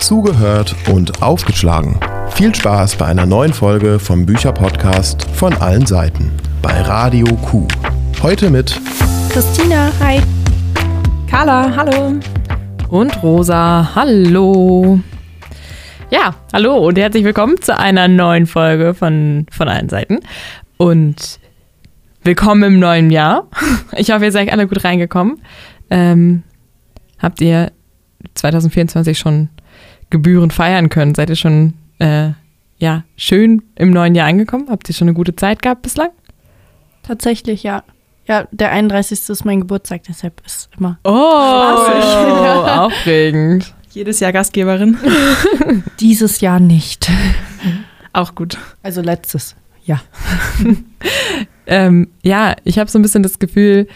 zugehört 0.00 0.74
und 0.92 1.22
aufgeschlagen. 1.22 1.98
Viel 2.30 2.54
Spaß 2.54 2.96
bei 2.96 3.06
einer 3.06 3.26
neuen 3.26 3.52
Folge 3.52 3.98
vom 3.98 4.24
Bücherpodcast 4.24 5.30
von 5.30 5.52
allen 5.54 5.86
Seiten 5.86 6.32
bei 6.62 6.80
Radio 6.82 7.26
Q. 7.36 7.68
Heute 8.22 8.50
mit 8.50 8.80
Christina, 9.30 9.92
hi. 10.00 10.20
Carla, 11.28 11.74
hallo. 11.76 12.14
Und 12.88 13.22
Rosa, 13.22 13.90
hallo. 13.94 15.00
Ja, 16.10 16.34
hallo 16.52 16.76
und 16.88 16.98
herzlich 16.98 17.22
willkommen 17.22 17.60
zu 17.60 17.78
einer 17.78 18.08
neuen 18.08 18.46
Folge 18.46 18.94
von, 18.94 19.46
von 19.50 19.68
allen 19.68 19.88
Seiten. 19.88 20.20
Und 20.76 21.38
willkommen 22.24 22.62
im 22.64 22.78
neuen 22.80 23.10
Jahr. 23.10 23.46
Ich 23.96 24.10
hoffe, 24.10 24.24
ihr 24.24 24.32
seid 24.32 24.50
alle 24.50 24.66
gut 24.66 24.82
reingekommen. 24.82 25.40
Ähm, 25.90 26.42
habt 27.18 27.40
ihr 27.40 27.70
2024 28.34 29.18
schon 29.18 29.50
Gebühren 30.10 30.50
feiern 30.50 30.88
können? 30.88 31.14
Seid 31.14 31.30
ihr 31.30 31.36
schon 31.36 31.74
äh, 31.98 32.30
ja, 32.78 33.04
schön 33.16 33.62
im 33.76 33.90
neuen 33.90 34.14
Jahr 34.14 34.28
angekommen? 34.28 34.68
Habt 34.68 34.88
ihr 34.88 34.94
schon 34.94 35.08
eine 35.08 35.14
gute 35.14 35.36
Zeit 35.36 35.62
gehabt 35.62 35.82
bislang? 35.82 36.10
Tatsächlich, 37.02 37.62
ja. 37.62 37.82
Ja, 38.26 38.46
der 38.52 38.70
31. 38.70 39.28
ist 39.28 39.44
mein 39.44 39.60
Geburtstag, 39.60 40.02
deshalb 40.08 40.40
ist 40.46 40.70
immer. 40.78 40.98
Oh, 41.04 41.10
aufregend. 41.10 43.74
Jedes 43.90 44.20
Jahr 44.20 44.32
Gastgeberin. 44.32 44.96
Dieses 46.00 46.40
Jahr 46.40 46.60
nicht. 46.60 47.10
Auch 48.12 48.34
gut. 48.34 48.56
Also 48.82 49.02
letztes, 49.02 49.56
ja. 49.84 50.00
ähm, 51.66 52.08
ja, 52.22 52.54
ich 52.64 52.78
habe 52.78 52.88
so 52.88 52.98
ein 52.98 53.02
bisschen 53.02 53.24
das 53.24 53.40
Gefühl, 53.40 53.88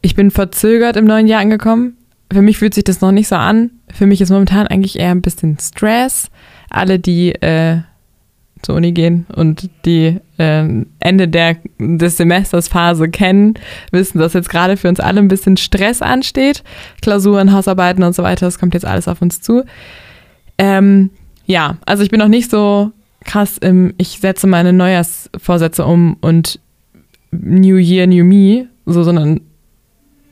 ich 0.00 0.14
bin 0.14 0.30
verzögert 0.30 0.96
im 0.96 1.04
neuen 1.04 1.26
Jahr 1.26 1.40
angekommen. 1.40 1.96
Für 2.32 2.42
mich 2.42 2.58
fühlt 2.58 2.74
sich 2.74 2.84
das 2.84 3.00
noch 3.00 3.12
nicht 3.12 3.28
so 3.28 3.36
an. 3.36 3.70
Für 3.92 4.06
mich 4.06 4.20
ist 4.20 4.30
momentan 4.30 4.66
eigentlich 4.66 4.98
eher 4.98 5.10
ein 5.10 5.22
bisschen 5.22 5.58
Stress. 5.58 6.30
Alle, 6.68 6.98
die 6.98 7.32
äh, 7.32 7.78
zur 8.62 8.74
Uni 8.74 8.92
gehen 8.92 9.26
und 9.34 9.70
die 9.84 10.18
äh, 10.38 10.84
Ende 10.98 11.28
der, 11.28 11.56
des 11.78 12.16
Semesters 12.16 12.68
Phase 12.68 13.08
kennen, 13.08 13.54
wissen, 13.92 14.18
dass 14.18 14.32
jetzt 14.32 14.48
gerade 14.48 14.76
für 14.76 14.88
uns 14.88 14.98
alle 14.98 15.20
ein 15.20 15.28
bisschen 15.28 15.56
Stress 15.56 16.02
ansteht. 16.02 16.64
Klausuren, 17.00 17.52
Hausarbeiten 17.52 18.02
und 18.02 18.14
so 18.14 18.22
weiter, 18.22 18.46
das 18.46 18.58
kommt 18.58 18.74
jetzt 18.74 18.86
alles 18.86 19.08
auf 19.08 19.22
uns 19.22 19.40
zu. 19.40 19.64
Ähm, 20.58 21.10
ja, 21.46 21.76
also 21.86 22.02
ich 22.02 22.10
bin 22.10 22.18
noch 22.18 22.28
nicht 22.28 22.50
so 22.50 22.90
krass 23.24 23.58
im, 23.58 23.94
ich 23.98 24.18
setze 24.20 24.46
meine 24.46 24.72
Neujahrsvorsätze 24.72 25.84
um 25.84 26.16
und 26.20 26.58
New 27.30 27.76
Year, 27.76 28.06
New 28.06 28.24
Me, 28.24 28.66
so, 28.86 29.02
sondern 29.02 29.40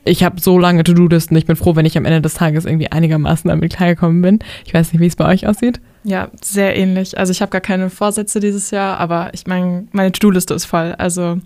ich 0.04 0.22
habe 0.22 0.40
so 0.40 0.58
lange 0.58 0.84
To-Do-Listen. 0.84 1.36
Ich 1.36 1.46
bin 1.46 1.56
froh, 1.56 1.76
wenn 1.76 1.86
ich 1.86 1.96
am 1.96 2.04
Ende 2.04 2.20
des 2.20 2.34
Tages 2.34 2.64
irgendwie 2.64 2.90
einigermaßen 2.90 3.48
damit 3.48 3.74
klargekommen 3.74 4.22
bin. 4.22 4.38
Ich 4.64 4.74
weiß 4.74 4.92
nicht, 4.92 5.00
wie 5.00 5.06
es 5.06 5.16
bei 5.16 5.26
euch 5.26 5.46
aussieht. 5.46 5.80
Ja, 6.04 6.28
sehr 6.42 6.76
ähnlich. 6.76 7.18
Also 7.18 7.30
ich 7.30 7.40
habe 7.40 7.50
gar 7.50 7.60
keine 7.60 7.88
Vorsätze 7.88 8.38
dieses 8.40 8.70
Jahr, 8.70 8.98
aber 8.98 9.30
ich 9.32 9.46
meine, 9.46 9.86
meine 9.92 10.12
To-Do-Liste 10.12 10.52
ist 10.54 10.66
voll. 10.66 10.94
Also 10.98 11.38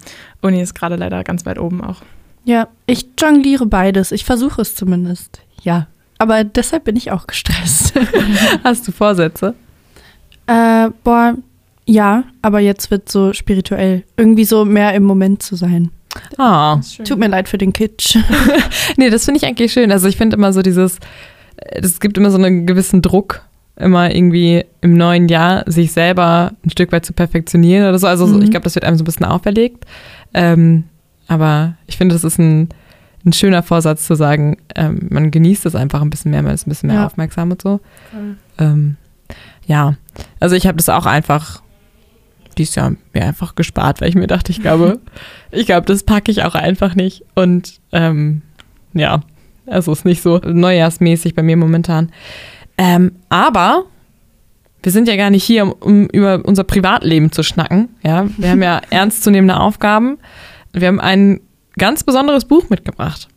Uni 0.42 0.60
ist 0.60 0.74
gerade 0.74 0.96
leider 0.96 1.22
ganz 1.22 1.46
weit 1.46 1.58
oben 1.58 1.82
auch. 1.82 2.02
Ja, 2.44 2.68
ich 2.86 3.06
jongliere 3.18 3.66
beides. 3.66 4.10
Ich 4.10 4.24
versuche 4.24 4.62
es 4.62 4.74
zumindest. 4.74 5.40
Ja. 5.62 5.86
Aber 6.18 6.42
deshalb 6.42 6.84
bin 6.84 6.96
ich 6.96 7.12
auch 7.12 7.26
gestresst. 7.26 7.94
Hast 8.64 8.88
du 8.88 8.92
Vorsätze? 8.92 9.54
Äh, 10.46 10.88
boah, 11.04 11.34
ja, 11.84 12.24
aber 12.42 12.60
jetzt 12.60 12.90
wird 12.90 13.08
so 13.08 13.32
spirituell. 13.32 14.04
Irgendwie 14.16 14.44
so 14.44 14.64
mehr 14.64 14.94
im 14.94 15.04
Moment 15.04 15.42
zu 15.42 15.56
sein. 15.56 15.90
Ah. 16.36 16.80
Tut 17.04 17.18
mir 17.18 17.28
leid 17.28 17.48
für 17.48 17.58
den 17.58 17.72
Kitsch. 17.72 18.16
nee, 18.96 19.10
das 19.10 19.24
finde 19.24 19.38
ich 19.38 19.46
eigentlich 19.46 19.72
schön. 19.72 19.92
Also 19.92 20.08
ich 20.08 20.16
finde 20.16 20.36
immer 20.36 20.52
so 20.52 20.62
dieses, 20.62 20.98
es 21.56 22.00
gibt 22.00 22.16
immer 22.16 22.30
so 22.30 22.38
einen 22.38 22.66
gewissen 22.66 23.02
Druck, 23.02 23.42
immer 23.76 24.14
irgendwie 24.14 24.64
im 24.80 24.96
neuen 24.96 25.28
Jahr 25.28 25.64
sich 25.70 25.92
selber 25.92 26.52
ein 26.64 26.70
Stück 26.70 26.92
weit 26.92 27.04
zu 27.04 27.12
perfektionieren 27.12 27.88
oder 27.88 27.98
so. 27.98 28.06
Also 28.06 28.26
mhm. 28.26 28.42
ich 28.42 28.50
glaube, 28.50 28.64
das 28.64 28.74
wird 28.74 28.84
einem 28.84 28.96
so 28.96 29.02
ein 29.02 29.06
bisschen 29.06 29.26
auferlegt. 29.26 29.84
Ähm, 30.34 30.84
aber 31.26 31.74
ich 31.86 31.96
finde, 31.96 32.14
das 32.14 32.24
ist 32.24 32.38
ein, 32.38 32.68
ein 33.24 33.32
schöner 33.32 33.62
Vorsatz 33.62 34.06
zu 34.06 34.14
sagen, 34.14 34.56
ähm, 34.74 35.08
man 35.10 35.30
genießt 35.30 35.66
es 35.66 35.74
einfach 35.74 36.00
ein 36.00 36.10
bisschen 36.10 36.30
mehr, 36.30 36.42
man 36.42 36.54
ist 36.54 36.66
ein 36.66 36.70
bisschen 36.70 36.88
mehr 36.88 37.00
ja. 37.00 37.06
aufmerksam 37.06 37.50
und 37.50 37.62
so. 37.62 37.80
Ähm, 38.58 38.96
ja, 39.66 39.94
also 40.40 40.56
ich 40.56 40.66
habe 40.66 40.78
das 40.78 40.88
auch 40.88 41.06
einfach 41.06 41.62
dieses 42.58 42.74
Jahr 42.74 42.94
mir 43.12 43.24
einfach 43.24 43.54
gespart, 43.54 44.00
weil 44.00 44.08
ich 44.08 44.14
mir 44.14 44.26
dachte, 44.26 44.52
ich 44.52 44.60
glaube, 44.60 45.00
ich 45.50 45.66
glaube, 45.66 45.86
das 45.86 46.02
packe 46.02 46.30
ich 46.30 46.44
auch 46.44 46.54
einfach 46.54 46.94
nicht. 46.94 47.24
Und 47.34 47.80
ähm, 47.92 48.42
ja, 48.92 49.20
also 49.66 49.92
ist 49.92 50.04
nicht 50.04 50.22
so 50.22 50.38
neujahrsmäßig 50.38 51.34
bei 51.34 51.42
mir 51.42 51.56
momentan. 51.56 52.10
Ähm, 52.76 53.12
aber 53.28 53.84
wir 54.82 54.92
sind 54.92 55.08
ja 55.08 55.16
gar 55.16 55.30
nicht 55.30 55.44
hier, 55.44 55.74
um, 55.82 56.06
über 56.06 56.42
unser 56.44 56.64
Privatleben 56.64 57.32
zu 57.32 57.42
schnacken. 57.42 57.88
Ja, 58.02 58.26
wir 58.36 58.50
haben 58.50 58.62
ja 58.62 58.80
ernstzunehmende 58.90 59.58
Aufgaben. 59.58 60.18
Wir 60.72 60.88
haben 60.88 61.00
ein 61.00 61.40
ganz 61.76 62.04
besonderes 62.04 62.44
Buch 62.44 62.70
mitgebracht. 62.70 63.28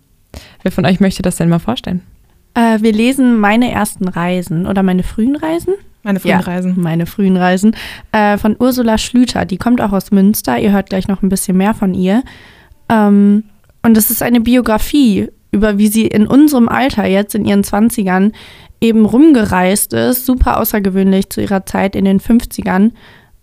Wer 0.63 0.71
von 0.71 0.85
euch 0.85 0.99
möchte 0.99 1.21
das 1.21 1.37
denn 1.37 1.49
mal 1.49 1.59
vorstellen? 1.59 2.01
Äh, 2.53 2.81
wir 2.81 2.93
lesen 2.93 3.39
meine 3.39 3.71
ersten 3.71 4.07
Reisen 4.07 4.67
oder 4.67 4.83
meine 4.83 5.03
frühen 5.03 5.35
Reisen. 5.35 5.73
Meine 6.03 6.19
frühen 6.19 6.31
ja, 6.31 6.39
Reisen. 6.39 6.75
Meine 6.79 7.05
frühen 7.05 7.37
Reisen. 7.37 7.75
Äh, 8.11 8.37
von 8.37 8.55
Ursula 8.59 8.97
Schlüter. 8.97 9.45
Die 9.45 9.57
kommt 9.57 9.81
auch 9.81 9.91
aus 9.91 10.11
Münster. 10.11 10.57
Ihr 10.57 10.71
hört 10.71 10.89
gleich 10.89 11.07
noch 11.07 11.21
ein 11.21 11.29
bisschen 11.29 11.57
mehr 11.57 11.73
von 11.73 11.93
ihr. 11.93 12.23
Ähm, 12.89 13.43
und 13.83 13.97
es 13.97 14.09
ist 14.09 14.23
eine 14.23 14.41
Biografie 14.41 15.29
über 15.51 15.77
wie 15.77 15.87
sie 15.87 16.07
in 16.07 16.27
unserem 16.27 16.69
Alter, 16.69 17.05
jetzt 17.05 17.35
in 17.35 17.45
ihren 17.45 17.63
20ern, 17.63 18.31
eben 18.79 19.05
rumgereist 19.05 19.93
ist. 19.93 20.25
Super 20.25 20.59
außergewöhnlich 20.59 21.29
zu 21.29 21.41
ihrer 21.41 21.65
Zeit 21.65 21.95
in 21.95 22.05
den 22.05 22.19
50ern. 22.19 22.91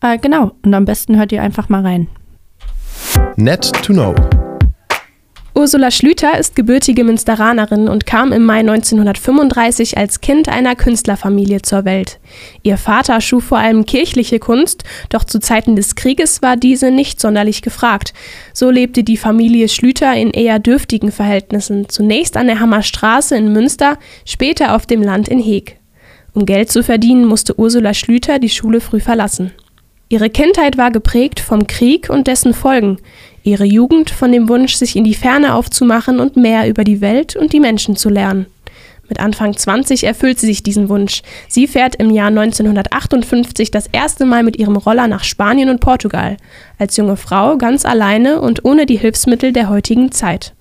Äh, 0.00 0.18
genau. 0.18 0.52
Und 0.64 0.74
am 0.74 0.84
besten 0.84 1.16
hört 1.16 1.32
ihr 1.32 1.42
einfach 1.42 1.68
mal 1.68 1.82
rein. 1.82 2.08
Net 3.36 3.70
to 3.82 3.92
know. 3.92 4.14
Ursula 5.58 5.90
Schlüter 5.90 6.38
ist 6.38 6.54
gebürtige 6.54 7.02
Münsteranerin 7.02 7.88
und 7.88 8.06
kam 8.06 8.30
im 8.30 8.44
Mai 8.44 8.60
1935 8.60 9.98
als 9.98 10.20
Kind 10.20 10.48
einer 10.48 10.76
Künstlerfamilie 10.76 11.62
zur 11.62 11.84
Welt. 11.84 12.20
Ihr 12.62 12.76
Vater 12.76 13.20
schuf 13.20 13.42
vor 13.42 13.58
allem 13.58 13.84
kirchliche 13.84 14.38
Kunst, 14.38 14.84
doch 15.08 15.24
zu 15.24 15.40
Zeiten 15.40 15.74
des 15.74 15.96
Krieges 15.96 16.42
war 16.42 16.56
diese 16.56 16.92
nicht 16.92 17.20
sonderlich 17.20 17.60
gefragt. 17.60 18.14
So 18.52 18.70
lebte 18.70 19.02
die 19.02 19.16
Familie 19.16 19.68
Schlüter 19.68 20.14
in 20.14 20.30
eher 20.30 20.60
dürftigen 20.60 21.10
Verhältnissen, 21.10 21.88
zunächst 21.88 22.36
an 22.36 22.46
der 22.46 22.60
Hammerstraße 22.60 23.36
in 23.36 23.52
Münster, 23.52 23.98
später 24.24 24.76
auf 24.76 24.86
dem 24.86 25.02
Land 25.02 25.26
in 25.26 25.40
Heeg. 25.40 25.80
Um 26.34 26.46
Geld 26.46 26.70
zu 26.70 26.84
verdienen, 26.84 27.24
musste 27.24 27.58
Ursula 27.58 27.94
Schlüter 27.94 28.38
die 28.38 28.48
Schule 28.48 28.80
früh 28.80 29.00
verlassen. 29.00 29.50
Ihre 30.10 30.30
Kindheit 30.30 30.78
war 30.78 30.90
geprägt 30.90 31.38
vom 31.38 31.66
Krieg 31.66 32.08
und 32.08 32.28
dessen 32.28 32.54
Folgen, 32.54 32.98
ihre 33.48 33.64
Jugend 33.64 34.10
von 34.10 34.30
dem 34.30 34.48
Wunsch, 34.48 34.74
sich 34.74 34.94
in 34.94 35.04
die 35.04 35.14
Ferne 35.14 35.54
aufzumachen 35.54 36.20
und 36.20 36.36
mehr 36.36 36.68
über 36.68 36.84
die 36.84 37.00
Welt 37.00 37.34
und 37.34 37.52
die 37.52 37.60
Menschen 37.60 37.96
zu 37.96 38.08
lernen. 38.08 38.46
Mit 39.08 39.20
Anfang 39.20 39.56
20 39.56 40.04
erfüllt 40.04 40.38
sie 40.38 40.46
sich 40.46 40.62
diesen 40.62 40.88
Wunsch. 40.90 41.22
Sie 41.48 41.66
fährt 41.66 41.96
im 41.96 42.10
Jahr 42.10 42.28
1958 42.28 43.70
das 43.70 43.86
erste 43.86 44.26
Mal 44.26 44.42
mit 44.42 44.58
ihrem 44.58 44.76
Roller 44.76 45.06
nach 45.06 45.24
Spanien 45.24 45.70
und 45.70 45.80
Portugal, 45.80 46.36
als 46.78 46.96
junge 46.96 47.16
Frau 47.16 47.56
ganz 47.56 47.86
alleine 47.86 48.40
und 48.40 48.64
ohne 48.66 48.84
die 48.84 48.98
Hilfsmittel 48.98 49.52
der 49.52 49.70
heutigen 49.70 50.12
Zeit. 50.12 50.52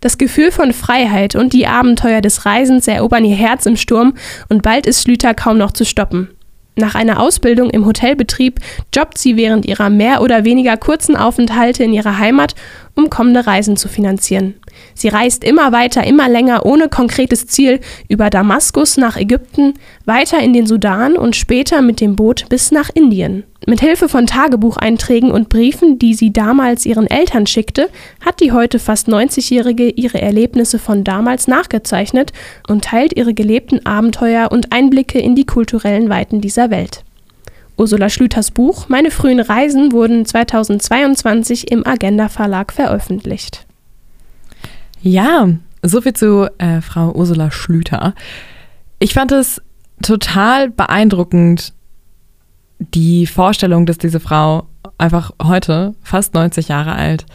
Das 0.00 0.16
Gefühl 0.16 0.50
von 0.50 0.72
Freiheit 0.72 1.34
und 1.34 1.52
die 1.52 1.66
Abenteuer 1.66 2.20
des 2.20 2.46
Reisens 2.46 2.86
erobern 2.86 3.24
ihr 3.24 3.36
Herz 3.36 3.66
im 3.66 3.76
Sturm 3.76 4.14
und 4.48 4.62
bald 4.62 4.86
ist 4.86 5.02
Schlüter 5.02 5.34
kaum 5.34 5.58
noch 5.58 5.72
zu 5.72 5.84
stoppen. 5.84 6.30
Nach 6.78 6.94
einer 6.94 7.18
Ausbildung 7.18 7.70
im 7.70 7.84
Hotelbetrieb 7.86 8.60
jobbt 8.94 9.18
sie 9.18 9.36
während 9.36 9.66
ihrer 9.66 9.90
mehr 9.90 10.22
oder 10.22 10.44
weniger 10.44 10.76
kurzen 10.76 11.16
Aufenthalte 11.16 11.82
in 11.82 11.92
ihrer 11.92 12.18
Heimat, 12.18 12.54
um 12.98 13.10
kommende 13.10 13.46
Reisen 13.46 13.76
zu 13.76 13.88
finanzieren. 13.88 14.54
Sie 14.94 15.06
reist 15.06 15.44
immer 15.44 15.70
weiter, 15.70 16.04
immer 16.04 16.28
länger 16.28 16.66
ohne 16.66 16.88
konkretes 16.88 17.46
Ziel 17.46 17.78
über 18.08 18.28
Damaskus 18.28 18.96
nach 18.96 19.16
Ägypten, 19.16 19.74
weiter 20.04 20.40
in 20.40 20.52
den 20.52 20.66
Sudan 20.66 21.16
und 21.16 21.36
später 21.36 21.80
mit 21.80 22.00
dem 22.00 22.16
Boot 22.16 22.46
bis 22.48 22.72
nach 22.72 22.90
Indien. 22.92 23.44
Mit 23.66 23.80
Hilfe 23.80 24.08
von 24.08 24.26
Tagebucheinträgen 24.26 25.30
und 25.30 25.48
Briefen, 25.48 25.98
die 26.00 26.14
sie 26.14 26.32
damals 26.32 26.86
ihren 26.86 27.06
Eltern 27.06 27.46
schickte, 27.46 27.88
hat 28.24 28.40
die 28.40 28.50
heute 28.50 28.80
fast 28.80 29.08
90-Jährige 29.08 29.90
ihre 29.90 30.20
Erlebnisse 30.20 30.80
von 30.80 31.04
damals 31.04 31.46
nachgezeichnet 31.46 32.32
und 32.66 32.84
teilt 32.84 33.16
ihre 33.16 33.34
gelebten 33.34 33.86
Abenteuer 33.86 34.50
und 34.50 34.72
Einblicke 34.72 35.20
in 35.20 35.36
die 35.36 35.46
kulturellen 35.46 36.08
Weiten 36.08 36.40
dieser 36.40 36.70
Welt. 36.70 37.04
Ursula 37.78 38.10
Schlüters 38.10 38.50
Buch 38.50 38.88
Meine 38.88 39.10
frühen 39.10 39.40
Reisen 39.40 39.92
wurden 39.92 40.24
2022 40.24 41.70
im 41.70 41.86
Agenda 41.86 42.28
Verlag 42.28 42.72
veröffentlicht. 42.72 43.66
Ja, 45.00 45.48
soviel 45.82 46.12
zu 46.12 46.50
äh, 46.58 46.80
Frau 46.80 47.12
Ursula 47.12 47.50
Schlüter. 47.50 48.14
Ich 48.98 49.14
fand 49.14 49.32
es 49.32 49.62
total 50.02 50.70
beeindruckend, 50.70 51.72
die 52.80 53.26
Vorstellung, 53.26 53.86
dass 53.86 53.98
diese 53.98 54.20
Frau 54.20 54.66
einfach 54.98 55.32
heute, 55.42 55.94
fast 56.02 56.34
90 56.34 56.68
Jahre 56.68 56.92
alt, 56.92 57.26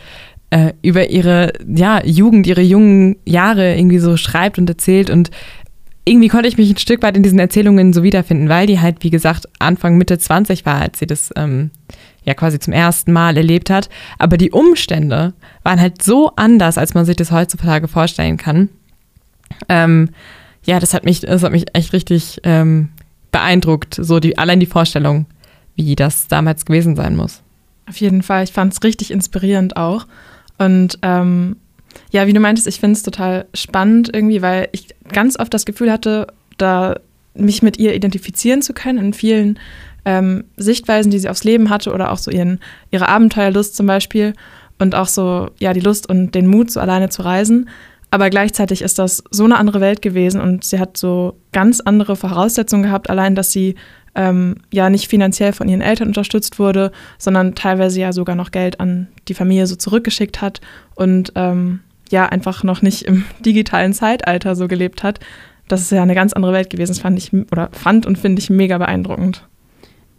äh, 0.50 0.74
über 0.82 1.10
ihre 1.10 1.54
ja, 1.68 2.06
Jugend, 2.06 2.48
ihre 2.48 2.62
jungen 2.62 3.18
Jahre 3.26 3.76
irgendwie 3.76 4.00
so 4.00 4.18
schreibt 4.18 4.58
und 4.58 4.70
erzählt. 4.70 5.10
Und 5.10 5.32
irgendwie 6.06 6.28
konnte 6.28 6.48
ich 6.48 6.58
mich 6.58 6.70
ein 6.70 6.78
Stück 6.78 7.02
weit 7.02 7.16
in 7.16 7.24
diesen 7.24 7.40
Erzählungen 7.40 7.94
so 7.94 8.04
wiederfinden, 8.04 8.50
weil 8.50 8.68
die 8.68 8.80
halt, 8.80 9.04
wie 9.04 9.10
gesagt, 9.10 9.48
Anfang, 9.60 9.98
Mitte 9.98 10.18
20 10.18 10.66
war, 10.66 10.82
als 10.82 11.00
sie 11.00 11.08
das 11.08 11.32
ähm, 11.36 11.72
ja 12.24 12.34
quasi 12.34 12.60
zum 12.60 12.74
ersten 12.74 13.14
Mal 13.14 13.38
erlebt 13.38 13.70
hat. 13.70 13.90
Aber 14.20 14.38
die 14.38 14.52
Umstände 14.52 15.34
waren 15.64 15.80
halt 15.80 16.02
so 16.04 16.32
anders, 16.36 16.78
als 16.78 16.94
man 16.94 17.06
sich 17.06 17.16
das 17.16 17.32
heutzutage 17.32 17.88
vorstellen 17.88 18.38
kann. 18.38 18.70
Ähm, 19.70 20.10
ja, 20.66 20.80
das 20.80 20.94
hat 20.94 21.06
mich, 21.06 21.22
das 21.22 21.44
hat 21.44 21.52
mich 21.52 21.66
echt 21.74 21.94
richtig 21.94 22.40
ähm, 22.44 22.90
beeindruckt, 23.32 23.96
so 23.96 24.20
die, 24.20 24.38
allein 24.38 24.60
die 24.60 24.66
Vorstellung, 24.66 25.26
wie 25.76 25.96
das 25.96 26.28
damals 26.28 26.66
gewesen 26.66 26.96
sein 26.96 27.16
muss. 27.16 27.42
Auf 27.90 27.98
jeden 27.98 28.24
Fall, 28.24 28.44
ich 28.44 28.52
fand 28.52 28.74
es 28.74 28.84
richtig 28.84 29.12
inspirierend 29.12 29.78
auch. 29.78 30.06
Und 30.58 31.00
ähm, 31.02 31.58
ja, 32.12 32.28
wie 32.28 32.34
du 32.34 32.40
meintest, 32.40 32.68
ich 32.68 32.80
finde 32.80 32.98
es 32.98 33.04
total 33.04 33.46
spannend 33.54 34.10
irgendwie, 34.14 34.42
weil 34.42 34.70
ich 34.72 34.88
ganz 35.12 35.40
oft 35.40 35.54
das 35.54 35.66
Gefühl 35.66 35.92
hatte, 35.92 36.28
da 36.58 37.00
mich 37.36 37.64
mit 37.64 37.78
ihr 37.78 37.96
identifizieren 37.96 38.62
zu 38.62 38.74
können 38.74 39.00
in 39.00 39.14
vielen 39.14 39.60
ähm, 40.06 40.46
Sichtweisen, 40.58 41.12
die 41.12 41.20
sie 41.20 41.30
aufs 41.30 41.44
Leben 41.44 41.70
hatte 41.70 41.94
oder 41.94 42.12
auch 42.12 42.18
so 42.18 42.30
ihren, 42.32 42.60
ihre 42.92 43.10
Abenteuerlust 43.10 43.76
zum 43.76 43.88
Beispiel 43.88 44.34
und 44.80 44.96
auch 44.96 45.08
so, 45.08 45.50
ja, 45.60 45.74
die 45.74 45.80
Lust 45.80 46.10
und 46.10 46.36
den 46.36 46.48
Mut, 46.48 46.72
so 46.72 46.80
alleine 46.80 47.10
zu 47.10 47.22
reisen. 47.24 47.70
Aber 48.12 48.30
gleichzeitig 48.30 48.84
ist 48.84 49.00
das 49.00 49.24
so 49.32 49.46
eine 49.46 49.58
andere 49.58 49.82
Welt 49.82 50.02
gewesen 50.02 50.40
und 50.40 50.64
sie 50.64 50.80
hat 50.80 50.98
so 50.98 51.38
ganz 51.52 51.80
andere 51.80 52.16
Voraussetzungen 52.16 52.84
gehabt, 52.84 53.10
allein, 53.10 53.34
dass 53.34 53.52
sie 53.52 53.76
ähm, 54.16 54.56
ja 54.72 54.90
nicht 54.90 55.08
finanziell 55.08 55.54
von 55.54 55.68
ihren 55.68 55.82
Eltern 55.82 56.08
unterstützt 56.08 56.60
wurde, 56.60 56.92
sondern 57.18 57.56
teilweise 57.56 58.00
ja 58.00 58.14
sogar 58.14 58.36
noch 58.36 58.52
Geld 58.52 58.80
an 58.80 59.08
die 59.28 59.34
Familie 59.34 59.68
so 59.68 59.76
zurückgeschickt 59.76 60.42
hat 60.42 60.62
und 60.96 61.32
ähm, 61.36 61.80
ja 62.10 62.28
einfach 62.28 62.64
noch 62.64 62.82
nicht 62.82 63.04
im 63.04 63.26
digitalen 63.46 63.94
Zeitalter 63.94 64.56
so 64.56 64.68
gelebt 64.68 65.04
hat. 65.04 65.20
Das 65.68 65.82
ist 65.82 65.92
ja 65.92 66.04
eine 66.04 66.16
ganz 66.16 66.34
andere 66.34 66.54
Welt 66.54 66.70
gewesen. 66.70 66.92
Das 66.92 67.00
fand 67.00 67.18
ich 67.18 67.34
oder 67.34 67.70
fand 67.72 68.06
und 68.06 68.18
finde 68.18 68.42
ich 68.42 68.50
mega 68.50 68.78
beeindruckend. 68.78 69.48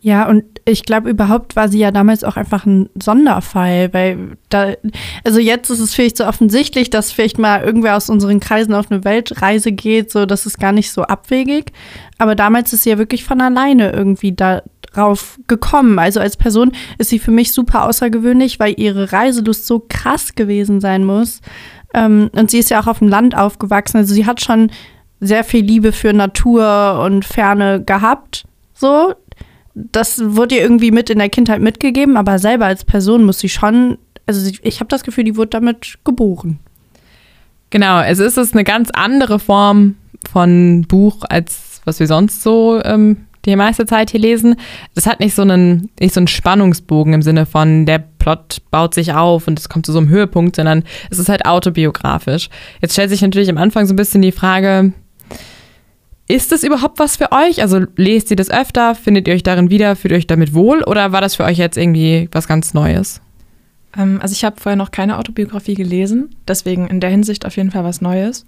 Ja, 0.05 0.29
und 0.29 0.45
ich 0.67 0.83
glaube, 0.83 1.09
überhaupt 1.09 1.57
war 1.57 1.71
sie 1.71 1.79
ja 1.79 1.91
damals 1.91 2.25
auch 2.25 2.37
einfach 2.37 2.67
ein 2.67 2.91
Sonderfall, 3.03 3.95
weil 3.95 4.37
da, 4.51 4.75
also 5.25 5.41
jetzt 5.41 5.71
ist 5.71 5.81
es 5.81 5.95
vielleicht 5.95 6.19
so 6.19 6.27
offensichtlich, 6.27 6.91
dass 6.91 7.11
vielleicht 7.11 7.39
mal 7.39 7.63
irgendwer 7.63 7.97
aus 7.97 8.11
unseren 8.11 8.39
Kreisen 8.39 8.75
auf 8.75 8.91
eine 8.91 9.03
Weltreise 9.03 9.73
geht, 9.73 10.11
so 10.11 10.27
das 10.27 10.45
ist 10.45 10.61
gar 10.61 10.73
nicht 10.73 10.91
so 10.91 11.05
abwegig. 11.05 11.73
Aber 12.19 12.35
damals 12.35 12.75
ist 12.75 12.83
sie 12.83 12.91
ja 12.91 12.99
wirklich 12.99 13.25
von 13.25 13.41
alleine 13.41 13.93
irgendwie 13.93 14.33
darauf 14.33 15.41
gekommen. 15.47 15.99
Also 15.99 16.21
als 16.21 16.37
Person 16.37 16.73
ist 16.99 17.09
sie 17.09 17.19
für 17.19 17.31
mich 17.31 17.53
super 17.53 17.87
außergewöhnlich, 17.87 18.61
weil 18.61 18.75
ihre 18.77 19.11
Reiselust 19.11 19.67
so 19.67 19.87
krass 19.89 20.35
gewesen 20.35 20.83
sein 20.83 21.07
muss. 21.07 21.41
Ähm, 21.95 22.29
und 22.37 22.51
sie 22.51 22.59
ist 22.59 22.69
ja 22.69 22.79
auch 22.79 22.89
auf 22.89 22.99
dem 22.99 23.09
Land 23.09 23.39
aufgewachsen. 23.39 23.97
Also 23.97 24.13
sie 24.13 24.27
hat 24.27 24.43
schon 24.43 24.71
sehr 25.21 25.45
viel 25.45 25.65
Liebe 25.65 25.93
für 25.93 26.13
Natur 26.13 27.01
und 27.03 27.25
Ferne 27.25 27.83
gehabt. 27.83 28.45
So, 28.75 29.15
das 29.75 30.21
wurde 30.25 30.57
ihr 30.57 30.63
irgendwie 30.63 30.91
mit 30.91 31.11
in 31.11 31.19
der 31.19 31.29
Kindheit 31.29 31.61
mitgegeben, 31.61 32.17
aber 32.17 32.39
selber 32.39 32.67
als 32.67 32.85
Person 32.85 33.25
muss 33.25 33.41
sie 33.41 33.49
schon, 33.49 33.99
also 34.27 34.51
ich 34.63 34.81
habe 34.81 34.89
das 34.89 35.03
Gefühl, 35.03 35.25
die 35.25 35.37
wurde 35.37 35.51
damit 35.51 35.99
geboren. 36.05 36.61
Genau, 37.71 38.01
es 38.01 38.21
ist 38.21 38.39
es 38.39 38.53
eine 38.53 38.65
ganz 38.65 38.91
andere 38.93 39.41
Form 39.41 39.97
von 40.31 40.83
Buch, 40.89 41.25
als 41.29 41.81
was 41.85 41.99
wir 41.99 42.07
sonst 42.07 42.43
so 42.43 42.81
ähm, 42.85 43.27
die 43.45 43.57
meiste 43.57 43.85
Zeit 43.85 44.11
hier 44.11 44.21
lesen. 44.21 44.57
Das 44.95 45.07
hat 45.07 45.21
nicht 45.21 45.35
so 45.35 45.43
einen, 45.43 45.91
nicht 46.01 46.15
so 46.15 46.21
einen 46.21 46.29
Spannungsbogen 46.29 47.13
im 47.13 47.23
Sinne 47.23 47.45
von, 47.47 47.85
der 47.85 47.99
Plot 47.99 48.63
baut 48.71 48.95
sich 48.95 49.13
auf 49.13 49.49
und 49.49 49.59
es 49.59 49.69
kommt 49.69 49.87
zu 49.87 49.93
so 49.93 49.99
einem 49.99 50.09
Höhepunkt, 50.09 50.57
sondern 50.57 50.85
es 51.11 51.19
ist 51.19 51.29
halt 51.29 51.45
autobiografisch. 51.45 52.49
Jetzt 52.81 52.93
stellt 52.93 53.11
sich 53.11 53.23
natürlich 53.23 53.51
am 53.51 53.59
Anfang 53.59 53.87
so 53.87 53.93
ein 53.93 53.97
bisschen 53.97 54.23
die 54.23 54.33
Frage, 54.33 54.93
ist 56.35 56.51
das 56.51 56.65
überhaupt 56.65 56.99
was 56.99 57.17
für 57.17 57.31
euch? 57.31 57.63
Also 57.63 57.87
lest 57.97 58.31
ihr 58.31 58.37
das 58.37 58.51
öfter? 58.51 58.97
Findet 58.97 59.29
ihr 59.29 59.35
euch 59.35 59.45
darin 59.45 59.71
wieder? 59.71 59.95
Fühlt 59.95 60.13
ihr 60.13 60.19
euch 60.19 60.27
damit 60.27 60.53
wohl? 60.53 60.83
Oder 60.83 61.13
war 61.13 61.21
das 61.21 61.37
für 61.37 61.45
euch 61.45 61.59
jetzt 61.59 61.77
irgendwie 61.77 62.29
was 62.33 62.49
ganz 62.49 62.75
Neues? 62.75 63.21
Ähm, 63.97 64.19
also 64.21 64.33
ich 64.33 64.45
habe 64.45 64.61
vorher 64.61 64.77
noch 64.77 64.91
keine 64.91 65.19
Autobiografie 65.19 65.75
gelesen, 65.75 66.35
deswegen 66.49 66.89
in 66.89 66.99
der 66.99 67.11
Hinsicht 67.11 67.47
auf 67.47 67.57
jeden 67.57 67.71
Fall 67.71 67.85
was 67.85 68.01
Neues. 68.01 68.47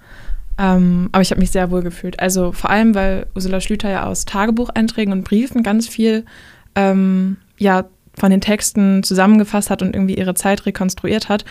Ähm, 0.59 1.11
aber 1.13 1.23
ich 1.23 1.31
habe 1.31 1.41
mich 1.41 1.53
sehr 1.53 1.71
wohl 1.71 1.83
gefühlt. 1.83 2.19
Also 2.19 2.51
vor 2.51 2.71
allem, 2.71 2.95
weil 2.97 3.27
Ursula 3.37 3.61
Schlüter 3.61 3.89
ja 3.89 4.05
aus 4.05 4.25
Tagebucheinträgen 4.25 5.13
und 5.13 5.23
Briefen 5.23 5.63
ganz 5.63 5.87
viel 5.87 6.25
ähm, 6.75 7.37
ja, 7.59 7.85
von 8.19 8.31
den 8.31 8.41
Texten 8.41 9.05
zusammengefasst 9.05 9.71
hat 9.71 9.83
und 9.83 9.95
irgendwie 9.95 10.19
ihre 10.19 10.35
Zeit 10.35 10.67
rekonstruiert 10.67 11.29
hat. 11.29 11.45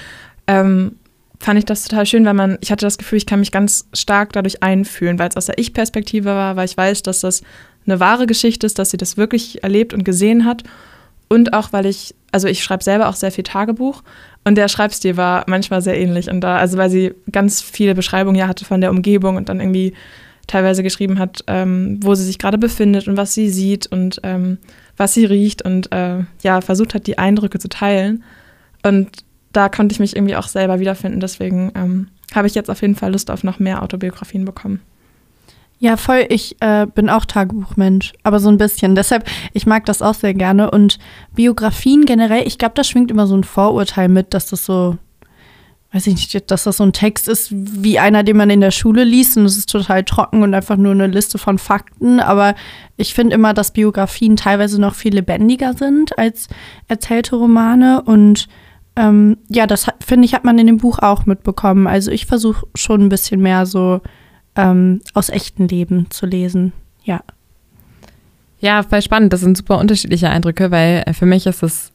Ähm, 0.47 0.97
fand 1.39 1.59
ich 1.59 1.65
das 1.65 1.83
total 1.83 2.05
schön, 2.05 2.25
weil 2.25 2.33
man, 2.33 2.57
ich 2.61 2.71
hatte 2.71 2.85
das 2.85 2.97
Gefühl, 2.97 3.17
ich 3.17 3.25
kann 3.25 3.39
mich 3.39 3.51
ganz 3.51 3.87
stark 3.93 4.33
dadurch 4.33 4.63
einfühlen, 4.63 5.19
weil 5.19 5.29
es 5.29 5.37
aus 5.37 5.47
der 5.47 5.57
Ich-Perspektive 5.57 6.29
war, 6.29 6.55
weil 6.55 6.65
ich 6.65 6.77
weiß, 6.77 7.03
dass 7.03 7.21
das 7.21 7.41
eine 7.85 7.99
wahre 7.99 8.25
Geschichte 8.25 8.65
ist, 8.65 8.79
dass 8.79 8.91
sie 8.91 8.97
das 8.97 9.17
wirklich 9.17 9.63
erlebt 9.63 9.93
und 9.93 10.03
gesehen 10.03 10.45
hat. 10.45 10.63
Und 11.27 11.53
auch, 11.53 11.73
weil 11.73 11.85
ich, 11.85 12.15
also 12.31 12.47
ich 12.47 12.63
schreibe 12.63 12.83
selber 12.83 13.09
auch 13.09 13.15
sehr 13.15 13.31
viel 13.31 13.43
Tagebuch 13.43 14.03
und 14.43 14.55
der 14.55 14.67
Schreibstil 14.67 15.17
war 15.17 15.43
manchmal 15.47 15.81
sehr 15.81 15.99
ähnlich. 15.99 16.29
Und 16.29 16.41
da, 16.41 16.57
also 16.57 16.77
weil 16.77 16.89
sie 16.89 17.13
ganz 17.31 17.61
viele 17.61 17.95
Beschreibungen 17.95 18.37
ja 18.37 18.47
hatte 18.47 18.65
von 18.65 18.81
der 18.81 18.91
Umgebung 18.91 19.35
und 19.35 19.49
dann 19.49 19.59
irgendwie 19.59 19.93
teilweise 20.47 20.83
geschrieben 20.83 21.17
hat, 21.17 21.43
ähm, 21.47 21.99
wo 22.03 22.13
sie 22.13 22.23
sich 22.23 22.37
gerade 22.37 22.59
befindet 22.59 23.07
und 23.07 23.17
was 23.17 23.33
sie 23.33 23.49
sieht 23.49 23.87
und 23.87 24.19
ähm, 24.23 24.59
was 24.97 25.15
sie 25.15 25.25
riecht 25.25 25.63
und 25.63 25.91
äh, 25.91 26.19
ja, 26.43 26.61
versucht 26.61 26.93
hat, 26.93 27.07
die 27.07 27.17
Eindrücke 27.17 27.57
zu 27.57 27.67
teilen. 27.67 28.23
Und 28.83 29.09
da 29.55 29.69
konnte 29.69 29.93
ich 29.93 29.99
mich 29.99 30.15
irgendwie 30.15 30.35
auch 30.35 30.47
selber 30.47 30.79
wiederfinden. 30.79 31.19
Deswegen 31.19 31.71
ähm, 31.75 32.07
habe 32.33 32.47
ich 32.47 32.55
jetzt 32.55 32.69
auf 32.69 32.81
jeden 32.81 32.95
Fall 32.95 33.11
Lust 33.11 33.31
auf 33.31 33.43
noch 33.43 33.59
mehr 33.59 33.81
Autobiografien 33.81 34.45
bekommen. 34.45 34.81
Ja, 35.77 35.97
voll. 35.97 36.25
Ich 36.29 36.55
äh, 36.61 36.87
bin 36.87 37.09
auch 37.09 37.25
Tagebuchmensch, 37.25 38.13
aber 38.23 38.39
so 38.39 38.49
ein 38.49 38.57
bisschen. 38.57 38.95
Deshalb, 38.95 39.29
ich 39.53 39.65
mag 39.65 39.85
das 39.85 40.01
auch 40.01 40.13
sehr 40.13 40.33
gerne. 40.33 40.71
Und 40.71 40.99
Biografien 41.33 42.05
generell, 42.05 42.47
ich 42.47 42.57
glaube, 42.57 42.75
da 42.75 42.83
schwingt 42.83 43.11
immer 43.11 43.27
so 43.27 43.35
ein 43.35 43.43
Vorurteil 43.43 44.07
mit, 44.07 44.33
dass 44.33 44.47
das 44.47 44.65
so, 44.65 44.97
weiß 45.91 46.07
ich 46.07 46.13
nicht, 46.15 46.49
dass 46.49 46.63
das 46.63 46.77
so 46.77 46.83
ein 46.83 46.93
Text 46.93 47.27
ist 47.27 47.49
wie 47.51 47.99
einer, 47.99 48.23
den 48.23 48.37
man 48.37 48.49
in 48.49 48.61
der 48.61 48.71
Schule 48.71 49.03
liest 49.03 49.35
und 49.35 49.45
es 49.45 49.57
ist 49.57 49.69
total 49.69 50.05
trocken 50.05 50.43
und 50.43 50.53
einfach 50.53 50.77
nur 50.77 50.93
eine 50.93 51.07
Liste 51.07 51.37
von 51.37 51.57
Fakten. 51.57 52.21
Aber 52.21 52.55
ich 52.95 53.13
finde 53.13 53.35
immer, 53.35 53.53
dass 53.53 53.71
Biografien 53.71 54.37
teilweise 54.37 54.79
noch 54.79 54.95
viel 54.95 55.13
lebendiger 55.13 55.73
sind 55.73 56.17
als 56.17 56.47
erzählte 56.87 57.35
Romane 57.35 58.01
und 58.01 58.47
ähm, 58.95 59.37
ja, 59.49 59.67
das 59.67 59.87
finde 60.05 60.25
ich, 60.25 60.33
hat 60.33 60.45
man 60.45 60.57
in 60.57 60.67
dem 60.67 60.77
Buch 60.77 60.99
auch 60.99 61.25
mitbekommen. 61.25 61.87
Also 61.87 62.11
ich 62.11 62.25
versuche 62.25 62.65
schon 62.75 63.01
ein 63.01 63.09
bisschen 63.09 63.41
mehr 63.41 63.65
so 63.65 64.01
ähm, 64.55 65.01
aus 65.13 65.29
echten 65.29 65.67
Leben 65.67 66.07
zu 66.09 66.25
lesen. 66.25 66.71
Ja. 67.03 67.21
Ja, 68.59 68.83
voll 68.83 69.01
spannend. 69.01 69.33
Das 69.33 69.41
sind 69.41 69.57
super 69.57 69.79
unterschiedliche 69.79 70.29
Eindrücke, 70.29 70.71
weil 70.71 71.03
äh, 71.05 71.13
für 71.13 71.25
mich 71.25 71.45
ist 71.45 71.61
das, 71.61 71.91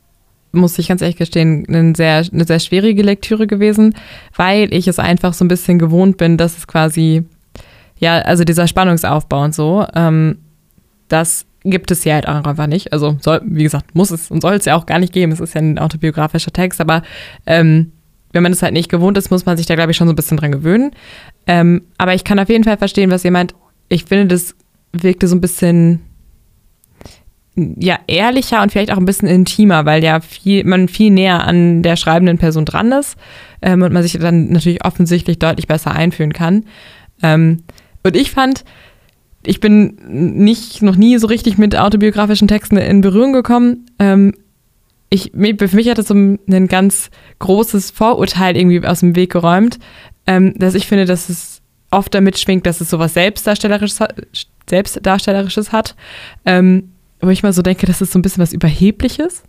muss 0.53 0.79
ich 0.79 0.89
ganz 0.89 1.01
ehrlich 1.01 1.17
gestehen, 1.17 1.65
eine 1.69 1.95
sehr, 1.97 2.25
eine 2.33 2.45
sehr 2.45 2.59
schwierige 2.59 3.03
Lektüre 3.03 3.47
gewesen, 3.47 3.95
weil 4.37 4.73
ich 4.75 4.87
es 4.87 4.99
einfach 4.99 5.33
so 5.33 5.45
ein 5.45 5.49
bisschen 5.49 5.79
gewohnt 5.79 6.19
bin, 6.19 6.37
dass 6.37 6.59
es 6.59 6.67
quasi, 6.67 7.25
ja, 7.99 8.19
also 8.19 8.45
dieser 8.45 8.67
Spannungsaufbau 8.67 9.43
und 9.43 9.55
so, 9.55 9.87
ähm, 9.95 10.39
dass 11.09 11.47
gibt 11.65 11.91
es 11.91 12.05
ja 12.05 12.15
halt 12.15 12.27
einfach 12.27 12.67
nicht. 12.67 12.93
Also, 12.93 13.17
soll, 13.21 13.41
wie 13.45 13.63
gesagt, 13.63 13.95
muss 13.95 14.11
es 14.11 14.31
und 14.31 14.41
soll 14.41 14.55
es 14.55 14.65
ja 14.65 14.77
auch 14.77 14.87
gar 14.87 14.99
nicht 14.99 15.13
geben. 15.13 15.33
Es 15.33 15.41
ist 15.41 15.55
ja 15.55 15.61
ein 15.61 15.79
autobiografischer 15.79 16.53
Text, 16.53 16.81
aber 16.81 17.03
ähm, 17.47 17.93
wenn 18.33 18.43
man 18.43 18.53
es 18.53 18.63
halt 18.63 18.73
nicht 18.73 18.89
gewohnt 18.89 19.19
ist, 19.19 19.31
muss 19.31 19.47
man 19.47 19.57
sich 19.57 19.67
da, 19.67 19.75
glaube 19.75 19.91
ich, 19.91 19.97
schon 19.97 20.07
so 20.07 20.13
ein 20.13 20.17
bisschen 20.17 20.37
dran 20.37 20.53
gewöhnen. 20.53 20.93
Ähm, 21.47 21.83
aber 21.99 22.15
ich 22.15 22.25
kann 22.25 22.39
auf 22.39 22.49
jeden 22.49 22.65
Fall 22.65 22.77
verstehen, 22.77 23.11
was 23.11 23.25
ihr 23.25 23.33
meint. 23.33 23.55
Ich 23.89 24.05
finde, 24.05 24.29
das 24.29 24.55
wirkte 24.93 25.27
so 25.29 25.37
ein 25.37 25.41
bisschen 25.41 26.01
ja, 27.57 27.99
ehrlicher 28.07 28.63
und 28.63 28.73
vielleicht 28.73 28.93
auch 28.93 28.97
ein 28.97 29.05
bisschen 29.05 29.29
intimer, 29.29 29.85
weil 29.85 30.03
ja 30.03 30.21
viel, 30.21 30.65
man 30.65 30.89
viel 30.89 31.11
näher 31.11 31.45
an 31.45 31.83
der 31.83 31.97
schreibenden 31.97 32.39
Person 32.39 32.65
dran 32.65 32.93
ist 32.93 33.17
ähm, 33.61 33.83
und 33.83 33.93
man 33.93 34.03
sich 34.03 34.19
dann 34.19 34.51
natürlich 34.51 34.85
offensichtlich 34.85 35.39
deutlich 35.39 35.67
besser 35.67 35.93
einfühlen 35.93 36.33
kann. 36.33 36.65
Ähm, 37.23 37.65
und 38.03 38.17
ich 38.17 38.31
fand, 38.31 38.65
ich 39.43 39.61
bin 39.61 39.97
nicht 40.09 40.83
noch 40.83 40.97
nie 40.97 41.17
so 41.19 41.27
richtig 41.27 41.59
mit 41.59 41.77
autobiografischen 41.77 42.49
Texten 42.49 42.77
in 42.77 43.01
Berührung 43.01 43.33
gekommen. 43.33 43.87
Ähm, 43.99 44.35
ich, 45.09 45.33
für 45.33 45.77
mich 45.77 45.89
hat 45.89 45.99
das 45.99 46.09
so 46.09 46.15
ein 46.15 46.69
ganz 46.69 47.11
großes 47.41 47.91
Vorurteil 47.91 48.57
irgendwie 48.57 48.87
aus 48.87 49.01
dem 49.01 49.17
Weg 49.17 49.33
geräumt, 49.33 49.79
ähm, 50.27 50.55
dass 50.57 50.75
ich 50.75 50.87
finde, 50.87 51.05
dass 51.05 51.29
es 51.29 51.63
oft 51.91 52.15
damit 52.15 52.39
schwingt, 52.39 52.67
dass 52.67 52.81
es 52.81 52.91
sowas 52.91 53.15
Selbstdarstellerisches, 53.15 53.99
Selbstdarstellerisches 54.69 55.73
hat. 55.73 55.97
Ähm, 56.47 56.91
wo 57.21 57.29
ich 57.29 57.43
mal 57.43 57.53
so 57.53 57.63
denke, 57.63 57.87
das 57.87 58.01
ist 58.01 58.13
so 58.13 58.19
ein 58.19 58.23
bisschen 58.23 58.43
was 58.43 58.53
Überhebliches. 58.53 59.43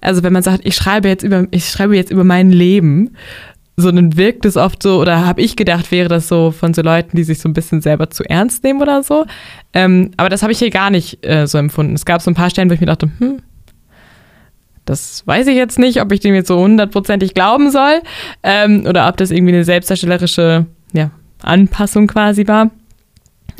Also 0.00 0.22
wenn 0.22 0.32
man 0.32 0.42
sagt, 0.42 0.66
ich 0.66 0.74
schreibe 0.74 1.08
jetzt 1.08 1.22
über, 1.22 1.46
ich 1.52 1.68
schreibe 1.68 1.96
jetzt 1.96 2.10
über 2.10 2.24
mein 2.24 2.50
Leben 2.50 3.16
so 3.76 3.90
dann 3.90 4.16
wirkt 4.16 4.44
es 4.46 4.56
oft 4.56 4.82
so, 4.82 5.00
oder 5.00 5.26
habe 5.26 5.40
ich 5.42 5.56
gedacht, 5.56 5.90
wäre 5.90 6.08
das 6.08 6.28
so 6.28 6.52
von 6.52 6.74
so 6.74 6.82
Leuten, 6.82 7.16
die 7.16 7.24
sich 7.24 7.40
so 7.40 7.48
ein 7.48 7.54
bisschen 7.54 7.80
selber 7.80 8.08
zu 8.10 8.22
ernst 8.24 8.62
nehmen 8.62 8.80
oder 8.80 9.02
so. 9.02 9.26
Ähm, 9.72 10.12
aber 10.16 10.28
das 10.28 10.42
habe 10.42 10.52
ich 10.52 10.58
hier 10.60 10.70
gar 10.70 10.90
nicht 10.90 11.24
äh, 11.26 11.46
so 11.46 11.58
empfunden. 11.58 11.94
Es 11.94 12.04
gab 12.04 12.22
so 12.22 12.30
ein 12.30 12.34
paar 12.34 12.50
Stellen, 12.50 12.70
wo 12.70 12.74
ich 12.74 12.80
mir 12.80 12.86
dachte, 12.86 13.10
hm, 13.18 13.38
das 14.84 15.26
weiß 15.26 15.46
ich 15.46 15.56
jetzt 15.56 15.78
nicht, 15.78 16.00
ob 16.02 16.12
ich 16.12 16.20
dem 16.20 16.34
jetzt 16.34 16.48
so 16.48 16.58
hundertprozentig 16.58 17.34
glauben 17.34 17.70
soll 17.70 18.00
ähm, 18.42 18.84
oder 18.86 19.08
ob 19.08 19.16
das 19.16 19.30
irgendwie 19.30 19.54
eine 19.54 19.64
selbstdarstellerische 19.64 20.66
ja, 20.92 21.10
Anpassung 21.42 22.06
quasi 22.06 22.46
war. 22.46 22.70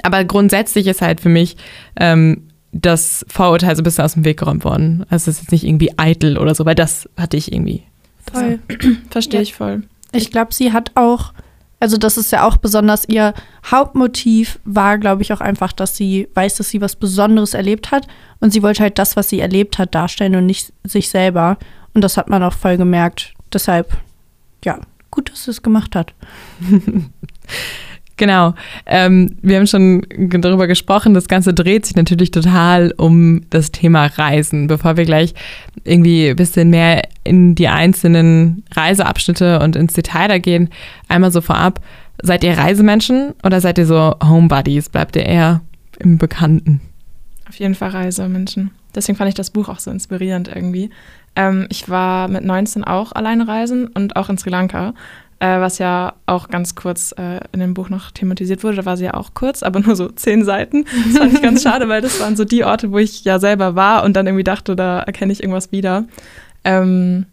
Aber 0.02 0.22
grundsätzlich 0.24 0.86
ist 0.86 1.00
halt 1.02 1.20
für 1.20 1.28
mich 1.30 1.56
ähm, 1.96 2.42
das 2.72 3.24
Vorurteil 3.28 3.74
so 3.74 3.80
ein 3.80 3.84
bisschen 3.84 4.04
aus 4.04 4.14
dem 4.14 4.24
Weg 4.24 4.38
geräumt 4.38 4.64
worden. 4.64 5.06
Also 5.08 5.30
es 5.30 5.36
ist 5.38 5.42
jetzt 5.44 5.52
nicht 5.52 5.64
irgendwie 5.64 5.96
eitel 5.96 6.36
oder 6.36 6.54
so, 6.54 6.66
weil 6.66 6.74
das 6.74 7.08
hatte 7.16 7.36
ich 7.36 7.52
irgendwie. 7.52 7.82
Voll. 8.30 8.58
Verstehe 9.10 9.40
Ja. 9.40 9.42
ich 9.42 9.54
voll. 9.54 9.82
Ich 10.14 10.30
glaube, 10.30 10.54
sie 10.54 10.72
hat 10.72 10.92
auch, 10.94 11.32
also 11.80 11.96
das 11.96 12.16
ist 12.16 12.32
ja 12.32 12.46
auch 12.46 12.56
besonders 12.56 13.08
ihr 13.08 13.34
Hauptmotiv 13.70 14.58
war, 14.64 14.98
glaube 14.98 15.22
ich, 15.22 15.32
auch 15.32 15.40
einfach, 15.40 15.72
dass 15.72 15.96
sie 15.96 16.28
weiß, 16.34 16.56
dass 16.56 16.68
sie 16.68 16.80
was 16.80 16.96
Besonderes 16.96 17.54
erlebt 17.54 17.90
hat 17.90 18.06
und 18.40 18.52
sie 18.52 18.62
wollte 18.62 18.82
halt 18.82 18.98
das, 18.98 19.16
was 19.16 19.28
sie 19.28 19.40
erlebt 19.40 19.78
hat, 19.78 19.94
darstellen 19.94 20.36
und 20.36 20.46
nicht 20.46 20.72
sich 20.84 21.08
selber. 21.08 21.58
Und 21.94 22.02
das 22.02 22.16
hat 22.16 22.28
man 22.28 22.42
auch 22.42 22.52
voll 22.52 22.76
gemerkt. 22.76 23.34
Deshalb, 23.52 23.96
ja, 24.64 24.80
gut, 25.10 25.30
dass 25.30 25.44
sie 25.44 25.50
es 25.50 25.62
gemacht 25.62 25.94
hat. 25.94 26.12
Genau. 28.16 28.54
Ähm, 28.86 29.36
wir 29.42 29.56
haben 29.56 29.66
schon 29.66 30.06
darüber 30.18 30.66
gesprochen. 30.66 31.14
Das 31.14 31.28
Ganze 31.28 31.52
dreht 31.52 31.86
sich 31.86 31.96
natürlich 31.96 32.30
total 32.30 32.94
um 32.96 33.42
das 33.50 33.72
Thema 33.72 34.06
Reisen. 34.06 34.68
Bevor 34.68 34.96
wir 34.96 35.04
gleich 35.04 35.34
irgendwie 35.82 36.28
ein 36.28 36.36
bisschen 36.36 36.70
mehr 36.70 37.02
in 37.24 37.54
die 37.54 37.68
einzelnen 37.68 38.64
Reiseabschnitte 38.74 39.60
und 39.60 39.76
ins 39.76 39.94
Detail 39.94 40.28
da 40.28 40.38
gehen, 40.38 40.70
einmal 41.08 41.32
so 41.32 41.40
vorab. 41.40 41.80
Seid 42.22 42.44
ihr 42.44 42.56
Reisemenschen 42.56 43.34
oder 43.42 43.60
seid 43.60 43.78
ihr 43.78 43.86
so 43.86 44.14
Homebodies? 44.22 44.88
Bleibt 44.88 45.16
ihr 45.16 45.26
eher 45.26 45.62
im 45.98 46.18
Bekannten? 46.18 46.80
Auf 47.48 47.56
jeden 47.56 47.74
Fall 47.74 47.90
Reisemenschen. 47.90 48.70
Deswegen 48.94 49.18
fand 49.18 49.28
ich 49.28 49.34
das 49.34 49.50
Buch 49.50 49.68
auch 49.68 49.80
so 49.80 49.90
inspirierend 49.90 50.48
irgendwie. 50.48 50.90
Ähm, 51.36 51.66
ich 51.68 51.88
war 51.88 52.28
mit 52.28 52.44
19 52.44 52.84
auch 52.84 53.12
alleine 53.12 53.48
reisen 53.48 53.88
und 53.88 54.16
auch 54.16 54.28
in 54.28 54.38
Sri 54.38 54.50
Lanka, 54.50 54.94
äh, 55.40 55.58
was 55.58 55.78
ja 55.78 56.14
auch 56.26 56.48
ganz 56.48 56.74
kurz 56.76 57.12
äh, 57.18 57.40
in 57.52 57.60
dem 57.60 57.74
Buch 57.74 57.88
noch 57.88 58.12
thematisiert 58.12 58.62
wurde. 58.62 58.76
Da 58.76 58.84
war 58.84 58.96
sie 58.96 59.04
ja 59.04 59.14
auch 59.14 59.34
kurz, 59.34 59.62
aber 59.62 59.80
nur 59.84 59.96
so 59.96 60.08
zehn 60.08 60.44
Seiten. 60.44 60.84
Das 61.06 61.18
fand 61.18 61.32
ich 61.34 61.42
ganz 61.42 61.62
schade, 61.64 61.88
weil 61.88 62.02
das 62.02 62.20
waren 62.20 62.36
so 62.36 62.44
die 62.44 62.64
Orte, 62.64 62.92
wo 62.92 62.98
ich 62.98 63.24
ja 63.24 63.38
selber 63.38 63.74
war 63.74 64.04
und 64.04 64.14
dann 64.14 64.26
irgendwie 64.26 64.44
dachte, 64.44 64.76
da 64.76 65.00
erkenne 65.00 65.32
ich 65.32 65.42
irgendwas 65.42 65.72
wieder. 65.72 66.04
Ähm, 66.64 67.26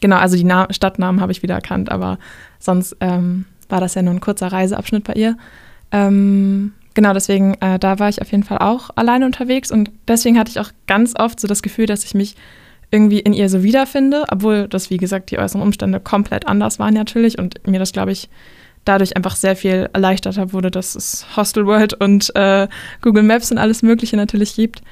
genau, 0.00 0.16
also 0.16 0.36
die 0.36 0.44
Na 0.44 0.66
Stadtnamen 0.70 1.20
habe 1.20 1.32
ich 1.32 1.42
wieder 1.42 1.54
erkannt, 1.54 1.90
aber 1.90 2.18
sonst 2.58 2.96
ähm, 3.00 3.46
war 3.68 3.80
das 3.80 3.94
ja 3.94 4.02
nur 4.02 4.14
ein 4.14 4.20
kurzer 4.20 4.48
Reiseabschnitt 4.48 5.04
bei 5.04 5.14
ihr. 5.14 5.36
Ähm, 5.90 6.72
genau, 6.94 7.12
deswegen, 7.12 7.54
äh, 7.60 7.78
da 7.78 7.98
war 7.98 8.08
ich 8.08 8.20
auf 8.20 8.30
jeden 8.30 8.44
Fall 8.44 8.58
auch 8.58 8.90
alleine 8.96 9.26
unterwegs 9.26 9.70
und 9.70 9.90
deswegen 10.08 10.38
hatte 10.38 10.50
ich 10.50 10.60
auch 10.60 10.70
ganz 10.86 11.14
oft 11.18 11.40
so 11.40 11.48
das 11.48 11.62
Gefühl, 11.62 11.86
dass 11.86 12.04
ich 12.04 12.14
mich 12.14 12.36
irgendwie 12.90 13.20
in 13.20 13.32
ihr 13.32 13.48
so 13.48 13.62
wiederfinde, 13.62 14.24
obwohl 14.30 14.68
das, 14.68 14.90
wie 14.90 14.98
gesagt, 14.98 15.30
die 15.30 15.38
äußeren 15.38 15.62
Umstände 15.62 15.98
komplett 15.98 16.46
anders 16.46 16.78
waren 16.78 16.94
natürlich 16.94 17.38
und 17.38 17.66
mir 17.66 17.78
das, 17.78 17.92
glaube 17.92 18.12
ich, 18.12 18.28
dadurch 18.84 19.16
einfach 19.16 19.36
sehr 19.36 19.56
viel 19.56 19.88
erleichterter 19.92 20.52
wurde, 20.52 20.70
dass 20.70 20.94
es 20.94 21.26
Hostel 21.36 21.66
World 21.66 21.94
und 21.94 22.34
äh, 22.34 22.68
Google 23.00 23.22
Maps 23.22 23.50
und 23.50 23.58
alles 23.58 23.82
Mögliche 23.82 24.16
natürlich 24.16 24.54
gibt. 24.54 24.82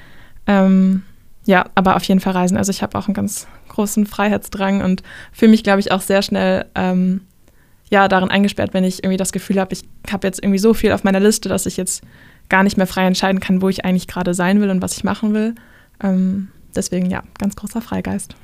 Ähm, 0.47 1.03
ja, 1.45 1.67
aber 1.75 1.97
auf 1.97 2.05
jeden 2.05 2.21
Fall 2.21 2.35
reisen. 2.35 2.57
Also 2.57 2.71
ich 2.71 2.83
habe 2.83 2.99
auch 2.99 3.07
einen 3.07 3.15
ganz 3.15 3.47
großen 3.69 4.07
Freiheitsdrang 4.07 4.83
und 4.83 5.03
fühle 5.33 5.51
mich, 5.51 5.63
glaube 5.63 5.81
ich, 5.81 5.93
auch 5.93 6.01
sehr 6.01 6.23
schnell 6.23 6.67
ähm, 6.75 7.23
ja, 7.91 8.09
darin 8.09 8.31
eingesperrt, 8.31 8.73
wenn 8.73 8.85
ich 8.85 9.03
irgendwie 9.03 9.17
das 9.17 9.33
Gefühl 9.33 9.59
habe, 9.59 9.73
ich 9.73 9.83
habe 10.11 10.27
jetzt 10.27 10.43
irgendwie 10.43 10.59
so 10.59 10.75
viel 10.75 10.93
auf 10.93 11.05
meiner 11.05 11.21
Liste, 11.21 11.49
dass 11.49 11.67
ich 11.67 11.77
jetzt 11.77 12.03
gar 12.49 12.63
nicht 12.63 12.77
mehr 12.77 12.87
frei 12.87 13.07
entscheiden 13.07 13.41
kann, 13.41 13.63
wo 13.63 13.69
ich 13.69 13.85
eigentlich 13.85 14.07
gerade 14.07 14.35
sein 14.35 14.61
will 14.61 14.71
und 14.71 14.83
was 14.83 14.97
ich 14.97 15.05
machen 15.05 15.35
will. 15.35 15.55
Ähm, 16.03 16.49
deswegen 16.75 17.11
ja, 17.11 17.23
ganz 17.39 17.57
großer 17.57 17.81
Freigeist. 17.81 18.35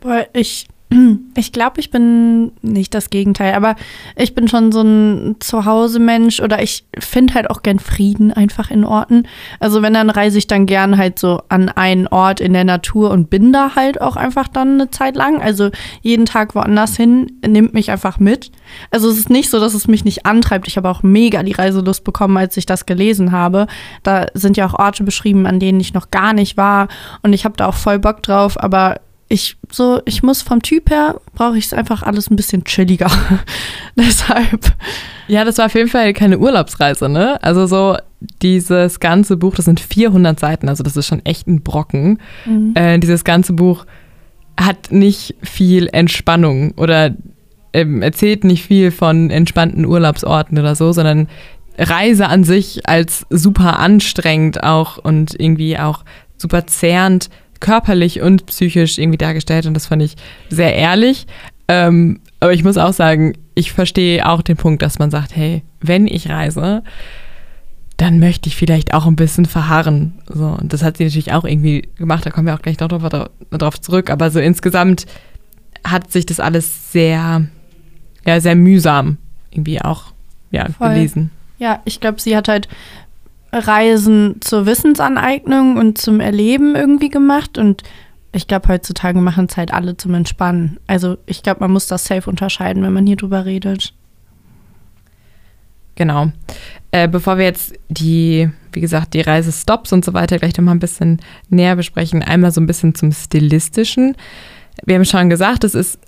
Boah, 0.00 0.26
ich, 0.32 0.68
ich 1.36 1.52
glaube, 1.52 1.80
ich 1.80 1.90
bin 1.90 2.52
nicht 2.62 2.94
das 2.94 3.10
Gegenteil, 3.10 3.54
aber 3.54 3.76
ich 4.16 4.34
bin 4.34 4.48
schon 4.48 4.72
so 4.72 4.82
ein 4.82 5.36
Zuhause-Mensch 5.40 6.40
oder 6.40 6.62
ich 6.62 6.84
finde 6.98 7.34
halt 7.34 7.50
auch 7.50 7.62
gern 7.62 7.78
Frieden 7.78 8.32
einfach 8.32 8.70
in 8.70 8.84
Orten. 8.84 9.24
Also 9.60 9.82
wenn, 9.82 9.94
dann 9.94 10.10
reise 10.10 10.38
ich 10.38 10.46
dann 10.46 10.66
gern 10.66 10.96
halt 10.96 11.18
so 11.18 11.42
an 11.48 11.68
einen 11.68 12.06
Ort 12.06 12.40
in 12.40 12.52
der 12.52 12.64
Natur 12.64 13.10
und 13.10 13.28
bin 13.28 13.52
da 13.52 13.74
halt 13.74 14.00
auch 14.00 14.16
einfach 14.16 14.48
dann 14.48 14.74
eine 14.74 14.90
Zeit 14.90 15.16
lang. 15.16 15.42
Also 15.42 15.70
jeden 16.00 16.26
Tag 16.26 16.54
woanders 16.54 16.96
hin 16.96 17.32
nimmt 17.46 17.74
mich 17.74 17.90
einfach 17.90 18.18
mit. 18.18 18.50
Also 18.90 19.10
es 19.10 19.18
ist 19.18 19.30
nicht 19.30 19.50
so, 19.50 19.60
dass 19.60 19.74
es 19.74 19.88
mich 19.88 20.04
nicht 20.04 20.24
antreibt. 20.26 20.68
Ich 20.68 20.76
habe 20.76 20.88
auch 20.88 21.02
mega 21.02 21.42
die 21.42 21.52
Reiselust 21.52 22.04
bekommen, 22.04 22.36
als 22.36 22.56
ich 22.56 22.66
das 22.66 22.86
gelesen 22.86 23.32
habe. 23.32 23.66
Da 24.02 24.26
sind 24.34 24.56
ja 24.56 24.66
auch 24.66 24.78
Orte 24.78 25.04
beschrieben, 25.04 25.46
an 25.46 25.60
denen 25.60 25.80
ich 25.80 25.92
noch 25.92 26.10
gar 26.10 26.32
nicht 26.32 26.56
war 26.56 26.88
und 27.22 27.32
ich 27.32 27.44
habe 27.44 27.56
da 27.56 27.66
auch 27.66 27.74
voll 27.74 27.98
Bock 27.98 28.22
drauf, 28.22 28.62
aber 28.62 29.00
ich 29.28 29.56
so, 29.70 30.00
ich 30.06 30.22
muss 30.22 30.42
vom 30.42 30.62
Typ 30.62 30.90
her, 30.90 31.20
brauche 31.34 31.58
ich 31.58 31.66
es 31.66 31.74
einfach 31.74 32.02
alles 32.02 32.30
ein 32.30 32.36
bisschen 32.36 32.64
chilliger. 32.64 33.10
Deshalb. 33.96 34.72
Ja, 35.26 35.44
das 35.44 35.58
war 35.58 35.66
auf 35.66 35.74
jeden 35.74 35.90
Fall 35.90 36.12
keine 36.14 36.38
Urlaubsreise, 36.38 37.08
ne? 37.08 37.42
Also 37.42 37.66
so 37.66 37.96
dieses 38.42 39.00
ganze 39.00 39.36
Buch, 39.36 39.54
das 39.54 39.66
sind 39.66 39.80
400 39.80 40.40
Seiten, 40.40 40.68
also 40.68 40.82
das 40.82 40.96
ist 40.96 41.06
schon 41.06 41.24
echt 41.24 41.46
ein 41.46 41.62
Brocken. 41.62 42.18
Äh, 42.74 42.98
dieses 42.98 43.24
ganze 43.24 43.52
Buch 43.52 43.84
hat 44.58 44.90
nicht 44.90 45.36
viel 45.42 45.88
Entspannung 45.92 46.72
oder 46.72 47.14
ähm, 47.72 48.02
erzählt 48.02 48.44
nicht 48.44 48.66
viel 48.66 48.90
von 48.90 49.30
entspannten 49.30 49.84
Urlaubsorten 49.84 50.58
oder 50.58 50.74
so, 50.74 50.92
sondern 50.92 51.28
Reise 51.78 52.26
an 52.26 52.42
sich 52.42 52.88
als 52.88 53.24
super 53.30 53.78
anstrengend 53.78 54.64
auch 54.64 54.98
und 54.98 55.38
irgendwie 55.38 55.78
auch 55.78 56.04
super 56.36 56.66
zehrend, 56.66 57.30
körperlich 57.60 58.20
und 58.20 58.46
psychisch 58.46 58.98
irgendwie 58.98 59.18
dargestellt 59.18 59.66
und 59.66 59.74
das 59.74 59.86
fand 59.86 60.02
ich 60.02 60.16
sehr 60.48 60.74
ehrlich. 60.74 61.26
Ähm, 61.68 62.20
aber 62.40 62.52
ich 62.52 62.64
muss 62.64 62.78
auch 62.78 62.92
sagen, 62.92 63.34
ich 63.54 63.72
verstehe 63.72 64.26
auch 64.28 64.42
den 64.42 64.56
Punkt, 64.56 64.82
dass 64.82 64.98
man 64.98 65.10
sagt, 65.10 65.34
hey, 65.34 65.62
wenn 65.80 66.06
ich 66.06 66.28
reise, 66.28 66.82
dann 67.96 68.20
möchte 68.20 68.48
ich 68.48 68.56
vielleicht 68.56 68.94
auch 68.94 69.06
ein 69.06 69.16
bisschen 69.16 69.44
verharren. 69.44 70.14
So, 70.28 70.46
und 70.46 70.72
das 70.72 70.82
hat 70.82 70.96
sie 70.96 71.04
natürlich 71.04 71.32
auch 71.32 71.44
irgendwie 71.44 71.88
gemacht, 71.96 72.24
da 72.24 72.30
kommen 72.30 72.46
wir 72.46 72.54
auch 72.54 72.62
gleich 72.62 72.78
noch 72.78 72.88
drauf, 72.88 73.28
drauf 73.50 73.80
zurück. 73.80 74.08
Aber 74.08 74.30
so 74.30 74.38
insgesamt 74.38 75.06
hat 75.84 76.12
sich 76.12 76.24
das 76.24 76.38
alles 76.38 76.92
sehr, 76.92 77.46
ja, 78.24 78.40
sehr 78.40 78.54
mühsam 78.54 79.18
irgendwie 79.50 79.82
auch 79.82 80.12
ja, 80.52 80.66
Voll. 80.70 80.90
gelesen. 80.90 81.30
Ja, 81.58 81.80
ich 81.84 82.00
glaube, 82.00 82.20
sie 82.20 82.36
hat 82.36 82.46
halt 82.46 82.68
Reisen 83.52 84.36
zur 84.40 84.66
Wissensaneignung 84.66 85.76
und 85.76 85.98
zum 85.98 86.20
Erleben 86.20 86.74
irgendwie 86.76 87.08
gemacht 87.08 87.58
und 87.58 87.82
ich 88.32 88.46
glaube, 88.46 88.68
heutzutage 88.68 89.18
machen 89.20 89.46
es 89.48 89.56
halt 89.56 89.72
alle 89.72 89.96
zum 89.96 90.14
Entspannen. 90.14 90.78
Also 90.86 91.16
ich 91.26 91.42
glaube, 91.42 91.60
man 91.60 91.70
muss 91.70 91.86
das 91.86 92.04
safe 92.04 92.28
unterscheiden, 92.28 92.82
wenn 92.82 92.92
man 92.92 93.06
hier 93.06 93.16
drüber 93.16 93.46
redet. 93.46 93.94
Genau. 95.94 96.30
Äh, 96.92 97.08
bevor 97.08 97.38
wir 97.38 97.44
jetzt 97.44 97.74
die, 97.88 98.48
wie 98.72 98.80
gesagt, 98.80 99.14
die 99.14 99.20
Reisestops 99.20 99.92
und 99.92 100.04
so 100.04 100.14
weiter 100.14 100.38
gleich 100.38 100.56
nochmal 100.56 100.76
ein 100.76 100.80
bisschen 100.80 101.20
näher 101.48 101.74
besprechen, 101.74 102.22
einmal 102.22 102.52
so 102.52 102.60
ein 102.60 102.66
bisschen 102.66 102.94
zum 102.94 103.12
Stilistischen. 103.12 104.14
Wir 104.84 104.94
haben 104.94 105.04
schon 105.04 105.30
gesagt, 105.30 105.64
es 105.64 105.74
ist 105.74 105.98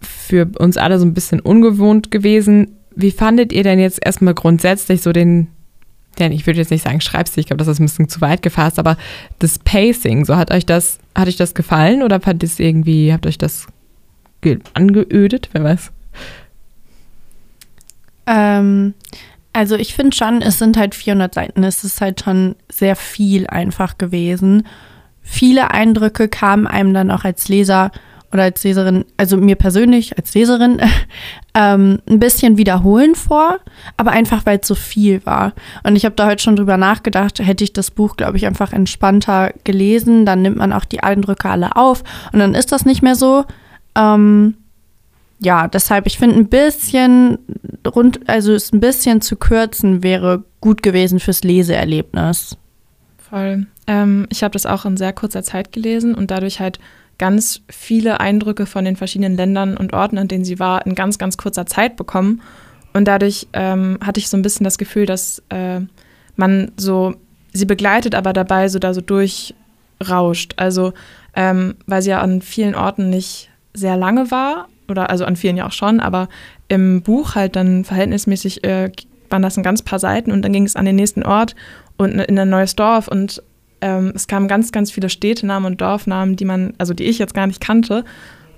für 0.00 0.46
uns 0.58 0.76
alle 0.76 0.98
so 0.98 1.06
ein 1.06 1.14
bisschen 1.14 1.40
ungewohnt 1.40 2.10
gewesen. 2.10 2.76
Wie 2.94 3.10
fandet 3.10 3.52
ihr 3.52 3.62
denn 3.62 3.78
jetzt 3.78 4.04
erstmal 4.04 4.34
grundsätzlich 4.34 5.00
so 5.00 5.12
den, 5.12 5.48
denn 6.18 6.32
ich 6.32 6.46
würde 6.46 6.58
jetzt 6.58 6.70
nicht 6.70 6.84
sagen 6.84 7.00
Schreibstil, 7.00 7.40
ich 7.40 7.46
glaube, 7.46 7.58
das 7.58 7.68
ist 7.68 7.80
ein 7.80 7.84
bisschen 7.86 8.08
zu 8.08 8.20
weit 8.20 8.42
gefasst, 8.42 8.78
aber 8.78 8.96
das 9.38 9.58
Pacing, 9.58 10.24
so 10.24 10.36
hat 10.36 10.50
euch 10.52 10.66
das, 10.66 10.98
hat 11.14 11.28
euch 11.28 11.36
das 11.36 11.54
gefallen 11.54 12.02
oder 12.02 12.20
fand 12.20 12.42
es 12.42 12.58
irgendwie, 12.58 13.12
habt 13.12 13.26
euch 13.26 13.38
das 13.38 13.66
ge- 14.40 14.58
angeödet, 14.74 15.48
wer 15.52 15.64
weiß? 15.64 15.92
Ähm, 18.26 18.94
also 19.52 19.76
ich 19.76 19.94
finde 19.94 20.14
schon, 20.16 20.42
es 20.42 20.58
sind 20.58 20.76
halt 20.76 20.94
400 20.94 21.34
Seiten. 21.34 21.64
Es 21.64 21.84
ist 21.84 22.00
halt 22.00 22.20
schon 22.20 22.56
sehr 22.70 22.96
viel 22.96 23.46
einfach 23.46 23.98
gewesen. 23.98 24.66
Viele 25.22 25.70
Eindrücke 25.72 26.28
kamen 26.28 26.66
einem 26.66 26.94
dann 26.94 27.10
auch 27.10 27.24
als 27.24 27.48
Leser 27.48 27.90
oder 28.32 28.42
als 28.42 28.62
Leserin, 28.62 29.04
also 29.16 29.36
mir 29.36 29.56
persönlich 29.56 30.16
als 30.18 30.34
Leserin, 30.34 30.80
ähm, 31.54 32.00
ein 32.08 32.18
bisschen 32.18 32.56
wiederholen 32.58 33.14
vor, 33.14 33.58
aber 33.96 34.10
einfach 34.10 34.44
weil 34.46 34.58
es 34.60 34.68
so 34.68 34.74
viel 34.74 35.24
war. 35.24 35.52
Und 35.82 35.96
ich 35.96 36.04
habe 36.04 36.14
da 36.14 36.26
heute 36.26 36.42
schon 36.42 36.56
drüber 36.56 36.76
nachgedacht, 36.76 37.38
hätte 37.40 37.64
ich 37.64 37.72
das 37.72 37.90
Buch, 37.90 38.16
glaube 38.16 38.36
ich, 38.36 38.46
einfach 38.46 38.72
entspannter 38.72 39.52
gelesen, 39.64 40.26
dann 40.26 40.42
nimmt 40.42 40.56
man 40.56 40.72
auch 40.72 40.84
die 40.84 41.02
Eindrücke 41.02 41.48
alle 41.48 41.76
auf 41.76 42.04
und 42.32 42.38
dann 42.38 42.54
ist 42.54 42.72
das 42.72 42.84
nicht 42.84 43.02
mehr 43.02 43.14
so. 43.14 43.44
Ähm, 43.94 44.54
ja, 45.40 45.68
deshalb, 45.68 46.06
ich 46.06 46.18
finde 46.18 46.36
ein 46.36 46.48
bisschen 46.48 47.38
rund, 47.86 48.28
also 48.28 48.52
es 48.52 48.72
ein 48.72 48.80
bisschen 48.80 49.20
zu 49.20 49.36
kürzen 49.36 50.02
wäre 50.02 50.44
gut 50.60 50.82
gewesen 50.82 51.20
fürs 51.20 51.44
Leseerlebnis. 51.44 52.56
Voll. 53.30 53.66
Ähm, 53.86 54.26
ich 54.30 54.42
habe 54.42 54.52
das 54.52 54.66
auch 54.66 54.84
in 54.84 54.96
sehr 54.96 55.12
kurzer 55.12 55.42
Zeit 55.42 55.72
gelesen 55.72 56.14
und 56.14 56.30
dadurch 56.30 56.60
halt 56.60 56.78
ganz 57.18 57.62
viele 57.68 58.20
Eindrücke 58.20 58.66
von 58.66 58.84
den 58.84 58.96
verschiedenen 58.96 59.36
Ländern 59.36 59.76
und 59.76 59.92
Orten, 59.92 60.18
an 60.18 60.28
denen 60.28 60.44
sie 60.44 60.58
war, 60.58 60.86
in 60.86 60.94
ganz, 60.94 61.18
ganz 61.18 61.36
kurzer 61.36 61.66
Zeit 61.66 61.96
bekommen. 61.96 62.40
Und 62.94 63.06
dadurch 63.06 63.48
ähm, 63.52 63.98
hatte 64.02 64.20
ich 64.20 64.28
so 64.28 64.36
ein 64.36 64.42
bisschen 64.42 64.64
das 64.64 64.78
Gefühl, 64.78 65.06
dass 65.06 65.42
äh, 65.50 65.80
man 66.36 66.72
so 66.76 67.14
sie 67.52 67.66
begleitet, 67.66 68.14
aber 68.14 68.32
dabei 68.32 68.68
so 68.68 68.78
da 68.78 68.94
so 68.94 69.00
durchrauscht. 69.00 70.54
Also, 70.56 70.92
ähm, 71.34 71.76
weil 71.86 72.02
sie 72.02 72.10
ja 72.10 72.20
an 72.20 72.40
vielen 72.40 72.74
Orten 72.74 73.10
nicht 73.10 73.50
sehr 73.74 73.96
lange 73.96 74.30
war, 74.30 74.68
oder 74.88 75.10
also 75.10 75.24
an 75.24 75.36
vielen 75.36 75.56
ja 75.56 75.66
auch 75.66 75.72
schon, 75.72 76.00
aber 76.00 76.28
im 76.68 77.02
Buch 77.02 77.34
halt 77.34 77.56
dann 77.56 77.84
verhältnismäßig 77.84 78.64
äh, 78.64 78.90
waren 79.30 79.42
das 79.42 79.56
ein 79.56 79.62
ganz 79.62 79.82
paar 79.82 79.98
Seiten 79.98 80.32
und 80.32 80.42
dann 80.42 80.52
ging 80.52 80.64
es 80.64 80.76
an 80.76 80.86
den 80.86 80.96
nächsten 80.96 81.22
Ort 81.22 81.54
und 81.98 82.12
in 82.12 82.38
ein 82.38 82.48
neues 82.48 82.76
Dorf 82.76 83.08
und 83.08 83.42
ähm, 83.80 84.12
es 84.14 84.26
kamen 84.26 84.48
ganz, 84.48 84.72
ganz 84.72 84.90
viele 84.90 85.08
Städtenamen 85.08 85.72
und 85.72 85.80
Dorfnamen, 85.80 86.36
die 86.36 86.44
man, 86.44 86.74
also 86.78 86.94
die 86.94 87.04
ich 87.04 87.18
jetzt 87.18 87.34
gar 87.34 87.46
nicht 87.46 87.60
kannte. 87.60 88.04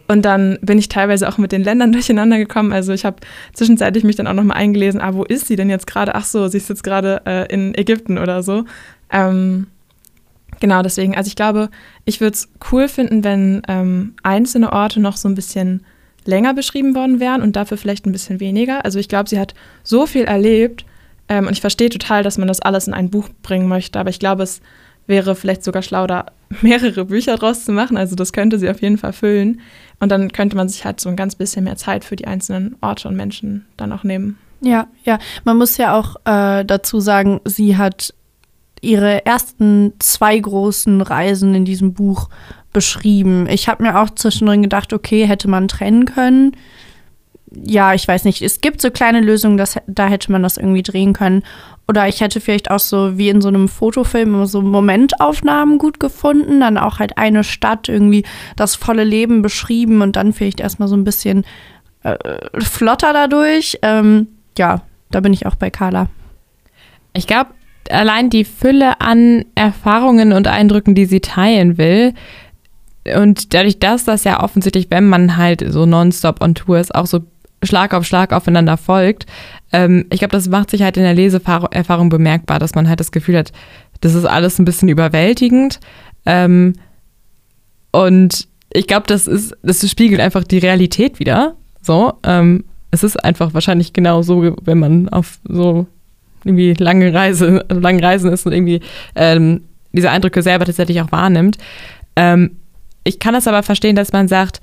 Und 0.09 0.23
dann 0.23 0.59
bin 0.61 0.77
ich 0.77 0.89
teilweise 0.89 1.29
auch 1.29 1.39
mit 1.39 1.53
den 1.53 1.63
Ländern 1.63 1.93
durcheinander 1.93 2.39
gekommen. 2.39 2.73
Also 2.73 2.93
ich 2.93 3.05
habe 3.05 3.19
zwischenzeitlich 3.53 4.03
mich 4.05 4.17
dann 4.17 4.27
auch 4.27 4.35
nochmal 4.35 4.57
eingelesen, 4.57 5.01
ah, 5.01 5.15
wo 5.15 5.25
ist 5.25 5.47
sie 5.47 5.57
denn 5.57 5.71
jetzt 5.71 5.87
gerade? 5.87 6.15
Ach 6.15 6.25
so, 6.25 6.49
sie 6.49 6.57
ist 6.57 6.69
jetzt 6.69 6.83
gerade 6.83 7.23
äh, 7.27 7.53
in 7.53 7.75
Ägypten 7.77 8.19
oder 8.19 8.43
so. 8.43 8.65
Ähm, 9.11 9.69
genau, 10.59 10.83
deswegen, 10.83 11.17
also 11.17 11.29
ich 11.29 11.37
glaube, 11.37 11.71
ich 12.05 12.21
würde 12.21 12.35
es 12.35 12.49
cool 12.73 12.89
finden, 12.89 13.23
wenn 13.23 13.63
ähm, 13.69 14.15
einzelne 14.23 14.73
Orte 14.73 15.01
noch 15.01 15.17
so 15.17 15.29
ein 15.29 15.35
bisschen 15.35 15.85
länger 16.25 16.55
beschrieben 16.55 16.95
worden 16.95 17.21
wären 17.21 17.43
und 17.43 17.57
dafür 17.57 17.77
vielleicht 17.77 18.07
ein 18.07 18.13
bisschen 18.13 18.41
weniger. 18.41 18.85
Also 18.85 18.99
ich 18.99 19.09
glaube, 19.09 19.29
sie 19.29 19.39
hat 19.39 19.55
so 19.83 20.07
viel 20.07 20.25
erlebt 20.25 20.85
ähm, 21.29 21.47
und 21.47 21.53
ich 21.53 21.61
verstehe 21.61 21.89
total, 21.89 22.23
dass 22.23 22.37
man 22.37 22.49
das 22.49 22.61
alles 22.61 22.89
in 22.89 22.95
ein 22.95 23.11
Buch 23.11 23.29
bringen 23.43 23.69
möchte, 23.69 23.99
aber 23.99 24.11
ich 24.11 24.19
glaube, 24.19 24.43
es 24.43 24.61
wäre 25.11 25.35
vielleicht 25.35 25.63
sogar 25.63 25.83
schlau, 25.83 26.07
da 26.07 26.27
mehrere 26.63 27.05
Bücher 27.05 27.37
draus 27.37 27.67
zu 27.67 27.73
machen. 27.73 27.99
Also 27.99 28.17
das 28.17 28.33
könnte 28.33 28.59
sie 28.59 28.71
auf 28.71 28.81
jeden 28.81 28.97
Fall 28.97 29.13
füllen. 29.13 29.61
Und 29.99 30.11
dann 30.11 30.33
könnte 30.33 30.57
man 30.57 30.71
sich 30.71 30.87
halt 30.87 31.01
so 31.01 31.11
ein 31.11 31.17
ganz 31.17 31.35
bisschen 31.35 31.65
mehr 31.65 31.77
Zeit 31.77 32.05
für 32.05 32.17
die 32.17 32.27
einzelnen 32.27 32.77
Orte 32.81 33.09
und 33.09 33.17
Menschen 33.17 33.67
dann 33.77 33.93
auch 33.93 34.05
nehmen. 34.05 34.39
Ja, 34.63 34.87
ja. 35.05 35.19
Man 35.45 35.59
muss 35.59 35.77
ja 35.77 35.99
auch 35.99 36.17
äh, 36.25 36.65
dazu 36.65 37.01
sagen, 37.01 37.41
sie 37.45 37.77
hat 37.77 38.15
ihre 38.81 39.27
ersten 39.27 39.93
zwei 39.99 40.39
großen 40.39 41.03
Reisen 41.03 41.55
in 41.55 41.67
diesem 41.67 41.93
Buch 41.93 42.31
beschrieben. 42.73 43.47
Ich 43.49 43.69
habe 43.69 43.83
mir 43.83 44.01
auch 44.01 44.11
zwischendrin 44.11 44.63
gedacht, 44.63 44.93
okay, 44.93 45.27
hätte 45.27 45.49
man 45.49 45.69
trennen 45.69 46.07
können. 46.07 46.57
Ja, 47.51 47.95
ich 47.95 48.07
weiß 48.07 48.25
nicht. 48.25 48.43
Es 48.43 48.61
gibt 48.61 48.81
so 48.81 48.91
kleine 48.91 49.21
Lösungen, 49.21 49.57
dass, 49.57 49.77
da 49.87 50.07
hätte 50.07 50.31
man 50.31 50.43
das 50.43 50.57
irgendwie 50.57 50.83
drehen 50.83 51.13
können. 51.13 51.43
Oder 51.91 52.07
ich 52.07 52.21
hätte 52.21 52.41
vielleicht 52.41 52.71
auch 52.71 52.79
so 52.79 53.19
wie 53.19 53.31
in 53.31 53.41
so 53.41 53.49
einem 53.49 53.67
Fotofilm 53.67 54.47
so 54.47 54.63
Momentaufnahmen 54.63 55.77
gut 55.77 55.99
gefunden, 55.99 56.61
dann 56.61 56.79
auch 56.79 57.01
halt 57.01 57.19
eine 57.19 57.43
Stadt 57.43 57.89
irgendwie 57.89 58.25
das 58.55 58.77
volle 58.77 59.03
Leben 59.03 59.43
beschrieben 59.43 60.01
und 60.01 60.15
dann 60.15 60.33
vielleicht 60.33 60.61
erstmal 60.61 60.87
so 60.87 60.97
ein 60.97 61.03
bisschen 61.03 61.45
äh, 62.05 62.15
flotter 62.61 63.13
dadurch. 63.13 63.81
Ähm, 63.83 64.29
ja, 64.57 64.83
da 65.11 65.19
bin 65.19 65.33
ich 65.33 65.47
auch 65.47 65.57
bei 65.57 65.71
Carla. 65.71 66.07
Ich 67.13 67.27
glaube, 67.27 67.51
allein 67.91 68.31
die 68.31 68.45
Fülle 68.45 69.01
an 69.01 69.45
Erfahrungen 69.57 70.33
und 70.33 70.47
Eindrücken, 70.47 70.95
die 70.95 71.07
sie 71.07 71.21
teilen 71.21 71.77
will, 71.77 72.15
und 73.17 73.53
dadurch, 73.53 73.81
dass 73.81 74.05
das 74.05 74.23
ja 74.23 74.45
offensichtlich, 74.45 74.93
wenn 74.93 75.09
man 75.09 75.37
halt 75.37 75.65
so 75.67 75.87
nonstop 75.87 76.41
on 76.41 76.55
Tour 76.55 76.79
ist, 76.79 76.95
auch 76.95 77.07
so 77.07 77.21
Schlag 77.65 77.95
auf 77.95 78.05
Schlag 78.05 78.33
aufeinander 78.33 78.77
folgt. 78.77 79.27
Ähm, 79.73 80.07
ich 80.11 80.19
glaube, 80.19 80.33
das 80.33 80.49
macht 80.49 80.71
sich 80.71 80.83
halt 80.83 80.97
in 80.97 81.03
der 81.03 81.15
Leseerfahrung 81.15 82.09
bemerkbar, 82.09 82.59
dass 82.59 82.75
man 82.75 82.89
halt 82.89 83.01
das 83.01 83.13
Gefühl 83.13 83.39
hat, 83.39 83.53
das 84.01 84.15
ist 84.15 84.25
alles 84.25 84.59
ein 84.59 84.65
bisschen 84.65 84.89
überwältigend. 84.89 85.81
Ähm, 86.27 86.75
und 87.93 88.49
ich 88.73 88.87
glaube, 88.87 89.07
das 89.07 89.27
ist, 89.27 89.57
das 89.63 89.89
spiegelt 89.89 90.21
einfach 90.21 90.45
die 90.45 90.59
Realität 90.59 91.19
wieder. 91.19 91.55
So, 91.83 92.15
ähm, 92.25 92.65
es 92.91 93.03
ist 93.03 93.23
einfach 93.25 93.55
wahrscheinlich 93.55 93.93
genau 93.93 94.23
so, 94.23 94.57
wenn 94.63 94.79
man 94.79 95.09
auf 95.09 95.39
so 95.45 95.87
irgendwie 96.45 96.75
lange 96.75 97.13
Reise, 97.13 97.65
langen 97.69 98.03
Reisen 98.03 98.33
ist 98.33 98.47
und 98.47 98.53
irgendwie 98.53 98.81
ähm, 99.15 99.63
diese 99.93 100.11
Eindrücke 100.11 100.43
selber 100.43 100.65
tatsächlich 100.65 101.01
auch 101.01 101.13
wahrnimmt. 101.13 101.59
Ähm, 102.17 102.57
ich 103.05 103.19
kann 103.19 103.35
das 103.35 103.47
aber 103.47 103.63
verstehen, 103.63 103.97
dass 103.97 104.13
man 104.13 104.29
sagt, 104.29 104.61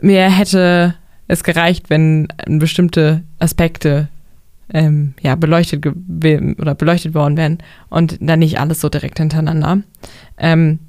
mir 0.00 0.30
hätte 0.30 0.94
es 1.28 1.44
gereicht, 1.44 1.90
wenn 1.90 2.28
bestimmte 2.46 3.22
Aspekte 3.38 4.08
ähm, 4.72 5.14
ja, 5.20 5.34
beleuchtet 5.36 5.86
oder 5.86 6.74
beleuchtet 6.74 7.14
worden 7.14 7.36
wären 7.36 7.58
und 7.88 8.18
dann 8.20 8.40
nicht 8.40 8.58
alles 8.58 8.80
so 8.80 8.88
direkt 8.88 9.18
hintereinander. 9.18 9.82
Ähm, 10.38 10.80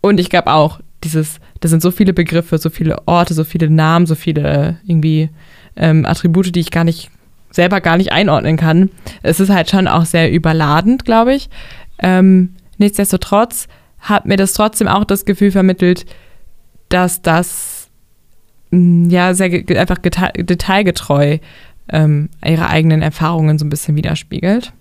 und 0.00 0.18
ich 0.18 0.30
glaube 0.30 0.52
auch, 0.52 0.80
dieses, 1.04 1.40
das 1.60 1.70
sind 1.70 1.82
so 1.82 1.90
viele 1.90 2.12
Begriffe, 2.12 2.58
so 2.58 2.70
viele 2.70 3.06
Orte, 3.06 3.34
so 3.34 3.44
viele 3.44 3.70
Namen, 3.70 4.06
so 4.06 4.14
viele 4.14 4.78
irgendwie 4.84 5.30
ähm, 5.76 6.04
Attribute, 6.06 6.54
die 6.54 6.60
ich 6.60 6.70
gar 6.70 6.84
nicht 6.84 7.10
selber 7.50 7.80
gar 7.80 7.96
nicht 7.96 8.12
einordnen 8.12 8.56
kann. 8.56 8.90
Es 9.22 9.38
ist 9.38 9.50
halt 9.50 9.70
schon 9.70 9.86
auch 9.86 10.04
sehr 10.04 10.32
überladend, 10.32 11.04
glaube 11.04 11.34
ich. 11.34 11.50
Ähm, 11.98 12.54
nichtsdestotrotz 12.78 13.68
hat 13.98 14.26
mir 14.26 14.36
das 14.36 14.54
trotzdem 14.54 14.88
auch 14.88 15.04
das 15.04 15.24
Gefühl 15.24 15.50
vermittelt, 15.50 16.06
dass 16.88 17.22
das 17.22 17.81
ja, 18.72 19.34
sehr 19.34 19.50
einfach 19.78 19.98
detailgetreu 19.98 21.38
ähm, 21.88 22.30
ihre 22.44 22.68
eigenen 22.68 23.02
Erfahrungen 23.02 23.58
so 23.58 23.66
ein 23.66 23.70
bisschen 23.70 23.96
widerspiegelt. 23.96 24.72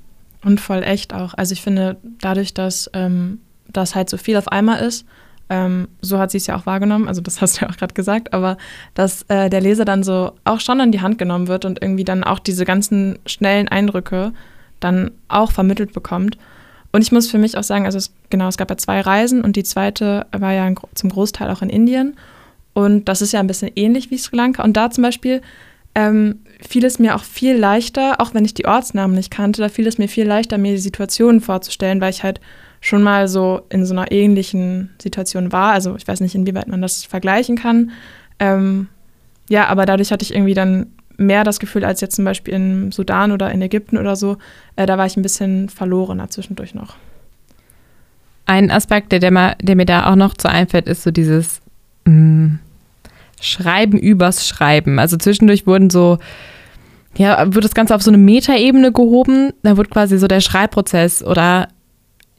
Und 0.44 0.60
voll 0.60 0.84
echt 0.84 1.14
auch. 1.14 1.34
Also 1.34 1.54
ich 1.54 1.62
finde, 1.62 1.98
dadurch, 2.20 2.54
dass 2.54 2.90
ähm, 2.94 3.40
das 3.68 3.94
halt 3.96 4.10
so 4.10 4.18
viel 4.18 4.38
auf 4.38 4.48
einmal 4.48 4.80
ist, 4.80 5.06
ähm, 5.50 5.90
so 6.02 6.18
hat 6.18 6.32
sie 6.32 6.38
es 6.38 6.48
ja 6.48 6.56
auch 6.56 6.66
wahrgenommen, 6.66 7.10
also 7.10 7.20
das 7.20 7.42
hast 7.42 7.58
du 7.58 7.66
ja 7.66 7.70
auch 7.70 7.76
gerade 7.76 7.94
gesagt, 7.94 8.34
aber 8.34 8.58
dass 8.94 9.24
äh, 9.24 9.50
der 9.50 9.60
Leser 9.60 9.84
dann 9.84 10.02
so 10.02 10.32
auch 10.46 10.62
schon 10.62 10.80
an 10.80 10.94
die 10.94 11.02
Hand 11.02 11.18
genommen 11.18 11.50
wird 11.50 11.66
und 11.66 11.82
irgendwie 11.82 12.06
dann 12.06 12.24
auch 12.24 12.40
diese 12.40 12.64
ganzen 12.64 13.20
schnellen 13.26 13.68
Eindrücke 13.68 14.32
dann 14.80 15.12
auch 15.28 15.52
vermittelt 15.52 15.92
bekommt. 15.92 16.38
Und 16.94 17.02
ich 17.02 17.12
muss 17.12 17.30
für 17.30 17.38
mich 17.38 17.58
auch 17.58 17.64
sagen, 17.64 17.86
also 17.86 17.98
es, 17.98 18.14
genau, 18.30 18.48
es 18.48 18.58
gab 18.58 18.70
ja 18.70 18.78
zwei 18.78 19.02
Reisen 19.02 19.44
und 19.44 19.58
die 19.58 19.64
zweite 19.64 20.26
war 20.32 20.54
ja 20.54 20.74
zum 20.96 21.10
Großteil 21.10 21.50
auch 21.50 21.62
in 21.62 21.70
Indien. 21.70 22.16
Und 22.74 23.06
das 23.06 23.22
ist 23.22 23.34
ja 23.34 23.40
ein 23.40 23.48
bisschen 23.48 23.72
ähnlich 23.76 24.12
wie 24.12 24.18
Sri 24.18 24.36
Lanka. 24.38 24.64
Und 24.64 24.78
da 24.78 24.90
zum 24.90 25.04
Beispiel 25.04 25.42
ähm, 25.96 26.40
fiel 26.62 26.86
es 26.86 27.00
mir 27.00 27.16
auch 27.16 27.24
viel 27.24 27.56
leichter, 27.56 28.22
auch 28.22 28.34
wenn 28.34 28.46
ich 28.46 28.54
die 28.54 28.66
Ortsnamen 28.66 29.16
nicht 29.16 29.32
kannte, 29.32 29.62
da 29.62 29.70
fiel 29.70 29.88
es 29.88 29.98
mir 29.98 30.08
viel 30.08 30.26
leichter, 30.26 30.58
mir 30.58 30.72
die 30.72 30.78
Situationen 30.78 31.42
vorzustellen, 31.42 32.00
weil 32.00 32.12
ich 32.12 32.24
halt 32.24 32.40
schon 32.80 33.04
mal 33.04 33.28
so 33.28 33.62
in 33.70 33.86
so 33.86 33.94
einer 33.94 34.12
ähnlichen 34.12 34.90
Situation 35.02 35.52
war. 35.52 35.74
Also 35.74 35.96
ich 35.96 36.08
weiß 36.08 36.22
nicht, 36.22 36.36
inwieweit 36.36 36.68
man 36.68 36.82
das 36.82 37.04
vergleichen 37.04 37.58
kann. 37.58 37.92
Ähm, 38.40 38.88
ja, 39.50 39.68
aber 39.68 39.86
dadurch 39.86 40.12
hatte 40.12 40.24
ich 40.24 40.34
irgendwie 40.34 40.54
dann 40.54 40.88
mehr 41.18 41.44
das 41.44 41.60
Gefühl 41.60 41.86
als 41.86 42.02
jetzt 42.02 42.16
zum 42.16 42.26
Beispiel 42.26 42.54
in 42.54 42.92
Sudan 42.92 43.32
oder 43.32 43.52
in 43.52 43.62
Ägypten 43.62 43.98
oder 43.98 44.16
so. 44.16 44.38
Äh, 44.76 44.86
da 44.86 44.98
war 44.98 45.06
ich 45.06 45.18
ein 45.18 45.22
bisschen 45.22 45.70
verlorener 45.70 46.30
zwischendurch 46.30 46.74
noch. 46.74 46.96
Ein 48.46 48.72
Aspekt, 48.72 49.12
der, 49.12 49.20
der, 49.20 49.56
der 49.62 49.76
mir 49.76 49.86
da 49.86 50.10
auch 50.12 50.16
noch 50.16 50.34
zu 50.34 50.50
einfällt, 50.50 50.88
ist 50.88 51.04
so 51.04 51.12
dieses 51.12 51.61
Schreiben 53.40 53.98
übers 53.98 54.48
Schreiben. 54.48 55.00
Also 55.00 55.18
zwischendurch 55.18 55.66
wurden 55.66 55.90
so, 55.90 56.20
ja, 57.18 57.54
wird 57.54 57.66
das 57.66 57.74
Ganze 57.74 57.96
auf 57.96 58.04
so 58.04 58.12
eine 58.12 58.18
Metaebene 58.18 58.92
gehoben. 58.92 59.52
Da 59.64 59.78
wird 59.78 59.90
quasi 59.90 60.18
so 60.18 60.28
der 60.28 60.42
Schreibprozess 60.42 61.24
oder 61.24 61.68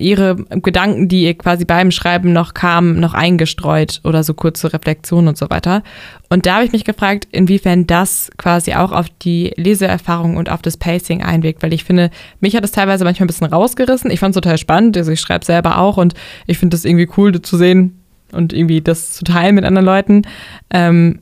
ihre 0.02 0.36
Gedanken, 0.36 1.08
die 1.08 1.24
ihr 1.24 1.34
quasi 1.34 1.64
beim 1.64 1.90
Schreiben 1.90 2.32
noch 2.32 2.54
kamen, 2.54 2.98
noch 3.00 3.14
eingestreut 3.14 4.00
oder 4.04 4.24
so 4.24 4.34
kurze 4.34 4.72
Reflexionen 4.72 5.28
und 5.28 5.38
so 5.38 5.48
weiter. 5.48 5.82
Und 6.28 6.46
da 6.46 6.56
habe 6.56 6.64
ich 6.64 6.72
mich 6.72 6.84
gefragt, 6.84 7.28
inwiefern 7.30 7.86
das 7.86 8.30
quasi 8.36 8.74
auch 8.74 8.92
auf 8.92 9.06
die 9.22 9.52
Leseerfahrung 9.56 10.36
und 10.36 10.50
auf 10.50 10.62
das 10.62 10.76
Pacing 10.76 11.22
einwirkt, 11.22 11.62
weil 11.62 11.72
ich 11.72 11.84
finde, 11.84 12.10
mich 12.40 12.56
hat 12.56 12.64
es 12.64 12.72
teilweise 12.72 13.04
manchmal 13.04 13.26
ein 13.26 13.28
bisschen 13.28 13.46
rausgerissen. 13.46 14.10
Ich 14.10 14.20
fand 14.20 14.34
es 14.34 14.42
total 14.42 14.58
spannend, 14.58 14.96
also 14.96 15.12
ich 15.12 15.20
schreibe 15.20 15.44
selber 15.44 15.78
auch 15.78 15.96
und 15.96 16.14
ich 16.46 16.58
finde 16.58 16.74
das 16.74 16.84
irgendwie 16.84 17.08
cool 17.16 17.40
zu 17.40 17.56
sehen, 17.56 18.01
und 18.32 18.52
irgendwie 18.52 18.80
das 18.80 19.12
zu 19.12 19.24
teilen 19.24 19.54
mit 19.54 19.64
anderen 19.64 19.86
Leuten. 19.86 20.22
Ähm, 20.70 21.20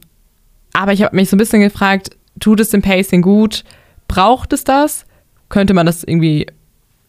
aber 0.73 0.92
ich 0.92 1.03
habe 1.03 1.16
mich 1.16 1.29
so 1.29 1.37
ein 1.37 1.38
bisschen 1.38 1.61
gefragt, 1.61 2.11
tut 2.38 2.61
es 2.61 2.70
dem 2.70 2.83
Pacing 2.83 3.23
gut? 3.23 3.64
Braucht 4.09 4.53
es 4.53 4.64
das? 4.64 5.05
Könnte 5.49 5.75
man 5.75 5.87
das 5.87 6.05
irgendwie 6.05 6.46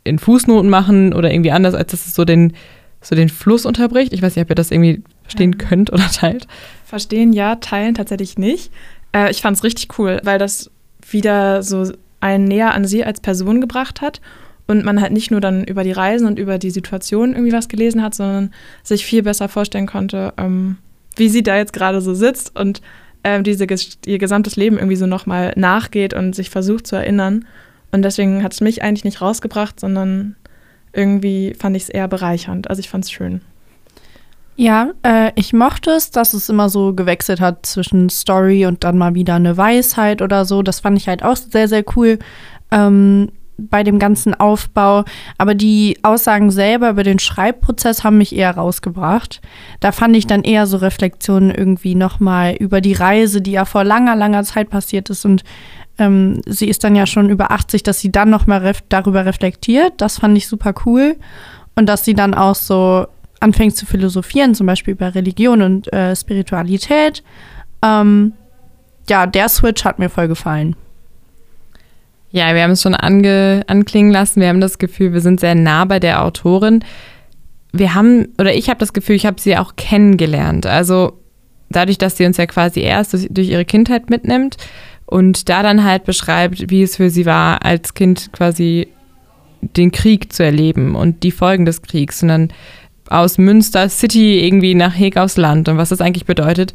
in 0.04 0.20
Fußnoten 0.20 0.70
machen 0.70 1.14
oder 1.14 1.32
irgendwie 1.32 1.52
anders, 1.52 1.76
als 1.76 1.92
dass 1.92 2.08
es 2.08 2.16
so 2.16 2.26
den, 2.26 2.54
so 3.02 3.16
den 3.16 3.30
Fluss 3.30 3.66
unterbricht? 3.66 4.14
Ich 4.14 4.22
weiß 4.22 4.36
nicht, 4.36 4.44
ob 4.44 4.50
ihr 4.50 4.56
das 4.56 4.72
irgendwie 4.72 5.04
verstehen 5.24 5.56
ja. 5.60 5.68
könnt 5.68 5.92
oder 5.94 6.08
teilt. 6.12 6.48
Verstehen 6.86 7.34
ja, 7.34 7.56
teilen 7.56 7.96
tatsächlich 7.96 8.38
nicht. 8.38 8.72
Äh, 9.14 9.32
ich 9.32 9.42
fand 9.42 9.58
es 9.58 9.64
richtig 9.64 9.98
cool, 10.00 10.20
weil 10.24 10.40
das 10.40 10.72
wieder 11.10 11.64
so 11.64 11.92
einen 12.20 12.46
näher 12.46 12.74
an 12.74 12.86
sie 12.86 13.04
als 13.04 13.20
Person 13.20 13.62
gebracht 13.62 14.02
hat 14.02 14.22
und 14.72 14.84
man 14.84 15.02
halt 15.02 15.12
nicht 15.12 15.32
nur 15.32 15.42
dann 15.42 15.64
über 15.64 15.84
die 15.84 15.92
Reisen 15.92 16.28
und 16.28 16.40
über 16.40 16.58
die 16.58 16.72
Situation 16.72 17.34
irgendwie 17.34 17.54
was 17.54 17.68
gelesen 17.68 18.02
hat, 18.02 18.16
sondern 18.16 18.52
sich 18.84 19.06
viel 19.06 19.24
besser 19.24 19.50
vorstellen 19.50 19.88
konnte, 19.88 20.34
ähm, 20.38 20.78
wie 21.16 21.30
sie 21.30 21.44
da 21.44 21.58
jetzt 21.58 21.74
gerade 21.74 22.02
so 22.02 22.14
sitzt 22.14 22.58
und 22.58 22.82
äh, 23.24 23.42
diese, 23.44 23.68
ihr 24.06 24.18
gesamtes 24.18 24.56
Leben 24.56 24.78
irgendwie 24.78 24.96
so 24.96 25.06
nochmal 25.06 25.54
nachgeht 25.56 26.14
und 26.14 26.36
sich 26.36 26.50
versucht 26.50 26.88
zu 26.88 26.96
erinnern. 26.96 27.46
Und 27.92 28.04
deswegen 28.04 28.44
hat 28.44 28.54
es 28.54 28.62
mich 28.62 28.82
eigentlich 28.82 29.04
nicht 29.04 29.22
rausgebracht, 29.22 29.80
sondern 29.80 30.36
irgendwie 30.94 31.54
fand 31.60 31.76
ich 31.76 31.84
es 31.84 31.90
eher 31.90 32.08
bereichernd. 32.08 32.70
Also 32.70 32.80
ich 32.80 32.90
fand 32.90 33.06
es 33.06 33.12
schön. 33.12 33.42
Ja, 34.56 34.92
äh, 35.04 35.32
ich 35.36 35.54
mochte 35.54 35.92
es, 35.92 36.12
dass 36.12 36.34
es 36.34 36.50
immer 36.50 36.70
so 36.70 36.94
gewechselt 36.94 37.40
hat 37.40 37.66
zwischen 37.66 38.10
Story 38.10 38.66
und 38.66 38.84
dann 38.84 38.98
mal 38.98 39.16
wieder 39.16 39.36
eine 39.36 39.58
Weisheit 39.58 40.22
oder 40.22 40.46
so. 40.46 40.62
Das 40.62 40.82
fand 40.82 40.98
ich 40.98 41.08
halt 41.08 41.24
auch 41.24 41.36
sehr, 41.36 41.68
sehr 41.68 41.84
cool. 41.96 42.20
Ähm, 42.70 43.30
bei 43.69 43.84
dem 43.84 44.00
ganzen 44.00 44.34
Aufbau. 44.34 45.04
Aber 45.38 45.56
die 45.56 45.97
Aussagen 46.04 46.52
selber 46.52 46.89
über 46.89 47.04
den 47.04 47.19
Schreibprozess 47.19 48.04
haben 48.04 48.17
mich 48.17 48.36
eher 48.36 48.56
rausgebracht. 48.56 49.41
Da 49.80 49.91
fand 49.91 50.15
ich 50.15 50.28
dann 50.28 50.43
eher 50.43 50.67
so 50.67 50.78
Reflexionen 50.78 51.52
irgendwie 51.52 51.95
nochmal 51.95 52.56
über 52.56 52.82
die 52.82 52.93
Reise, 52.93 53.41
die 53.41 53.52
ja 53.52 53.65
vor 53.65 53.84
langer, 53.84 54.15
langer 54.15 54.43
Zeit 54.43 54.69
passiert 54.69 55.10
ist 55.10 55.26
und 55.26 55.43
ähm, 55.97 56.41
sie 56.45 56.67
ist 56.67 56.84
dann 56.84 56.95
ja 56.95 57.06
schon 57.06 57.30
über 57.30 57.52
80, 57.52 57.84
dass 57.84 58.00
sie 58.00 58.12
dann 58.12 58.30
nochmal 58.30 58.60
ref 58.60 58.82
darüber 58.89 59.26
reflektiert. 59.26 59.93
Das 59.97 60.17
fand 60.19 60.38
ich 60.38 60.47
super 60.47 60.74
cool. 60.86 61.15
Und 61.76 61.88
dass 61.88 62.06
sie 62.06 62.13
dann 62.13 62.34
auch 62.34 62.56
so 62.56 63.08
anfängt 63.39 63.76
zu 63.76 63.86
philosophieren, 63.86 64.56
zum 64.56 64.67
Beispiel 64.67 64.93
über 64.93 65.13
Religion 65.15 65.62
und 65.62 65.91
äh, 65.93 66.15
Spiritualität. 66.15 67.24
Ähm, 67.84 68.34
ja, 69.10 69.26
der 69.26 69.50
Switch 69.50 69.84
hat 69.84 70.00
mir 70.00 70.10
voll 70.10 70.28
gefallen. 70.28 70.76
Ja, 72.32 72.56
wir 72.56 72.63
haben 72.63 72.72
es 72.72 72.82
schon 72.82 72.96
ange 72.96 73.63
anklingen 73.67 74.12
lassen. 74.12 74.41
Wir 74.41 74.48
haben 74.48 74.62
das 74.62 74.78
Gefühl, 74.78 75.13
wir 75.13 75.22
sind 75.22 75.39
sehr 75.39 75.56
nah 75.56 75.86
bei 75.86 76.00
der 76.00 76.24
Autorin. 76.24 76.84
Wir 77.74 77.94
haben, 77.94 78.30
oder 78.39 78.54
ich 78.54 78.70
habe 78.70 78.80
das 78.80 78.94
Gefühl, 78.94 79.15
ich 79.15 79.26
habe 79.26 79.39
sie 79.39 79.58
auch 79.58 79.76
kennengelernt. 79.76 80.65
Also 80.65 81.20
dadurch, 81.70 81.98
dass 81.98 82.17
sie 82.17 82.26
uns 82.26 82.38
ja 82.38 82.46
quasi 82.46 82.82
erst 82.82 83.13
durch 83.30 83.50
ihre 83.50 83.65
Kindheit 83.65 84.10
mitnimmt 84.10 84.58
und 85.06 85.50
da 85.50 85.63
dann 85.63 85.84
halt 85.84 86.06
beschreibt, 86.06 86.70
wie 86.70 86.84
es 86.84 86.98
für 86.98 87.10
sie 87.10 87.26
war, 87.26 87.65
als 87.65 87.94
Kind 87.94 88.32
quasi 88.32 88.88
den 89.62 89.91
Krieg 89.91 90.34
zu 90.34 90.44
erleben 90.44 90.96
und 90.96 91.24
die 91.24 91.32
Folgen 91.32 91.65
des 91.65 91.82
Kriegs, 91.82 92.20
sondern 92.20 92.52
aus 93.10 93.38
Münster 93.38 93.89
City 93.89 94.39
irgendwie 94.39 94.74
nach 94.74 94.98
Heg 94.98 95.17
aufs 95.17 95.38
Land 95.38 95.70
und 95.70 95.78
was 95.78 95.89
das 95.89 96.02
eigentlich 96.02 96.26
bedeutet, 96.26 96.74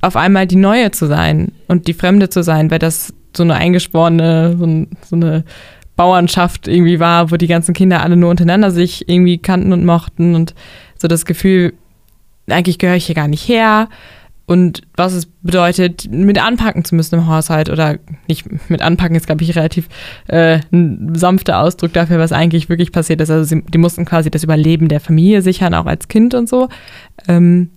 auf 0.00 0.16
einmal 0.16 0.46
die 0.46 0.56
Neue 0.56 0.90
zu 0.90 1.06
sein 1.06 1.52
und 1.68 1.86
die 1.86 1.94
Fremde 1.94 2.28
zu 2.28 2.42
sein, 2.42 2.70
weil 2.70 2.78
das 2.78 3.12
so 3.36 3.42
eine 3.42 3.54
eingesporene, 3.54 4.56
so, 4.58 4.64
ein, 4.64 4.88
so 5.04 5.16
eine 5.16 5.44
Bauernschaft 5.96 6.68
irgendwie 6.68 7.00
war, 7.00 7.30
wo 7.30 7.36
die 7.36 7.46
ganzen 7.46 7.74
Kinder 7.74 8.02
alle 8.02 8.16
nur 8.16 8.30
untereinander 8.30 8.70
sich 8.70 9.08
irgendwie 9.08 9.38
kannten 9.38 9.72
und 9.72 9.84
mochten 9.84 10.34
und 10.34 10.54
so 10.98 11.08
das 11.08 11.24
Gefühl, 11.24 11.74
eigentlich 12.48 12.78
gehöre 12.78 12.96
ich 12.96 13.06
hier 13.06 13.14
gar 13.14 13.28
nicht 13.28 13.48
her 13.48 13.88
und 14.46 14.82
was 14.96 15.12
es 15.12 15.26
bedeutet, 15.26 16.08
mit 16.10 16.40
anpacken 16.40 16.84
zu 16.84 16.94
müssen 16.94 17.16
im 17.16 17.26
Haushalt 17.26 17.68
oder 17.68 17.98
nicht 18.28 18.46
mit 18.70 18.80
anpacken 18.80 19.16
ist, 19.16 19.26
glaube 19.26 19.42
ich, 19.42 19.56
relativ 19.56 19.88
äh, 20.28 20.60
ein 20.72 21.16
sanfter 21.16 21.60
Ausdruck 21.60 21.92
dafür, 21.92 22.20
was 22.20 22.30
eigentlich 22.30 22.68
wirklich 22.68 22.92
passiert 22.92 23.20
ist. 23.20 23.30
Also 23.30 23.42
sie, 23.42 23.62
die 23.62 23.78
mussten 23.78 24.04
quasi 24.04 24.30
das 24.30 24.44
Überleben 24.44 24.86
der 24.88 25.00
Familie 25.00 25.42
sichern, 25.42 25.74
auch 25.74 25.86
als 25.86 26.06
Kind 26.06 26.32
und 26.34 26.48
so. 26.48 26.68
Ähm, 27.26 27.70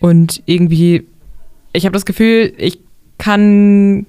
und 0.00 0.42
irgendwie, 0.46 1.06
ich 1.74 1.84
habe 1.84 1.92
das 1.92 2.06
Gefühl, 2.06 2.54
ich 2.56 2.80
kann 3.18 4.06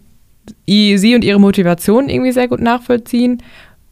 sie 0.66 1.16
und 1.16 1.24
ihre 1.24 1.40
Motivation 1.40 2.10
irgendwie 2.10 2.32
sehr 2.32 2.48
gut 2.48 2.62
nachvollziehen. 2.62 3.42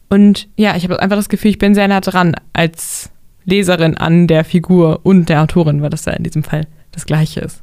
Und 0.08 0.48
ja, 0.56 0.76
ich 0.76 0.84
habe 0.84 1.00
einfach 1.00 1.16
das 1.16 1.28
Gefühl, 1.28 1.50
ich 1.50 1.58
bin 1.58 1.74
sehr 1.74 1.88
nah 1.88 2.00
dran 2.00 2.34
als 2.52 3.10
Leserin 3.44 3.96
an 3.96 4.26
der 4.26 4.44
Figur 4.44 5.00
und 5.02 5.28
der 5.28 5.42
Autorin, 5.42 5.82
weil 5.82 5.90
das 5.90 6.04
ja 6.04 6.12
in 6.12 6.24
diesem 6.24 6.42
Fall 6.42 6.66
das 6.92 7.06
Gleiche 7.06 7.40
ist. 7.40 7.62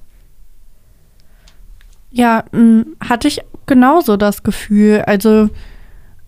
Ja, 2.11 2.43
hatte 3.01 3.27
ich 3.27 3.41
genauso 3.65 4.17
das 4.17 4.43
Gefühl. 4.43 5.01
Also, 5.07 5.49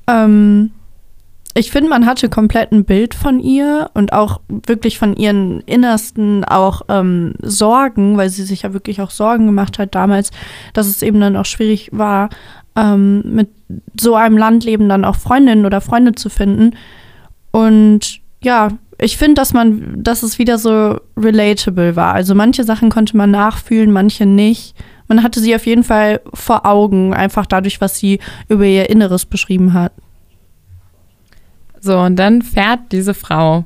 ähm, 0.07 0.71
ich 1.57 1.71
finde, 1.71 1.89
man 1.89 2.05
hatte 2.05 2.27
komplett 2.27 2.73
ein 2.73 2.83
Bild 2.83 3.13
von 3.13 3.39
ihr 3.39 3.89
und 3.93 4.11
auch 4.11 4.41
wirklich 4.49 4.99
von 4.99 5.15
ihren 5.15 5.61
innersten 5.61 6.43
auch 6.43 6.81
ähm, 6.89 7.33
Sorgen, 7.41 8.17
weil 8.17 8.29
sie 8.29 8.43
sich 8.43 8.63
ja 8.63 8.73
wirklich 8.73 8.99
auch 9.01 9.09
Sorgen 9.09 9.45
gemacht 9.45 9.79
hat 9.79 9.95
damals, 9.95 10.31
dass 10.73 10.87
es 10.87 11.01
eben 11.01 11.21
dann 11.21 11.37
auch 11.37 11.45
schwierig 11.45 11.89
war, 11.93 12.29
ähm, 12.75 13.21
mit 13.23 13.49
so 13.99 14.15
einem 14.15 14.37
Landleben 14.37 14.89
dann 14.89 15.05
auch 15.05 15.15
Freundinnen 15.15 15.65
oder 15.65 15.79
Freunde 15.79 16.13
zu 16.13 16.29
finden. 16.29 16.75
Und 17.51 18.19
ja, 18.43 18.67
ich 18.99 19.15
finde, 19.15 19.35
dass 19.35 19.53
man, 19.53 20.03
dass 20.03 20.23
es 20.23 20.37
wieder 20.37 20.57
so 20.57 20.99
relatable 21.15 21.95
war. 21.95 22.13
Also 22.13 22.35
manche 22.35 22.65
Sachen 22.65 22.89
konnte 22.89 23.15
man 23.15 23.31
nachfühlen, 23.31 23.91
manche 23.91 24.25
nicht 24.25 24.75
man 25.07 25.23
hatte 25.23 25.39
sie 25.39 25.55
auf 25.55 25.65
jeden 25.65 25.83
Fall 25.83 26.21
vor 26.33 26.65
Augen, 26.65 27.13
einfach 27.13 27.45
dadurch, 27.45 27.81
was 27.81 27.97
sie 27.97 28.19
über 28.49 28.65
ihr 28.65 28.89
Inneres 28.89 29.25
beschrieben 29.25 29.73
hat. 29.73 29.93
So, 31.85 31.99
und 31.99 32.15
dann 32.15 32.41
fährt 32.41 32.91
diese 32.91 33.13
Frau, 33.13 33.63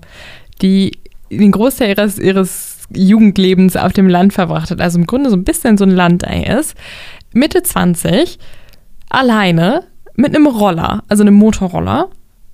die 0.62 1.00
den 1.32 1.52
Großteil 1.52 1.90
ihres, 1.90 2.20
ihres 2.20 2.80
Jugendlebens 2.94 3.78
auf 3.78 3.94
dem 3.94 4.10
Land 4.10 4.34
verbracht 4.34 4.72
hat, 4.72 4.82
also 4.82 5.00
im 5.00 5.06
Grunde 5.06 5.30
so 5.30 5.38
ein 5.38 5.46
bisschen 5.46 5.78
so 5.78 5.86
ein 5.86 5.92
Landei 5.92 6.44
ist, 6.44 6.76
Mitte 7.32 7.64
20, 7.64 8.38
alleine 9.10 9.86
mit 10.16 10.36
einem 10.36 10.48
Roller, 10.48 11.04
also 11.08 11.24
einem 11.24 11.36
Motorroller. 11.36 12.10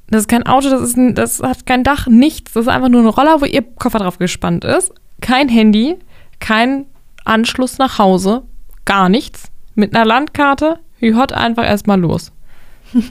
Das 0.07 0.21
ist 0.21 0.27
kein 0.27 0.45
Auto, 0.45 0.69
das, 0.69 0.81
ist 0.81 0.97
ein, 0.97 1.15
das 1.15 1.41
hat 1.41 1.65
kein 1.65 1.83
Dach, 1.83 2.05
nichts. 2.05 2.53
Das 2.53 2.65
ist 2.65 2.71
einfach 2.71 2.89
nur 2.89 3.01
ein 3.01 3.07
Roller, 3.07 3.41
wo 3.41 3.45
ihr 3.45 3.63
Koffer 3.63 3.97
drauf 3.97 4.19
gespannt 4.19 4.63
ist. 4.63 4.93
Kein 5.19 5.49
Handy, 5.49 5.95
kein 6.39 6.85
Anschluss 7.23 7.79
nach 7.79 7.97
Hause, 7.97 8.43
gar 8.85 9.09
nichts 9.09 9.51
mit 9.73 9.95
einer 9.95 10.05
Landkarte, 10.05 10.77
wie 10.99 11.15
hot 11.15 11.33
einfach 11.33 11.65
erstmal 11.65 11.99
los. 11.99 12.31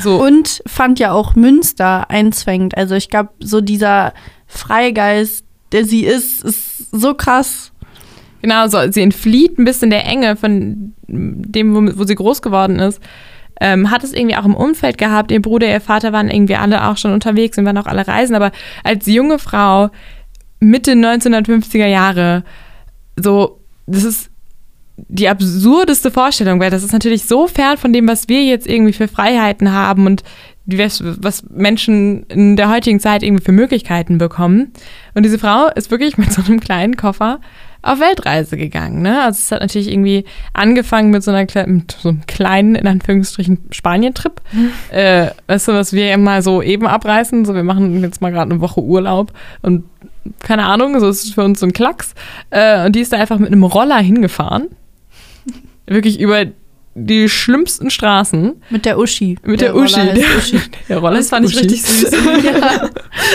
So. 0.00 0.22
Und 0.22 0.62
fand 0.66 0.98
ja 0.98 1.12
auch 1.12 1.34
Münster 1.34 2.10
einzwängend. 2.10 2.76
Also 2.76 2.94
ich 2.94 3.08
glaube, 3.10 3.30
so 3.40 3.60
dieser 3.60 4.12
Freigeist, 4.46 5.44
der 5.72 5.84
sie 5.84 6.04
ist, 6.04 6.42
ist 6.42 6.90
so 6.90 7.14
krass. 7.14 7.72
Genau, 8.42 8.66
so, 8.68 8.78
sie 8.90 9.02
entflieht 9.02 9.58
ein 9.58 9.64
bisschen 9.64 9.90
der 9.90 10.04
Enge 10.04 10.36
von 10.36 10.94
dem, 11.06 11.74
wo, 11.74 11.98
wo 11.98 12.04
sie 12.04 12.14
groß 12.14 12.42
geworden 12.42 12.78
ist. 12.78 13.00
Ähm, 13.60 13.90
hat 13.90 14.04
es 14.04 14.12
irgendwie 14.12 14.36
auch 14.36 14.44
im 14.44 14.56
Umfeld 14.56 14.98
gehabt. 14.98 15.30
Ihr 15.30 15.40
Bruder, 15.40 15.68
ihr 15.68 15.80
Vater 15.80 16.12
waren 16.12 16.30
irgendwie 16.30 16.56
alle 16.56 16.88
auch 16.88 16.96
schon 16.96 17.12
unterwegs 17.12 17.56
und 17.56 17.64
waren 17.64 17.78
auch 17.78 17.86
alle 17.86 18.06
reisen. 18.06 18.34
Aber 18.34 18.50
als 18.82 19.06
junge 19.06 19.38
Frau, 19.38 19.90
Mitte 20.60 20.92
1950er 20.92 21.86
Jahre, 21.86 22.42
so, 23.16 23.60
das 23.86 24.04
ist 24.04 24.30
die 24.96 25.28
absurdeste 25.28 26.10
Vorstellung, 26.10 26.60
weil 26.60 26.70
das 26.70 26.84
ist 26.84 26.92
natürlich 26.92 27.24
so 27.24 27.46
fern 27.46 27.76
von 27.78 27.92
dem, 27.92 28.06
was 28.06 28.28
wir 28.28 28.44
jetzt 28.44 28.68
irgendwie 28.68 28.92
für 28.92 29.08
Freiheiten 29.08 29.72
haben 29.72 30.06
und 30.06 30.22
was 30.66 31.44
Menschen 31.50 32.22
in 32.24 32.56
der 32.56 32.70
heutigen 32.70 33.00
Zeit 33.00 33.22
irgendwie 33.22 33.44
für 33.44 33.52
Möglichkeiten 33.52 34.18
bekommen. 34.18 34.72
Und 35.14 35.24
diese 35.24 35.38
Frau 35.38 35.68
ist 35.68 35.90
wirklich 35.90 36.16
mit 36.16 36.32
so 36.32 36.42
einem 36.42 36.60
kleinen 36.60 36.96
Koffer 36.96 37.40
auf 37.82 38.00
Weltreise 38.00 38.56
gegangen. 38.56 39.02
Ne? 39.02 39.22
Also 39.22 39.38
es 39.38 39.52
hat 39.52 39.60
natürlich 39.60 39.92
irgendwie 39.92 40.24
angefangen 40.54 41.10
mit 41.10 41.22
so, 41.22 41.32
einer, 41.32 41.46
mit 41.66 41.92
so 42.00 42.08
einem 42.08 42.24
kleinen, 42.26 42.76
in 42.76 42.86
Anführungsstrichen, 42.86 43.58
Spanien-Trip. 43.70 44.40
Mhm. 44.52 44.70
Äh, 44.90 45.30
weißt 45.48 45.68
du, 45.68 45.72
was 45.72 45.92
wir 45.92 46.10
immer 46.14 46.40
so 46.40 46.62
eben 46.62 46.86
abreißen. 46.86 47.44
So, 47.44 47.54
wir 47.54 47.62
machen 47.62 48.00
jetzt 48.00 48.22
mal 48.22 48.32
gerade 48.32 48.52
eine 48.52 48.62
Woche 48.62 48.80
Urlaub 48.80 49.32
und 49.60 49.84
keine 50.40 50.64
Ahnung, 50.64 50.98
so 51.00 51.08
ist 51.10 51.24
es 51.24 51.34
für 51.34 51.44
uns 51.44 51.60
so 51.60 51.66
ein 51.66 51.74
Klacks. 51.74 52.14
Äh, 52.48 52.86
und 52.86 52.96
die 52.96 53.00
ist 53.00 53.12
da 53.12 53.18
einfach 53.18 53.38
mit 53.38 53.48
einem 53.48 53.64
Roller 53.64 53.98
hingefahren 53.98 54.68
wirklich 55.86 56.20
über 56.20 56.46
die 56.94 57.28
schlimmsten 57.28 57.90
Straßen. 57.90 58.62
Mit 58.70 58.84
der 58.84 58.98
Uschi. 58.98 59.36
Mit 59.42 59.60
der, 59.60 59.72
der 59.72 59.76
Uschi. 59.82 60.00
Der, 60.14 60.36
Uschi. 60.38 60.60
Der 60.88 60.98
Roller 60.98 61.16
das 61.16 61.28
fand 61.28 61.46
Uschi. 61.46 61.56
ich 61.56 61.62
richtig 61.62 61.82
süß. 61.82 62.10
ja. 62.44 62.88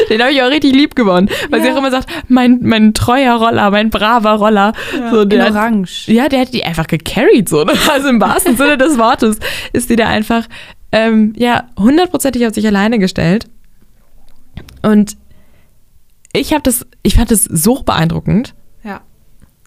Den 0.09 0.21
habe 0.21 0.31
ich 0.31 0.41
auch 0.41 0.49
richtig 0.49 0.73
lieb 0.73 0.95
gewonnen. 0.95 1.29
Weil 1.49 1.59
ja. 1.59 1.65
sie 1.65 1.71
auch 1.73 1.77
immer 1.77 1.91
sagt, 1.91 2.09
mein, 2.29 2.59
mein 2.61 2.93
treuer 2.93 3.35
Roller, 3.35 3.69
mein 3.69 3.89
braver 3.89 4.33
Roller. 4.35 4.73
Ja. 4.97 5.11
So, 5.11 5.25
der 5.25 5.47
In 5.47 5.55
Orange. 5.55 6.07
Hat, 6.07 6.13
ja, 6.13 6.29
der 6.29 6.41
hat 6.41 6.53
die 6.53 6.63
einfach 6.63 6.87
gecarried. 6.87 7.49
So, 7.49 7.65
ne? 7.65 7.73
Also 7.91 8.07
im 8.07 8.21
wahrsten 8.21 8.55
Sinne 8.55 8.77
des 8.77 8.97
Wortes 8.97 9.39
ist 9.73 9.89
die 9.89 9.97
da 9.97 10.07
einfach 10.07 10.45
ähm, 10.91 11.33
ja, 11.35 11.65
hundertprozentig 11.77 12.47
auf 12.47 12.53
sich 12.53 12.65
alleine 12.65 12.97
gestellt. 12.97 13.47
Und 14.81 15.17
ich 16.31 16.53
habe 16.53 16.63
das, 16.63 16.85
ich 17.03 17.15
fand 17.15 17.31
das 17.31 17.43
so 17.43 17.83
beeindruckend. 17.83 18.53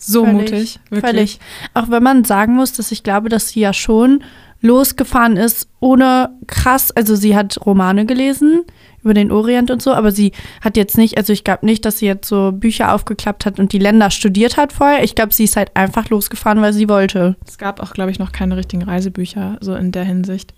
So 0.05 0.25
völlig, 0.25 0.51
mutig, 0.51 0.81
wirklich. 0.91 1.11
Völlig. 1.11 1.41
Auch 1.75 1.91
wenn 1.91 2.03
man 2.03 2.25
sagen 2.25 2.55
muss, 2.55 2.73
dass 2.73 2.91
ich 2.91 3.03
glaube, 3.05 3.29
dass 3.29 3.49
sie 3.51 3.61
ja 3.61 3.73
schon 3.73 4.25
losgefahren 4.61 5.37
ist, 5.37 5.69
ohne 5.81 6.31
krass, 6.47 6.91
also 6.93 7.15
sie 7.15 7.37
hat 7.37 7.65
Romane 7.65 8.07
gelesen 8.07 8.63
über 9.03 9.15
den 9.15 9.33
Orient 9.33 9.71
und 9.71 9.83
so, 9.83 9.93
aber 9.93 10.13
sie 10.13 10.33
hat 10.61 10.77
jetzt 10.77 10.97
nicht, 10.97 11.19
also 11.19 11.33
ich 11.33 11.43
glaube 11.43 11.67
nicht, 11.67 11.85
dass 11.85 11.99
sie 11.99 12.07
jetzt 12.07 12.29
so 12.29 12.53
Bücher 12.53 12.95
aufgeklappt 12.95 13.47
hat 13.47 13.59
und 13.59 13.73
die 13.73 13.79
Länder 13.79 14.11
studiert 14.11 14.57
hat 14.57 14.73
vorher. 14.73 15.03
Ich 15.03 15.17
glaube, 15.17 15.35
sie 15.35 15.45
ist 15.45 15.57
halt 15.57 15.77
einfach 15.77 16.09
losgefahren, 16.11 16.63
weil 16.63 16.73
sie 16.73 16.89
wollte. 16.89 17.37
Es 17.47 17.59
gab 17.59 17.81
auch, 17.81 17.93
glaube 17.93 18.13
ich, 18.13 18.21
noch 18.21 18.31
keine 18.31 18.57
richtigen 18.57 18.85
Reisebücher, 18.85 19.59
so 19.61 19.75
in 19.75 19.91
der 19.91 20.05
Hinsicht. 20.05 20.55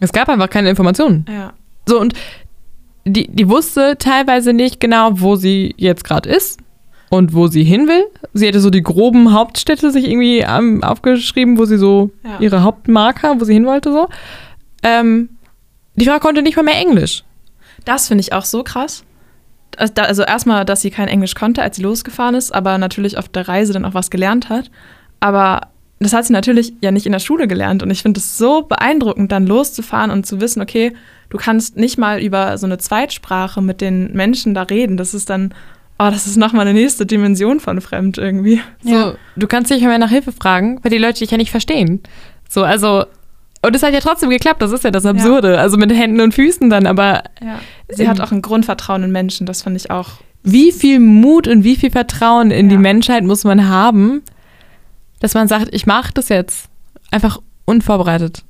Es 0.00 0.12
gab 0.12 0.28
einfach 0.28 0.50
keine 0.50 0.68
Informationen. 0.68 1.24
Ja. 1.28 1.54
So, 1.86 2.00
und 2.00 2.14
die, 3.04 3.28
die 3.28 3.48
wusste 3.48 3.96
teilweise 3.98 4.52
nicht 4.52 4.80
genau, 4.80 5.20
wo 5.20 5.36
sie 5.36 5.74
jetzt 5.78 6.04
gerade 6.04 6.28
ist 6.28 6.61
und 7.12 7.34
wo 7.34 7.46
sie 7.46 7.62
hin 7.62 7.88
will. 7.88 8.06
Sie 8.32 8.46
hätte 8.46 8.58
so 8.58 8.70
die 8.70 8.82
groben 8.82 9.34
Hauptstädte 9.34 9.90
sich 9.90 10.08
irgendwie 10.08 10.38
ähm, 10.38 10.82
aufgeschrieben, 10.82 11.58
wo 11.58 11.66
sie 11.66 11.76
so 11.76 12.10
ja. 12.24 12.38
ihre 12.40 12.62
Hauptmarker, 12.62 13.38
wo 13.38 13.44
sie 13.44 13.52
hin 13.52 13.66
wollte, 13.66 13.92
so. 13.92 14.08
Ähm, 14.82 15.28
die 15.94 16.06
Frau 16.06 16.18
konnte 16.20 16.40
nicht 16.40 16.56
mal 16.56 16.62
mehr 16.62 16.78
Englisch. 16.78 17.22
Das 17.84 18.08
finde 18.08 18.22
ich 18.22 18.32
auch 18.32 18.46
so 18.46 18.64
krass. 18.64 19.04
Also 19.76 20.22
erstmal, 20.22 20.64
dass 20.64 20.80
sie 20.80 20.90
kein 20.90 21.08
Englisch 21.08 21.34
konnte, 21.34 21.60
als 21.60 21.76
sie 21.76 21.82
losgefahren 21.82 22.34
ist, 22.34 22.54
aber 22.54 22.78
natürlich 22.78 23.18
auf 23.18 23.28
der 23.28 23.46
Reise 23.46 23.74
dann 23.74 23.84
auch 23.84 23.92
was 23.92 24.08
gelernt 24.08 24.48
hat. 24.48 24.70
Aber 25.20 25.68
das 25.98 26.14
hat 26.14 26.24
sie 26.24 26.32
natürlich 26.32 26.72
ja 26.80 26.92
nicht 26.92 27.04
in 27.04 27.12
der 27.12 27.18
Schule 27.18 27.46
gelernt. 27.46 27.82
Und 27.82 27.90
ich 27.90 28.00
finde 28.00 28.20
es 28.20 28.38
so 28.38 28.62
beeindruckend, 28.62 29.30
dann 29.32 29.46
loszufahren 29.46 30.10
und 30.10 30.24
zu 30.24 30.40
wissen, 30.40 30.62
okay, 30.62 30.94
du 31.28 31.36
kannst 31.36 31.76
nicht 31.76 31.98
mal 31.98 32.22
über 32.22 32.56
so 32.56 32.64
eine 32.64 32.78
Zweitsprache 32.78 33.60
mit 33.60 33.82
den 33.82 34.14
Menschen 34.14 34.54
da 34.54 34.62
reden. 34.62 34.96
Das 34.96 35.12
ist 35.12 35.28
dann 35.28 35.52
oh, 36.06 36.10
das 36.10 36.26
ist 36.26 36.36
nochmal 36.36 36.66
eine 36.66 36.78
nächste 36.78 37.06
Dimension 37.06 37.60
von 37.60 37.80
fremd 37.80 38.18
irgendwie. 38.18 38.60
So, 38.82 39.14
du 39.36 39.46
kannst 39.46 39.70
dich 39.70 39.82
mehr 39.82 39.98
nach 39.98 40.10
Hilfe 40.10 40.32
fragen, 40.32 40.78
weil 40.82 40.90
die 40.90 40.98
Leute 40.98 41.20
dich 41.20 41.30
ja 41.30 41.36
nicht 41.36 41.50
verstehen. 41.50 42.00
So, 42.48 42.64
also 42.64 43.04
Und 43.64 43.76
es 43.76 43.82
hat 43.82 43.94
ja 43.94 44.00
trotzdem 44.00 44.28
geklappt, 44.30 44.60
das 44.60 44.72
ist 44.72 44.84
ja 44.84 44.90
das 44.90 45.06
Absurde. 45.06 45.54
Ja. 45.54 45.60
Also 45.60 45.76
mit 45.76 45.92
Händen 45.92 46.20
und 46.20 46.34
Füßen 46.34 46.68
dann, 46.68 46.86
aber. 46.86 47.22
Ja. 47.40 47.60
Sie 47.88 48.08
hat 48.08 48.20
auch 48.20 48.32
ein 48.32 48.42
Grundvertrauen 48.42 49.04
in 49.04 49.12
Menschen, 49.12 49.46
das 49.46 49.62
finde 49.62 49.78
ich 49.78 49.90
auch. 49.90 50.10
Wie 50.42 50.72
viel 50.72 50.98
Mut 50.98 51.46
und 51.46 51.62
wie 51.62 51.76
viel 51.76 51.90
Vertrauen 51.90 52.50
in 52.50 52.68
ja. 52.68 52.76
die 52.76 52.82
Menschheit 52.82 53.22
muss 53.22 53.44
man 53.44 53.68
haben, 53.68 54.22
dass 55.20 55.34
man 55.34 55.46
sagt, 55.46 55.68
ich 55.72 55.86
mache 55.86 56.12
das 56.12 56.28
jetzt 56.28 56.68
einfach 57.12 57.40
unvorbereitet. 57.64 58.42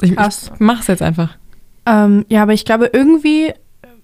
Ich, 0.00 0.14
Krass. 0.14 0.52
ich 0.54 0.60
mache 0.60 0.82
es 0.82 0.86
jetzt 0.86 1.02
einfach. 1.02 1.36
Ähm, 1.86 2.24
ja, 2.28 2.42
aber 2.42 2.52
ich 2.52 2.64
glaube, 2.64 2.90
irgendwie 2.92 3.52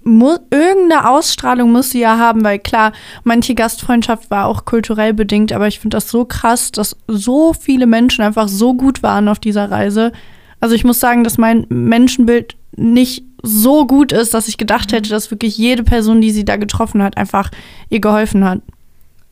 muss, 0.05 0.39
irgendeine 0.51 1.09
Ausstrahlung 1.09 1.73
muss 1.73 1.91
sie 1.91 2.01
ja 2.01 2.19
haben, 2.19 2.45
weil 2.45 2.59
klar, 2.59 2.93
manche 3.25 3.55
Gastfreundschaft 3.55 4.31
war 4.31 4.47
auch 4.47 4.65
kulturell 4.65 5.15
bedingt, 5.15 5.53
aber 5.53 5.67
ich 5.67 5.81
finde 5.81 5.97
das 5.97 6.11
so 6.11 6.25
krass, 6.25 6.73
dass 6.73 6.97
so 7.09 7.53
viele 7.53 7.87
Menschen 7.87 8.25
einfach 8.25 8.49
so 8.49 8.75
gut 8.75 9.03
waren 9.03 9.29
auf 9.29 9.39
dieser 9.39 9.71
Reise. 9.71 10.13
Also 10.61 10.75
ich 10.75 10.85
muss 10.85 11.01
sagen, 11.01 11.25
dass 11.25 11.39
mein 11.39 11.67
Menschenbild 11.69 12.57
nicht 12.77 13.25
so 13.43 13.87
gut 13.87 14.13
ist, 14.13 14.35
dass 14.35 14.49
ich 14.49 14.57
gedacht 14.57 14.93
hätte, 14.93 15.11
dass 15.11 15.31
wirklich 15.31 15.59
jede 15.59 15.85
Person, 15.85 16.21
die 16.21 16.31
sie 16.31 16.45
da 16.45 16.57
getroffen 16.57 17.03
hat, 17.03 17.17
einfach 17.17 17.51
ihr 17.91 18.01
geholfen 18.01 18.45
hat. 18.45 18.61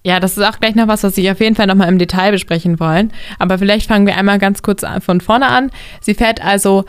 Ja, 0.04 0.18
das 0.18 0.36
ist 0.36 0.44
auch 0.44 0.58
gleich 0.58 0.74
noch 0.74 0.88
was, 0.88 1.04
was 1.04 1.16
wir 1.16 1.32
auf 1.32 1.40
jeden 1.40 1.54
Fall 1.54 1.68
nochmal 1.68 1.88
im 1.88 1.98
Detail 1.98 2.32
besprechen 2.32 2.80
wollen. 2.80 3.12
Aber 3.38 3.58
vielleicht 3.58 3.86
fangen 3.86 4.06
wir 4.06 4.16
einmal 4.16 4.38
ganz 4.38 4.62
kurz 4.62 4.84
von 5.00 5.20
vorne 5.20 5.46
an. 5.46 5.70
Sie 6.00 6.14
fährt 6.14 6.44
also 6.44 6.84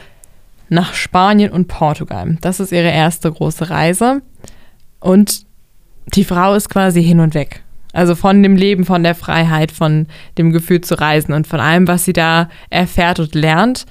nach 0.73 0.93
Spanien 0.93 1.51
und 1.51 1.67
Portugal. 1.67 2.38
Das 2.41 2.59
ist 2.59 2.71
ihre 2.71 2.89
erste 2.89 3.31
große 3.31 3.69
Reise. 3.69 4.21
Und 4.99 5.45
die 6.15 6.23
Frau 6.23 6.55
ist 6.55 6.69
quasi 6.69 7.03
hin 7.03 7.19
und 7.19 7.33
weg. 7.33 7.62
Also 7.93 8.15
von 8.15 8.41
dem 8.41 8.55
Leben, 8.55 8.86
von 8.86 9.03
der 9.03 9.15
Freiheit, 9.15 9.71
von 9.71 10.07
dem 10.38 10.51
Gefühl 10.51 10.81
zu 10.81 10.99
reisen 10.99 11.33
und 11.33 11.45
von 11.45 11.59
allem, 11.59 11.88
was 11.88 12.05
sie 12.05 12.13
da 12.13 12.49
erfährt 12.69 13.19
und 13.19 13.36
lernt, 13.36 13.86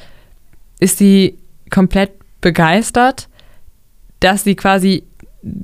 ist 0.80 0.98
sie 0.98 1.38
komplett 1.70 2.10
begeistert, 2.40 3.28
dass 4.18 4.42
sie 4.42 4.56
quasi 4.56 5.04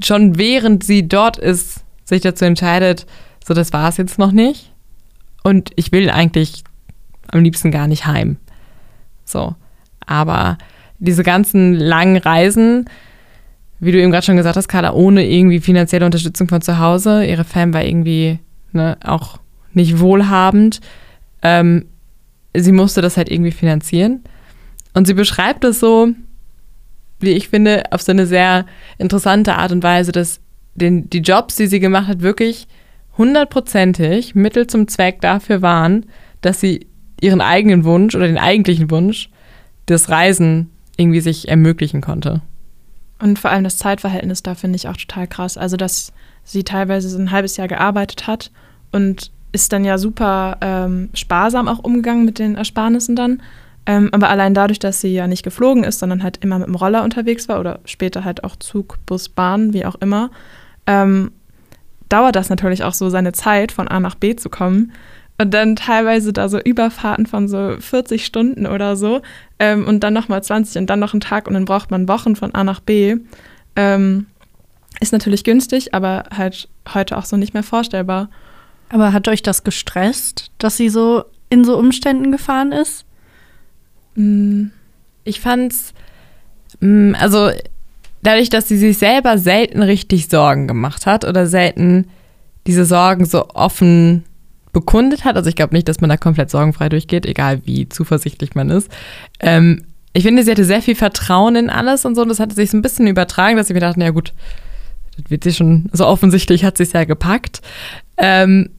schon 0.04 0.38
während 0.38 0.84
sie 0.84 1.08
dort 1.08 1.36
ist, 1.36 1.84
sich 2.04 2.22
dazu 2.22 2.44
entscheidet, 2.44 3.06
so 3.44 3.54
das 3.54 3.72
war 3.72 3.88
es 3.88 3.96
jetzt 3.96 4.18
noch 4.18 4.32
nicht. 4.32 4.72
Und 5.42 5.70
ich 5.76 5.90
will 5.92 6.10
eigentlich 6.10 6.62
am 7.28 7.42
liebsten 7.42 7.70
gar 7.70 7.88
nicht 7.88 8.06
heim. 8.06 8.36
So. 9.24 9.54
Aber 10.06 10.58
diese 10.98 11.22
ganzen 11.22 11.74
langen 11.74 12.16
Reisen, 12.16 12.86
wie 13.80 13.92
du 13.92 14.00
eben 14.00 14.10
gerade 14.10 14.26
schon 14.26 14.36
gesagt 14.36 14.56
hast, 14.56 14.68
Carla, 14.68 14.92
ohne 14.92 15.26
irgendwie 15.26 15.60
finanzielle 15.60 16.04
Unterstützung 16.04 16.48
von 16.48 16.60
zu 16.60 16.78
Hause. 16.78 17.24
Ihre 17.24 17.44
Fam 17.44 17.72
war 17.72 17.84
irgendwie 17.84 18.38
ne, 18.72 18.96
auch 19.04 19.38
nicht 19.72 20.00
wohlhabend. 20.00 20.80
Ähm, 21.42 21.86
sie 22.54 22.72
musste 22.72 23.00
das 23.00 23.16
halt 23.16 23.30
irgendwie 23.30 23.52
finanzieren. 23.52 24.22
Und 24.94 25.06
sie 25.06 25.14
beschreibt 25.14 25.64
es 25.64 25.78
so, 25.78 26.08
wie 27.20 27.30
ich 27.30 27.48
finde, 27.48 27.84
auf 27.90 28.02
so 28.02 28.12
eine 28.12 28.26
sehr 28.26 28.66
interessante 28.98 29.54
Art 29.56 29.72
und 29.72 29.82
Weise, 29.82 30.12
dass 30.12 30.40
den, 30.74 31.08
die 31.10 31.20
Jobs, 31.20 31.56
die 31.56 31.66
sie 31.66 31.80
gemacht 31.80 32.08
hat, 32.08 32.22
wirklich 32.22 32.66
hundertprozentig 33.16 34.34
Mittel 34.34 34.66
zum 34.66 34.88
Zweck 34.88 35.20
dafür 35.20 35.62
waren, 35.62 36.06
dass 36.40 36.60
sie 36.60 36.86
ihren 37.20 37.40
eigenen 37.40 37.84
Wunsch 37.84 38.14
oder 38.14 38.26
den 38.26 38.38
eigentlichen 38.38 38.90
Wunsch, 38.90 39.30
das 39.86 40.08
Reisen 40.08 40.70
irgendwie 40.98 41.20
sich 41.20 41.48
ermöglichen 41.48 42.02
konnte. 42.02 42.42
Und 43.18 43.38
vor 43.38 43.50
allem 43.50 43.64
das 43.64 43.78
Zeitverhältnis 43.78 44.42
da 44.42 44.54
finde 44.54 44.76
ich 44.76 44.88
auch 44.88 44.96
total 44.96 45.26
krass. 45.26 45.56
Also, 45.56 45.76
dass 45.76 46.12
sie 46.44 46.64
teilweise 46.64 47.08
so 47.08 47.18
ein 47.18 47.30
halbes 47.30 47.56
Jahr 47.56 47.68
gearbeitet 47.68 48.26
hat 48.26 48.50
und 48.92 49.30
ist 49.52 49.72
dann 49.72 49.84
ja 49.84 49.96
super 49.96 50.58
ähm, 50.60 51.08
sparsam 51.14 51.68
auch 51.68 51.78
umgegangen 51.78 52.24
mit 52.24 52.38
den 52.38 52.56
Ersparnissen 52.56 53.16
dann. 53.16 53.42
Ähm, 53.86 54.10
aber 54.12 54.28
allein 54.28 54.52
dadurch, 54.52 54.78
dass 54.78 55.00
sie 55.00 55.14
ja 55.14 55.26
nicht 55.26 55.42
geflogen 55.42 55.82
ist, 55.82 55.98
sondern 55.98 56.22
halt 56.22 56.36
immer 56.38 56.58
mit 56.58 56.68
dem 56.68 56.74
Roller 56.74 57.02
unterwegs 57.02 57.48
war 57.48 57.58
oder 57.58 57.80
später 57.86 58.24
halt 58.24 58.44
auch 58.44 58.56
Zug, 58.56 58.98
Bus, 59.06 59.30
Bahn, 59.30 59.72
wie 59.72 59.86
auch 59.86 59.94
immer, 59.96 60.30
ähm, 60.86 61.30
dauert 62.10 62.36
das 62.36 62.50
natürlich 62.50 62.84
auch 62.84 62.92
so 62.92 63.08
seine 63.08 63.32
Zeit, 63.32 63.72
von 63.72 63.88
A 63.88 64.00
nach 64.00 64.14
B 64.14 64.36
zu 64.36 64.50
kommen. 64.50 64.92
Und 65.40 65.54
dann 65.54 65.76
teilweise 65.76 66.32
da 66.32 66.48
so 66.48 66.58
Überfahrten 66.58 67.26
von 67.26 67.46
so 67.46 67.76
40 67.78 68.26
Stunden 68.26 68.66
oder 68.66 68.96
so 68.96 69.22
ähm, 69.60 69.86
und 69.86 70.00
dann 70.00 70.12
nochmal 70.12 70.42
20 70.42 70.80
und 70.80 70.90
dann 70.90 70.98
noch 70.98 71.14
einen 71.14 71.20
Tag 71.20 71.46
und 71.46 71.54
dann 71.54 71.64
braucht 71.64 71.92
man 71.92 72.08
Wochen 72.08 72.34
von 72.34 72.54
A 72.54 72.64
nach 72.64 72.80
B. 72.80 73.16
Ähm, 73.76 74.26
ist 75.00 75.12
natürlich 75.12 75.44
günstig, 75.44 75.94
aber 75.94 76.24
halt 76.36 76.68
heute 76.92 77.16
auch 77.16 77.24
so 77.24 77.36
nicht 77.36 77.54
mehr 77.54 77.62
vorstellbar. 77.62 78.30
Aber 78.88 79.12
hat 79.12 79.28
euch 79.28 79.42
das 79.42 79.62
gestresst, 79.62 80.50
dass 80.58 80.76
sie 80.76 80.88
so 80.88 81.24
in 81.50 81.64
so 81.64 81.78
Umständen 81.78 82.32
gefahren 82.32 82.72
ist? 82.72 83.04
Mm, 84.16 84.68
ich 85.22 85.40
fand's, 85.40 85.94
mm, 86.80 87.14
also 87.14 87.50
dadurch, 88.22 88.50
dass 88.50 88.66
sie 88.66 88.78
sich 88.78 88.98
selber 88.98 89.38
selten 89.38 89.82
richtig 89.82 90.28
Sorgen 90.28 90.66
gemacht 90.66 91.06
hat 91.06 91.24
oder 91.24 91.46
selten 91.46 92.08
diese 92.66 92.84
Sorgen 92.84 93.24
so 93.24 93.48
offen 93.50 94.24
bekundet 94.72 95.24
hat. 95.24 95.36
Also 95.36 95.48
ich 95.48 95.56
glaube 95.56 95.74
nicht, 95.74 95.88
dass 95.88 96.00
man 96.00 96.10
da 96.10 96.16
komplett 96.16 96.50
sorgenfrei 96.50 96.88
durchgeht, 96.88 97.26
egal 97.26 97.62
wie 97.64 97.88
zuversichtlich 97.88 98.54
man 98.54 98.70
ist. 98.70 98.90
Ähm, 99.40 99.84
ich 100.12 100.24
finde, 100.24 100.42
sie 100.42 100.50
hatte 100.50 100.64
sehr 100.64 100.82
viel 100.82 100.94
Vertrauen 100.94 101.56
in 101.56 101.70
alles 101.70 102.04
und 102.04 102.14
so. 102.14 102.22
Und 102.22 102.28
das 102.28 102.40
hatte 102.40 102.54
sich 102.54 102.70
so 102.70 102.76
ein 102.76 102.82
bisschen 102.82 103.06
übertragen, 103.06 103.56
dass 103.56 103.70
ich 103.70 103.74
mir 103.74 103.80
dachte, 103.80 104.00
ja 104.00 104.10
gut, 104.10 104.32
das 105.16 105.30
wird 105.30 105.44
sie 105.44 105.52
schon 105.52 105.88
so 105.92 106.06
offensichtlich, 106.06 106.64
hat 106.64 106.76
sie 106.76 106.84
es 106.84 106.92
ja 106.92 107.04
gepackt. 107.04 107.60
Ähm, 108.16 108.70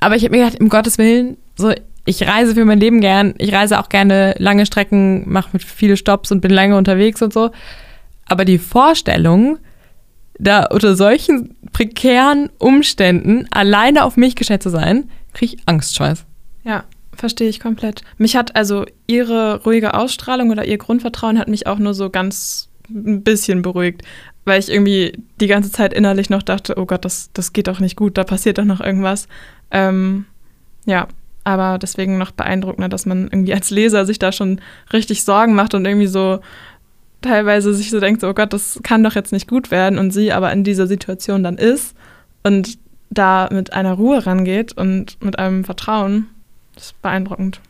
aber 0.00 0.16
ich 0.16 0.24
habe 0.24 0.36
mir 0.36 0.44
gedacht, 0.44 0.60
um 0.60 0.68
Gottes 0.68 0.98
Willen, 0.98 1.36
so 1.56 1.72
ich 2.06 2.26
reise 2.26 2.54
für 2.54 2.64
mein 2.64 2.80
Leben 2.80 3.00
gern. 3.00 3.34
Ich 3.38 3.52
reise 3.52 3.78
auch 3.78 3.88
gerne 3.88 4.34
lange 4.38 4.66
Strecken, 4.66 5.30
mache 5.30 5.58
viele 5.58 5.96
Stops 5.96 6.32
und 6.32 6.40
bin 6.40 6.50
lange 6.50 6.76
unterwegs 6.76 7.20
und 7.22 7.32
so. 7.32 7.50
Aber 8.26 8.44
die 8.44 8.58
Vorstellung, 8.58 9.58
da 10.38 10.64
unter 10.64 10.96
solchen 10.96 11.56
prekären 11.72 12.48
Umständen 12.58 13.46
alleine 13.50 14.04
auf 14.04 14.16
mich 14.16 14.34
gestellt 14.34 14.62
zu 14.62 14.70
sein, 14.70 15.10
kriege 15.32 15.56
ich 15.56 15.62
Angstschweiß. 15.66 16.24
Ja, 16.64 16.84
verstehe 17.12 17.48
ich 17.48 17.60
komplett. 17.60 18.02
Mich 18.18 18.36
hat 18.36 18.56
also 18.56 18.86
ihre 19.06 19.62
ruhige 19.64 19.94
Ausstrahlung 19.94 20.50
oder 20.50 20.64
ihr 20.64 20.78
Grundvertrauen 20.78 21.38
hat 21.38 21.48
mich 21.48 21.66
auch 21.66 21.78
nur 21.78 21.94
so 21.94 22.10
ganz 22.10 22.68
ein 22.88 23.22
bisschen 23.22 23.62
beruhigt, 23.62 24.02
weil 24.44 24.58
ich 24.58 24.70
irgendwie 24.70 25.18
die 25.40 25.46
ganze 25.46 25.70
Zeit 25.70 25.92
innerlich 25.92 26.30
noch 26.30 26.42
dachte, 26.42 26.74
oh 26.76 26.86
Gott, 26.86 27.04
das, 27.04 27.30
das 27.32 27.52
geht 27.52 27.68
doch 27.68 27.80
nicht 27.80 27.96
gut, 27.96 28.18
da 28.18 28.24
passiert 28.24 28.58
doch 28.58 28.64
noch 28.64 28.80
irgendwas. 28.80 29.28
Ähm, 29.70 30.24
ja, 30.86 31.08
aber 31.44 31.78
deswegen 31.78 32.18
noch 32.18 32.32
beeindruckender, 32.32 32.88
dass 32.88 33.06
man 33.06 33.24
irgendwie 33.24 33.54
als 33.54 33.70
Leser 33.70 34.04
sich 34.06 34.18
da 34.18 34.32
schon 34.32 34.60
richtig 34.92 35.24
Sorgen 35.24 35.54
macht 35.54 35.74
und 35.74 35.84
irgendwie 35.84 36.06
so 36.06 36.40
teilweise 37.22 37.74
sich 37.74 37.90
so 37.90 38.00
denkt, 38.00 38.24
oh 38.24 38.34
Gott, 38.34 38.52
das 38.52 38.80
kann 38.82 39.04
doch 39.04 39.14
jetzt 39.14 39.32
nicht 39.32 39.48
gut 39.48 39.70
werden 39.70 39.98
und 39.98 40.10
sie 40.10 40.32
aber 40.32 40.52
in 40.52 40.64
dieser 40.64 40.86
Situation 40.86 41.42
dann 41.42 41.58
ist 41.58 41.94
und 42.42 42.78
da 43.10 43.48
mit 43.50 43.72
einer 43.72 43.92
Ruhe 43.94 44.24
rangeht 44.24 44.72
und 44.72 45.22
mit 45.22 45.38
einem 45.38 45.64
Vertrauen, 45.64 46.28
das 46.74 46.86
ist 46.86 47.02
beeindruckend. 47.02 47.60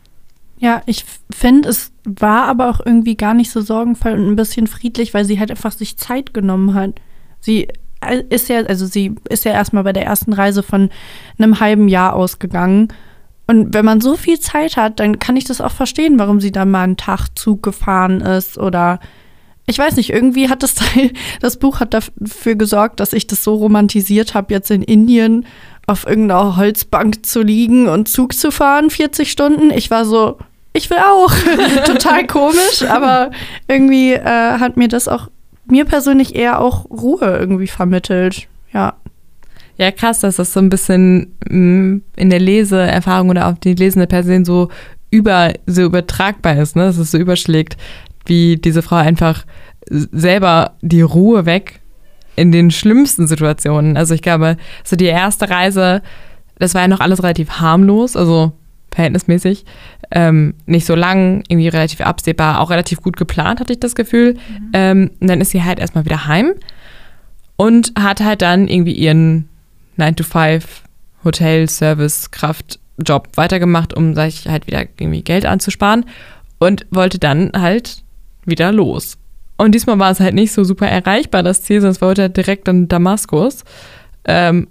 Ja, 0.59 0.83
ich 0.85 1.05
finde, 1.33 1.69
es 1.69 1.91
war 2.05 2.45
aber 2.45 2.69
auch 2.69 2.79
irgendwie 2.85 3.15
gar 3.15 3.33
nicht 3.33 3.49
so 3.49 3.61
sorgenvoll 3.61 4.13
und 4.13 4.27
ein 4.27 4.35
bisschen 4.35 4.67
friedlich, 4.67 5.13
weil 5.13 5.25
sie 5.25 5.39
halt 5.39 5.49
einfach 5.49 5.71
sich 5.71 5.97
Zeit 5.97 6.35
genommen 6.35 6.75
hat. 6.75 7.01
Sie 7.39 7.67
äh, 8.01 8.23
ist 8.29 8.47
ja, 8.47 8.59
also 8.65 8.85
sie 8.85 9.15
ist 9.27 9.43
ja 9.43 9.53
erstmal 9.53 9.83
bei 9.83 9.93
der 9.93 10.05
ersten 10.05 10.33
Reise 10.33 10.61
von 10.61 10.91
einem 11.39 11.59
halben 11.59 11.87
Jahr 11.87 12.13
ausgegangen. 12.13 12.89
Und 13.47 13.73
wenn 13.73 13.85
man 13.85 14.01
so 14.01 14.15
viel 14.15 14.39
Zeit 14.39 14.77
hat, 14.77 14.99
dann 14.99 15.17
kann 15.17 15.35
ich 15.35 15.45
das 15.45 15.61
auch 15.61 15.71
verstehen, 15.71 16.19
warum 16.19 16.39
sie 16.39 16.51
dann 16.51 16.69
mal 16.69 16.83
einen 16.83 16.95
Tag 16.95 17.29
Zug 17.35 17.63
gefahren 17.63 18.21
ist 18.21 18.59
oder 18.59 18.99
ich 19.71 19.79
weiß 19.79 19.95
nicht, 19.95 20.11
irgendwie 20.11 20.49
hat 20.49 20.63
das, 20.63 20.75
das 21.41 21.57
Buch 21.57 21.79
hat 21.79 21.93
dafür 21.93 22.55
gesorgt, 22.55 22.99
dass 22.99 23.13
ich 23.13 23.25
das 23.25 23.43
so 23.43 23.55
romantisiert 23.55 24.35
habe, 24.35 24.53
jetzt 24.53 24.69
in 24.69 24.83
Indien 24.83 25.45
auf 25.87 26.05
irgendeiner 26.05 26.57
Holzbank 26.57 27.25
zu 27.25 27.41
liegen 27.41 27.87
und 27.87 28.07
Zug 28.07 28.33
zu 28.33 28.51
fahren, 28.51 28.89
40 28.89 29.31
Stunden. 29.31 29.71
Ich 29.71 29.89
war 29.89 30.05
so, 30.05 30.37
ich 30.73 30.89
will 30.89 30.97
auch. 30.97 31.33
Total 31.85 32.27
komisch, 32.27 32.83
aber 32.87 33.31
irgendwie 33.67 34.13
äh, 34.13 34.59
hat 34.59 34.77
mir 34.77 34.87
das 34.87 35.07
auch, 35.07 35.29
mir 35.65 35.85
persönlich 35.85 36.35
eher 36.35 36.59
auch 36.59 36.85
Ruhe 36.89 37.37
irgendwie 37.39 37.67
vermittelt. 37.67 38.47
Ja. 38.73 38.93
Ja, 39.77 39.91
krass, 39.91 40.19
dass 40.19 40.35
das 40.35 40.53
so 40.53 40.59
ein 40.59 40.69
bisschen 40.69 41.35
mm, 41.49 42.01
in 42.15 42.29
der 42.29 42.39
Leseerfahrung 42.39 43.29
oder 43.29 43.47
auf 43.47 43.59
die 43.59 43.73
lesende 43.73 44.05
Person 44.05 44.45
so 44.45 44.69
über 45.09 45.53
so 45.65 45.81
übertragbar 45.81 46.57
ist, 46.57 46.75
ne? 46.75 46.83
dass 46.83 46.97
es 46.97 47.11
so 47.11 47.17
überschlägt, 47.17 47.77
wie 48.25 48.57
diese 48.57 48.81
Frau 48.81 48.97
einfach 48.97 49.45
selber 49.89 50.73
die 50.81 51.01
Ruhe 51.01 51.45
weg 51.45 51.81
in 52.35 52.51
den 52.51 52.71
schlimmsten 52.71 53.27
Situationen. 53.27 53.97
Also 53.97 54.13
ich 54.13 54.21
glaube, 54.21 54.57
so 54.83 54.95
die 54.95 55.05
erste 55.05 55.49
Reise, 55.49 56.01
das 56.59 56.73
war 56.73 56.81
ja 56.81 56.87
noch 56.87 56.99
alles 56.99 57.23
relativ 57.23 57.49
harmlos, 57.59 58.15
also 58.15 58.53
verhältnismäßig. 58.91 59.65
Ähm, 60.11 60.53
nicht 60.65 60.85
so 60.85 60.95
lang, 60.95 61.43
irgendwie 61.47 61.69
relativ 61.69 62.01
absehbar, 62.01 62.59
auch 62.59 62.69
relativ 62.69 63.01
gut 63.01 63.17
geplant, 63.17 63.59
hatte 63.59 63.73
ich 63.73 63.79
das 63.79 63.95
Gefühl. 63.95 64.33
Mhm. 64.33 64.69
Ähm, 64.73 65.11
und 65.19 65.29
dann 65.29 65.41
ist 65.41 65.51
sie 65.51 65.63
halt 65.63 65.79
erstmal 65.79 66.05
wieder 66.05 66.27
heim 66.27 66.53
und 67.55 67.93
hat 67.97 68.21
halt 68.21 68.41
dann 68.41 68.67
irgendwie 68.67 68.93
ihren 68.93 69.47
9-to-5 69.97 70.63
Hotel, 71.23 71.69
Service, 71.69 72.31
Kraft, 72.31 72.79
Job 72.97 73.29
weitergemacht, 73.35 73.93
um 73.93 74.15
sich 74.15 74.47
halt 74.47 74.67
wieder 74.67 74.81
irgendwie 74.97 75.21
Geld 75.21 75.45
anzusparen 75.45 76.05
und 76.59 76.85
wollte 76.91 77.19
dann 77.19 77.51
halt 77.55 78.00
wieder 78.45 78.71
los. 78.71 79.17
Und 79.57 79.73
diesmal 79.75 79.99
war 79.99 80.11
es 80.11 80.19
halt 80.19 80.33
nicht 80.33 80.53
so 80.53 80.63
super 80.63 80.87
erreichbar, 80.87 81.43
das 81.43 81.61
Ziel, 81.61 81.81
sonst 81.81 82.01
wollte 82.01 82.23
er 82.23 82.29
direkt 82.29 82.67
in 82.67 82.87
Damaskus. 82.87 83.63
Ähm, 84.25 84.67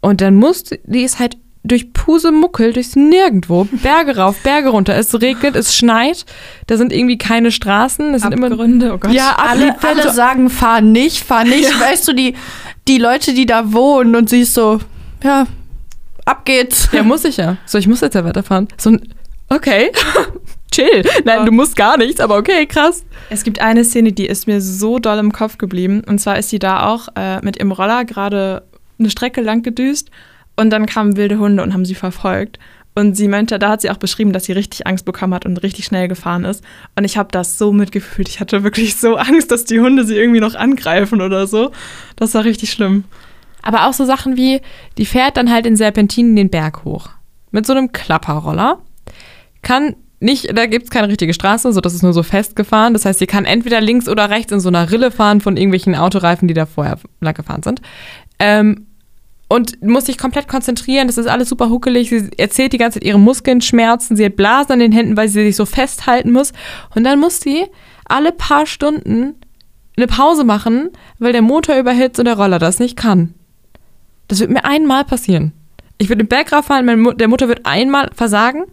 und 0.00 0.20
dann 0.20 0.36
musste, 0.36 0.78
die 0.84 1.02
ist 1.02 1.18
halt 1.18 1.36
durch 1.64 1.92
Pusemuckel, 1.92 2.72
durchs 2.72 2.96
Nirgendwo, 2.96 3.64
Berge 3.82 4.16
rauf, 4.16 4.36
Berge 4.42 4.70
runter. 4.70 4.96
Es 4.96 5.20
regnet, 5.20 5.54
es 5.54 5.76
schneit, 5.76 6.24
da 6.66 6.76
sind 6.76 6.92
irgendwie 6.92 7.18
keine 7.18 7.52
Straßen. 7.52 8.14
Es 8.14 8.22
sind 8.22 8.32
immer 8.32 8.50
Abgründe, 8.50 8.92
oh 8.92 8.98
Gott. 8.98 9.12
Ja, 9.12 9.36
Alle, 9.38 9.76
alle 9.82 10.12
sagen, 10.12 10.50
fahr 10.50 10.80
nicht, 10.80 11.22
fahr 11.22 11.44
nicht. 11.44 11.80
Weißt 11.80 12.06
du, 12.08 12.12
die, 12.12 12.34
die 12.88 12.98
Leute, 12.98 13.32
die 13.32 13.46
da 13.46 13.72
wohnen 13.72 14.16
und 14.16 14.28
siehst 14.28 14.54
so, 14.54 14.80
ja, 15.22 15.46
ab 16.24 16.44
geht's. 16.44 16.88
Ja, 16.92 17.02
muss 17.04 17.24
ich 17.24 17.36
ja. 17.36 17.56
So, 17.64 17.78
ich 17.78 17.86
muss 17.86 18.00
jetzt 18.00 18.14
ja 18.14 18.24
weiterfahren. 18.24 18.66
So 18.76 18.90
ein, 18.90 19.14
okay, 19.48 19.92
chill. 20.72 21.04
Nein, 21.24 21.46
du 21.46 21.52
musst 21.52 21.76
gar 21.76 21.96
nichts, 21.96 22.20
aber 22.20 22.36
okay, 22.36 22.66
krass. 22.66 23.04
Es 23.30 23.44
gibt 23.44 23.60
eine 23.60 23.84
Szene, 23.84 24.12
die 24.12 24.26
ist 24.26 24.46
mir 24.46 24.60
so 24.60 24.98
doll 24.98 25.18
im 25.18 25.32
Kopf 25.32 25.58
geblieben. 25.58 26.02
Und 26.06 26.18
zwar 26.18 26.38
ist 26.38 26.50
sie 26.50 26.58
da 26.58 26.86
auch 26.86 27.08
äh, 27.14 27.40
mit 27.42 27.58
ihrem 27.58 27.72
Roller 27.72 28.04
gerade 28.04 28.64
eine 28.98 29.10
Strecke 29.10 29.40
lang 29.40 29.62
gedüst 29.62 30.10
und 30.56 30.70
dann 30.70 30.86
kamen 30.86 31.16
wilde 31.16 31.38
Hunde 31.38 31.62
und 31.62 31.72
haben 31.72 31.84
sie 31.84 31.94
verfolgt. 31.94 32.58
Und 32.94 33.16
sie 33.16 33.28
meinte, 33.28 33.58
da 33.58 33.70
hat 33.70 33.80
sie 33.80 33.90
auch 33.90 33.96
beschrieben, 33.96 34.32
dass 34.32 34.44
sie 34.44 34.52
richtig 34.52 34.86
Angst 34.86 35.06
bekommen 35.06 35.32
hat 35.32 35.46
und 35.46 35.62
richtig 35.62 35.86
schnell 35.86 36.08
gefahren 36.08 36.44
ist. 36.44 36.62
Und 36.94 37.04
ich 37.04 37.16
habe 37.16 37.30
das 37.32 37.56
so 37.56 37.72
mitgefühlt. 37.72 38.28
Ich 38.28 38.38
hatte 38.38 38.64
wirklich 38.64 38.96
so 38.96 39.16
Angst, 39.16 39.50
dass 39.50 39.64
die 39.64 39.80
Hunde 39.80 40.04
sie 40.04 40.16
irgendwie 40.16 40.40
noch 40.40 40.54
angreifen 40.54 41.22
oder 41.22 41.46
so. 41.46 41.70
Das 42.16 42.34
war 42.34 42.44
richtig 42.44 42.70
schlimm. 42.70 43.04
Aber 43.62 43.86
auch 43.86 43.94
so 43.94 44.04
Sachen 44.04 44.36
wie, 44.36 44.60
die 44.98 45.06
fährt 45.06 45.36
dann 45.36 45.50
halt 45.50 45.64
in 45.64 45.76
Serpentinen 45.76 46.36
den 46.36 46.50
Berg 46.50 46.84
hoch. 46.84 47.08
Mit 47.50 47.64
so 47.64 47.72
einem 47.72 47.92
Klapperroller. 47.92 48.80
Kann 49.62 49.96
nicht, 50.22 50.56
da 50.56 50.66
gibt 50.66 50.84
es 50.84 50.90
keine 50.90 51.08
richtige 51.08 51.34
Straße, 51.34 51.72
so 51.72 51.80
das 51.80 51.94
ist 51.94 52.02
nur 52.02 52.12
so 52.12 52.22
festgefahren. 52.22 52.92
Das 52.92 53.04
heißt, 53.04 53.18
sie 53.18 53.26
kann 53.26 53.44
entweder 53.44 53.80
links 53.80 54.08
oder 54.08 54.30
rechts 54.30 54.52
in 54.52 54.60
so 54.60 54.68
einer 54.68 54.90
Rille 54.90 55.10
fahren 55.10 55.40
von 55.40 55.56
irgendwelchen 55.56 55.94
Autoreifen, 55.94 56.48
die 56.48 56.54
da 56.54 56.66
vorher 56.66 56.98
lang 57.20 57.34
gefahren 57.34 57.62
sind. 57.62 57.82
Ähm, 58.38 58.86
und 59.48 59.82
muss 59.82 60.06
sich 60.06 60.16
komplett 60.16 60.48
konzentrieren. 60.48 61.08
Das 61.08 61.18
ist 61.18 61.26
alles 61.26 61.50
super 61.50 61.68
huckelig. 61.68 62.08
Sie 62.08 62.30
erzählt 62.38 62.72
die 62.72 62.78
ganze 62.78 62.98
Zeit 62.98 63.06
ihre 63.06 63.18
Muskeln 63.18 63.60
schmerzen. 63.60 64.16
Sie 64.16 64.24
hat 64.24 64.36
Blasen 64.36 64.72
an 64.72 64.78
den 64.78 64.92
Händen, 64.92 65.16
weil 65.16 65.28
sie 65.28 65.44
sich 65.44 65.56
so 65.56 65.66
festhalten 65.66 66.32
muss. 66.32 66.52
Und 66.94 67.04
dann 67.04 67.20
muss 67.20 67.40
sie 67.40 67.66
alle 68.06 68.32
paar 68.32 68.64
Stunden 68.64 69.34
eine 69.96 70.06
Pause 70.06 70.44
machen, 70.44 70.90
weil 71.18 71.32
der 71.32 71.42
Motor 71.42 71.76
überhitzt 71.76 72.18
und 72.18 72.24
der 72.24 72.38
Roller 72.38 72.58
das 72.58 72.78
nicht 72.78 72.96
kann. 72.96 73.34
Das 74.28 74.40
wird 74.40 74.50
mir 74.50 74.64
einmal 74.64 75.04
passieren. 75.04 75.52
Ich 75.98 76.08
würde 76.08 76.24
den 76.24 76.28
Berg 76.28 76.52
rauffahren, 76.52 76.86
mein 76.86 77.00
Mo 77.00 77.12
der 77.12 77.28
Motor 77.28 77.48
wird 77.48 77.66
einmal 77.66 78.10
versagen. 78.14 78.64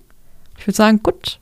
Ich 0.59 0.67
würde 0.67 0.75
sagen, 0.75 1.01
gut. 1.01 1.39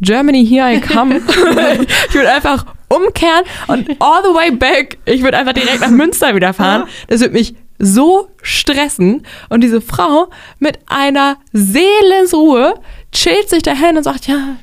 Germany, 0.00 0.46
here 0.46 0.70
I 0.70 0.80
come. 0.80 1.16
ich 2.08 2.14
würde 2.14 2.32
einfach 2.32 2.66
umkehren 2.88 3.44
und 3.66 3.88
all 4.00 4.22
the 4.22 4.34
way 4.34 4.50
back. 4.50 4.98
Ich 5.06 5.22
würde 5.22 5.38
einfach 5.38 5.54
direkt 5.54 5.80
nach 5.80 5.90
Münster 5.90 6.34
wieder 6.34 6.52
fahren. 6.52 6.84
Das 7.08 7.20
würde 7.20 7.32
mich 7.32 7.54
so 7.78 8.28
stressen. 8.42 9.22
Und 9.48 9.62
diese 9.62 9.80
Frau 9.80 10.28
mit 10.58 10.78
einer 10.86 11.38
Seelensruhe 11.52 12.74
chillt 13.12 13.48
sich 13.48 13.62
dahin 13.62 13.96
und 13.96 14.02
sagt, 14.02 14.26
ja, 14.26 14.56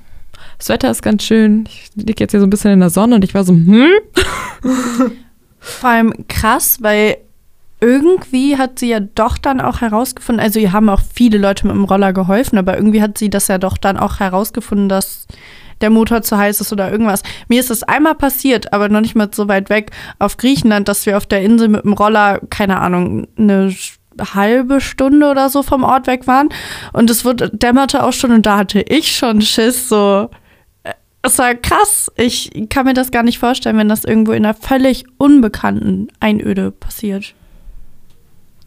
das 0.58 0.69
Wetter 0.69 0.91
ist 0.91 1.02
ganz 1.02 1.24
schön. 1.24 1.65
Ich 1.67 1.89
liege 1.96 2.24
jetzt 2.24 2.32
hier 2.32 2.39
so 2.39 2.46
ein 2.46 2.50
bisschen 2.50 2.72
in 2.72 2.80
der 2.80 2.89
Sonne 2.89 3.15
und 3.15 3.24
ich 3.24 3.34
war 3.34 3.43
so, 3.43 3.54
hm? 3.54 3.91
Vor 5.60 5.89
allem 5.89 6.13
krass, 6.28 6.78
weil 6.82 7.17
irgendwie 7.84 8.58
hat 8.58 8.80
sie 8.80 8.89
ja 8.89 9.02
doch 9.02 9.38
dann 9.38 9.60
auch 9.60 9.82
herausgefunden, 9.82 10.43
also 10.43 10.58
ihr 10.58 10.72
haben 10.72 10.88
auch 10.89 11.02
viele 11.13 11.38
Leute 11.38 11.67
mit 11.67 11.76
dem 11.76 11.84
Roller 11.84 12.13
geholfen, 12.13 12.58
aber 12.58 12.78
irgendwie 12.78 13.02
hat 13.02 13.17
sie 13.17 13.30
das 13.30 13.50
ja 13.50 13.58
doch 13.58 13.78
dann 13.78 13.98
auch 13.98 14.19
herausgefunden, 14.19 14.88
dass 14.88 15.28
der 15.82 15.89
Motor 15.89 16.22
zu 16.22 16.38
heiß 16.38 16.62
ist 16.62 16.72
oder 16.72 16.89
irgendwas. 16.89 17.24
Mir 17.50 17.60
ist 17.60 17.69
das 17.69 17.84
einmal 17.84 18.15
passiert, 18.15 18.72
aber 18.72 18.88
noch 18.88 19.02
nicht 19.02 19.15
mal 19.15 19.30
so 19.34 19.50
weit 19.50 19.69
weg 19.69 19.91
auf 20.17 20.38
Griechenland, 20.38 20.88
dass 20.88 21.06
wir 21.06 21.17
auf 21.17 21.26
der 21.26 21.41
Insel 21.41 21.67
mit 21.67 21.84
dem 21.84 21.91
Roller, 21.91 22.39
keine 22.50 22.80
Ahnung, 22.80 23.28
eine 23.38 23.76
halbe 24.34 24.80
Stunde 24.80 25.30
oder 25.30 25.50
so 25.50 25.62
vom 25.62 25.84
Ort 25.84 26.08
weg 26.08 26.26
waren 26.26 26.50
und 26.93 27.10
es 27.10 27.26
wurde, 27.26 27.50
dämmerte 27.50 28.04
auch 28.04 28.13
schon 28.13 28.32
und 28.32 28.46
da 28.46 28.60
hatte 28.60 28.80
ich 28.80 29.13
schon 29.13 29.41
Schiss, 29.41 29.89
so 29.89 30.30
es 31.26 31.39
war 31.39 31.56
krass. 31.56 32.12
Ich 32.17 32.52
kann 32.69 32.86
mir 32.86 32.93
das 32.93 33.10
gar 33.10 33.24
nicht 33.24 33.39
vorstellen, 33.39 33.78
wenn 33.78 33.89
das 33.89 34.04
irgendwo 34.04 34.34
in 34.34 34.46
einer 34.46 34.54
völlig 34.54 35.06
unbekannten 35.17 36.10
Einöde 36.19 36.72
passiert. 36.72 37.34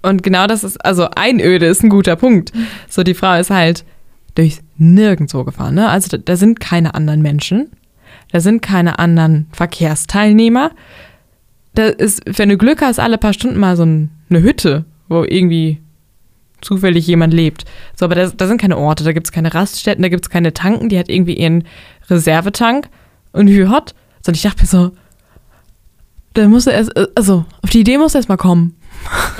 Und 0.06 0.22
genau 0.22 0.46
das 0.46 0.62
ist, 0.62 0.84
also 0.84 1.08
Einöde 1.16 1.66
ist 1.66 1.82
ein 1.82 1.90
guter 1.90 2.14
Punkt. 2.14 2.52
So, 2.88 3.02
die 3.02 3.14
Frau 3.14 3.38
ist 3.38 3.50
halt 3.50 3.84
durchs 4.36 4.62
Nirgendwo 4.76 5.42
gefahren. 5.42 5.74
Ne? 5.74 5.88
Also 5.88 6.16
da, 6.16 6.18
da 6.18 6.36
sind 6.36 6.60
keine 6.60 6.94
anderen 6.94 7.22
Menschen, 7.22 7.72
da 8.30 8.38
sind 8.38 8.62
keine 8.62 9.00
anderen 9.00 9.48
Verkehrsteilnehmer. 9.52 10.70
Da 11.74 11.86
ist, 11.86 12.22
wenn 12.24 12.48
du 12.48 12.56
Glück 12.56 12.82
hast, 12.82 13.00
alle 13.00 13.18
paar 13.18 13.32
Stunden 13.32 13.58
mal 13.58 13.76
so 13.76 13.84
ein, 13.84 14.10
eine 14.30 14.42
Hütte, 14.42 14.84
wo 15.08 15.24
irgendwie 15.24 15.80
zufällig 16.60 17.06
jemand 17.06 17.34
lebt. 17.34 17.64
So, 17.96 18.04
aber 18.04 18.14
da, 18.14 18.28
da 18.28 18.46
sind 18.46 18.60
keine 18.60 18.76
Orte, 18.76 19.02
da 19.02 19.12
gibt 19.12 19.26
es 19.26 19.32
keine 19.32 19.54
Raststätten, 19.54 20.02
da 20.02 20.08
gibt 20.08 20.24
es 20.24 20.30
keine 20.30 20.54
Tanken, 20.54 20.88
die 20.88 20.98
hat 20.98 21.08
irgendwie 21.08 21.36
ihren 21.36 21.64
Reservetank 22.08 22.88
und 23.32 23.48
wie 23.48 23.66
hot. 23.66 23.94
So, 24.22 24.30
und 24.30 24.36
ich 24.36 24.42
dachte 24.42 24.62
mir 24.62 24.68
so, 24.68 24.92
da 26.34 26.46
muss 26.46 26.66
er 26.66 26.74
erst, 26.74 26.92
also 27.16 27.44
auf 27.62 27.70
die 27.70 27.80
Idee 27.80 27.98
muss 27.98 28.14
er 28.14 28.18
erst 28.18 28.28
mal 28.28 28.36
kommen. 28.36 28.76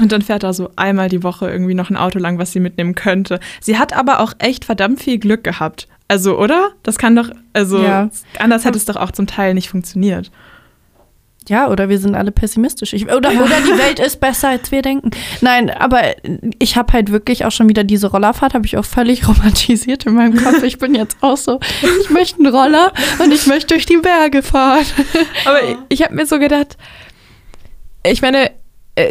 Und 0.00 0.12
dann 0.12 0.22
fährt 0.22 0.42
da 0.42 0.52
so 0.52 0.70
einmal 0.76 1.08
die 1.08 1.22
Woche 1.22 1.48
irgendwie 1.50 1.74
noch 1.74 1.90
ein 1.90 1.96
Auto 1.96 2.18
lang, 2.18 2.38
was 2.38 2.52
sie 2.52 2.60
mitnehmen 2.60 2.94
könnte. 2.94 3.40
Sie 3.60 3.78
hat 3.78 3.92
aber 3.92 4.20
auch 4.20 4.32
echt 4.38 4.64
verdammt 4.64 5.00
viel 5.02 5.18
Glück 5.18 5.42
gehabt. 5.44 5.88
Also, 6.08 6.38
oder? 6.38 6.70
Das 6.82 6.98
kann 6.98 7.16
doch, 7.16 7.30
also 7.52 7.82
Ja. 7.82 8.08
anders 8.38 8.64
hätte 8.64 8.78
es 8.78 8.84
doch 8.84 8.96
auch 8.96 9.10
zum 9.10 9.26
Teil 9.26 9.54
nicht 9.54 9.68
funktioniert. 9.68 10.30
Ja, 11.48 11.68
oder 11.68 11.88
wir 11.88 12.00
sind 12.00 12.16
alle 12.16 12.32
pessimistisch. 12.32 12.92
Ich, 12.92 13.04
oder, 13.06 13.30
oder 13.30 13.60
die 13.60 13.78
Welt 13.78 14.00
ist 14.00 14.18
besser, 14.20 14.48
als 14.48 14.72
wir 14.72 14.82
denken. 14.82 15.12
Nein, 15.42 15.70
aber 15.70 16.02
ich 16.58 16.76
habe 16.76 16.92
halt 16.92 17.12
wirklich 17.12 17.44
auch 17.44 17.52
schon 17.52 17.68
wieder 17.68 17.84
diese 17.84 18.08
Rollerfahrt, 18.08 18.52
habe 18.54 18.66
ich 18.66 18.76
auch 18.76 18.84
völlig 18.84 19.28
romantisiert 19.28 20.06
in 20.06 20.14
meinem 20.14 20.36
Kopf. 20.42 20.62
Ich 20.64 20.78
bin 20.78 20.94
jetzt 20.96 21.16
auch 21.20 21.36
so, 21.36 21.60
ich 22.02 22.10
möchte 22.10 22.40
einen 22.40 22.52
Roller 22.52 22.92
und 23.20 23.32
ich 23.32 23.46
möchte 23.46 23.74
durch 23.74 23.86
die 23.86 23.98
Berge 23.98 24.42
fahren. 24.42 24.84
Aber 25.44 25.62
ich, 25.62 25.76
ich 25.88 26.02
habe 26.02 26.14
mir 26.16 26.26
so 26.26 26.40
gedacht, 26.40 26.76
ich 28.04 28.22
meine, 28.22 28.50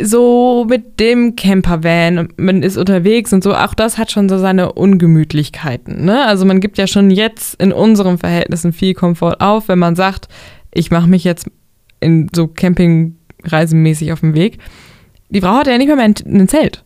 so 0.01 0.65
mit 0.67 0.99
dem 0.99 1.35
Campervan 1.35 2.17
und 2.17 2.39
man 2.39 2.63
ist 2.63 2.77
unterwegs 2.77 3.31
und 3.33 3.43
so, 3.43 3.53
auch 3.53 3.75
das 3.75 3.97
hat 3.97 4.11
schon 4.11 4.29
so 4.29 4.39
seine 4.39 4.73
Ungemütlichkeiten. 4.73 6.05
Ne? 6.05 6.25
Also 6.25 6.45
man 6.45 6.59
gibt 6.59 6.77
ja 6.77 6.87
schon 6.87 7.11
jetzt 7.11 7.61
in 7.61 7.71
unseren 7.71 8.17
Verhältnissen 8.17 8.73
viel 8.73 8.95
Komfort 8.95 9.41
auf, 9.41 9.67
wenn 9.67 9.77
man 9.77 9.95
sagt, 9.95 10.27
ich 10.73 10.89
mache 10.89 11.07
mich 11.07 11.23
jetzt 11.23 11.49
in 11.99 12.29
so 12.33 12.47
Campingreisenmäßig 12.47 14.11
auf 14.11 14.21
den 14.21 14.33
Weg. 14.33 14.57
Die 15.29 15.41
Frau 15.41 15.53
hatte 15.53 15.71
ja 15.71 15.77
nicht 15.77 15.87
mehr, 15.87 15.95
mehr 15.95 16.05
ein 16.25 16.47
Zelt. 16.47 16.83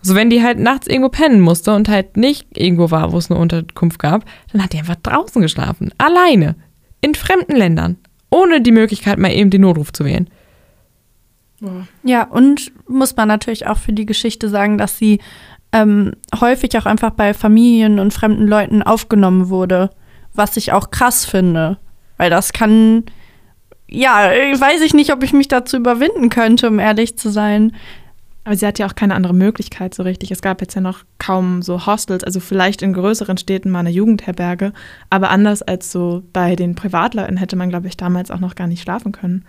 So, 0.00 0.14
wenn 0.14 0.30
die 0.30 0.42
halt 0.42 0.58
nachts 0.58 0.86
irgendwo 0.86 1.08
pennen 1.08 1.40
musste 1.40 1.74
und 1.74 1.88
halt 1.88 2.16
nicht 2.16 2.46
irgendwo 2.56 2.90
war, 2.90 3.12
wo 3.12 3.18
es 3.18 3.30
eine 3.30 3.40
Unterkunft 3.40 3.98
gab, 3.98 4.24
dann 4.52 4.62
hat 4.62 4.72
die 4.72 4.78
einfach 4.78 4.96
draußen 4.96 5.42
geschlafen. 5.42 5.90
Alleine. 5.98 6.54
In 7.00 7.14
fremden 7.14 7.56
Ländern. 7.56 7.96
Ohne 8.30 8.60
die 8.60 8.72
Möglichkeit, 8.72 9.18
mal 9.18 9.32
eben 9.32 9.50
den 9.50 9.62
Notruf 9.62 9.92
zu 9.92 10.04
wählen. 10.04 10.30
Ja, 12.02 12.24
und 12.24 12.72
muss 12.88 13.16
man 13.16 13.28
natürlich 13.28 13.66
auch 13.66 13.78
für 13.78 13.92
die 13.92 14.06
Geschichte 14.06 14.48
sagen, 14.48 14.78
dass 14.78 14.98
sie 14.98 15.20
ähm, 15.72 16.12
häufig 16.40 16.76
auch 16.78 16.86
einfach 16.86 17.10
bei 17.10 17.34
Familien 17.34 17.98
und 17.98 18.12
fremden 18.12 18.46
Leuten 18.46 18.82
aufgenommen 18.82 19.48
wurde, 19.48 19.90
was 20.34 20.56
ich 20.56 20.72
auch 20.72 20.90
krass 20.90 21.24
finde. 21.24 21.78
Weil 22.16 22.30
das 22.30 22.52
kann, 22.52 23.04
ja, 23.88 24.30
weiß 24.30 24.80
ich 24.82 24.94
nicht, 24.94 25.12
ob 25.12 25.22
ich 25.22 25.32
mich 25.32 25.48
dazu 25.48 25.76
überwinden 25.76 26.28
könnte, 26.28 26.68
um 26.68 26.78
ehrlich 26.78 27.18
zu 27.18 27.30
sein. 27.30 27.72
Aber 28.44 28.54
sie 28.54 28.66
hat 28.66 28.78
ja 28.78 28.86
auch 28.86 28.94
keine 28.94 29.16
andere 29.16 29.34
Möglichkeit 29.34 29.92
so 29.92 30.04
richtig. 30.04 30.30
Es 30.30 30.40
gab 30.40 30.60
jetzt 30.60 30.74
ja 30.74 30.80
noch 30.80 31.00
kaum 31.18 31.62
so 31.62 31.84
Hostels, 31.84 32.22
also 32.22 32.38
vielleicht 32.38 32.80
in 32.80 32.92
größeren 32.92 33.38
Städten 33.38 33.70
mal 33.70 33.80
eine 33.80 33.90
Jugendherberge. 33.90 34.72
Aber 35.10 35.30
anders 35.30 35.62
als 35.62 35.90
so 35.90 36.22
bei 36.32 36.54
den 36.54 36.76
Privatleuten 36.76 37.38
hätte 37.38 37.56
man, 37.56 37.70
glaube 37.70 37.88
ich, 37.88 37.96
damals 37.96 38.30
auch 38.30 38.38
noch 38.38 38.54
gar 38.54 38.68
nicht 38.68 38.82
schlafen 38.82 39.10
können. 39.10 39.44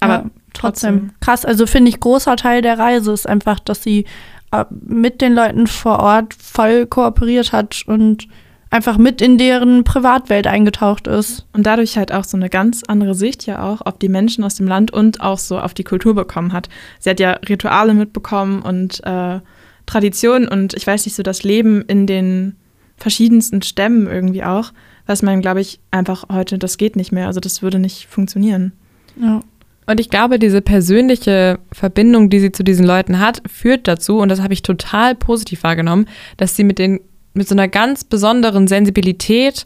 Aber 0.00 0.14
ja, 0.14 0.30
trotzdem 0.52 1.10
krass. 1.20 1.44
Also 1.44 1.66
finde 1.66 1.88
ich, 1.90 2.00
großer 2.00 2.36
Teil 2.36 2.62
der 2.62 2.78
Reise 2.78 3.12
ist 3.12 3.28
einfach, 3.28 3.60
dass 3.60 3.82
sie 3.82 4.04
äh, 4.52 4.64
mit 4.70 5.20
den 5.20 5.34
Leuten 5.34 5.66
vor 5.66 6.00
Ort 6.00 6.34
voll 6.34 6.86
kooperiert 6.86 7.52
hat 7.52 7.82
und 7.86 8.28
einfach 8.70 8.98
mit 8.98 9.22
in 9.22 9.38
deren 9.38 9.84
Privatwelt 9.84 10.46
eingetaucht 10.46 11.06
ist. 11.06 11.46
Und 11.52 11.66
dadurch 11.66 11.96
halt 11.96 12.12
auch 12.12 12.24
so 12.24 12.36
eine 12.36 12.50
ganz 12.50 12.82
andere 12.86 13.14
Sicht 13.14 13.46
ja 13.46 13.62
auch 13.62 13.80
auf 13.80 13.98
die 13.98 14.08
Menschen 14.08 14.44
aus 14.44 14.56
dem 14.56 14.66
Land 14.66 14.92
und 14.92 15.20
auch 15.20 15.38
so 15.38 15.58
auf 15.58 15.74
die 15.74 15.84
Kultur 15.84 16.14
bekommen 16.14 16.52
hat. 16.52 16.68
Sie 16.98 17.10
hat 17.10 17.20
ja 17.20 17.32
Rituale 17.48 17.94
mitbekommen 17.94 18.62
und 18.62 19.02
äh, 19.04 19.40
Traditionen 19.86 20.48
und 20.48 20.74
ich 20.74 20.86
weiß 20.86 21.06
nicht, 21.06 21.14
so 21.14 21.22
das 21.22 21.44
Leben 21.44 21.82
in 21.82 22.06
den 22.06 22.56
verschiedensten 22.96 23.62
Stämmen 23.62 24.08
irgendwie 24.08 24.42
auch, 24.42 24.72
was 25.06 25.22
man, 25.22 25.40
glaube 25.40 25.60
ich, 25.60 25.80
einfach 25.90 26.24
heute, 26.30 26.58
das 26.58 26.76
geht 26.76 26.96
nicht 26.96 27.12
mehr. 27.12 27.28
Also 27.28 27.40
das 27.40 27.62
würde 27.62 27.78
nicht 27.78 28.06
funktionieren. 28.06 28.72
Ja. 29.20 29.40
Und 29.86 30.00
ich 30.00 30.10
glaube, 30.10 30.38
diese 30.38 30.60
persönliche 30.60 31.58
Verbindung, 31.72 32.28
die 32.28 32.40
sie 32.40 32.52
zu 32.52 32.64
diesen 32.64 32.84
Leuten 32.84 33.20
hat, 33.20 33.40
führt 33.46 33.86
dazu, 33.86 34.18
und 34.18 34.28
das 34.28 34.42
habe 34.42 34.52
ich 34.52 34.62
total 34.62 35.14
positiv 35.14 35.62
wahrgenommen, 35.62 36.06
dass 36.36 36.56
sie 36.56 36.64
mit, 36.64 36.78
den, 36.78 37.00
mit 37.34 37.48
so 37.48 37.54
einer 37.54 37.68
ganz 37.68 38.02
besonderen 38.02 38.66
Sensibilität 38.66 39.64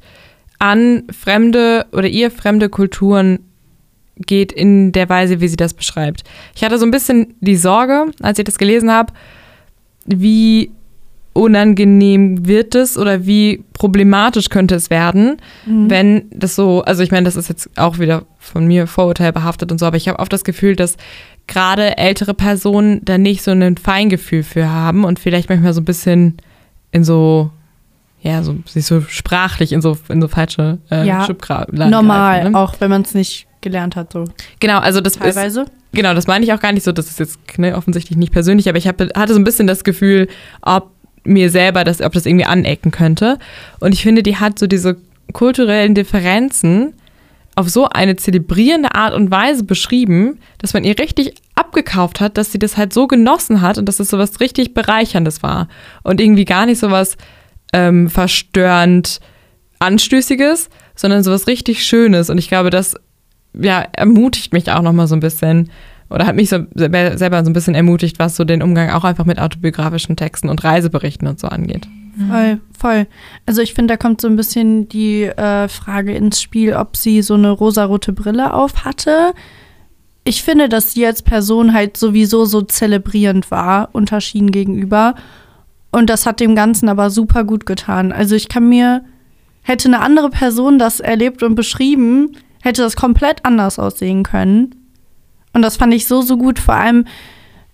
an 0.59 1.05
fremde 1.11 1.87
oder 1.93 2.07
ihr 2.07 2.31
fremde 2.31 2.68
Kulturen 2.68 3.41
geht 4.16 4.53
in 4.53 4.93
der 4.93 5.09
Weise, 5.09 5.41
wie 5.41 5.49
sie 5.49 5.57
das 5.57 5.73
beschreibt. 5.73 6.25
Ich 6.55 6.62
hatte 6.62 6.79
so 6.79 6.85
ein 6.85 6.91
bisschen 6.91 7.35
die 7.41 7.57
Sorge, 7.57 8.07
als 8.21 8.39
ich 8.39 8.45
das 8.45 8.59
gelesen 8.59 8.93
habe, 8.93 9.14
wie 10.05 10.71
unangenehm 11.33 12.47
wird 12.47 12.74
es 12.74 12.99
oder 12.99 13.24
wie 13.24 13.64
problematisch 13.72 14.49
könnte 14.49 14.74
es 14.74 14.91
werden, 14.91 15.37
mhm. 15.64 15.89
wenn 15.89 16.24
das 16.31 16.57
so, 16.57 16.83
also 16.83 17.03
ich 17.03 17.12
meine, 17.12 17.24
das 17.24 17.37
ist 17.37 17.49
jetzt 17.49 17.70
auch 17.76 17.99
wieder 17.99 18.24
von 18.39 18.66
mir 18.66 18.87
Vorurteil 18.87 19.33
behaftet 19.33 19.70
und 19.70 19.78
so, 19.78 19.87
aber 19.87 19.97
ich 19.97 20.09
habe 20.09 20.18
oft 20.18 20.33
das 20.33 20.45
Gefühl, 20.45 20.74
dass 20.74 20.97
gerade 21.47 21.99
ältere 21.99 22.35
Personen 22.35 23.05
da 23.05 23.18
nicht 23.18 23.43
so 23.43 23.53
ein 23.53 23.76
Feingefühl 23.76 24.43
für 24.43 24.70
haben 24.70 25.05
und 25.05 25.18
vielleicht 25.20 25.49
manchmal 25.49 25.72
so 25.72 25.81
ein 25.81 25.85
bisschen 25.85 26.37
in 26.93 27.05
so 27.05 27.51
ja, 28.22 28.43
so 28.43 28.57
sich 28.66 28.85
so 28.85 29.01
sprachlich 29.01 29.72
in 29.72 29.81
so 29.81 29.97
in 30.09 30.20
so 30.20 30.28
falsche 30.28 30.78
äh, 30.91 31.07
ja, 31.07 31.26
normal, 31.72 32.41
greifen, 32.41 32.53
ne? 32.53 32.59
auch 32.59 32.74
wenn 32.78 32.91
man 32.91 33.03
es 33.03 33.14
nicht 33.14 33.47
gelernt 33.62 33.97
hat 33.97 34.12
so. 34.12 34.24
Genau, 34.59 34.78
also 34.78 35.01
das 35.01 35.14
teilweise. 35.14 35.62
Ist, 35.62 35.70
genau, 35.93 36.12
das 36.12 36.26
meine 36.26 36.45
ich 36.45 36.53
auch 36.53 36.61
gar 36.61 36.72
nicht 36.72 36.85
so, 36.85 36.93
das 36.93 37.09
ist 37.09 37.18
jetzt 37.18 37.39
ne, 37.59 37.74
offensichtlich 37.76 38.18
nicht 38.18 38.33
persönlich, 38.33 38.68
aber 38.68 38.78
ich 38.78 38.87
hab, 38.87 39.01
hatte 39.01 39.33
so 39.33 39.39
ein 39.39 39.45
bisschen 39.45 39.66
das 39.66 39.85
Gefühl, 39.85 40.28
ob 40.61 40.91
mir 41.25 41.51
selber, 41.51 41.85
dass, 41.85 42.01
ob 42.01 42.12
das 42.12 42.27
irgendwie 42.27 42.47
anecken 42.47 42.91
könnte. 42.91 43.39
Und 43.79 43.93
ich 43.93 44.03
finde, 44.03 44.23
die 44.23 44.37
hat 44.37 44.59
so 44.59 44.66
diese 44.66 44.97
kulturellen 45.33 45.95
Differenzen 45.95 46.95
auf 47.57 47.68
so 47.68 47.89
eine 47.89 48.16
zelebrierende 48.16 48.95
Art 48.95 49.12
und 49.12 49.31
Weise 49.31 49.64
beschrieben, 49.64 50.39
dass 50.59 50.73
man 50.73 50.85
ihr 50.85 50.99
richtig 50.99 51.35
abgekauft 51.55 52.21
hat, 52.21 52.39
dass 52.39 52.53
sie 52.53 52.59
das 52.59 52.77
halt 52.77 52.93
so 52.93 53.07
genossen 53.07 53.61
hat 53.61 53.77
und 53.77 53.87
dass 53.87 54.01
es 54.01 54.09
so 54.09 54.18
was 54.18 54.41
richtig 54.41 54.73
Bereicherndes 54.73 55.43
war. 55.43 55.68
Und 56.03 56.21
irgendwie 56.21 56.45
gar 56.45 56.66
nicht 56.66 56.79
so 56.79 56.91
was 56.91 57.16
ähm, 57.73 58.09
verstörend 58.09 59.21
Anstößiges, 59.79 60.71
sondern 60.95 61.23
so 61.23 61.31
was 61.33 61.47
richtig 61.47 61.85
Schönes. 61.85 62.31
Und 62.31 62.39
ich 62.39 62.49
glaube, 62.49 62.71
das 62.71 62.95
ja, 63.53 63.85
ermutigt 63.93 64.53
mich 64.53 64.71
auch 64.71 64.83
nochmal 64.83 65.09
so 65.09 65.16
ein 65.16 65.21
bisschen 65.21 65.71
oder 66.11 66.26
hat 66.26 66.36
mich 66.36 66.48
so 66.48 66.58
selber 66.74 67.44
so 67.44 67.50
ein 67.50 67.54
bisschen 67.54 67.74
ermutigt, 67.74 68.18
was 68.18 68.36
so 68.36 68.44
den 68.44 68.62
Umgang 68.62 68.90
auch 68.90 69.04
einfach 69.04 69.24
mit 69.24 69.38
autobiografischen 69.38 70.16
Texten 70.16 70.48
und 70.48 70.62
Reiseberichten 70.62 71.28
und 71.28 71.38
so 71.38 71.48
angeht. 71.48 71.88
Voll, 72.28 72.61
voll. 72.76 73.06
Also 73.46 73.62
ich 73.62 73.72
finde, 73.72 73.94
da 73.94 73.96
kommt 73.96 74.20
so 74.20 74.28
ein 74.28 74.36
bisschen 74.36 74.88
die 74.88 75.24
äh, 75.24 75.68
Frage 75.68 76.12
ins 76.14 76.42
Spiel, 76.42 76.74
ob 76.74 76.96
sie 76.96 77.22
so 77.22 77.34
eine 77.34 77.50
rosarote 77.50 78.12
Brille 78.12 78.52
auf 78.52 78.84
hatte. 78.84 79.32
Ich 80.24 80.42
finde, 80.42 80.68
dass 80.68 80.92
sie 80.92 81.06
als 81.06 81.22
Person 81.22 81.72
halt 81.72 81.96
sowieso 81.96 82.44
so 82.44 82.62
zelebrierend 82.62 83.50
war, 83.50 83.90
unterschieden 83.92 84.50
gegenüber. 84.50 85.14
Und 85.92 86.11
das 86.11 86.26
hat 86.26 86.40
dem 86.40 86.54
Ganzen 86.54 86.88
aber 86.88 87.11
super 87.11 87.44
gut 87.44 87.64
getan. 87.64 88.12
Also 88.12 88.34
ich 88.34 88.48
kann 88.48 88.68
mir, 88.68 89.02
hätte 89.62 89.88
eine 89.88 90.00
andere 90.00 90.30
Person 90.30 90.78
das 90.78 91.00
erlebt 91.00 91.42
und 91.42 91.54
beschrieben, 91.54 92.36
hätte 92.62 92.82
das 92.82 92.96
komplett 92.96 93.44
anders 93.44 93.78
aussehen 93.78 94.24
können. 94.24 94.74
Und 95.53 95.62
das 95.62 95.76
fand 95.76 95.92
ich 95.94 96.07
so, 96.07 96.22
so 96.22 96.36
gut. 96.36 96.59
Vor 96.59 96.74
allem 96.74 97.07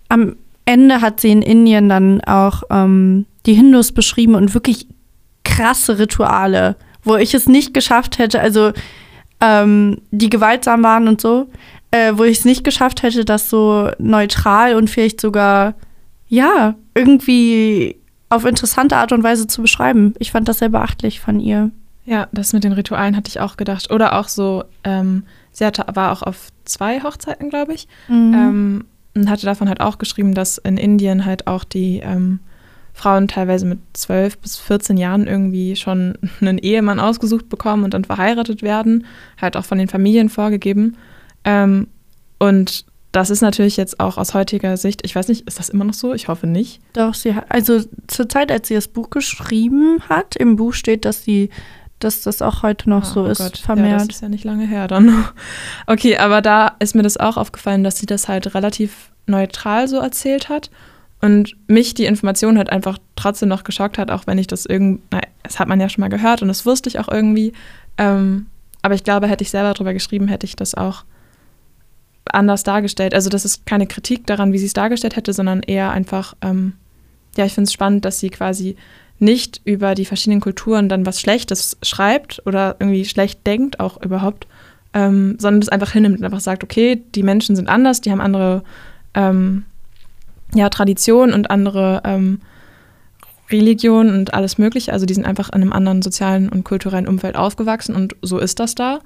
am 0.09 0.35
Ende 0.65 1.01
hat 1.01 1.19
sie 1.19 1.31
in 1.31 1.41
Indien 1.41 1.89
dann 1.89 2.21
auch 2.21 2.63
ähm, 2.69 3.25
die 3.45 3.53
Hindus 3.53 3.91
beschrieben 3.91 4.35
und 4.35 4.53
wirklich 4.53 4.87
krasse 5.43 5.97
Rituale, 5.97 6.75
wo 7.03 7.15
ich 7.15 7.33
es 7.33 7.47
nicht 7.47 7.73
geschafft 7.73 8.19
hätte, 8.19 8.41
also 8.41 8.73
ähm, 9.39 10.01
die 10.11 10.29
gewaltsam 10.29 10.83
waren 10.83 11.07
und 11.07 11.21
so, 11.21 11.47
äh, 11.91 12.13
wo 12.15 12.23
ich 12.23 12.39
es 12.39 12.45
nicht 12.45 12.63
geschafft 12.63 13.03
hätte, 13.03 13.23
das 13.23 13.49
so 13.49 13.89
neutral 13.97 14.75
und 14.75 14.89
vielleicht 14.89 15.21
sogar, 15.21 15.75
ja, 16.27 16.75
irgendwie 16.95 17.95
auf 18.29 18.45
interessante 18.45 18.97
Art 18.97 19.13
und 19.13 19.23
Weise 19.23 19.47
zu 19.47 19.61
beschreiben. 19.61 20.13
Ich 20.19 20.31
fand 20.31 20.49
das 20.49 20.59
sehr 20.59 20.69
beachtlich 20.69 21.21
von 21.21 21.39
ihr. 21.39 21.71
Ja, 22.05 22.27
das 22.31 22.53
mit 22.53 22.63
den 22.63 22.73
Ritualen 22.73 23.15
hatte 23.15 23.29
ich 23.29 23.39
auch 23.39 23.57
gedacht. 23.57 23.91
Oder 23.91 24.19
auch 24.19 24.27
so, 24.27 24.65
ähm, 24.83 25.23
sie 25.57 25.65
hatte, 25.65 25.85
war 25.93 26.11
auch 26.11 26.21
auf 26.21 26.49
zwei 26.65 27.01
Hochzeiten, 27.01 27.49
glaube 27.49 27.73
ich. 27.73 27.87
Mhm. 28.07 28.33
Ähm, 28.33 28.85
und 29.15 29.29
hatte 29.29 29.47
davon 29.47 29.67
halt 29.67 29.81
auch 29.81 29.97
geschrieben, 29.97 30.35
dass 30.35 30.59
in 30.59 30.77
Indien 30.77 31.25
halt 31.25 31.47
auch 31.47 31.63
die 31.63 31.99
ähm, 32.03 32.39
Frauen 32.93 33.27
teilweise 33.27 33.65
mit 33.65 33.79
12 33.93 34.37
bis 34.37 34.57
14 34.57 34.97
Jahren 34.97 35.25
irgendwie 35.25 35.75
schon 35.75 36.17
einen 36.41 36.59
Ehemann 36.59 36.99
ausgesucht 36.99 37.49
bekommen 37.49 37.83
und 37.83 37.95
dann 37.95 38.05
verheiratet 38.05 38.61
werden, 38.61 39.05
halt 39.41 39.57
auch 39.57 39.65
von 39.65 39.79
den 39.79 39.87
Familien 39.87 40.29
vorgegeben. 40.29 40.95
Ähm, 41.43 41.87
und 42.37 42.85
das 43.11 43.31
ist 43.31 43.41
natürlich 43.41 43.77
jetzt 43.77 43.99
auch 43.99 44.19
aus 44.19 44.35
heutiger 44.35 44.77
Sicht, 44.77 45.03
ich 45.03 45.15
weiß 45.15 45.27
nicht, 45.29 45.47
ist 45.47 45.57
das 45.57 45.69
immer 45.69 45.85
noch 45.85 45.95
so? 45.95 46.13
Ich 46.13 46.27
hoffe 46.27 46.45
nicht. 46.45 46.79
Doch, 46.93 47.15
sie 47.15 47.33
hat, 47.33 47.45
also 47.49 47.79
zur 48.05 48.29
Zeit, 48.29 48.51
als 48.51 48.67
sie 48.67 48.75
das 48.75 48.87
Buch 48.87 49.09
geschrieben 49.09 50.01
hat, 50.07 50.35
im 50.35 50.55
Buch 50.55 50.73
steht, 50.73 51.05
dass 51.05 51.23
sie 51.23 51.49
dass 51.99 52.21
das 52.21 52.41
auch 52.41 52.63
heute 52.63 52.89
noch 52.89 53.03
ah, 53.03 53.05
so 53.05 53.23
oh 53.23 53.27
ist, 53.27 53.39
Gott. 53.39 53.57
vermehrt. 53.57 54.01
Ja, 54.01 54.05
das 54.05 54.15
ist 54.17 54.21
ja 54.21 54.29
nicht 54.29 54.43
lange 54.43 54.67
her 54.67 54.87
dann. 54.87 55.25
okay, 55.87 56.17
aber 56.17 56.41
da 56.41 56.75
ist 56.79 56.95
mir 56.95 57.03
das 57.03 57.17
auch 57.17 57.37
aufgefallen, 57.37 57.83
dass 57.83 57.97
sie 57.97 58.05
das 58.05 58.27
halt 58.27 58.53
relativ 58.53 59.11
neutral 59.25 59.87
so 59.87 59.97
erzählt 59.97 60.49
hat 60.49 60.69
und 61.21 61.55
mich 61.67 61.93
die 61.93 62.05
Information 62.05 62.57
halt 62.57 62.69
einfach 62.69 62.97
trotzdem 63.15 63.49
noch 63.49 63.63
geschockt 63.63 63.97
hat, 63.97 64.11
auch 64.11 64.27
wenn 64.27 64.37
ich 64.37 64.47
das 64.47 64.65
irgendwie, 64.65 65.01
das 65.43 65.59
hat 65.59 65.67
man 65.67 65.79
ja 65.79 65.89
schon 65.89 66.01
mal 66.01 66.09
gehört 66.09 66.41
und 66.41 66.47
das 66.47 66.65
wusste 66.65 66.89
ich 66.89 66.99
auch 66.99 67.07
irgendwie. 67.07 67.53
Ähm, 67.97 68.47
aber 68.81 68.93
ich 68.93 69.03
glaube, 69.03 69.27
hätte 69.27 69.43
ich 69.43 69.49
selber 69.49 69.73
darüber 69.73 69.93
geschrieben, 69.93 70.27
hätte 70.27 70.45
ich 70.45 70.55
das 70.55 70.75
auch 70.75 71.03
anders 72.25 72.63
dargestellt. 72.63 73.13
Also 73.13 73.29
das 73.29 73.45
ist 73.45 73.65
keine 73.65 73.87
Kritik 73.87 74.27
daran, 74.27 74.53
wie 74.53 74.59
sie 74.59 74.67
es 74.67 74.73
dargestellt 74.73 75.15
hätte, 75.15 75.33
sondern 75.33 75.63
eher 75.63 75.91
einfach, 75.91 76.35
ähm, 76.41 76.73
ja, 77.35 77.45
ich 77.45 77.53
finde 77.53 77.67
es 77.67 77.73
spannend, 77.73 78.05
dass 78.05 78.19
sie 78.19 78.29
quasi 78.29 78.75
nicht 79.19 79.61
über 79.65 79.95
die 79.95 80.05
verschiedenen 80.05 80.41
Kulturen 80.41 80.89
dann 80.89 81.05
was 81.05 81.19
Schlechtes 81.19 81.77
schreibt 81.81 82.41
oder 82.45 82.75
irgendwie 82.79 83.05
schlecht 83.05 83.45
denkt, 83.47 83.79
auch 83.79 84.01
überhaupt, 84.01 84.47
ähm, 84.93 85.37
sondern 85.39 85.61
das 85.61 85.69
einfach 85.69 85.91
hinnimmt 85.91 86.19
und 86.19 86.25
einfach 86.25 86.39
sagt, 86.39 86.63
okay, 86.63 87.01
die 87.15 87.23
Menschen 87.23 87.55
sind 87.55 87.69
anders, 87.69 88.01
die 88.01 88.11
haben 88.11 88.21
andere 88.21 88.63
ähm, 89.13 89.65
ja, 90.53 90.69
Traditionen 90.69 91.33
und 91.33 91.49
andere 91.49 92.01
ähm, 92.05 92.41
Religionen 93.49 94.13
und 94.13 94.33
alles 94.33 94.57
Mögliche. 94.57 94.93
Also 94.93 95.05
die 95.05 95.13
sind 95.13 95.25
einfach 95.25 95.49
in 95.49 95.61
einem 95.61 95.73
anderen 95.73 96.01
sozialen 96.01 96.49
und 96.49 96.63
kulturellen 96.63 97.07
Umfeld 97.07 97.35
aufgewachsen 97.35 97.95
und 97.95 98.15
so 98.21 98.37
ist 98.37 98.59
das 98.59 98.75
da. 98.75 98.99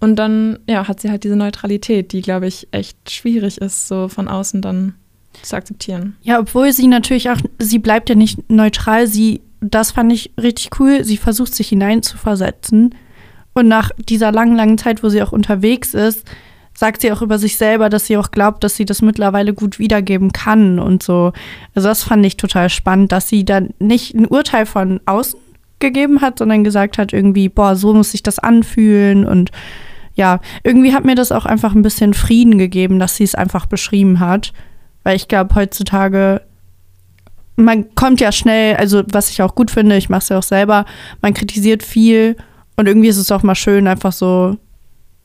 Und 0.00 0.16
dann 0.16 0.60
ja, 0.68 0.86
hat 0.86 1.00
sie 1.00 1.10
halt 1.10 1.24
diese 1.24 1.36
Neutralität, 1.36 2.12
die, 2.12 2.22
glaube 2.22 2.46
ich, 2.46 2.68
echt 2.70 3.10
schwierig 3.10 3.58
ist, 3.58 3.88
so 3.88 4.08
von 4.08 4.28
außen 4.28 4.62
dann 4.62 4.94
zu 5.42 5.56
akzeptieren. 5.56 6.16
Ja, 6.22 6.38
obwohl 6.38 6.72
sie 6.72 6.86
natürlich 6.86 7.30
auch, 7.30 7.38
sie 7.58 7.78
bleibt 7.78 8.08
ja 8.08 8.14
nicht 8.14 8.50
neutral, 8.50 9.06
sie 9.06 9.40
das 9.60 9.90
fand 9.92 10.12
ich 10.12 10.32
richtig 10.40 10.70
cool. 10.78 11.04
Sie 11.04 11.16
versucht 11.16 11.54
sich 11.54 11.68
hineinzuversetzen. 11.68 12.94
Und 13.54 13.68
nach 13.68 13.90
dieser 14.08 14.30
langen, 14.32 14.56
langen 14.56 14.78
Zeit, 14.78 15.02
wo 15.02 15.08
sie 15.08 15.22
auch 15.22 15.32
unterwegs 15.32 15.94
ist, 15.94 16.24
sagt 16.74 17.00
sie 17.00 17.10
auch 17.10 17.22
über 17.22 17.38
sich 17.38 17.56
selber, 17.56 17.88
dass 17.88 18.06
sie 18.06 18.16
auch 18.16 18.30
glaubt, 18.30 18.62
dass 18.62 18.76
sie 18.76 18.84
das 18.84 19.02
mittlerweile 19.02 19.52
gut 19.52 19.80
wiedergeben 19.80 20.30
kann 20.30 20.78
und 20.78 21.02
so. 21.02 21.32
Also 21.74 21.88
das 21.88 22.04
fand 22.04 22.24
ich 22.24 22.36
total 22.36 22.70
spannend, 22.70 23.10
dass 23.10 23.28
sie 23.28 23.44
dann 23.44 23.70
nicht 23.80 24.14
ein 24.14 24.26
Urteil 24.26 24.64
von 24.64 25.00
außen 25.04 25.40
gegeben 25.80 26.20
hat, 26.20 26.38
sondern 26.38 26.62
gesagt 26.62 26.96
hat 26.96 27.12
irgendwie, 27.12 27.48
boah, 27.48 27.74
so 27.74 27.94
muss 27.94 28.12
sich 28.12 28.22
das 28.22 28.38
anfühlen 28.38 29.26
und 29.26 29.50
ja, 30.14 30.40
irgendwie 30.64 30.94
hat 30.94 31.04
mir 31.04 31.14
das 31.14 31.32
auch 31.32 31.46
einfach 31.46 31.74
ein 31.74 31.82
bisschen 31.82 32.14
Frieden 32.14 32.58
gegeben, 32.58 32.98
dass 32.98 33.16
sie 33.16 33.24
es 33.24 33.36
einfach 33.36 33.66
beschrieben 33.66 34.20
hat, 34.20 34.52
weil 35.04 35.16
ich 35.16 35.28
glaube, 35.28 35.54
heutzutage 35.54 36.42
man 37.58 37.94
kommt 37.94 38.20
ja 38.20 38.30
schnell, 38.32 38.76
also 38.76 39.02
was 39.10 39.30
ich 39.30 39.42
auch 39.42 39.54
gut 39.54 39.70
finde, 39.70 39.96
ich 39.96 40.08
mache 40.08 40.20
es 40.20 40.28
ja 40.28 40.38
auch 40.38 40.42
selber, 40.42 40.84
man 41.20 41.34
kritisiert 41.34 41.82
viel 41.82 42.36
und 42.76 42.86
irgendwie 42.86 43.08
ist 43.08 43.16
es 43.16 43.32
auch 43.32 43.42
mal 43.42 43.56
schön, 43.56 43.88
einfach 43.88 44.12
so, 44.12 44.56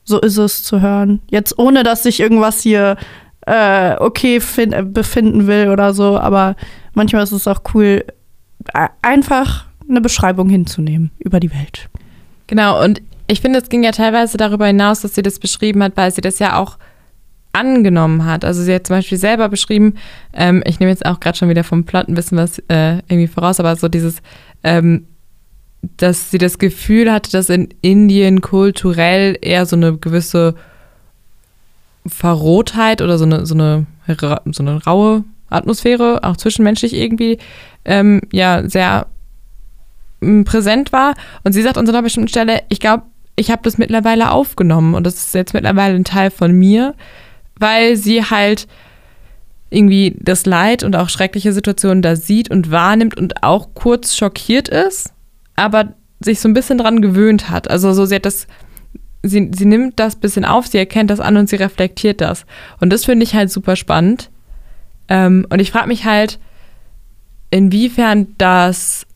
so 0.02 0.20
ist 0.20 0.36
es 0.36 0.64
zu 0.64 0.80
hören. 0.80 1.20
Jetzt 1.30 1.58
ohne, 1.58 1.84
dass 1.84 2.04
ich 2.04 2.18
irgendwas 2.20 2.60
hier 2.60 2.96
äh, 3.46 3.94
okay 3.98 4.40
befinden 4.84 5.46
will 5.46 5.68
oder 5.68 5.94
so, 5.94 6.18
aber 6.18 6.56
manchmal 6.94 7.22
ist 7.22 7.32
es 7.32 7.46
auch 7.46 7.60
cool, 7.74 8.04
einfach 9.02 9.66
eine 9.88 10.00
Beschreibung 10.00 10.48
hinzunehmen 10.48 11.12
über 11.18 11.38
die 11.38 11.52
Welt. 11.52 11.88
Genau, 12.46 12.82
und 12.82 13.00
ich 13.26 13.40
finde, 13.40 13.60
es 13.60 13.68
ging 13.68 13.84
ja 13.84 13.92
teilweise 13.92 14.36
darüber 14.36 14.66
hinaus, 14.66 15.00
dass 15.00 15.14
sie 15.14 15.22
das 15.22 15.38
beschrieben 15.38 15.82
hat, 15.82 15.96
weil 15.96 16.10
sie 16.10 16.20
das 16.20 16.38
ja 16.38 16.58
auch 16.58 16.78
angenommen 17.54 18.24
hat. 18.24 18.44
Also 18.44 18.62
sie 18.62 18.74
hat 18.74 18.86
zum 18.86 18.96
Beispiel 18.96 19.18
selber 19.18 19.48
beschrieben, 19.48 19.94
ähm, 20.32 20.62
ich 20.66 20.80
nehme 20.80 20.90
jetzt 20.90 21.06
auch 21.06 21.20
gerade 21.20 21.38
schon 21.38 21.48
wieder 21.48 21.64
vom 21.64 21.84
Plot 21.84 22.08
ein 22.08 22.14
bisschen 22.14 22.36
was 22.36 22.58
äh, 22.68 22.96
irgendwie 23.08 23.28
voraus, 23.28 23.60
aber 23.60 23.76
so 23.76 23.88
dieses, 23.88 24.16
ähm, 24.62 25.06
dass 25.96 26.30
sie 26.30 26.38
das 26.38 26.58
Gefühl 26.58 27.12
hatte, 27.12 27.30
dass 27.30 27.48
in 27.48 27.68
Indien 27.80 28.40
kulturell 28.40 29.38
eher 29.40 29.66
so 29.66 29.76
eine 29.76 29.96
gewisse 29.96 30.54
Verrohtheit 32.06 33.00
oder 33.00 33.18
so 33.18 33.24
eine, 33.24 33.46
so 33.46 33.54
eine, 33.54 33.86
so 34.06 34.62
eine 34.62 34.84
raue 34.84 35.24
Atmosphäre, 35.50 36.20
auch 36.22 36.36
zwischenmenschlich 36.36 36.94
irgendwie, 36.94 37.38
ähm, 37.84 38.20
ja, 38.32 38.68
sehr 38.68 39.06
ähm, 40.20 40.44
präsent 40.44 40.92
war. 40.92 41.14
Und 41.44 41.52
sie 41.52 41.62
sagt 41.62 41.78
an 41.78 41.86
so 41.86 41.92
einer 41.92 42.02
bestimmten 42.02 42.28
Stelle, 42.28 42.62
ich 42.68 42.80
glaube, 42.80 43.04
ich 43.36 43.50
habe 43.50 43.62
das 43.62 43.78
mittlerweile 43.78 44.30
aufgenommen 44.30 44.94
und 44.94 45.04
das 45.04 45.14
ist 45.14 45.34
jetzt 45.34 45.54
mittlerweile 45.54 45.94
ein 45.94 46.04
Teil 46.04 46.30
von 46.30 46.52
mir 46.52 46.94
weil 47.58 47.96
sie 47.96 48.24
halt 48.24 48.66
irgendwie 49.70 50.16
das 50.18 50.46
Leid 50.46 50.84
und 50.84 50.96
auch 50.96 51.08
schreckliche 51.08 51.52
Situationen 51.52 52.02
da 52.02 52.16
sieht 52.16 52.50
und 52.50 52.70
wahrnimmt 52.70 53.16
und 53.16 53.42
auch 53.42 53.68
kurz 53.74 54.16
schockiert 54.16 54.68
ist, 54.68 55.12
aber 55.56 55.94
sich 56.20 56.40
so 56.40 56.48
ein 56.48 56.54
bisschen 56.54 56.78
dran 56.78 57.02
gewöhnt 57.02 57.50
hat. 57.50 57.68
Also 57.70 57.92
so, 57.92 58.06
sie 58.06 58.14
hat 58.14 58.26
das, 58.26 58.46
sie, 59.22 59.50
sie 59.54 59.66
nimmt 59.66 59.98
das 59.98 60.16
bisschen 60.16 60.44
auf, 60.44 60.66
sie 60.66 60.78
erkennt 60.78 61.10
das 61.10 61.20
an 61.20 61.36
und 61.36 61.48
sie 61.48 61.56
reflektiert 61.56 62.20
das. 62.20 62.46
Und 62.80 62.92
das 62.92 63.04
finde 63.04 63.24
ich 63.24 63.34
halt 63.34 63.50
super 63.50 63.76
spannend. 63.76 64.30
Ähm, 65.08 65.46
und 65.50 65.60
ich 65.60 65.70
frage 65.70 65.88
mich 65.88 66.04
halt, 66.04 66.38
inwiefern 67.50 68.28
das 68.38 69.06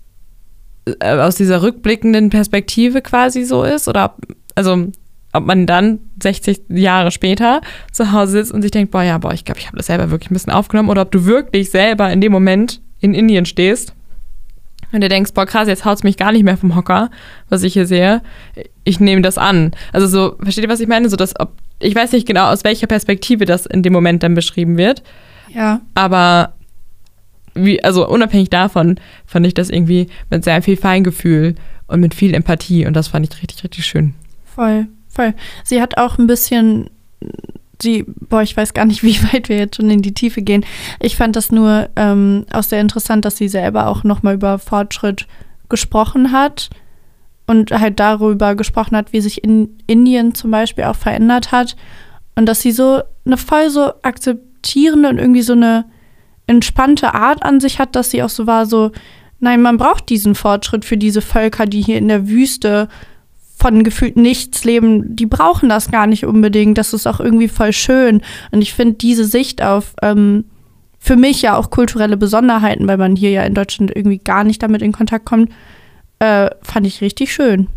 äh, 1.01 1.19
aus 1.19 1.37
dieser 1.37 1.63
rückblickenden 1.63 2.31
Perspektive 2.31 3.01
quasi 3.01 3.45
so 3.45 3.65
ist 3.65 3.89
oder 3.89 4.15
also 4.55 4.89
ob 5.39 5.47
man 5.47 5.67
dann 5.67 6.01
60 6.23 6.63
Jahre 6.69 7.11
später 7.11 7.61
zu 7.93 8.13
Hause 8.13 8.33
sitzt 8.33 8.53
und 8.53 8.63
sich 8.63 8.71
denkt, 8.71 8.91
boah, 8.91 9.03
ja, 9.03 9.19
boah, 9.19 9.33
ich 9.33 9.45
glaube, 9.45 9.61
ich 9.61 9.67
habe 9.67 9.77
das 9.77 9.87
selber 9.87 10.11
wirklich 10.11 10.31
ein 10.31 10.35
bisschen 10.35 10.53
aufgenommen 10.53 10.91
oder 10.91 11.03
ob 11.03 11.11
du 11.11 11.25
wirklich 11.25 11.71
selber 11.71 12.11
in 12.11 12.21
dem 12.21 12.33
Moment 12.33 12.81
in 13.01 13.15
Indien 13.15 13.47
stehst 13.47 13.95
und 14.93 15.03
du 15.03 15.09
denkst, 15.09 15.33
boah, 15.35 15.47
krass, 15.47 15.69
jetzt 15.69 15.85
haut 15.85 15.99
es 15.99 16.03
mich 16.03 16.17
gar 16.17 16.33
nicht 16.33 16.45
mehr 16.45 16.57
vom 16.57 16.75
Hocker, 16.75 17.11
was 17.49 17.63
ich 17.63 17.75
hier 17.75 17.87
sehe. 17.87 18.23
Ich 18.85 19.01
nehme 19.01 19.23
das 19.23 19.37
an. 19.37 19.73
Also 19.93 20.07
so, 20.07 20.37
versteht 20.43 20.65
ihr, 20.65 20.71
was 20.71 20.81
ich 20.81 20.89
meine? 20.89 21.09
So, 21.09 21.17
dass, 21.17 21.39
ob, 21.39 21.53
ich 21.79 21.95
weiß 21.95 22.13
nicht 22.13 22.27
genau, 22.27 22.51
aus 22.51 22.65
welcher 22.65 22.87
Perspektive 22.87 23.45
das 23.45 23.67
in 23.67 23.83
dem 23.83 23.93
Moment 23.93 24.23
dann 24.23 24.35
beschrieben 24.35 24.79
wird. 24.79 25.03
Ja. 25.55 25.83
Aber 25.95 26.55
wie, 27.55 27.83
also 27.85 28.09
unabhängig 28.09 28.51
davon 28.51 28.99
fand 29.27 29.47
ich 29.47 29.55
das 29.55 29.69
irgendwie 29.69 30.09
mit 30.31 30.45
sehr 30.45 30.63
viel 30.63 30.77
Feingefühl 30.77 31.55
und 31.87 32.01
mit 32.01 32.15
viel 32.15 32.35
Empathie 32.35 32.87
und 32.87 32.95
das 32.95 33.09
fand 33.09 33.27
ich 33.27 33.43
richtig, 33.43 33.65
richtig 33.65 33.85
schön. 33.85 34.15
Voll, 34.45 34.87
voll. 35.19 35.35
Sie 35.65 35.83
hat 35.83 35.99
auch 35.99 36.17
ein 36.17 36.29
bisschen, 36.29 36.91
sie, 37.83 38.05
boah, 38.07 38.43
ich 38.43 38.57
weiß 38.57 38.73
gar 38.73 38.85
nicht, 38.85 39.03
wie 39.03 39.21
weit 39.33 39.49
wir 39.49 39.59
jetzt 39.59 39.77
schon 39.77 39.91
in 39.91 40.03
die 40.03 40.15
Tiefe 40.15 40.43
gehen. 40.43 40.65
Ich 41.01 41.17
fand 41.17 41.35
das 41.35 41.51
nur 41.51 41.89
ähm, 41.97 42.47
auch 42.53 42.63
sehr 42.63 42.81
interessant, 42.81 43.25
dass 43.25 43.37
sie 43.37 43.49
selber 43.49 43.89
auch 43.89 44.05
nochmal 44.05 44.35
über 44.35 44.59
Fortschritt 44.59 45.27
gesprochen 45.69 46.33
hat 46.33 46.71
und 47.47 47.73
halt 47.73 47.99
darüber 47.99 48.55
gesprochen 48.55 48.97
hat, 48.97 49.13
wie 49.13 49.21
sich 49.21 49.43
in 49.43 49.77
Indien 49.87 50.35
zum 50.35 50.51
Beispiel 50.51 50.85
auch 50.85 50.97
verändert 50.97 51.51
hat 51.51 51.77
und 52.37 52.47
dass 52.47 52.61
sie 52.61 52.73
so 52.73 53.03
eine 53.27 53.37
voll 53.37 53.71
so 53.71 53.93
akzeptierende 54.03 55.09
und 55.09 55.19
irgendwie 55.19 55.43
so 55.43 55.55
eine 55.55 55.85
entspannte 56.47 57.15
Art 57.15 57.43
an 57.43 57.61
sich 57.61 57.79
hat, 57.79 57.97
dass 57.97 58.11
sie 58.11 58.23
auch 58.23 58.29
so 58.29 58.47
war, 58.47 58.65
so, 58.67 58.93
nein, 59.41 59.61
man 59.61 59.77
braucht 59.77 60.09
diesen 60.09 60.35
Fortschritt 60.35 60.85
für 60.85 60.97
diese 60.97 61.21
Völker, 61.21 61.67
die 61.67 61.83
hier 61.83 61.99
in 61.99 62.09
der 62.09 62.29
Wüste 62.29 62.89
von 63.59 63.83
gefühlt 63.83 64.17
nichts 64.17 64.65
leben, 64.65 65.17
die 65.17 65.27
brauchen 65.27 65.69
das 65.69 65.91
gar 65.91 66.07
nicht 66.07 66.25
unbedingt. 66.25 66.79
Das 66.79 66.93
ist 66.93 67.07
auch 67.07 67.19
irgendwie 67.19 67.49
voll 67.49 67.73
schön. 67.73 68.23
Und 68.53 68.63
ich 68.63 68.73
finde 68.73 68.95
diese 68.95 69.25
Sicht 69.25 69.63
auf 69.63 69.95
ähm, 70.01 70.45
für 70.99 71.17
mich 71.17 71.43
ja 71.43 71.57
auch 71.57 71.71
kulturelle 71.71 72.17
Besonderheiten, 72.17 72.87
weil 72.87 72.99
man 72.99 73.17
hier 73.17 73.31
ja 73.31 73.43
in 73.45 73.55
Deutschland 73.55 73.93
irgendwie 73.95 74.19
gar 74.19 74.45
nicht 74.45 74.63
damit 74.63 74.83
in 74.83 74.93
Kontakt 74.93 75.25
kommt, 75.25 75.51
äh, 76.19 76.51
fand 76.63 76.87
ich 76.87 77.01
richtig 77.01 77.33
schön. 77.33 77.69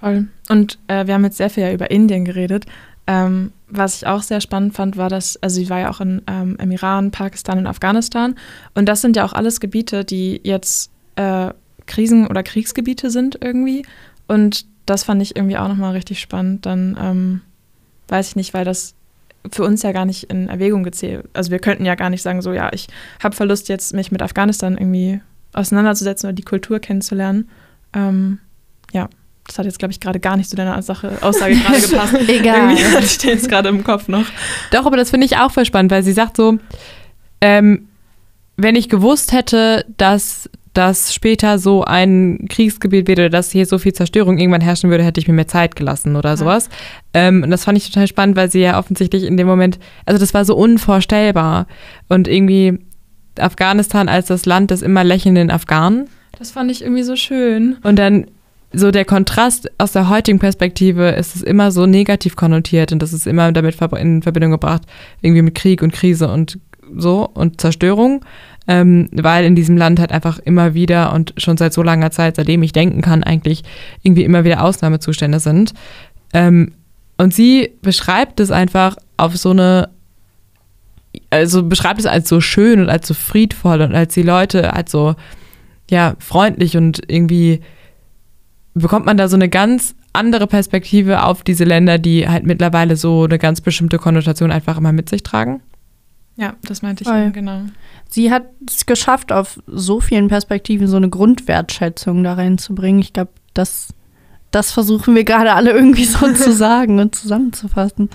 Voll. 0.00 0.26
Und 0.48 0.78
äh, 0.88 1.06
wir 1.06 1.14
haben 1.14 1.24
jetzt 1.24 1.36
sehr 1.36 1.50
viel 1.50 1.64
ja 1.64 1.72
über 1.72 1.90
Indien 1.90 2.24
geredet. 2.24 2.66
Ähm, 3.06 3.52
was 3.68 3.96
ich 3.96 4.06
auch 4.06 4.22
sehr 4.22 4.40
spannend 4.40 4.74
fand, 4.74 4.96
war, 4.96 5.08
dass, 5.08 5.36
also 5.42 5.56
sie 5.56 5.68
war 5.68 5.80
ja 5.80 5.90
auch 5.90 6.00
in, 6.00 6.22
ähm, 6.26 6.56
im 6.60 6.70
Iran, 6.70 7.10
Pakistan 7.10 7.58
und 7.58 7.66
Afghanistan. 7.66 8.34
Und 8.74 8.88
das 8.88 9.00
sind 9.00 9.16
ja 9.16 9.24
auch 9.24 9.32
alles 9.32 9.60
Gebiete, 9.60 10.04
die 10.04 10.40
jetzt 10.44 10.90
äh, 11.16 11.50
Krisen- 11.86 12.26
oder 12.26 12.42
Kriegsgebiete 12.42 13.10
sind 13.10 13.38
irgendwie. 13.40 13.84
Und 14.26 14.66
das 14.86 15.04
fand 15.04 15.22
ich 15.22 15.36
irgendwie 15.36 15.56
auch 15.56 15.68
nochmal 15.68 15.92
richtig 15.92 16.20
spannend. 16.20 16.66
Dann 16.66 16.98
ähm, 17.00 17.40
weiß 18.08 18.28
ich 18.28 18.36
nicht, 18.36 18.54
weil 18.54 18.64
das 18.64 18.94
für 19.50 19.64
uns 19.64 19.82
ja 19.82 19.92
gar 19.92 20.04
nicht 20.04 20.24
in 20.24 20.48
Erwägung 20.48 20.84
gezählt. 20.84 21.28
Also 21.32 21.50
wir 21.50 21.58
könnten 21.58 21.84
ja 21.84 21.94
gar 21.94 22.10
nicht 22.10 22.22
sagen, 22.22 22.42
so 22.42 22.52
ja, 22.52 22.72
ich 22.72 22.88
habe 23.22 23.36
Verlust 23.36 23.68
jetzt, 23.68 23.92
mich 23.94 24.10
mit 24.10 24.22
Afghanistan 24.22 24.76
irgendwie 24.78 25.20
auseinanderzusetzen 25.52 26.28
oder 26.28 26.34
die 26.34 26.42
Kultur 26.42 26.80
kennenzulernen. 26.80 27.48
Ähm, 27.92 28.38
ja, 28.92 29.08
das 29.46 29.58
hat 29.58 29.66
jetzt, 29.66 29.78
glaube 29.78 29.92
ich, 29.92 30.00
gerade 30.00 30.20
gar 30.20 30.36
nicht 30.36 30.48
zu 30.48 30.56
deiner 30.56 30.80
Sache, 30.82 31.18
Aussage 31.20 31.56
gerade 31.56 31.80
gepasst. 31.88 32.14
Egal. 32.28 32.70
Irgendwie 32.70 32.84
hatte 32.96 33.04
ich 33.04 33.18
den 33.18 33.30
jetzt 33.30 33.48
gerade 33.48 33.68
im 33.68 33.84
Kopf 33.84 34.08
noch. 34.08 34.24
Doch, 34.70 34.86
aber 34.86 34.96
das 34.96 35.10
finde 35.10 35.26
ich 35.26 35.36
auch 35.36 35.50
voll 35.50 35.66
spannend, 35.66 35.90
weil 35.90 36.02
sie 36.02 36.12
sagt 36.12 36.36
so, 36.36 36.58
ähm, 37.40 37.88
wenn 38.56 38.76
ich 38.76 38.88
gewusst 38.88 39.32
hätte, 39.32 39.84
dass 39.96 40.48
das 40.74 41.14
später 41.14 41.58
so 41.58 41.84
ein 41.84 42.46
Kriegsgebiet 42.48 43.08
wird 43.08 43.18
oder 43.20 43.30
dass 43.30 43.50
hier 43.50 43.64
so 43.64 43.78
viel 43.78 43.92
Zerstörung 43.92 44.38
irgendwann 44.38 44.60
herrschen 44.60 44.90
würde, 44.90 45.04
hätte 45.04 45.20
ich 45.20 45.28
mir 45.28 45.34
mehr 45.34 45.48
Zeit 45.48 45.76
gelassen 45.76 46.16
oder 46.16 46.36
sowas. 46.36 46.68
Ähm, 47.14 47.42
und 47.42 47.50
das 47.50 47.64
fand 47.64 47.78
ich 47.78 47.88
total 47.90 48.08
spannend, 48.08 48.36
weil 48.36 48.50
sie 48.50 48.60
ja 48.60 48.78
offensichtlich 48.78 49.24
in 49.24 49.36
dem 49.36 49.46
Moment, 49.46 49.78
also 50.04 50.18
das 50.18 50.34
war 50.34 50.44
so 50.44 50.56
unvorstellbar. 50.56 51.66
Und 52.08 52.28
irgendwie 52.28 52.78
Afghanistan 53.38 54.08
als 54.08 54.26
das 54.26 54.46
Land 54.46 54.70
des 54.70 54.82
immer 54.82 55.04
lächelnden 55.04 55.50
Afghanen. 55.50 56.08
Das 56.38 56.50
fand 56.50 56.70
ich 56.70 56.82
irgendwie 56.82 57.04
so 57.04 57.16
schön. 57.16 57.76
Und 57.82 57.96
dann 57.98 58.26
so 58.72 58.90
der 58.90 59.04
Kontrast 59.04 59.70
aus 59.78 59.92
der 59.92 60.08
heutigen 60.08 60.40
Perspektive 60.40 61.10
ist 61.10 61.36
es 61.36 61.42
immer 61.42 61.70
so 61.70 61.86
negativ 61.86 62.34
konnotiert 62.34 62.90
und 62.92 63.00
das 63.00 63.12
ist 63.12 63.26
immer 63.26 63.52
damit 63.52 63.80
in 63.80 64.22
Verbindung 64.22 64.50
gebracht, 64.50 64.82
irgendwie 65.22 65.42
mit 65.42 65.54
Krieg 65.54 65.80
und 65.80 65.92
Krise 65.92 66.28
und 66.28 66.58
so 66.96 67.28
und 67.32 67.60
Zerstörung, 67.60 68.24
ähm, 68.66 69.08
weil 69.12 69.44
in 69.44 69.54
diesem 69.54 69.76
Land 69.76 70.00
halt 70.00 70.12
einfach 70.12 70.38
immer 70.38 70.74
wieder 70.74 71.12
und 71.12 71.34
schon 71.36 71.56
seit 71.56 71.72
so 71.72 71.82
langer 71.82 72.10
Zeit, 72.10 72.36
seitdem 72.36 72.62
ich 72.62 72.72
denken 72.72 73.02
kann, 73.02 73.22
eigentlich 73.22 73.62
irgendwie 74.02 74.24
immer 74.24 74.44
wieder 74.44 74.62
Ausnahmezustände 74.62 75.40
sind. 75.40 75.74
Ähm, 76.32 76.72
und 77.18 77.34
sie 77.34 77.72
beschreibt 77.82 78.40
es 78.40 78.50
einfach 78.50 78.96
auf 79.16 79.36
so 79.36 79.50
eine, 79.50 79.90
also 81.30 81.62
beschreibt 81.62 82.00
es 82.00 82.06
als 82.06 82.28
so 82.28 82.40
schön 82.40 82.80
und 82.80 82.88
als 82.88 83.06
so 83.06 83.14
friedvoll 83.14 83.82
und 83.82 83.94
als 83.94 84.14
die 84.14 84.22
Leute 84.22 84.72
als 84.72 84.90
so, 84.90 85.14
ja, 85.90 86.16
freundlich 86.18 86.76
und 86.76 87.02
irgendwie 87.06 87.60
bekommt 88.74 89.06
man 89.06 89.16
da 89.16 89.28
so 89.28 89.36
eine 89.36 89.48
ganz 89.48 89.94
andere 90.12 90.46
Perspektive 90.46 91.24
auf 91.24 91.42
diese 91.42 91.64
Länder, 91.64 91.98
die 91.98 92.28
halt 92.28 92.44
mittlerweile 92.44 92.96
so 92.96 93.24
eine 93.24 93.38
ganz 93.38 93.60
bestimmte 93.60 93.98
Konnotation 93.98 94.50
einfach 94.50 94.78
immer 94.78 94.92
mit 94.92 95.08
sich 95.08 95.22
tragen. 95.22 95.60
Ja, 96.36 96.54
das 96.62 96.82
meinte 96.82 97.02
ich, 97.02 97.08
Voll. 97.08 97.18
ja, 97.18 97.28
genau. 97.30 97.62
Sie 98.08 98.30
hat 98.30 98.46
es 98.66 98.86
geschafft, 98.86 99.30
auf 99.32 99.60
so 99.66 100.00
vielen 100.00 100.28
Perspektiven 100.28 100.88
so 100.88 100.96
eine 100.96 101.08
Grundwertschätzung 101.08 102.24
da 102.24 102.34
reinzubringen. 102.34 103.00
Ich 103.00 103.12
glaube, 103.12 103.30
das, 103.54 103.88
das 104.50 104.72
versuchen 104.72 105.14
wir 105.14 105.24
gerade 105.24 105.52
alle 105.52 105.70
irgendwie 105.70 106.04
so 106.04 106.32
zu 106.32 106.52
sagen 106.54 106.98
und 106.98 107.14
zusammenzufassen. 107.14 108.10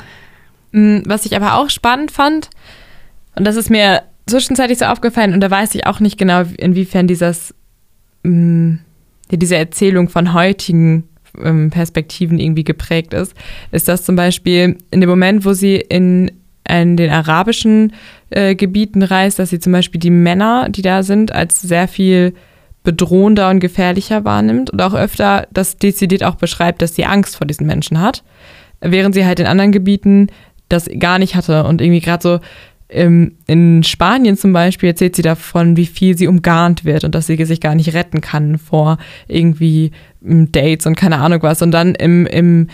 Mm, 0.72 1.00
Was 1.06 1.26
ich 1.26 1.36
aber 1.36 1.56
auch 1.56 1.70
spannend 1.70 2.12
fand, 2.12 2.50
und 3.36 3.46
das 3.46 3.56
ist 3.56 3.70
mir 3.70 4.04
zwischenzeitlich 4.28 4.80
so 4.80 4.86
aufgefallen, 4.86 5.34
und 5.34 5.40
da 5.40 5.50
weiß 5.50 5.74
ich 5.76 5.86
auch 5.88 6.02
nicht 6.02 6.18
genau, 6.18 6.42
inwiefern 6.58 7.08
dieses, 7.08 7.56
mh, 8.24 8.80
ja, 9.32 9.38
diese 9.38 9.56
Erzählung 9.56 10.10
von 10.10 10.34
heutigen 10.34 11.08
ähm, 11.42 11.70
Perspektiven 11.70 12.38
irgendwie 12.40 12.64
geprägt 12.64 13.14
ist, 13.14 13.34
ist 13.72 13.88
das 13.88 14.04
zum 14.04 14.16
Beispiel 14.16 14.78
in 14.92 15.00
dem 15.02 15.10
Moment, 15.10 15.46
wo 15.46 15.54
sie 15.54 15.76
in, 15.78 16.32
in 16.70 16.98
den 16.98 17.12
arabischen 17.12 17.94
äh, 18.30 18.56
Gebieten 18.56 19.04
reist, 19.04 19.40
dass 19.40 19.50
sie 19.50 19.60
zum 19.60 19.74
Beispiel 19.74 20.00
die 20.00 20.10
Männer, 20.10 20.70
die 20.70 20.82
da 20.82 21.04
sind, 21.04 21.32
als 21.32 21.62
sehr 21.62 21.88
viel 21.88 22.34
bedrohender 22.84 23.50
und 23.50 23.60
gefährlicher 23.60 24.24
wahrnimmt 24.24 24.70
und 24.70 24.82
auch 24.82 24.94
öfter 24.94 25.48
das 25.52 25.78
dezidiert 25.78 26.24
auch 26.24 26.36
beschreibt, 26.36 26.82
dass 26.82 26.96
sie 26.96 27.06
Angst 27.06 27.36
vor 27.36 27.46
diesen 27.46 27.68
Menschen 27.68 28.00
hat, 28.00 28.24
während 28.80 29.14
sie 29.14 29.26
halt 29.26 29.40
in 29.40 29.48
anderen 29.48 29.72
Gebieten 29.72 30.28
das 30.70 30.90
gar 31.00 31.20
nicht 31.20 31.36
hatte 31.36 31.66
und 31.66 31.82
irgendwie 31.82 32.00
gerade 32.00 32.24
so 32.24 32.40
ähm, 32.90 33.34
in 33.46 33.84
Spanien 33.84 34.36
zum 34.36 34.52
Beispiel 34.52 34.90
erzählt 34.90 35.16
sie 35.16 35.22
davon, 35.22 35.78
wie 35.78 35.86
viel 35.86 36.18
sie 36.18 36.28
umgarnt 36.28 36.86
wird 36.86 37.04
und 37.04 37.14
dass 37.14 37.28
sie 37.28 37.44
sich 37.46 37.62
gar 37.62 37.76
nicht 37.76 37.94
retten 37.94 38.22
kann 38.22 38.58
vor 38.58 38.98
irgendwie 39.28 39.92
ähm, 40.26 40.52
Dates 40.52 40.88
und 40.88 40.96
keine 40.96 41.20
Ahnung 41.20 41.42
was. 41.44 41.62
Und 41.62 41.72
dann 41.72 41.94
im, 41.96 42.26
im 42.26 42.68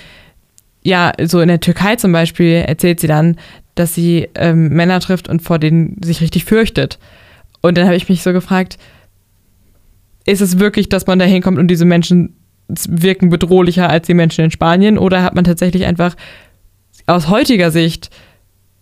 ja, 0.84 1.12
so 1.24 1.42
in 1.42 1.50
der 1.50 1.60
Türkei 1.60 1.98
zum 1.98 2.12
Beispiel 2.12 2.64
erzählt 2.66 3.00
sie 3.00 3.08
dann, 3.08 3.38
dass 3.76 3.94
sie 3.94 4.30
ähm, 4.36 4.70
Männer 4.70 5.00
trifft 5.00 5.28
und 5.30 5.42
vor 5.42 5.60
denen 5.60 6.02
sich 6.04 6.22
richtig 6.22 6.46
fürchtet. 6.46 6.98
Und 7.62 7.78
dann 7.78 7.86
habe 7.86 7.96
ich 7.96 8.10
mich 8.10 8.24
so 8.24 8.32
gefragt, 8.34 8.78
ist 10.26 10.42
es 10.42 10.60
wirklich, 10.60 10.90
dass 10.90 11.08
man 11.08 11.20
da 11.20 11.26
hinkommt 11.26 11.60
und 11.60 11.68
diese 11.68 11.86
Menschen 11.86 12.36
wirken 12.68 13.30
bedrohlicher 13.30 13.90
als 13.90 14.08
die 14.08 14.14
Menschen 14.14 14.46
in 14.46 14.52
Spanien? 14.52 14.98
Oder 14.98 15.22
hat 15.24 15.36
man 15.36 15.44
tatsächlich 15.44 15.86
einfach 15.86 16.16
aus 17.06 17.28
heutiger 17.30 17.70
Sicht 17.72 18.10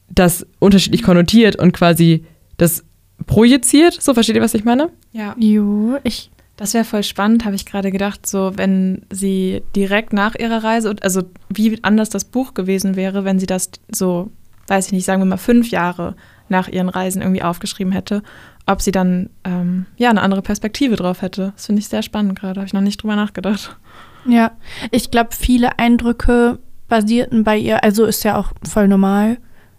das 0.10 0.46
unterschiedlich 0.60 1.04
konnotiert 1.04 1.58
und 1.58 1.74
quasi 1.74 2.24
das 2.58 2.84
projiziert? 3.26 4.02
So 4.02 4.14
versteht 4.14 4.36
ihr, 4.36 4.42
was 4.42 4.54
ich 4.54 4.64
meine? 4.64 4.90
Ja, 5.12 5.36
Jo, 5.38 5.98
ich. 6.04 6.30
das 6.56 6.74
wäre 6.74 6.86
voll 6.86 7.04
spannend, 7.04 7.44
habe 7.46 7.56
ich 7.56 7.66
gerade 7.66 7.92
gedacht, 7.92 8.26
so 8.26 8.54
wenn 8.56 9.02
sie 9.12 9.64
direkt 9.76 10.14
nach 10.14 10.36
ihrer 10.36 10.64
Reise, 10.64 10.96
also 11.02 11.24
wie 11.50 11.78
anders 11.82 12.10
das 12.10 12.24
Buch 12.26 12.54
gewesen 12.54 12.96
wäre, 12.96 13.26
wenn 13.26 13.40
sie 13.40 13.48
das 13.48 13.70
so, 13.92 14.32
weiß 14.68 14.88
ich 14.88 14.94
nicht, 14.94 15.06
sagen 15.06 15.22
wir 15.22 15.26
mal 15.26 15.38
fünf 15.38 15.70
Jahre 15.70 16.16
nach 16.50 16.68
ihren 16.68 16.90
Reisen 16.90 17.22
irgendwie 17.22 17.44
aufgeschrieben 17.44 17.94
hätte, 17.94 18.22
ob 18.66 18.82
sie 18.82 18.92
dann 18.92 19.30
ähm, 19.44 19.86
ja 19.98 20.10
eine 20.10 20.22
andere 20.22 20.42
Perspektive 20.42 20.96
drauf 20.96 21.22
hätte. 21.22 21.54
Das 21.56 21.66
finde 21.66 21.80
ich 21.80 21.88
sehr 21.88 22.04
spannend 22.04 22.40
gerade, 22.40 22.60
habe 22.60 22.68
ich 22.68 22.74
noch 22.74 22.82
nicht 22.82 23.02
drüber 23.02 23.16
nachgedacht. 23.16 23.78
Ja, 24.26 24.52
ich 24.92 25.12
glaube, 25.12 25.32
viele 25.38 25.80
Eindrücke 25.80 26.60
basierten 26.88 27.44
bei 27.44 27.58
ihr, 27.58 27.84
also 27.84 28.06
ist 28.06 28.24
ja 28.24 28.38
auch 28.38 28.54
voll 28.68 28.88
normal. 28.88 29.38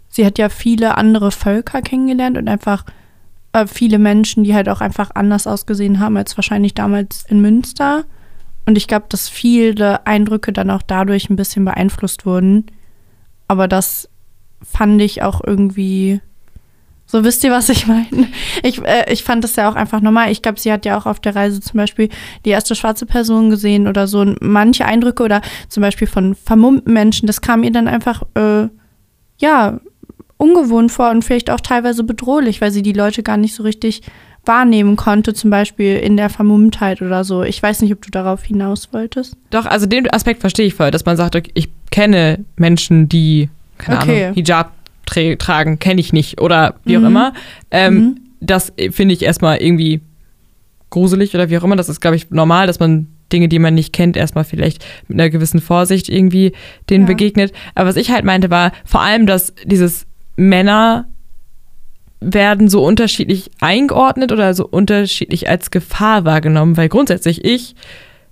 Sie 0.08 0.24
hat 0.24 0.38
ja 0.38 0.48
viele 0.48 0.96
andere 0.96 1.30
Völker 1.30 1.82
kennengelernt 1.82 2.36
und 2.36 2.48
einfach 2.48 2.84
äh, 3.52 3.66
viele 3.66 3.98
Menschen, 3.98 4.44
die 4.44 4.54
halt 4.54 4.68
auch 4.68 4.80
einfach 4.80 5.10
anders 5.14 5.46
ausgesehen 5.46 5.98
haben 6.00 6.16
als 6.16 6.36
wahrscheinlich 6.36 6.74
damals 6.74 7.24
in 7.28 7.40
Münster. 7.40 8.04
Und 8.66 8.76
ich 8.76 8.86
glaube, 8.86 9.06
dass 9.08 9.28
viele 9.28 10.06
Eindrücke 10.06 10.52
dann 10.52 10.70
auch 10.70 10.82
dadurch 10.82 11.30
ein 11.30 11.36
bisschen 11.36 11.64
beeinflusst 11.64 12.26
wurden. 12.26 12.66
Aber 13.48 13.68
das 13.68 14.08
fand 14.64 15.00
ich 15.00 15.22
auch 15.22 15.40
irgendwie. 15.44 16.20
So 17.06 17.22
wisst 17.22 17.44
ihr, 17.44 17.50
was 17.50 17.68
ich 17.68 17.86
meine? 17.86 18.28
Ich, 18.62 18.82
äh, 18.82 19.12
ich 19.12 19.24
fand 19.24 19.44
das 19.44 19.56
ja 19.56 19.70
auch 19.70 19.74
einfach 19.74 20.00
normal. 20.00 20.32
Ich 20.32 20.40
glaube, 20.40 20.58
sie 20.58 20.72
hat 20.72 20.86
ja 20.86 20.96
auch 20.96 21.06
auf 21.06 21.20
der 21.20 21.36
Reise 21.36 21.60
zum 21.60 21.76
Beispiel 21.76 22.08
die 22.44 22.50
erste 22.50 22.74
schwarze 22.74 23.04
Person 23.04 23.50
gesehen 23.50 23.86
oder 23.86 24.06
so. 24.06 24.20
Und 24.20 24.40
manche 24.40 24.86
Eindrücke 24.86 25.22
oder 25.22 25.42
zum 25.68 25.82
Beispiel 25.82 26.06
von 26.06 26.34
vermummten 26.34 26.92
Menschen, 26.92 27.26
das 27.26 27.42
kam 27.42 27.62
ihr 27.62 27.72
dann 27.72 27.88
einfach, 27.88 28.22
äh, 28.34 28.68
ja, 29.38 29.80
ungewohnt 30.36 30.92
vor 30.92 31.10
und 31.10 31.24
vielleicht 31.24 31.50
auch 31.50 31.60
teilweise 31.60 32.04
bedrohlich, 32.04 32.60
weil 32.60 32.70
sie 32.70 32.82
die 32.82 32.92
Leute 32.92 33.22
gar 33.22 33.36
nicht 33.36 33.54
so 33.54 33.62
richtig 33.62 34.02
wahrnehmen 34.46 34.96
konnte, 34.96 35.32
zum 35.34 35.50
Beispiel 35.50 35.96
in 35.96 36.16
der 36.16 36.28
Vermummtheit 36.28 37.00
oder 37.02 37.24
so. 37.24 37.42
Ich 37.42 37.62
weiß 37.62 37.82
nicht, 37.82 37.92
ob 37.92 38.02
du 38.02 38.10
darauf 38.10 38.44
hinaus 38.44 38.92
wolltest. 38.92 39.36
Doch, 39.50 39.66
also 39.66 39.86
den 39.86 40.10
Aspekt 40.12 40.40
verstehe 40.40 40.66
ich 40.66 40.74
voll, 40.74 40.90
dass 40.90 41.04
man 41.04 41.16
sagt, 41.16 41.36
ich 41.54 41.70
kenne 41.90 42.44
Menschen, 42.56 43.08
die, 43.08 43.48
keine 43.78 44.00
Okay. 44.00 44.22
Ahnung, 44.24 44.34
Hijab 44.34 44.72
tra 45.06 45.34
tragen, 45.36 45.78
kenne 45.78 46.00
ich 46.00 46.12
nicht 46.12 46.40
oder 46.40 46.74
wie 46.84 46.96
auch 46.96 47.00
Mhm. 47.02 47.06
immer. 47.06 47.32
Ähm, 47.70 47.94
Mhm. 47.94 48.20
Das 48.40 48.72
finde 48.90 49.14
ich 49.14 49.22
erstmal 49.22 49.56
irgendwie 49.62 50.00
gruselig 50.90 51.34
oder 51.34 51.48
wie 51.50 51.58
auch 51.58 51.64
immer. 51.64 51.76
Das 51.76 51.88
ist, 51.88 52.00
glaube 52.00 52.16
ich, 52.16 52.30
normal, 52.30 52.66
dass 52.66 52.78
man 52.78 53.08
Dinge, 53.32 53.48
die 53.48 53.58
man 53.58 53.74
nicht 53.74 53.92
kennt, 53.92 54.16
erstmal 54.16 54.44
vielleicht 54.44 54.84
mit 55.08 55.18
einer 55.18 55.30
gewissen 55.30 55.60
Vorsicht 55.60 56.08
irgendwie 56.10 56.52
denen 56.90 57.04
Ja. 57.04 57.08
begegnet. 57.08 57.52
Aber 57.74 57.88
was 57.88 57.96
ich 57.96 58.10
halt 58.10 58.24
meinte, 58.24 58.50
war 58.50 58.72
vor 58.84 59.00
allem, 59.00 59.26
dass 59.26 59.54
dieses 59.64 60.06
Männer 60.36 61.06
werden 62.20 62.68
so 62.68 62.84
unterschiedlich 62.84 63.50
eingeordnet 63.60 64.32
oder 64.32 64.54
so 64.54 64.66
unterschiedlich 64.66 65.48
als 65.48 65.70
Gefahr 65.70 66.24
wahrgenommen, 66.24 66.76
weil 66.76 66.88
grundsätzlich 66.88 67.44
ich 67.44 67.74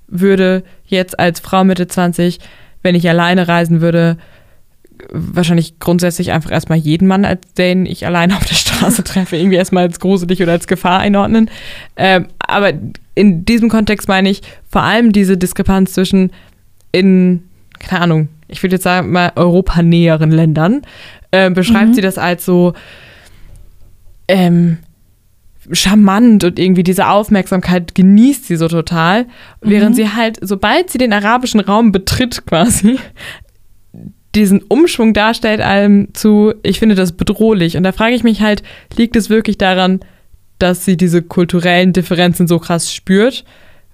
würde 0.09 0.63
jetzt 0.87 1.19
als 1.19 1.41
Frau 1.41 1.65
Mitte 1.65 1.87
20, 1.87 2.39
wenn 2.83 2.95
ich 2.95 3.09
alleine 3.09 3.49
reisen 3.49 3.81
würde, 3.81 4.17
wahrscheinlich 5.11 5.79
grundsätzlich 5.79 6.33
einfach 6.33 6.51
erstmal 6.51 6.79
jeden 6.79 7.09
Mann, 7.09 7.25
als 7.25 7.41
den 7.55 7.87
ich 7.87 8.07
alleine 8.07 8.37
auf 8.37 8.45
der 8.45 8.55
Straße 8.55 9.03
treffe, 9.05 9.37
irgendwie 9.37 9.57
erstmal 9.57 9.85
als 9.85 10.01
gruselig 10.01 10.43
oder 10.43 10.53
als 10.53 10.67
Gefahr 10.67 11.01
einordnen. 11.01 11.51
Ähm, 11.97 12.27
aber 12.39 12.73
in 13.15 13.45
diesem 13.45 13.69
Kontext 13.69 14.09
meine 14.09 14.31
ich 14.31 14.43
vor 14.71 14.83
allem 14.83 15.13
diese 15.13 15.37
Diskrepanz 15.37 15.93
zwischen 15.93 16.31
in, 16.93 17.43
keine 17.79 18.03
Ahnung, 18.03 18.29
ich 18.49 18.63
würde 18.63 18.77
jetzt 18.77 18.85
sagen 18.85 19.13
mal 19.13 19.33
europanäheren 19.37 20.31
Ländern, 20.31 20.83
äh, 21.31 21.51
beschreibt 21.51 21.89
Mhm. 21.91 21.95
sie 21.95 22.01
das 22.03 22.19
als 22.19 22.45
so 22.45 22.75
ähm, 24.29 24.79
charmant 25.71 26.43
und 26.45 26.59
irgendwie 26.59 26.83
diese 26.83 27.07
Aufmerksamkeit 27.09 27.95
genießt 27.95 28.47
sie 28.47 28.57
so 28.57 28.69
total, 28.69 29.27
während 29.61 29.91
Mhm. 29.91 29.95
sie 29.95 30.09
halt, 30.11 30.39
sobald 30.41 30.91
sie 30.91 30.99
den 30.99 31.13
arabischen 31.13 31.61
Raum 31.61 31.93
betritt 31.93 32.45
quasi, 32.47 32.99
diesen 34.35 34.63
Umschwung 34.63 35.13
darstellt 35.13 35.61
allem 35.61 36.09
zu, 36.15 36.55
ich 36.63 36.79
finde 36.79 36.95
das 36.95 37.13
bedrohlich. 37.13 37.77
Und 37.77 37.83
da 37.83 37.93
frage 37.93 38.15
ich 38.15 38.25
mich 38.25 38.41
halt, 38.41 38.63
liegt 38.97 39.17
es 39.17 39.31
wirklich 39.31 39.59
daran, 39.59 40.01
dass 40.59 40.85
sie 40.85 40.97
diese 40.97 41.23
kulturellen 41.23 41.93
Differenzen 41.93 42.47
so 42.47 42.59
krass 42.59 42.93
spürt? 42.93 43.45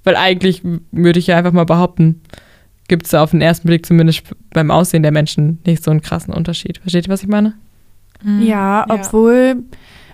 Weil 0.04 0.16
eigentlich 0.16 0.62
würde 0.92 1.18
ich 1.18 1.26
ja 1.26 1.36
einfach 1.36 1.52
mal 1.52 1.64
behaupten, 1.64 2.22
gibt 2.88 3.04
es 3.04 3.10
da 3.10 3.22
auf 3.22 3.32
den 3.32 3.42
ersten 3.42 3.66
Blick 3.66 3.84
zumindest 3.84 4.22
beim 4.50 4.70
Aussehen 4.70 5.02
der 5.02 5.12
Menschen 5.12 5.58
nicht 5.66 5.84
so 5.84 5.90
einen 5.90 6.02
krassen 6.02 6.32
Unterschied. 6.32 6.78
Versteht 6.78 7.06
ihr, 7.06 7.12
was 7.12 7.22
ich 7.22 7.28
meine? 7.28 7.54
Mhm. 8.22 8.42
Ja, 8.42 8.86
obwohl, 8.88 9.56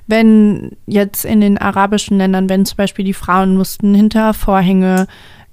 wenn 0.06 0.72
jetzt 0.86 1.24
in 1.24 1.40
den 1.40 1.58
arabischen 1.58 2.18
Ländern, 2.18 2.48
wenn 2.48 2.66
zum 2.66 2.76
Beispiel 2.76 3.04
die 3.04 3.14
Frauen 3.14 3.56
mussten 3.56 3.94
hinter 3.94 4.34
Vorhänge, 4.34 5.06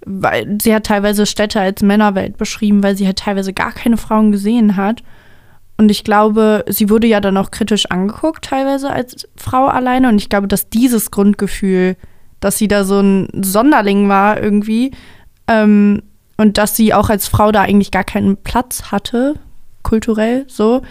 weil 0.06 0.58
sie 0.62 0.74
hat 0.74 0.86
teilweise 0.86 1.26
Städte 1.26 1.60
als 1.60 1.82
Männerwelt 1.82 2.38
beschrieben, 2.38 2.84
weil 2.84 2.96
sie 2.96 3.06
halt 3.06 3.20
teilweise 3.20 3.54
gar 3.54 3.72
keine 3.72 3.98
Frauen 3.98 4.32
gesehen 4.32 4.76
hat. 4.76 5.04
Und 5.78 5.90
ich 5.90 6.04
glaube, 6.04 6.64
sie 6.68 6.90
wurde 6.90 7.08
ja 7.08 7.20
dann 7.20 7.38
auch 7.38 7.52
kritisch 7.52 7.88
angeguckt, 7.88 8.46
teilweise 8.46 8.92
als 8.92 9.28
Frau 9.36 9.68
alleine. 9.68 10.10
Und 10.10 10.18
ich 10.18 10.30
glaube, 10.30 10.48
dass 10.48 10.70
dieses 10.70 11.12
Grundgefühl, 11.12 11.96
dass 12.40 12.58
sie 12.58 12.68
da 12.68 12.84
so 12.84 13.00
ein 13.00 13.28
Sonderling 13.42 14.08
war 14.10 14.42
irgendwie, 14.42 14.92
ähm, 15.48 16.04
und 16.38 16.58
dass 16.58 16.76
sie 16.76 16.94
auch 16.94 17.10
als 17.10 17.28
Frau 17.28 17.52
da 17.52 17.62
eigentlich 17.62 17.92
gar 17.92 18.04
keinen 18.04 18.38
Platz 18.38 18.92
hatte, 18.92 19.36
kulturell 19.84 20.46
so, 20.48 20.82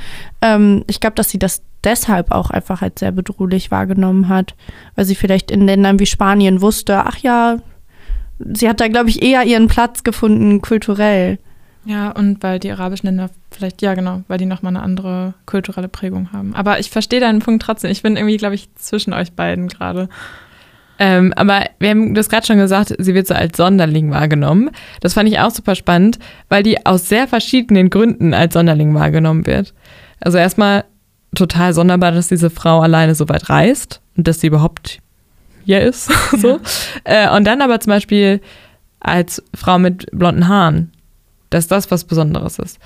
ähm, 0.43 0.85
ich 0.87 1.01
glaube, 1.01 1.15
dass 1.15 1.31
sie 1.31 1.39
das 1.39 1.63
deshalb 1.83 2.31
auch 2.31 2.51
einfach 2.51 2.83
als 2.83 3.01
sehr 3.01 3.13
bedrohlich 3.13 3.71
wahrgenommen 3.71 4.29
hat, 4.29 4.55
weil 4.95 5.05
sie 5.05 5.15
vielleicht 5.15 5.51
in 5.51 5.67
Ländern 5.67 5.99
wie 5.99 6.07
Spanien 6.07 6.61
wusste, 6.61 7.05
ach 7.05 7.17
ja, 7.19 7.59
sie 8.53 8.69
hat 8.69 8.81
da, 8.81 8.89
glaube 8.89 9.11
ich, 9.11 9.23
eher 9.23 9.45
ihren 9.45 9.69
Platz 9.69 10.05
gefunden 10.05 10.63
kulturell. 10.63 11.39
Ja, 11.85 12.11
und 12.11 12.43
weil 12.43 12.59
die 12.59 12.71
arabischen 12.71 13.07
Länder 13.07 13.31
vielleicht, 13.51 13.81
ja 13.81 13.95
genau, 13.95 14.23
weil 14.29 14.39
die 14.39 14.47
nochmal 14.47 14.77
eine 14.77 14.85
andere 14.85 15.35
kulturelle 15.47 15.89
Prägung 15.89 16.33
haben. 16.33 16.55
Aber 16.55 16.79
ich 16.79 16.91
verstehe 16.91 17.21
deinen 17.21 17.41
Punkt 17.41 17.63
trotzdem. 17.63 17.91
Ich 17.91 18.03
bin 18.03 18.17
irgendwie, 18.17 18.37
glaube 18.37 18.55
ich, 18.55 18.75
zwischen 18.75 19.13
euch 19.15 19.33
beiden 19.33 19.69
gerade. 19.69 20.09
Ähm, 20.99 21.33
aber 21.35 21.65
wir 21.79 21.89
haben 21.89 22.15
das 22.15 22.29
gerade 22.29 22.47
schon 22.47 22.59
gesagt, 22.59 22.95
sie 22.99 23.15
wird 23.15 23.27
so 23.27 23.33
als 23.33 23.57
Sonderling 23.57 24.11
wahrgenommen. 24.11 24.71
Das 25.01 25.15
fand 25.15 25.31
ich 25.31 25.39
auch 25.39 25.51
super 25.51 25.75
spannend, 25.75 26.19
weil 26.51 26.63
die 26.63 26.85
aus 26.85 27.09
sehr 27.09 27.27
verschiedenen 27.27 27.89
Gründen 27.89 28.35
als 28.35 28.53
Sonderling 28.53 28.95
wahrgenommen 28.95 29.47
wird. 29.47 29.73
Also 30.21 30.37
erstmal 30.37 30.85
total 31.35 31.73
sonderbar, 31.73 32.13
dass 32.13 32.29
diese 32.29 32.51
Frau 32.51 32.81
alleine 32.81 33.15
so 33.15 33.29
weit 33.31 33.49
reist 33.49 34.03
und 34.17 34.29
dass 34.29 34.41
sie 34.41 34.49
überhaupt 34.49 34.99
hier 35.65 35.81
ist. 35.81 36.11
so. 36.39 36.61
Äh, 37.05 37.29
und 37.35 37.45
dann 37.45 37.63
aber 37.63 37.81
zum 37.81 37.91
Beispiel 37.91 38.41
als 39.01 39.43
Frau 39.55 39.79
mit 39.79 40.07
blonden 40.13 40.49
Haaren, 40.49 40.93
dass 41.51 41.67
das 41.67 41.91
was 41.91 42.05
Besonderes 42.05 42.59
ist. 42.59 42.79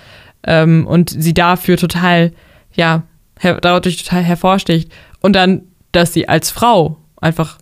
Ähm, 0.46 0.86
und 0.86 1.10
sie 1.10 1.34
dafür 1.34 1.76
total, 1.76 2.32
ja, 2.74 3.02
dadurch 3.40 4.02
total 4.04 4.22
hervorsticht. 4.22 4.90
Und 5.20 5.34
dann, 5.34 5.62
dass 5.92 6.12
sie 6.12 6.28
als 6.28 6.50
Frau 6.50 6.98
einfach 7.20 7.58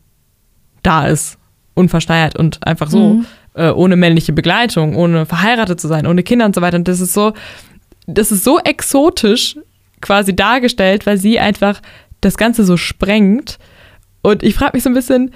da 0.82 1.06
ist, 1.06 1.38
unversteuert 1.74 2.36
und 2.36 2.66
einfach 2.66 2.90
so, 2.90 3.14
Mhm. 3.14 3.26
äh, 3.54 3.70
ohne 3.70 3.96
männliche 3.96 4.32
Begleitung, 4.32 4.96
ohne 4.96 5.26
verheiratet 5.26 5.80
zu 5.80 5.88
sein, 5.88 6.06
ohne 6.06 6.22
Kinder 6.22 6.44
und 6.44 6.54
so 6.54 6.60
weiter. 6.60 6.76
Und 6.76 6.88
das 6.88 7.00
ist 7.00 7.14
so, 7.14 7.32
das 8.06 8.32
ist 8.32 8.44
so 8.44 8.58
exotisch 8.58 9.56
quasi 10.00 10.34
dargestellt, 10.34 11.06
weil 11.06 11.16
sie 11.18 11.38
einfach 11.38 11.80
das 12.20 12.36
Ganze 12.36 12.64
so 12.64 12.76
sprengt. 12.76 13.58
Und 14.22 14.42
ich 14.42 14.54
frage 14.54 14.76
mich 14.76 14.84
so 14.84 14.90
ein 14.90 14.94
bisschen, 14.94 15.32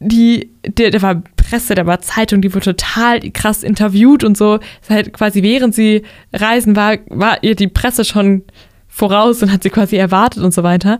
die, 0.00 0.50
der, 0.66 0.90
der 0.90 1.02
war 1.02 1.22
Presse, 1.36 1.74
der 1.74 1.86
war 1.86 2.00
Zeitung, 2.00 2.40
die 2.40 2.52
wurde 2.54 2.74
total 2.74 3.20
krass 3.30 3.62
interviewt 3.62 4.24
und 4.24 4.36
so. 4.36 4.58
Ist 4.80 4.90
halt 4.90 5.12
quasi 5.12 5.42
während 5.42 5.74
sie 5.74 6.02
reisen 6.32 6.74
war, 6.74 6.96
war 7.08 7.42
ihr 7.42 7.54
die 7.54 7.68
Presse 7.68 8.04
schon 8.04 8.42
voraus 8.88 9.42
und 9.42 9.52
hat 9.52 9.62
sie 9.62 9.70
quasi 9.70 9.96
erwartet 9.96 10.42
und 10.42 10.54
so 10.54 10.62
weiter. 10.62 10.98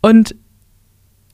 Und 0.00 0.36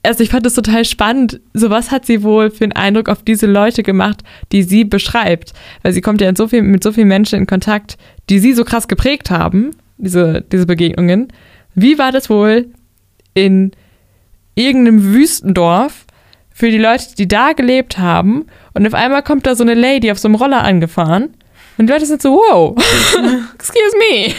also 0.01 0.23
ich 0.23 0.29
fand 0.29 0.45
das 0.45 0.55
total 0.55 0.85
spannend. 0.85 1.39
So 1.53 1.69
was 1.69 1.91
hat 1.91 2.05
sie 2.05 2.23
wohl 2.23 2.49
für 2.49 2.65
einen 2.65 2.73
Eindruck 2.73 3.09
auf 3.09 3.23
diese 3.23 3.45
Leute 3.45 3.83
gemacht, 3.83 4.23
die 4.51 4.63
sie 4.63 4.83
beschreibt? 4.83 5.53
Weil 5.83 5.93
sie 5.93 6.01
kommt 6.01 6.19
ja 6.19 6.35
so 6.35 6.47
viel, 6.47 6.63
mit 6.63 6.83
so 6.83 6.91
vielen 6.91 7.07
Menschen 7.07 7.39
in 7.39 7.47
Kontakt, 7.47 7.97
die 8.29 8.39
sie 8.39 8.53
so 8.53 8.65
krass 8.65 8.87
geprägt 8.87 9.29
haben, 9.29 9.71
diese, 9.97 10.43
diese 10.51 10.65
Begegnungen. 10.65 11.27
Wie 11.75 11.97
war 11.99 12.11
das 12.11 12.29
wohl 12.29 12.67
in 13.33 13.71
irgendeinem 14.55 15.13
Wüstendorf 15.13 16.05
für 16.53 16.69
die 16.69 16.77
Leute, 16.77 17.15
die 17.17 17.27
da 17.27 17.53
gelebt 17.53 17.97
haben? 17.97 18.45
Und 18.73 18.85
auf 18.87 18.93
einmal 18.93 19.23
kommt 19.23 19.45
da 19.45 19.55
so 19.55 19.63
eine 19.63 19.73
Lady 19.73 20.11
auf 20.11 20.19
so 20.19 20.27
einem 20.27 20.35
Roller 20.35 20.63
angefahren. 20.63 21.33
Und 21.77 21.87
die 21.87 21.93
Leute 21.93 22.05
sind 22.05 22.21
so, 22.21 22.33
wow, 22.33 22.75
excuse 23.55 23.95
me. 23.97 24.33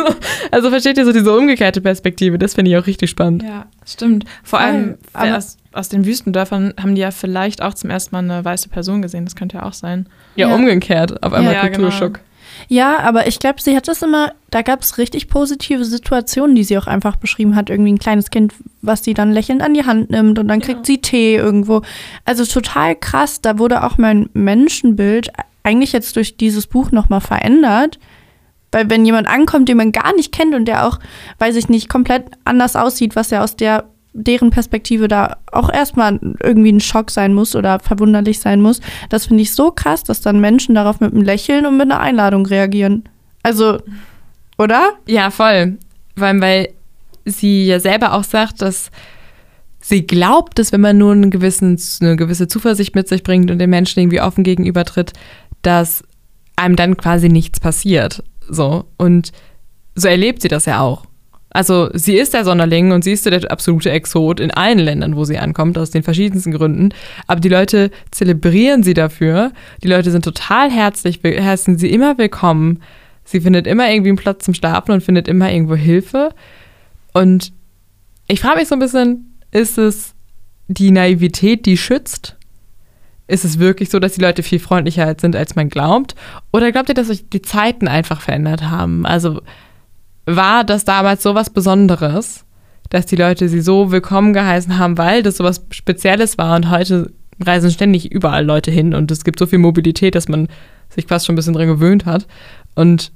also 0.50 0.70
versteht 0.70 0.96
ihr 0.96 1.04
so 1.04 1.12
diese 1.12 1.36
umgekehrte 1.36 1.82
Perspektive? 1.82 2.38
Das 2.38 2.54
finde 2.54 2.70
ich 2.70 2.76
auch 2.78 2.86
richtig 2.86 3.10
spannend. 3.10 3.42
Ja, 3.42 3.66
stimmt. 3.86 4.24
Vor 4.42 4.60
allem 4.60 4.96
aber- 5.12 5.36
aus, 5.36 5.58
aus 5.72 5.90
den 5.90 6.06
Wüstendörfern 6.06 6.72
haben 6.80 6.94
die 6.94 7.02
ja 7.02 7.10
vielleicht 7.10 7.60
auch 7.60 7.74
zum 7.74 7.90
ersten 7.90 8.14
Mal 8.16 8.20
eine 8.20 8.42
weiße 8.44 8.70
Person 8.70 9.02
gesehen. 9.02 9.26
Das 9.26 9.36
könnte 9.36 9.58
ja 9.58 9.64
auch 9.64 9.74
sein. 9.74 10.08
Ja, 10.36 10.48
Ja. 10.48 10.54
umgekehrt. 10.54 11.22
Auf 11.22 11.34
einmal 11.34 11.52
Ja, 11.52 11.68
Kulturschock. 11.68 12.20
Ja, 12.68 12.98
aber 13.00 13.26
ich 13.26 13.38
glaube, 13.38 13.60
sie 13.60 13.76
hat 13.76 13.88
das 13.88 14.02
immer, 14.02 14.32
da 14.50 14.62
gab 14.62 14.82
es 14.82 14.98
richtig 14.98 15.28
positive 15.28 15.84
Situationen, 15.84 16.56
die 16.56 16.64
sie 16.64 16.78
auch 16.78 16.86
einfach 16.86 17.16
beschrieben 17.16 17.56
hat. 17.56 17.70
Irgendwie 17.70 17.92
ein 17.92 17.98
kleines 17.98 18.30
Kind, 18.30 18.54
was 18.82 19.04
sie 19.04 19.14
dann 19.14 19.32
lächelnd 19.32 19.62
an 19.62 19.74
die 19.74 19.84
Hand 19.84 20.10
nimmt 20.10 20.38
und 20.38 20.48
dann 20.48 20.60
kriegt 20.60 20.86
sie 20.86 20.98
Tee 20.98 21.36
irgendwo. 21.36 21.82
Also 22.24 22.44
total 22.44 22.96
krass. 22.96 23.40
Da 23.40 23.58
wurde 23.58 23.84
auch 23.84 23.98
mein 23.98 24.28
Menschenbild 24.32 25.30
eigentlich 25.62 25.92
jetzt 25.92 26.16
durch 26.16 26.36
dieses 26.36 26.66
Buch 26.66 26.90
nochmal 26.90 27.20
verändert. 27.20 27.98
Weil 28.72 28.90
wenn 28.90 29.04
jemand 29.04 29.28
ankommt, 29.28 29.68
den 29.68 29.76
man 29.76 29.92
gar 29.92 30.14
nicht 30.16 30.32
kennt 30.32 30.54
und 30.54 30.64
der 30.64 30.86
auch, 30.86 30.98
weiß 31.38 31.54
ich 31.54 31.68
nicht, 31.68 31.88
komplett 31.88 32.24
anders 32.44 32.74
aussieht, 32.74 33.14
was 33.14 33.30
ja 33.30 33.42
aus 33.42 33.54
der 33.54 33.84
deren 34.14 34.50
Perspektive 34.50 35.08
da 35.08 35.36
auch 35.52 35.70
erstmal 35.70 36.20
irgendwie 36.42 36.72
ein 36.72 36.80
Schock 36.80 37.10
sein 37.10 37.34
muss 37.34 37.54
oder 37.56 37.80
verwunderlich 37.80 38.38
sein 38.38 38.62
muss. 38.62 38.80
Das 39.10 39.26
finde 39.26 39.42
ich 39.42 39.52
so 39.52 39.72
krass, 39.72 40.04
dass 40.04 40.20
dann 40.20 40.40
Menschen 40.40 40.74
darauf 40.74 41.00
mit 41.00 41.12
einem 41.12 41.22
Lächeln 41.22 41.66
und 41.66 41.76
mit 41.76 41.90
einer 41.90 42.00
Einladung 42.00 42.46
reagieren. 42.46 43.04
Also, 43.42 43.78
oder? 44.56 44.92
Ja, 45.06 45.30
voll. 45.30 45.78
Vor 46.16 46.28
allem, 46.28 46.40
weil 46.40 46.68
sie 47.24 47.66
ja 47.66 47.80
selber 47.80 48.14
auch 48.14 48.24
sagt, 48.24 48.62
dass 48.62 48.90
sie 49.80 50.06
glaubt, 50.06 50.58
dass 50.58 50.72
wenn 50.72 50.80
man 50.80 50.96
nur 50.96 51.12
einen 51.12 51.30
gewissen, 51.30 51.78
eine 52.00 52.16
gewisse 52.16 52.46
Zuversicht 52.46 52.94
mit 52.94 53.08
sich 53.08 53.24
bringt 53.24 53.50
und 53.50 53.58
den 53.58 53.70
Menschen 53.70 53.98
irgendwie 54.00 54.20
offen 54.20 54.44
gegenübertritt, 54.44 55.12
dass 55.62 56.04
einem 56.56 56.76
dann 56.76 56.96
quasi 56.96 57.28
nichts 57.28 57.58
passiert. 57.58 58.22
So. 58.48 58.84
Und 58.96 59.32
so 59.96 60.06
erlebt 60.06 60.40
sie 60.40 60.48
das 60.48 60.66
ja 60.66 60.80
auch. 60.80 61.04
Also 61.54 61.88
sie 61.94 62.16
ist 62.16 62.34
der 62.34 62.44
Sonderling 62.44 62.90
und 62.90 63.04
sie 63.04 63.12
ist 63.12 63.24
der 63.26 63.50
absolute 63.50 63.88
Exot 63.88 64.40
in 64.40 64.50
allen 64.50 64.80
Ländern, 64.80 65.14
wo 65.14 65.24
sie 65.24 65.38
ankommt, 65.38 65.78
aus 65.78 65.90
den 65.90 66.02
verschiedensten 66.02 66.50
Gründen. 66.50 66.88
Aber 67.28 67.40
die 67.40 67.48
Leute 67.48 67.92
zelebrieren 68.10 68.82
sie 68.82 68.92
dafür. 68.92 69.52
Die 69.80 69.86
Leute 69.86 70.10
sind 70.10 70.24
total 70.24 70.68
herzlich, 70.68 71.20
heißen 71.22 71.78
sie 71.78 71.90
immer 71.90 72.18
willkommen. 72.18 72.82
Sie 73.22 73.40
findet 73.40 73.68
immer 73.68 73.88
irgendwie 73.88 74.10
einen 74.10 74.18
Platz 74.18 74.44
zum 74.44 74.52
Schlafen 74.52 74.90
und 74.90 75.02
findet 75.04 75.28
immer 75.28 75.50
irgendwo 75.50 75.76
Hilfe. 75.76 76.34
Und 77.12 77.52
ich 78.26 78.40
frage 78.40 78.58
mich 78.58 78.68
so 78.68 78.74
ein 78.74 78.80
bisschen, 78.80 79.38
ist 79.52 79.78
es 79.78 80.14
die 80.66 80.90
Naivität, 80.90 81.66
die 81.66 81.76
schützt? 81.76 82.36
Ist 83.28 83.44
es 83.44 83.60
wirklich 83.60 83.90
so, 83.90 84.00
dass 84.00 84.14
die 84.14 84.20
Leute 84.20 84.42
viel 84.42 84.58
freundlicher 84.58 85.14
sind, 85.20 85.36
als 85.36 85.54
man 85.54 85.68
glaubt? 85.68 86.16
Oder 86.52 86.72
glaubt 86.72 86.88
ihr, 86.88 86.96
dass 86.96 87.06
sich 87.06 87.28
die 87.30 87.42
Zeiten 87.42 87.86
einfach 87.86 88.20
verändert 88.20 88.62
haben? 88.64 89.06
Also 89.06 89.40
war 90.26 90.64
das 90.64 90.84
damals 90.84 91.22
so 91.22 91.34
was 91.34 91.50
Besonderes, 91.50 92.44
dass 92.90 93.06
die 93.06 93.16
Leute 93.16 93.48
sie 93.48 93.60
so 93.60 93.90
willkommen 93.90 94.32
geheißen 94.32 94.78
haben, 94.78 94.98
weil 94.98 95.22
das 95.22 95.36
so 95.36 95.44
was 95.44 95.64
Spezielles 95.70 96.38
war 96.38 96.56
und 96.56 96.70
heute 96.70 97.12
reisen 97.40 97.70
ständig 97.70 98.12
überall 98.12 98.44
Leute 98.44 98.70
hin 98.70 98.94
und 98.94 99.10
es 99.10 99.24
gibt 99.24 99.38
so 99.38 99.46
viel 99.46 99.58
Mobilität, 99.58 100.14
dass 100.14 100.28
man 100.28 100.48
sich 100.88 101.06
fast 101.06 101.26
schon 101.26 101.34
ein 101.34 101.36
bisschen 101.36 101.54
dran 101.54 101.66
gewöhnt 101.66 102.06
hat. 102.06 102.26
Und 102.74 103.12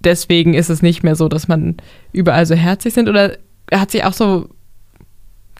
deswegen 0.00 0.54
ist 0.54 0.68
es 0.68 0.82
nicht 0.82 1.02
mehr 1.02 1.16
so, 1.16 1.28
dass 1.28 1.48
man 1.48 1.76
überall 2.12 2.46
so 2.46 2.54
herzlich 2.54 2.94
sind 2.94 3.08
oder 3.08 3.36
hat 3.72 3.90
sich 3.90 4.04
auch 4.04 4.12
so 4.12 4.50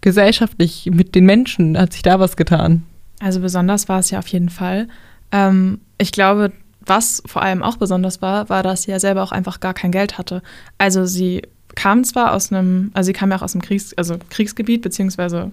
gesellschaftlich 0.02 0.90
mit 0.92 1.14
den 1.14 1.24
Menschen, 1.24 1.78
hat 1.78 1.94
sich 1.94 2.02
da 2.02 2.20
was 2.20 2.36
getan? 2.36 2.82
Also 3.20 3.40
besonders 3.40 3.88
war 3.88 4.00
es 4.00 4.11
ja 4.11 4.18
auf 4.18 4.28
jeden 4.28 4.50
Fall. 4.50 4.88
Ähm, 5.32 5.80
ich 5.96 6.12
glaube, 6.12 6.52
was 6.87 7.22
vor 7.26 7.43
allem 7.43 7.62
auch 7.62 7.76
besonders 7.76 8.22
war, 8.22 8.49
war, 8.49 8.62
dass 8.62 8.82
sie 8.82 8.91
ja 8.91 9.01
selber 9.01 9.22
auch 9.22 9.32
einfach 9.32 9.61
gar 9.61 9.74
kein 9.74 9.91
Geld 9.91 10.18
hatte. 10.18 10.43
Also 10.78 11.05
sie 11.05 11.43
kam 11.74 12.05
zwar 12.05 12.32
aus 12.32 12.53
einem, 12.53 12.91
also 12.95 13.07
sie 13.07 13.12
kam 13.12 13.30
ja 13.30 13.39
auch 13.39 13.43
aus 13.43 13.53
dem 13.53 13.62
Kriegs, 13.62 13.95
also 13.95 14.16
Kriegsgebiet, 14.30 14.82
beziehungsweise 14.82 15.51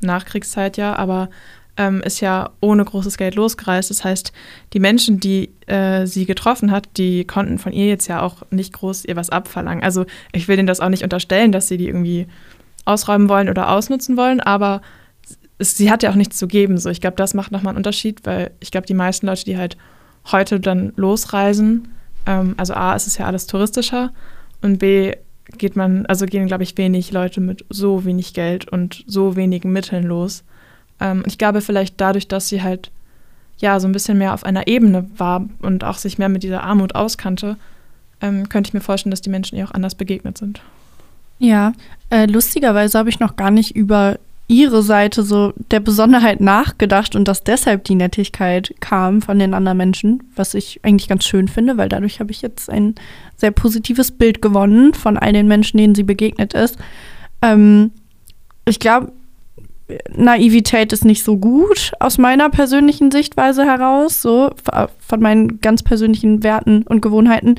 Nachkriegszeit 0.00 0.76
ja, 0.76 0.94
aber 0.96 1.28
ähm, 1.76 2.02
ist 2.02 2.20
ja 2.20 2.50
ohne 2.60 2.84
großes 2.84 3.16
Geld 3.16 3.36
losgereist. 3.36 3.90
Das 3.90 4.04
heißt, 4.04 4.32
die 4.72 4.80
Menschen, 4.80 5.20
die 5.20 5.50
äh, 5.66 6.06
sie 6.06 6.26
getroffen 6.26 6.70
hat, 6.70 6.88
die 6.96 7.24
konnten 7.24 7.58
von 7.58 7.72
ihr 7.72 7.86
jetzt 7.86 8.08
ja 8.08 8.20
auch 8.20 8.42
nicht 8.50 8.72
groß 8.72 9.04
ihr 9.04 9.16
was 9.16 9.30
abverlangen. 9.30 9.84
Also 9.84 10.04
ich 10.32 10.48
will 10.48 10.56
denen 10.56 10.66
das 10.66 10.80
auch 10.80 10.88
nicht 10.88 11.04
unterstellen, 11.04 11.52
dass 11.52 11.68
sie 11.68 11.76
die 11.76 11.86
irgendwie 11.86 12.26
ausräumen 12.84 13.28
wollen 13.28 13.48
oder 13.48 13.70
ausnutzen 13.70 14.16
wollen, 14.16 14.40
aber 14.40 14.82
es, 15.58 15.76
sie 15.76 15.90
hat 15.90 16.02
ja 16.02 16.10
auch 16.10 16.14
nichts 16.14 16.38
zu 16.38 16.48
geben. 16.48 16.78
So, 16.78 16.90
ich 16.90 17.00
glaube, 17.00 17.16
das 17.16 17.34
macht 17.34 17.52
nochmal 17.52 17.72
einen 17.72 17.78
Unterschied, 17.78 18.20
weil 18.24 18.52
ich 18.60 18.70
glaube, 18.70 18.86
die 18.86 18.94
meisten 18.94 19.26
Leute, 19.26 19.44
die 19.44 19.58
halt 19.58 19.76
heute 20.32 20.60
dann 20.60 20.92
losreisen, 20.96 21.88
ähm, 22.26 22.54
also 22.56 22.74
A, 22.74 22.94
ist 22.94 23.06
es 23.06 23.18
ja 23.18 23.26
alles 23.26 23.46
touristischer 23.46 24.10
und 24.62 24.78
B, 24.78 25.14
geht 25.56 25.76
man, 25.76 26.04
also 26.06 26.26
gehen, 26.26 26.46
glaube 26.46 26.62
ich, 26.62 26.76
wenig 26.76 27.10
Leute 27.12 27.40
mit 27.40 27.64
so 27.70 28.04
wenig 28.04 28.34
Geld 28.34 28.68
und 28.68 29.04
so 29.06 29.34
wenigen 29.34 29.72
Mitteln 29.72 30.04
los. 30.04 30.44
Ähm, 31.00 31.22
ich 31.26 31.38
glaube, 31.38 31.60
vielleicht 31.62 32.00
dadurch, 32.00 32.28
dass 32.28 32.48
sie 32.48 32.62
halt 32.62 32.90
ja 33.58 33.80
so 33.80 33.88
ein 33.88 33.92
bisschen 33.92 34.18
mehr 34.18 34.34
auf 34.34 34.44
einer 34.44 34.66
Ebene 34.66 35.08
war 35.16 35.46
und 35.60 35.84
auch 35.84 35.96
sich 35.96 36.18
mehr 36.18 36.28
mit 36.28 36.42
dieser 36.42 36.62
Armut 36.62 36.94
auskannte, 36.94 37.56
ähm, 38.20 38.48
könnte 38.48 38.68
ich 38.68 38.74
mir 38.74 38.80
vorstellen, 38.80 39.10
dass 39.10 39.22
die 39.22 39.30
Menschen 39.30 39.56
ihr 39.56 39.64
auch 39.64 39.72
anders 39.72 39.94
begegnet 39.94 40.38
sind. 40.38 40.60
Ja, 41.38 41.72
äh, 42.10 42.26
lustigerweise 42.26 42.98
habe 42.98 43.08
ich 43.08 43.20
noch 43.20 43.36
gar 43.36 43.50
nicht 43.50 43.74
über 43.76 44.18
ihre 44.48 44.82
Seite 44.82 45.22
so 45.22 45.52
der 45.70 45.80
Besonderheit 45.80 46.40
nachgedacht 46.40 47.14
und 47.14 47.28
dass 47.28 47.44
deshalb 47.44 47.84
die 47.84 47.94
Nettigkeit 47.94 48.74
kam 48.80 49.20
von 49.20 49.38
den 49.38 49.52
anderen 49.52 49.76
Menschen, 49.76 50.22
was 50.34 50.54
ich 50.54 50.80
eigentlich 50.82 51.08
ganz 51.08 51.26
schön 51.26 51.48
finde, 51.48 51.76
weil 51.76 51.90
dadurch 51.90 52.18
habe 52.18 52.30
ich 52.30 52.40
jetzt 52.40 52.70
ein 52.70 52.94
sehr 53.36 53.50
positives 53.50 54.10
Bild 54.10 54.40
gewonnen 54.40 54.94
von 54.94 55.18
all 55.18 55.34
den 55.34 55.48
Menschen, 55.48 55.76
denen 55.76 55.94
sie 55.94 56.02
begegnet 56.02 56.54
ist. 56.54 56.78
Ähm, 57.42 57.92
ich 58.64 58.80
glaube, 58.80 59.12
Naivität 60.14 60.92
ist 60.92 61.04
nicht 61.04 61.24
so 61.24 61.36
gut 61.36 61.92
aus 62.00 62.18
meiner 62.18 62.50
persönlichen 62.50 63.10
Sichtweise 63.10 63.64
heraus, 63.64 64.22
so 64.22 64.50
von 64.98 65.20
meinen 65.20 65.60
ganz 65.60 65.82
persönlichen 65.82 66.42
Werten 66.42 66.82
und 66.82 67.00
Gewohnheiten. 67.00 67.56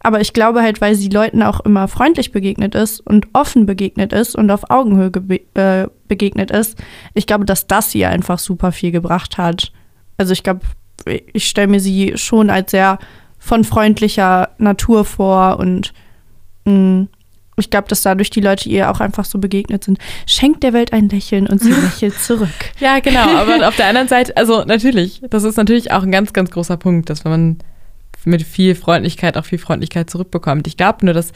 Aber 0.00 0.20
ich 0.20 0.32
glaube 0.32 0.62
halt, 0.62 0.80
weil 0.80 0.94
sie 0.94 1.08
Leuten 1.08 1.42
auch 1.42 1.60
immer 1.60 1.88
freundlich 1.88 2.32
begegnet 2.32 2.74
ist 2.74 3.00
und 3.00 3.26
offen 3.32 3.66
begegnet 3.66 4.12
ist 4.12 4.36
und 4.36 4.50
auf 4.50 4.70
Augenhöhe 4.70 5.10
äh, 5.54 5.88
begegnet 6.08 6.50
ist, 6.50 6.78
ich 7.14 7.26
glaube, 7.26 7.44
dass 7.44 7.66
das 7.66 7.94
ihr 7.94 8.08
einfach 8.08 8.38
super 8.38 8.72
viel 8.72 8.92
gebracht 8.92 9.38
hat. 9.38 9.72
Also 10.16 10.32
ich 10.32 10.42
glaube, 10.42 10.60
ich 11.32 11.48
stelle 11.48 11.68
mir 11.68 11.80
sie 11.80 12.12
schon 12.16 12.50
als 12.50 12.70
sehr 12.70 12.98
von 13.38 13.64
freundlicher 13.64 14.50
Natur 14.58 15.04
vor 15.04 15.58
und 15.58 15.92
mh, 16.64 16.72
mm, 16.72 17.08
ich 17.58 17.70
glaube, 17.70 17.88
dass 17.88 18.02
dadurch 18.02 18.28
die 18.30 18.40
Leute 18.40 18.68
ihr 18.68 18.90
auch 18.90 19.00
einfach 19.00 19.24
so 19.24 19.38
begegnet 19.38 19.84
sind. 19.84 19.98
Schenkt 20.26 20.62
der 20.62 20.74
Welt 20.74 20.92
ein 20.92 21.08
Lächeln 21.08 21.46
und 21.46 21.60
sie 21.60 21.72
lächelt 21.84 22.18
zurück. 22.18 22.48
ja, 22.80 23.00
genau. 23.00 23.34
Aber 23.34 23.66
auf 23.68 23.76
der 23.76 23.86
anderen 23.86 24.08
Seite, 24.08 24.36
also 24.36 24.64
natürlich, 24.64 25.22
das 25.30 25.44
ist 25.44 25.56
natürlich 25.56 25.90
auch 25.90 26.02
ein 26.02 26.12
ganz, 26.12 26.32
ganz 26.32 26.50
großer 26.50 26.76
Punkt, 26.76 27.08
dass 27.08 27.24
wenn 27.24 27.32
man 27.32 27.58
mit 28.26 28.42
viel 28.42 28.74
Freundlichkeit 28.74 29.36
auch 29.36 29.44
viel 29.44 29.58
Freundlichkeit 29.58 30.10
zurückbekommt. 30.10 30.66
Ich 30.66 30.76
glaube 30.76 31.04
nur, 31.04 31.14
dass 31.14 31.32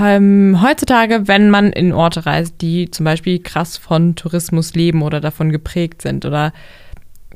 ähm, 0.00 0.60
heutzutage, 0.62 1.26
wenn 1.26 1.50
man 1.50 1.72
in 1.72 1.92
Orte 1.92 2.26
reist, 2.26 2.60
die 2.60 2.90
zum 2.90 3.04
Beispiel 3.04 3.38
krass 3.40 3.76
von 3.76 4.14
Tourismus 4.14 4.74
leben 4.74 5.02
oder 5.02 5.20
davon 5.20 5.50
geprägt 5.50 6.02
sind 6.02 6.24
oder 6.24 6.52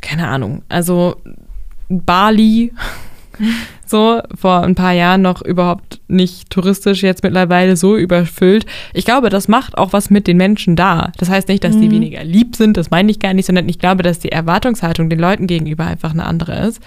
keine 0.00 0.28
Ahnung, 0.28 0.62
also 0.68 1.16
Bali, 1.88 2.72
so 3.86 4.20
vor 4.34 4.62
ein 4.62 4.74
paar 4.74 4.92
Jahren 4.92 5.22
noch 5.22 5.42
überhaupt 5.42 6.00
nicht 6.08 6.50
touristisch, 6.50 7.02
jetzt 7.02 7.22
mittlerweile 7.22 7.76
so 7.76 7.96
überfüllt. 7.96 8.66
Ich 8.92 9.04
glaube, 9.04 9.30
das 9.30 9.48
macht 9.48 9.78
auch 9.78 9.92
was 9.92 10.10
mit 10.10 10.26
den 10.26 10.36
Menschen 10.36 10.76
da. 10.76 11.12
Das 11.18 11.30
heißt 11.30 11.48
nicht, 11.48 11.64
dass 11.64 11.78
die 11.78 11.88
mhm. 11.88 11.92
weniger 11.92 12.24
lieb 12.24 12.56
sind, 12.56 12.76
das 12.76 12.90
meine 12.90 13.10
ich 13.10 13.18
gar 13.18 13.32
nicht, 13.32 13.46
sondern 13.46 13.68
ich 13.68 13.78
glaube, 13.78 14.02
dass 14.02 14.18
die 14.18 14.32
Erwartungshaltung 14.32 15.08
den 15.08 15.18
Leuten 15.18 15.46
gegenüber 15.46 15.86
einfach 15.86 16.10
eine 16.10 16.26
andere 16.26 16.66
ist 16.66 16.80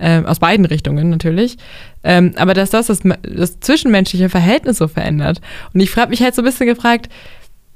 äh, 0.00 0.22
aus 0.24 0.38
beiden 0.38 0.66
Richtungen 0.66 1.10
natürlich. 1.10 1.56
Ähm, 2.02 2.32
aber 2.36 2.54
dass 2.54 2.70
das, 2.70 2.86
das 2.86 3.00
das 3.22 3.60
zwischenmenschliche 3.60 4.28
Verhältnis 4.28 4.78
so 4.78 4.88
verändert. 4.88 5.40
Und 5.72 5.80
ich 5.80 5.94
habe 5.96 6.10
mich 6.10 6.22
halt 6.22 6.34
so 6.34 6.42
ein 6.42 6.46
bisschen 6.46 6.66
gefragt, 6.66 7.08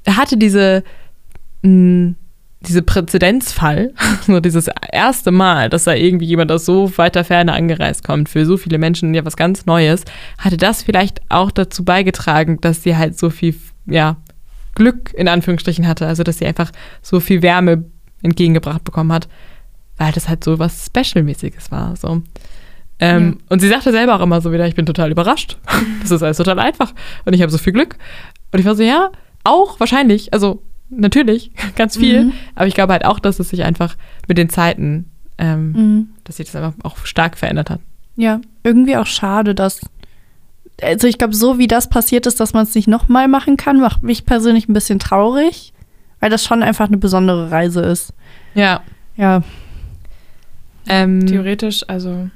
hatte 0.07 0.37
diese, 0.37 0.83
hm, 1.63 2.15
diese 2.61 2.81
Präzedenzfall, 2.81 3.93
so 4.27 4.39
dieses 4.39 4.69
erste 4.91 5.31
Mal, 5.31 5.69
dass 5.69 5.85
da 5.85 5.93
irgendwie 5.93 6.25
jemand 6.25 6.51
aus 6.51 6.65
so 6.65 6.97
weiter 6.97 7.23
Ferne 7.23 7.53
angereist 7.53 8.03
kommt, 8.03 8.27
für 8.27 8.45
so 8.45 8.57
viele 8.57 8.77
Menschen 8.77 9.13
ja 9.13 9.23
was 9.23 9.37
ganz 9.37 9.65
Neues, 9.65 10.03
hatte 10.37 10.57
das 10.57 10.83
vielleicht 10.83 11.21
auch 11.29 11.51
dazu 11.51 11.85
beigetragen, 11.85 12.59
dass 12.61 12.83
sie 12.83 12.97
halt 12.97 13.17
so 13.17 13.29
viel, 13.29 13.55
ja, 13.85 14.17
Glück 14.73 15.13
in 15.13 15.29
Anführungsstrichen 15.29 15.87
hatte, 15.87 16.05
also 16.05 16.23
dass 16.23 16.39
sie 16.39 16.45
einfach 16.45 16.71
so 17.01 17.21
viel 17.21 17.41
Wärme 17.41 17.85
entgegengebracht 18.21 18.83
bekommen 18.83 19.13
hat 19.13 19.29
weil 19.97 20.11
das 20.11 20.27
halt 20.29 20.43
so 20.43 20.59
was 20.59 20.87
Special-mäßiges 20.87 21.71
war. 21.71 21.95
So. 21.95 22.21
Ähm, 22.99 23.37
ja. 23.39 23.45
Und 23.49 23.59
sie 23.59 23.67
sagte 23.67 23.91
selber 23.91 24.15
auch 24.15 24.21
immer 24.21 24.41
so 24.41 24.51
wieder, 24.51 24.67
ich 24.67 24.75
bin 24.75 24.85
total 24.85 25.11
überrascht. 25.11 25.57
das 26.01 26.11
ist 26.11 26.23
alles 26.23 26.37
total 26.37 26.59
einfach. 26.59 26.93
Und 27.25 27.33
ich 27.33 27.41
habe 27.41 27.51
so 27.51 27.57
viel 27.57 27.73
Glück. 27.73 27.97
Und 28.51 28.59
ich 28.59 28.65
war 28.65 28.75
so, 28.75 28.83
ja, 28.83 29.11
auch 29.43 29.79
wahrscheinlich. 29.79 30.33
Also 30.33 30.61
natürlich, 30.89 31.51
ganz 31.75 31.97
viel. 31.97 32.25
Mhm. 32.25 32.33
Aber 32.55 32.67
ich 32.67 32.73
glaube 32.73 32.93
halt 32.93 33.05
auch, 33.05 33.19
dass 33.19 33.39
es 33.39 33.49
sich 33.49 33.63
einfach 33.63 33.95
mit 34.27 34.37
den 34.37 34.49
Zeiten, 34.49 35.09
ähm, 35.37 35.71
mhm. 35.71 36.09
dass 36.23 36.37
sich 36.37 36.45
das 36.49 36.55
einfach 36.55 36.73
auch 36.83 36.97
stark 37.05 37.37
verändert 37.37 37.69
hat. 37.69 37.79
Ja, 38.15 38.39
irgendwie 38.63 38.97
auch 38.97 39.07
schade, 39.07 39.55
dass. 39.55 39.81
Also 40.81 41.07
ich 41.07 41.17
glaube, 41.17 41.33
so 41.33 41.57
wie 41.57 41.67
das 41.67 41.89
passiert 41.89 42.25
ist, 42.25 42.41
dass 42.41 42.53
man 42.53 42.63
es 42.63 42.75
nicht 42.75 42.89
nochmal 42.89 43.29
machen 43.29 43.55
kann, 43.55 43.79
macht 43.79 44.03
mich 44.03 44.25
persönlich 44.25 44.67
ein 44.67 44.73
bisschen 44.73 44.99
traurig, 44.99 45.73
weil 46.19 46.29
das 46.29 46.43
schon 46.43 46.63
einfach 46.63 46.87
eine 46.87 46.97
besondere 46.97 47.49
Reise 47.49 47.81
ist. 47.81 48.13
Ja. 48.55 48.81
Ja. 49.15 49.41
Ähm, 50.87 51.25
Theoretisch, 51.25 51.83
also 51.87 52.29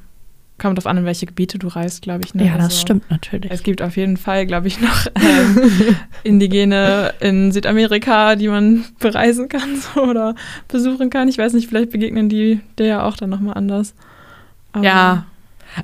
kommt 0.60 0.78
darauf 0.78 0.88
an, 0.88 0.98
in 0.98 1.06
welche 1.06 1.26
Gebiete 1.26 1.58
du 1.58 1.68
reist, 1.68 2.02
glaube 2.02 2.24
ich. 2.26 2.36
Ne? 2.36 2.46
Ja, 2.46 2.56
das 2.56 2.66
also, 2.66 2.82
stimmt 2.82 3.10
natürlich. 3.10 3.52
Es 3.52 3.64
gibt 3.64 3.82
auf 3.82 3.98
jeden 3.98 4.18
Fall, 4.18 4.46
glaube 4.46 4.68
ich, 4.68 4.80
noch 4.80 5.08
ähm, 5.16 5.96
Indigene 6.24 7.14
in 7.22 7.52
Südamerika, 7.52 8.36
die 8.36 8.50
man 8.50 8.86
bereisen 9.00 9.50
kann 9.50 9.78
so, 9.78 10.04
oder 10.04 10.36
besuchen 10.68 11.10
kann. 11.10 11.28
Ich 11.28 11.38
weiß 11.38 11.54
nicht, 11.54 11.68
vielleicht 11.68 11.92
begegnen 11.92 12.30
die 12.30 12.60
der 12.78 12.86
ja 12.86 13.04
auch 13.04 13.16
dann 13.16 13.30
nochmal 13.30 13.56
anders. 13.56 13.96
Aber 14.74 14.84
ja, 14.84 15.26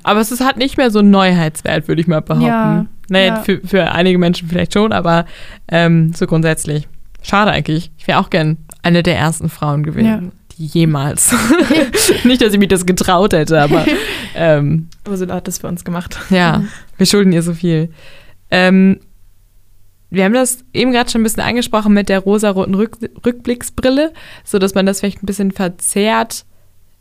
aber 0.02 0.20
es 0.20 0.30
ist 0.30 0.44
halt 0.44 0.56
nicht 0.56 0.76
mehr 0.76 0.90
so 0.90 1.00
ein 1.00 1.10
Neuheitswert, 1.10 1.88
würde 1.88 2.00
ich 2.00 2.06
mal 2.06 2.20
behaupten. 2.20 2.46
Ja, 2.46 2.86
naja, 3.08 3.26
ja. 3.26 3.42
Für, 3.42 3.60
für 3.66 3.92
einige 3.92 4.18
Menschen 4.18 4.48
vielleicht 4.48 4.74
schon, 4.74 4.92
aber 4.92 5.26
ähm, 5.68 6.12
so 6.12 6.26
grundsätzlich. 6.26 6.88
Schade 7.22 7.50
eigentlich. 7.50 7.90
Ich 7.98 8.06
wäre 8.06 8.20
auch 8.20 8.30
gern 8.30 8.58
eine 8.82 9.02
der 9.02 9.16
ersten 9.16 9.48
Frauen 9.48 9.82
gewesen. 9.82 10.06
Ja 10.06 10.20
jemals. 10.56 11.34
Nicht, 12.24 12.42
dass 12.42 12.52
ich 12.52 12.58
mich 12.58 12.68
das 12.68 12.86
getraut 12.86 13.32
hätte, 13.32 13.60
aber. 13.60 13.84
Ähm, 14.34 14.88
Ursula 15.08 15.34
hat 15.36 15.48
das 15.48 15.58
für 15.58 15.68
uns 15.68 15.84
gemacht. 15.84 16.18
Ja, 16.30 16.64
wir 16.96 17.06
schulden 17.06 17.32
ihr 17.32 17.42
so 17.42 17.54
viel. 17.54 17.90
Ähm, 18.50 19.00
wir 20.10 20.24
haben 20.24 20.34
das 20.34 20.64
eben 20.72 20.92
gerade 20.92 21.10
schon 21.10 21.20
ein 21.20 21.24
bisschen 21.24 21.42
angesprochen 21.42 21.92
mit 21.92 22.08
der 22.08 22.20
rosaroten 22.20 22.74
Rück 22.74 22.98
Rückblicksbrille, 23.24 24.12
so 24.44 24.58
dass 24.58 24.74
man 24.74 24.86
das 24.86 25.00
vielleicht 25.00 25.22
ein 25.22 25.26
bisschen 25.26 25.50
verzerrt 25.50 26.44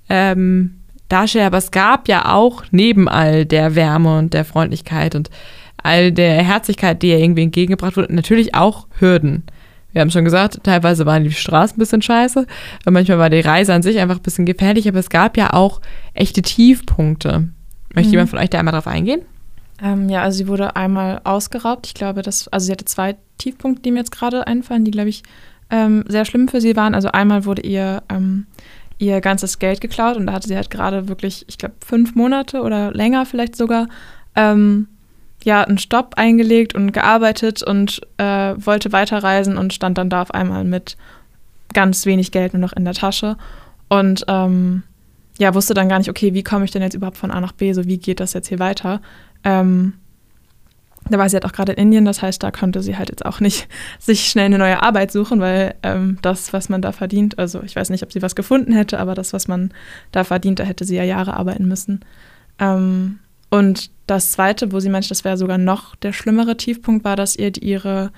ähm, 0.10 0.82
darstellt. 1.08 1.46
Aber 1.46 1.58
es 1.58 1.72
gab 1.72 2.08
ja 2.08 2.34
auch 2.34 2.64
neben 2.72 3.08
all 3.08 3.46
der 3.46 3.76
Wärme 3.76 4.18
und 4.18 4.34
der 4.34 4.46
Freundlichkeit 4.46 5.16
und 5.16 5.30
all 5.78 6.12
der 6.12 6.44
Herzlichkeit, 6.44 7.04
die 7.04 7.10
ihr 7.10 7.20
irgendwie 7.20 7.44
entgegengebracht 7.44 7.96
wurde, 7.96 8.14
natürlich 8.14 8.56
auch 8.56 8.88
Hürden. 9.00 9.44
Wir 9.96 10.02
haben 10.02 10.12
schon 10.12 10.26
gesagt, 10.26 10.60
teilweise 10.64 11.06
waren 11.06 11.24
die 11.24 11.32
Straßen 11.32 11.78
ein 11.78 11.80
bisschen 11.80 12.02
scheiße, 12.02 12.46
manchmal 12.84 13.18
war 13.18 13.30
die 13.30 13.40
Reise 13.40 13.74
an 13.74 13.82
sich 13.82 13.98
einfach 13.98 14.18
ein 14.18 14.24
bisschen 14.24 14.46
gefährlich, 14.46 14.90
aber 14.90 15.00
es 15.00 15.10
gab 15.10 15.38
ja 15.38 15.54
auch 15.54 15.80
echte 16.14 16.42
Tiefpunkte. 16.42 17.48
Möchte 17.94 18.10
mhm. 18.10 18.12
jemand 18.12 18.30
von 18.30 18.40
euch 18.40 18.50
da 18.50 18.60
einmal 18.60 18.74
drauf 18.74 18.88
eingehen? 18.88 19.22
Ähm, 19.82 20.10
ja, 20.10 20.22
also 20.22 20.38
sie 20.40 20.50
wurde 20.50 20.76
einmal 20.76 21.22
ausgeraubt. 21.24 21.88
Ich 21.88 21.94
glaube, 21.94 22.24
dass, 22.24 22.50
also 22.50 22.66
sie 22.66 22.74
hatte 22.74 22.84
zwei 22.84 23.16
Tiefpunkte, 23.38 23.84
die 23.84 23.92
mir 23.92 24.00
jetzt 24.00 24.12
gerade 24.12 24.46
einfallen, 24.48 24.84
die, 24.84 24.92
glaube 24.92 25.08
ich, 25.08 25.24
ähm, 25.70 26.04
sehr 26.10 26.26
schlimm 26.26 26.50
für 26.50 26.60
sie 26.60 26.76
waren. 26.76 26.94
Also 26.94 27.12
einmal 27.12 27.46
wurde 27.46 27.62
ihr 27.62 28.04
ähm, 28.10 28.48
ihr 28.98 29.22
ganzes 29.22 29.60
Geld 29.60 29.80
geklaut 29.80 30.18
und 30.18 30.28
da 30.28 30.34
hatte 30.34 30.50
sie 30.50 30.58
halt 30.58 30.70
gerade 30.70 31.08
wirklich, 31.08 31.46
ich 31.48 31.58
glaube, 31.58 31.76
fünf 31.86 32.16
Monate 32.16 32.62
oder 32.62 32.92
länger 32.92 33.26
vielleicht 33.26 33.56
sogar, 33.56 33.88
ähm, 34.36 34.88
ja, 35.46 35.64
einen 35.64 35.78
Stopp 35.78 36.16
eingelegt 36.18 36.74
und 36.74 36.92
gearbeitet 36.92 37.62
und 37.62 38.02
äh, 38.18 38.56
wollte 38.58 38.92
weiterreisen 38.92 39.58
und 39.58 39.74
stand 39.74 39.98
dann 39.98 40.10
da 40.10 40.24
auf 40.24 40.32
einmal 40.32 40.64
mit 40.64 40.98
ganz 41.72 42.08
wenig 42.08 42.32
Geld 42.32 42.54
nur 42.54 42.62
noch 42.62 42.74
in 42.74 42.84
der 42.84 42.96
Tasche 42.96 43.38
und 43.88 44.26
ähm, 44.28 44.82
ja, 45.38 45.54
wusste 45.54 45.76
dann 45.76 45.88
gar 45.88 46.00
nicht, 46.00 46.10
okay, 46.10 46.34
wie 46.34 46.44
komme 46.44 46.66
ich 46.66 46.72
denn 46.72 46.82
jetzt 46.82 46.96
überhaupt 46.96 47.18
von 47.18 47.30
A 47.30 47.40
nach 47.40 47.52
B, 47.52 47.74
so 47.74 47.86
wie 47.86 48.00
geht 48.00 48.20
das 48.20 48.34
jetzt 48.34 48.48
hier 48.48 48.58
weiter? 48.58 49.02
Ähm, 49.44 49.94
da 51.08 51.20
war 51.20 51.30
sie 51.30 51.36
halt 51.36 51.46
auch 51.46 51.52
gerade 51.52 51.74
in 51.74 51.78
Indien, 51.78 52.06
das 52.06 52.24
heißt, 52.24 52.42
da 52.42 52.50
konnte 52.50 52.82
sie 52.82 52.98
halt 52.98 53.10
jetzt 53.10 53.24
auch 53.24 53.40
nicht 53.40 53.68
sich 54.00 54.28
schnell 54.28 54.46
eine 54.46 54.58
neue 54.58 54.82
Arbeit 54.82 55.12
suchen, 55.12 55.42
weil 55.42 55.76
ähm, 55.84 56.18
das, 56.24 56.54
was 56.54 56.70
man 56.70 56.82
da 56.82 56.92
verdient, 56.92 57.38
also 57.38 57.62
ich 57.62 57.76
weiß 57.76 57.92
nicht, 57.92 58.02
ob 58.02 58.12
sie 58.12 58.24
was 58.24 58.36
gefunden 58.36 58.74
hätte, 58.74 58.98
aber 59.00 59.14
das, 59.14 59.32
was 59.32 59.48
man 59.48 59.72
da 60.12 60.24
verdient, 60.24 60.58
da 60.58 60.64
hätte 60.64 60.86
sie 60.86 60.96
ja 60.96 61.04
Jahre 61.04 61.36
arbeiten 61.36 61.68
müssen. 61.68 62.00
Ähm, 62.58 63.20
und 63.50 63.90
das 64.08 64.32
Zweite, 64.32 64.72
wo 64.72 64.80
sie 64.80 64.90
meinte, 64.90 65.10
das 65.10 65.24
wäre 65.24 65.38
sogar 65.38 65.58
noch 65.58 65.96
der 65.96 66.14
schlimmere 66.14 66.58
Tiefpunkt, 66.58 67.04
war, 67.06 67.16
dass 67.16 67.36
ihr 67.36 67.52
ihre 67.62 68.12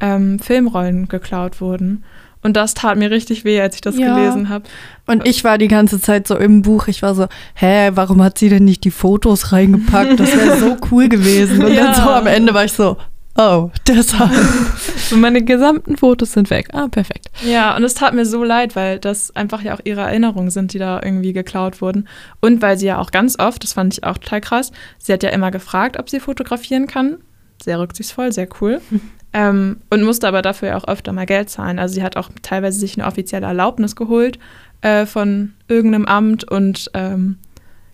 ähm, 0.00 0.38
Filmrollen 0.38 1.08
geklaut 1.08 1.60
wurden. 1.60 2.04
Und 2.42 2.58
das 2.58 2.74
tat 2.74 2.98
mir 2.98 3.10
richtig 3.10 3.44
weh, 3.44 3.58
als 3.60 3.74
ich 3.74 3.80
das 3.80 3.96
ja. 3.96 4.14
gelesen 4.14 4.50
habe. 4.50 4.64
Und 5.06 5.26
ich 5.26 5.44
war 5.44 5.56
die 5.56 5.68
ganze 5.68 5.98
Zeit 5.98 6.28
so 6.28 6.36
im 6.36 6.60
Buch, 6.60 6.88
ich 6.88 7.00
war 7.00 7.14
so, 7.14 7.26
hä, 7.54 7.92
warum 7.94 8.22
hat 8.22 8.36
sie 8.36 8.50
denn 8.50 8.66
nicht 8.66 8.84
die 8.84 8.90
Fotos 8.90 9.52
reingepackt? 9.52 10.20
Das 10.20 10.36
wäre 10.36 10.58
so 10.58 10.76
cool 10.90 11.08
gewesen. 11.08 11.64
Und 11.64 11.72
ja. 11.74 11.86
dann 11.86 11.94
so 11.94 12.10
am 12.10 12.26
Ende 12.26 12.52
war 12.52 12.66
ich 12.66 12.72
so, 12.72 12.98
oh, 13.36 13.70
deshalb. 13.86 14.30
so 15.08 15.16
meine 15.16 15.42
gesamten 15.42 15.96
Fotos 15.96 16.32
sind 16.32 16.50
weg. 16.50 16.68
Ah, 16.72 16.88
perfekt. 16.88 17.30
Ja, 17.44 17.76
und 17.76 17.84
es 17.84 17.94
tat 17.94 18.14
mir 18.14 18.26
so 18.26 18.44
leid, 18.44 18.76
weil 18.76 18.98
das 18.98 19.34
einfach 19.34 19.62
ja 19.62 19.74
auch 19.74 19.80
ihre 19.84 20.02
Erinnerungen 20.02 20.50
sind, 20.50 20.72
die 20.72 20.78
da 20.78 21.00
irgendwie 21.02 21.32
geklaut 21.32 21.80
wurden. 21.80 22.08
Und 22.40 22.62
weil 22.62 22.78
sie 22.78 22.86
ja 22.86 22.98
auch 22.98 23.10
ganz 23.10 23.38
oft, 23.38 23.62
das 23.62 23.72
fand 23.72 23.94
ich 23.94 24.04
auch 24.04 24.18
total 24.18 24.40
krass, 24.40 24.72
sie 24.98 25.12
hat 25.12 25.22
ja 25.22 25.30
immer 25.30 25.50
gefragt, 25.50 25.98
ob 25.98 26.08
sie 26.08 26.20
fotografieren 26.20 26.86
kann. 26.86 27.18
Sehr 27.62 27.78
rücksichtsvoll, 27.78 28.32
sehr 28.32 28.48
cool. 28.60 28.80
Ähm, 29.36 29.78
und 29.90 30.04
musste 30.04 30.28
aber 30.28 30.42
dafür 30.42 30.68
ja 30.68 30.76
auch 30.76 30.86
öfter 30.86 31.12
mal 31.12 31.26
Geld 31.26 31.50
zahlen. 31.50 31.80
Also 31.80 31.96
sie 31.96 32.04
hat 32.04 32.16
auch 32.16 32.30
teilweise 32.42 32.78
sich 32.78 32.96
eine 32.96 33.04
offizielle 33.04 33.46
Erlaubnis 33.46 33.96
geholt 33.96 34.38
äh, 34.80 35.06
von 35.06 35.54
irgendeinem 35.66 36.06
Amt 36.06 36.44
und 36.44 36.88
ähm, 36.94 37.38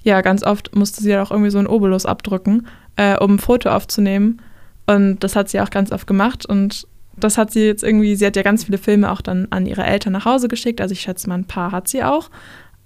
ja, 0.03 0.21
ganz 0.21 0.43
oft 0.43 0.77
musste 0.77 1.03
sie 1.03 1.11
ja 1.11 1.23
auch 1.23 1.31
irgendwie 1.31 1.51
so 1.51 1.57
einen 1.57 1.67
Obolus 1.67 2.05
abdrücken, 2.05 2.67
äh, 2.97 3.17
um 3.17 3.37
ein 3.37 3.39
Foto 3.39 3.71
aufzunehmen. 3.71 4.43
Und 4.91 5.19
das 5.21 5.37
hat 5.37 5.49
sie 5.49 5.61
auch 5.61 5.71
ganz 5.71 5.93
oft 5.93 6.07
gemacht 6.07 6.47
und 6.47 6.87
das 7.17 7.39
hat 7.39 7.51
sie 7.51 7.67
jetzt 7.67 7.85
irgendwie, 7.85 8.17
sie 8.17 8.27
hat 8.27 8.37
ja 8.37 8.43
ganz 8.43 8.65
viele 8.65 8.79
Filme 8.79 9.11
auch 9.11 9.21
dann 9.21 9.47
an 9.51 9.67
ihre 9.67 9.85
Eltern 9.85 10.13
nach 10.15 10.25
Hause 10.25 10.49
geschickt. 10.49 10.81
Also 10.81 10.93
ich 10.93 11.01
schätze 11.01 11.29
mal, 11.29 11.37
ein 11.37 11.45
paar 11.45 11.73
hat 11.73 11.89
sie 11.89 12.03
auch. 12.03 12.31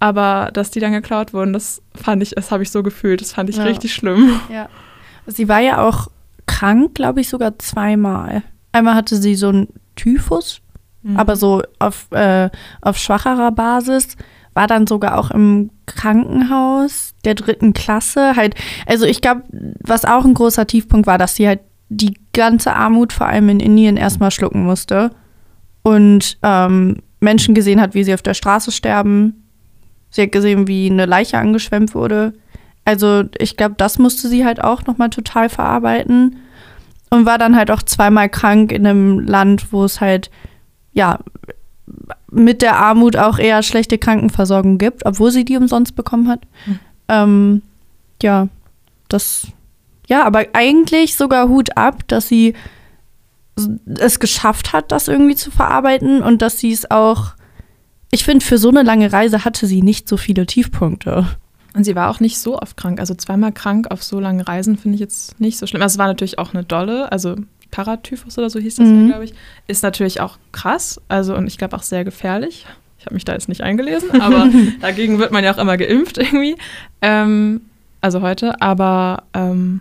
Aber 0.01 0.51
dass 0.53 0.71
die 0.71 0.81
dann 0.81 0.93
geklaut 0.93 1.33
wurden, 1.33 1.53
das 1.53 1.81
fand 1.95 2.23
ich, 2.23 2.31
das 2.31 2.51
habe 2.51 2.63
ich 2.63 2.71
so 2.71 2.83
gefühlt. 2.83 3.21
Das 3.21 3.33
fand 3.33 3.49
ich 3.49 3.57
ja. 3.57 3.65
richtig 3.65 3.95
schlimm. 3.95 4.41
Ja. 4.51 4.69
Sie 5.27 5.49
war 5.49 5.61
ja 5.61 5.87
auch 5.87 6.09
krank, 6.47 6.95
glaube 6.95 7.23
ich, 7.23 7.31
sogar 7.31 7.59
zweimal. 7.59 8.43
Einmal 8.73 8.95
hatte 8.95 9.17
sie 9.17 9.37
so 9.37 9.49
einen 9.49 9.69
Typhus, 9.97 10.61
mhm. 11.03 11.17
aber 11.17 11.37
so 11.37 11.63
auf, 11.79 12.09
äh, 12.11 12.51
auf 12.83 12.99
schwacherer 12.99 13.51
Basis. 13.53 14.17
War 14.53 14.67
dann 14.67 14.87
sogar 14.87 15.19
auch 15.19 15.31
im 15.31 15.71
Krankenhaus 15.87 17.15
der 17.25 17.35
dritten 17.35 17.73
Klasse. 17.73 18.37
Halt, 18.37 18.55
also 18.87 19.07
ich 19.07 19.23
glaube, 19.23 19.45
was 19.81 20.05
auch 20.05 20.25
ein 20.25 20.35
großer 20.35 20.67
Tiefpunkt 20.67 21.07
war, 21.07 21.17
dass 21.17 21.37
sie 21.37 21.49
halt 21.49 21.61
die 21.97 22.15
ganze 22.33 22.75
Armut 22.75 23.13
vor 23.13 23.27
allem 23.27 23.49
in 23.49 23.61
Indien 23.61 23.97
erstmal 23.97 24.31
schlucken 24.31 24.65
musste 24.65 25.11
und 25.83 26.39
ähm, 26.43 26.97
Menschen 27.21 27.55
gesehen 27.55 27.81
hat, 27.81 27.95
wie 27.95 28.05
sie 28.05 28.15
auf 28.15 28.23
der 28.23 28.35
Straße 28.35 28.73
sterben. 28.73 29.45
Sie 30.11 30.23
hat 30.23 30.33
gesehen, 30.33 30.69
wie 30.69 30.91
eine 30.91 31.07
Leiche 31.07 31.39
angeschwemmt 31.39 31.95
wurde. 31.95 32.35
Also 32.85 33.25
ich 33.39 33.57
glaube, 33.57 33.75
das 33.77 33.99
musste 33.99 34.29
sie 34.29 34.45
halt 34.45 34.63
auch 34.63 34.87
nochmal 34.87 35.11
total 35.11 35.49
verarbeiten. 35.49 36.37
Und 37.11 37.27
war 37.27 37.39
dann 37.39 37.55
halt 37.57 37.71
auch 37.71 37.83
zweimal 37.83 38.29
krank 38.29 38.73
in 38.73 38.87
einem 38.87 39.21
Land, 39.21 39.73
wo 39.73 39.85
es 39.85 40.01
halt, 40.01 40.31
ja, 40.93 41.21
mit 42.31 42.61
der 42.61 42.77
Armut 42.77 43.17
auch 43.17 43.39
eher 43.39 43.63
schlechte 43.63 43.99
Krankenversorgung 43.99 44.79
gibt, 44.79 45.07
obwohl 45.07 45.31
sie 45.31 45.45
die 45.45 45.57
umsonst 45.57 45.95
bekommen 45.95 46.29
hat. 46.29 46.41
Mhm. 46.67 46.79
Ähm, 47.09 47.63
ja, 48.23 48.49
das, 49.09 49.47
ja, 50.09 50.25
aber 50.25 50.45
eigentlich 50.53 51.17
sogar 51.17 51.49
Hut 51.49 51.77
ab, 51.77 52.07
dass 52.09 52.29
sie 52.29 52.55
es 53.97 54.19
geschafft 54.19 54.73
hat, 54.73 54.91
das 54.93 55.09
irgendwie 55.09 55.37
zu 55.37 55.51
verarbeiten 55.51 56.23
und 56.23 56.43
dass 56.43 56.59
sie 56.59 56.73
es 56.73 56.91
auch, 56.91 57.35
ich 58.11 58.25
finde, 58.25 58.45
für 58.45 58.59
so 58.59 58.69
eine 58.69 58.83
lange 58.83 59.13
Reise 59.13 59.45
hatte 59.45 59.67
sie 59.67 59.83
nicht 59.83 60.09
so 60.09 60.17
viele 60.17 60.47
Tiefpunkte. 60.47 61.27
Und 61.75 61.85
sie 61.85 61.97
war 61.97 62.11
auch 62.11 62.21
nicht 62.21 62.39
so 62.39 62.61
oft 62.61 62.77
krank. 62.77 63.01
Also 63.01 63.15
zweimal 63.15 63.53
krank 63.53 63.91
auf 63.91 64.03
so 64.03 64.21
langen 64.21 64.41
Reisen 64.41 64.77
finde 64.77 64.95
ich 64.95 65.01
jetzt 65.01 65.41
nicht 65.41 65.59
so 65.59 65.67
schlimm. 65.67 65.83
Also 65.83 65.95
es 65.95 65.99
war 65.99 66.07
natürlich 66.07 66.39
auch 66.39 66.55
eine 66.55 66.63
Dolle, 66.63 67.11
also 67.11 67.37
Paratyphus 67.71 68.39
oder 68.39 68.51
so 68.51 68.61
hieß 68.61 68.77
das 68.77 68.87
mhm. 68.87 69.03
ja, 69.03 69.09
glaube 69.09 69.25
ich. 69.25 69.35
Ist 69.67 69.83
natürlich 69.83 70.21
auch 70.21 70.39
krass, 70.53 71.01
also 71.09 71.35
und 71.35 71.49
ich 71.49 71.59
glaube 71.59 71.77
auch 71.77 71.83
sehr 71.83 72.05
gefährlich. 72.05 72.67
Ich 72.99 73.07
habe 73.07 73.15
mich 73.15 73.25
da 73.25 73.33
jetzt 73.33 73.49
nicht 73.49 73.63
eingelesen, 73.63 74.21
aber 74.21 74.49
dagegen 74.81 75.19
wird 75.19 75.33
man 75.33 75.43
ja 75.43 75.53
auch 75.53 75.59
immer 75.59 75.77
geimpft 75.77 76.19
irgendwie. 76.19 76.57
Ähm, 77.03 77.63
also 78.01 78.23
heute, 78.23 78.61
aber 78.63 79.25
ähm, 79.35 79.81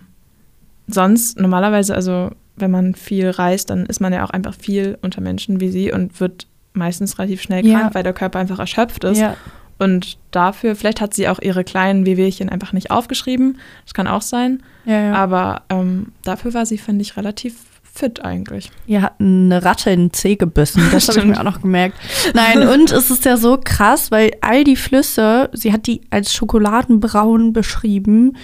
sonst 0.86 1.38
normalerweise, 1.38 1.94
also 1.94 2.30
wenn 2.56 2.70
man 2.70 2.94
viel 2.94 3.30
reist, 3.30 3.70
dann 3.70 3.86
ist 3.86 4.00
man 4.00 4.12
ja 4.12 4.24
auch 4.24 4.30
einfach 4.30 4.54
viel 4.54 4.98
unter 5.02 5.20
Menschen 5.20 5.60
wie 5.60 5.70
sie 5.70 5.92
und 5.92 6.20
wird 6.20 6.46
meistens 6.72 7.18
relativ 7.18 7.42
schnell 7.42 7.62
krank, 7.62 7.84
ja. 7.86 7.94
weil 7.94 8.02
der 8.02 8.12
Körper 8.12 8.38
einfach 8.38 8.58
erschöpft 8.58 9.04
ist. 9.04 9.18
Ja. 9.18 9.36
Und 9.78 10.18
dafür, 10.30 10.76
vielleicht 10.76 11.00
hat 11.00 11.14
sie 11.14 11.28
auch 11.28 11.40
ihre 11.40 11.64
kleinen 11.64 12.06
Wehwehchen 12.06 12.48
einfach 12.48 12.72
nicht 12.72 12.90
aufgeschrieben. 12.90 13.58
Das 13.84 13.94
kann 13.94 14.06
auch 14.06 14.22
sein. 14.22 14.62
Ja. 14.84 15.14
Aber 15.14 15.62
ähm, 15.68 16.12
dafür 16.22 16.54
war 16.54 16.64
sie, 16.64 16.78
finde 16.78 17.02
ich, 17.02 17.16
relativ 17.16 17.56
fit 17.92 18.24
eigentlich. 18.24 18.70
Ihr 18.86 19.02
hat 19.02 19.20
eine 19.20 19.64
Ratte 19.64 19.90
in 19.90 20.00
den 20.00 20.12
Zeh 20.12 20.36
gebissen, 20.36 20.82
das 20.92 21.08
habe 21.08 21.20
ich 21.20 21.24
mir 21.24 21.38
auch 21.38 21.44
noch 21.44 21.62
gemerkt. 21.62 21.96
Nein, 22.34 22.66
und 22.68 22.90
es 22.90 23.10
ist 23.10 23.24
ja 23.24 23.36
so 23.36 23.58
krass, 23.62 24.10
weil 24.10 24.32
all 24.40 24.64
die 24.64 24.76
Flüsse, 24.76 25.48
sie 25.52 25.72
hat 25.72 25.86
die 25.86 26.00
als 26.10 26.34
schokoladenbraun 26.34 27.52
beschrieben, 27.52 28.36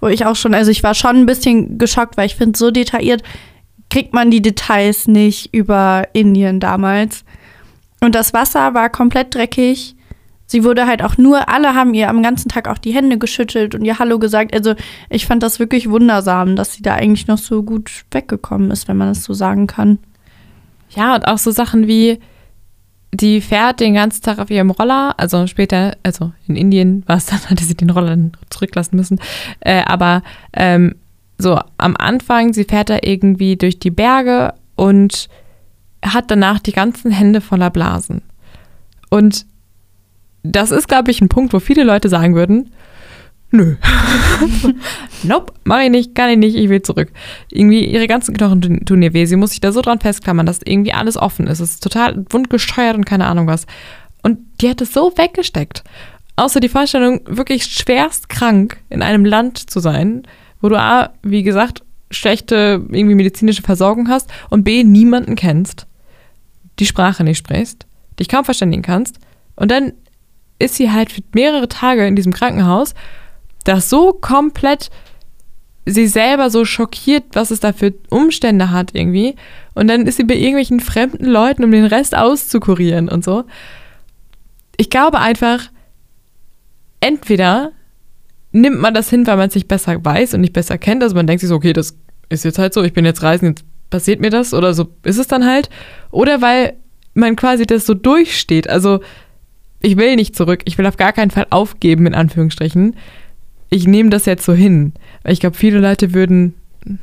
wo 0.00 0.08
ich 0.08 0.26
auch 0.26 0.36
schon, 0.36 0.54
also 0.54 0.70
ich 0.70 0.82
war 0.82 0.94
schon 0.94 1.16
ein 1.16 1.26
bisschen 1.26 1.78
geschockt, 1.78 2.16
weil 2.16 2.26
ich 2.26 2.36
finde, 2.36 2.58
so 2.58 2.70
detailliert 2.70 3.22
kriegt 3.90 4.14
man 4.14 4.30
die 4.30 4.42
Details 4.42 5.08
nicht 5.08 5.52
über 5.52 6.04
Indien 6.12 6.60
damals. 6.60 7.24
Und 8.00 8.14
das 8.14 8.32
Wasser 8.32 8.72
war 8.72 8.88
komplett 8.88 9.34
dreckig 9.34 9.96
sie 10.50 10.64
wurde 10.64 10.86
halt 10.86 11.02
auch 11.02 11.16
nur, 11.16 11.48
alle 11.48 11.74
haben 11.74 11.94
ihr 11.94 12.08
am 12.08 12.22
ganzen 12.22 12.48
Tag 12.48 12.66
auch 12.66 12.78
die 12.78 12.92
Hände 12.92 13.18
geschüttelt 13.18 13.74
und 13.74 13.84
ihr 13.84 13.98
Hallo 13.98 14.18
gesagt. 14.18 14.52
Also 14.52 14.74
ich 15.08 15.26
fand 15.26 15.42
das 15.44 15.60
wirklich 15.60 15.88
wundersam, 15.88 16.56
dass 16.56 16.74
sie 16.74 16.82
da 16.82 16.94
eigentlich 16.94 17.28
noch 17.28 17.38
so 17.38 17.62
gut 17.62 18.04
weggekommen 18.10 18.70
ist, 18.72 18.88
wenn 18.88 18.96
man 18.96 19.08
das 19.08 19.22
so 19.22 19.32
sagen 19.32 19.68
kann. 19.68 19.98
Ja, 20.90 21.14
und 21.14 21.28
auch 21.28 21.38
so 21.38 21.52
Sachen 21.52 21.86
wie, 21.86 22.18
die 23.12 23.40
fährt 23.40 23.80
den 23.80 23.94
ganzen 23.94 24.22
Tag 24.22 24.38
auf 24.38 24.50
ihrem 24.50 24.70
Roller, 24.70 25.14
also 25.16 25.46
später, 25.46 25.96
also 26.02 26.32
in 26.46 26.56
Indien 26.56 27.02
war 27.06 27.16
es 27.16 27.26
dann, 27.26 27.40
hatte 27.50 27.64
sie 27.64 27.74
den 27.74 27.90
Roller 27.90 28.16
zurücklassen 28.50 28.96
müssen. 28.96 29.20
Äh, 29.60 29.82
aber 29.84 30.22
ähm, 30.52 30.94
so 31.38 31.58
am 31.78 31.96
Anfang, 31.96 32.52
sie 32.52 32.64
fährt 32.64 32.90
da 32.90 32.98
irgendwie 33.02 33.56
durch 33.56 33.78
die 33.78 33.90
Berge 33.90 34.54
und 34.76 35.28
hat 36.04 36.30
danach 36.30 36.60
die 36.60 36.72
ganzen 36.72 37.10
Hände 37.10 37.40
voller 37.40 37.70
Blasen. 37.70 38.22
Und 39.10 39.46
das 40.42 40.70
ist, 40.70 40.88
glaube 40.88 41.10
ich, 41.10 41.20
ein 41.20 41.28
Punkt, 41.28 41.52
wo 41.52 41.58
viele 41.58 41.84
Leute 41.84 42.08
sagen 42.08 42.34
würden, 42.34 42.70
nö. 43.50 43.76
nope, 45.22 45.52
mache 45.64 45.84
ich 45.84 45.90
nicht, 45.90 46.14
kann 46.14 46.30
ich 46.30 46.38
nicht, 46.38 46.56
ich 46.56 46.68
will 46.68 46.82
zurück. 46.82 47.10
Irgendwie 47.50 47.84
ihre 47.84 48.06
ganzen 48.06 48.36
Knochen 48.36 48.84
tun 48.84 49.02
ihr 49.02 49.12
weh. 49.12 49.24
Sie 49.26 49.36
muss 49.36 49.50
sich 49.50 49.60
da 49.60 49.72
so 49.72 49.82
dran 49.82 50.00
festklammern, 50.00 50.46
dass 50.46 50.60
irgendwie 50.64 50.92
alles 50.92 51.16
offen 51.16 51.46
ist. 51.46 51.60
Es 51.60 51.72
ist 51.72 51.82
total 51.82 52.24
wundgescheuert 52.30 52.96
und 52.96 53.04
keine 53.04 53.26
Ahnung 53.26 53.46
was. 53.46 53.66
Und 54.22 54.38
die 54.60 54.68
hat 54.68 54.80
es 54.80 54.92
so 54.92 55.12
weggesteckt. 55.16 55.82
Außer 56.36 56.60
die 56.60 56.68
Vorstellung, 56.68 57.20
wirklich 57.26 57.64
schwerst 57.64 58.28
krank 58.28 58.78
in 58.88 59.02
einem 59.02 59.24
Land 59.24 59.70
zu 59.70 59.80
sein, 59.80 60.22
wo 60.60 60.68
du, 60.68 61.10
wie 61.22 61.42
gesagt, 61.42 61.82
schlechte 62.10 62.84
irgendwie 62.90 63.14
medizinische 63.14 63.62
Versorgung 63.62 64.08
hast 64.08 64.30
und 64.48 64.64
B, 64.64 64.84
niemanden 64.84 65.36
kennst, 65.36 65.86
die 66.78 66.86
Sprache 66.86 67.24
nicht 67.24 67.38
sprichst, 67.38 67.86
dich 68.18 68.28
kaum 68.28 68.44
verständigen 68.44 68.82
kannst 68.82 69.18
und 69.56 69.70
dann 69.70 69.92
ist 70.58 70.74
sie 70.74 70.90
halt 70.90 71.12
für 71.12 71.22
mehrere 71.34 71.68
Tage 71.68 72.06
in 72.06 72.16
diesem 72.16 72.32
Krankenhaus, 72.32 72.94
das 73.64 73.90
so 73.90 74.12
komplett 74.12 74.90
sie 75.86 76.06
selber 76.06 76.50
so 76.50 76.64
schockiert, 76.64 77.24
was 77.32 77.50
es 77.50 77.60
da 77.60 77.72
für 77.72 77.94
Umstände 78.10 78.70
hat 78.70 78.94
irgendwie. 78.94 79.34
Und 79.74 79.88
dann 79.88 80.06
ist 80.06 80.16
sie 80.16 80.24
bei 80.24 80.36
irgendwelchen 80.36 80.80
fremden 80.80 81.26
Leuten, 81.26 81.64
um 81.64 81.70
den 81.70 81.86
Rest 81.86 82.16
auszukurieren 82.16 83.08
und 83.08 83.24
so. 83.24 83.44
Ich 84.76 84.90
glaube 84.90 85.18
einfach, 85.18 85.70
entweder 87.00 87.72
nimmt 88.52 88.80
man 88.80 88.94
das 88.94 89.10
hin, 89.10 89.26
weil 89.26 89.36
man 89.36 89.48
es 89.48 89.54
sich 89.54 89.68
besser 89.68 90.04
weiß 90.04 90.34
und 90.34 90.40
nicht 90.40 90.52
besser 90.52 90.78
kennt. 90.78 91.02
Also 91.02 91.14
man 91.14 91.26
denkt 91.26 91.40
sich 91.40 91.48
so, 91.48 91.56
okay, 91.56 91.72
das 91.72 91.96
ist 92.28 92.44
jetzt 92.44 92.58
halt 92.58 92.74
so, 92.74 92.82
ich 92.82 92.92
bin 92.92 93.04
jetzt 93.04 93.22
reisen, 93.22 93.46
jetzt 93.46 93.64
passiert 93.90 94.20
mir 94.20 94.30
das 94.30 94.54
oder 94.54 94.74
so 94.74 94.88
ist 95.02 95.18
es 95.18 95.26
dann 95.26 95.46
halt. 95.46 95.70
Oder 96.10 96.40
weil 96.40 96.74
man 97.14 97.36
quasi 97.36 97.66
das 97.66 97.86
so 97.86 97.94
durchsteht. 97.94 98.68
Also 98.68 99.00
ich 99.80 99.96
will 99.96 100.16
nicht 100.16 100.36
zurück, 100.36 100.62
ich 100.64 100.78
will 100.78 100.86
auf 100.86 100.96
gar 100.96 101.12
keinen 101.12 101.30
Fall 101.30 101.46
aufgeben, 101.50 102.06
in 102.06 102.14
Anführungsstrichen. 102.14 102.96
Ich 103.70 103.86
nehme 103.86 104.10
das 104.10 104.26
jetzt 104.26 104.44
so 104.44 104.52
hin. 104.52 104.92
Ich 105.24 105.40
glaube, 105.40 105.56
viele 105.56 105.78
Leute 105.78 106.12
würden 106.12 106.54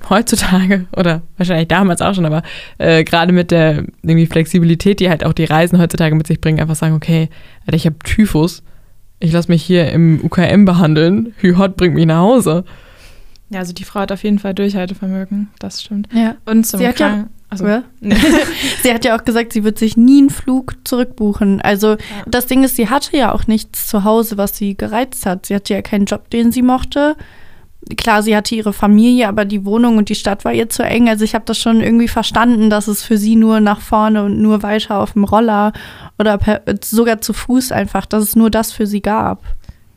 heutzutage 0.10 0.86
oder 0.96 1.22
wahrscheinlich 1.38 1.68
damals 1.68 2.02
auch 2.02 2.14
schon, 2.14 2.26
aber 2.26 2.44
äh, 2.78 3.04
gerade 3.04 3.32
mit 3.32 3.52
der 3.52 3.86
irgendwie 4.02 4.26
Flexibilität, 4.26 5.00
die 5.00 5.10
halt 5.10 5.24
auch 5.24 5.34
die 5.34 5.46
Reisen 5.46 5.80
heutzutage 5.80 6.16
mit 6.16 6.28
sich 6.28 6.42
bringen, 6.42 6.60
einfach 6.60 6.76
sagen, 6.76 6.96
okay, 6.96 7.30
Alter, 7.66 7.76
ich 7.76 7.86
habe 7.86 7.98
Typhus, 8.04 8.64
ich 9.20 9.32
lasse 9.32 9.52
mich 9.52 9.64
hier 9.64 9.92
im 9.92 10.20
UKM 10.24 10.66
behandeln, 10.66 11.34
Hot 11.58 11.78
bringt 11.78 11.96
mich 11.96 12.06
nach 12.06 12.20
Hause. 12.20 12.64
Ja, 13.50 13.60
also 13.60 13.74
die 13.74 13.84
Frau 13.86 14.02
hat 14.02 14.12
auf 14.12 14.24
jeden 14.24 14.40
Fall 14.40 14.54
Durchhaltevermögen, 14.54 15.50
das 15.60 15.82
stimmt. 15.82 16.10
Ja. 16.14 16.36
Und 16.46 16.66
zum 16.66 16.80
Sie 16.80 16.88
hat 16.88 17.00
ja- 17.00 17.28
also, 17.50 17.66
Ja. 17.66 17.84
nee. 18.02 18.16
sie 18.84 18.94
hat 18.94 19.06
ja 19.06 19.18
auch 19.18 19.24
gesagt, 19.24 19.54
sie 19.54 19.64
wird 19.64 19.80
sich 19.80 19.96
nie 19.96 20.20
einen 20.20 20.30
Flug 20.30 20.76
zurückbuchen. 20.84 21.62
Also 21.62 21.96
das 22.26 22.46
Ding 22.48 22.64
ist, 22.66 22.76
sie 22.76 22.90
hatte 22.90 23.16
ja 23.16 23.32
auch 23.32 23.48
nichts 23.48 23.88
zu 23.88 24.04
Hause, 24.04 24.38
was 24.38 24.58
sie 24.58 24.76
gereizt 24.76 25.26
hat. 25.26 25.46
Sie 25.46 25.56
hatte 25.56 25.74
ja 25.74 25.82
keinen 25.82 26.06
Job, 26.06 26.30
den 26.30 26.52
sie 26.52 26.62
mochte. 26.62 27.16
Klar, 27.96 28.22
sie 28.22 28.36
hatte 28.36 28.54
ihre 28.54 28.74
Familie, 28.74 29.30
aber 29.30 29.46
die 29.46 29.64
Wohnung 29.64 29.96
und 29.98 30.10
die 30.10 30.16
Stadt 30.16 30.44
war 30.44 30.52
ihr 30.52 30.68
zu 30.68 30.84
eng. 30.84 31.08
Also 31.08 31.24
ich 31.24 31.34
habe 31.36 31.46
das 31.46 31.58
schon 31.58 31.80
irgendwie 31.80 32.10
verstanden, 32.10 32.70
dass 32.70 32.90
es 32.90 33.02
für 33.02 33.18
sie 33.18 33.38
nur 33.38 33.62
nach 33.62 33.80
vorne 33.80 34.26
und 34.26 34.42
nur 34.42 34.62
weiter 34.62 35.00
auf 35.00 35.14
dem 35.14 35.24
Roller 35.24 35.72
oder 36.20 36.38
per, 36.38 36.64
sogar 36.84 37.22
zu 37.22 37.32
Fuß 37.32 37.72
einfach, 37.72 38.06
dass 38.06 38.24
es 38.24 38.36
nur 38.36 38.50
das 38.52 38.74
für 38.74 38.88
sie 38.88 39.02
gab. 39.02 39.42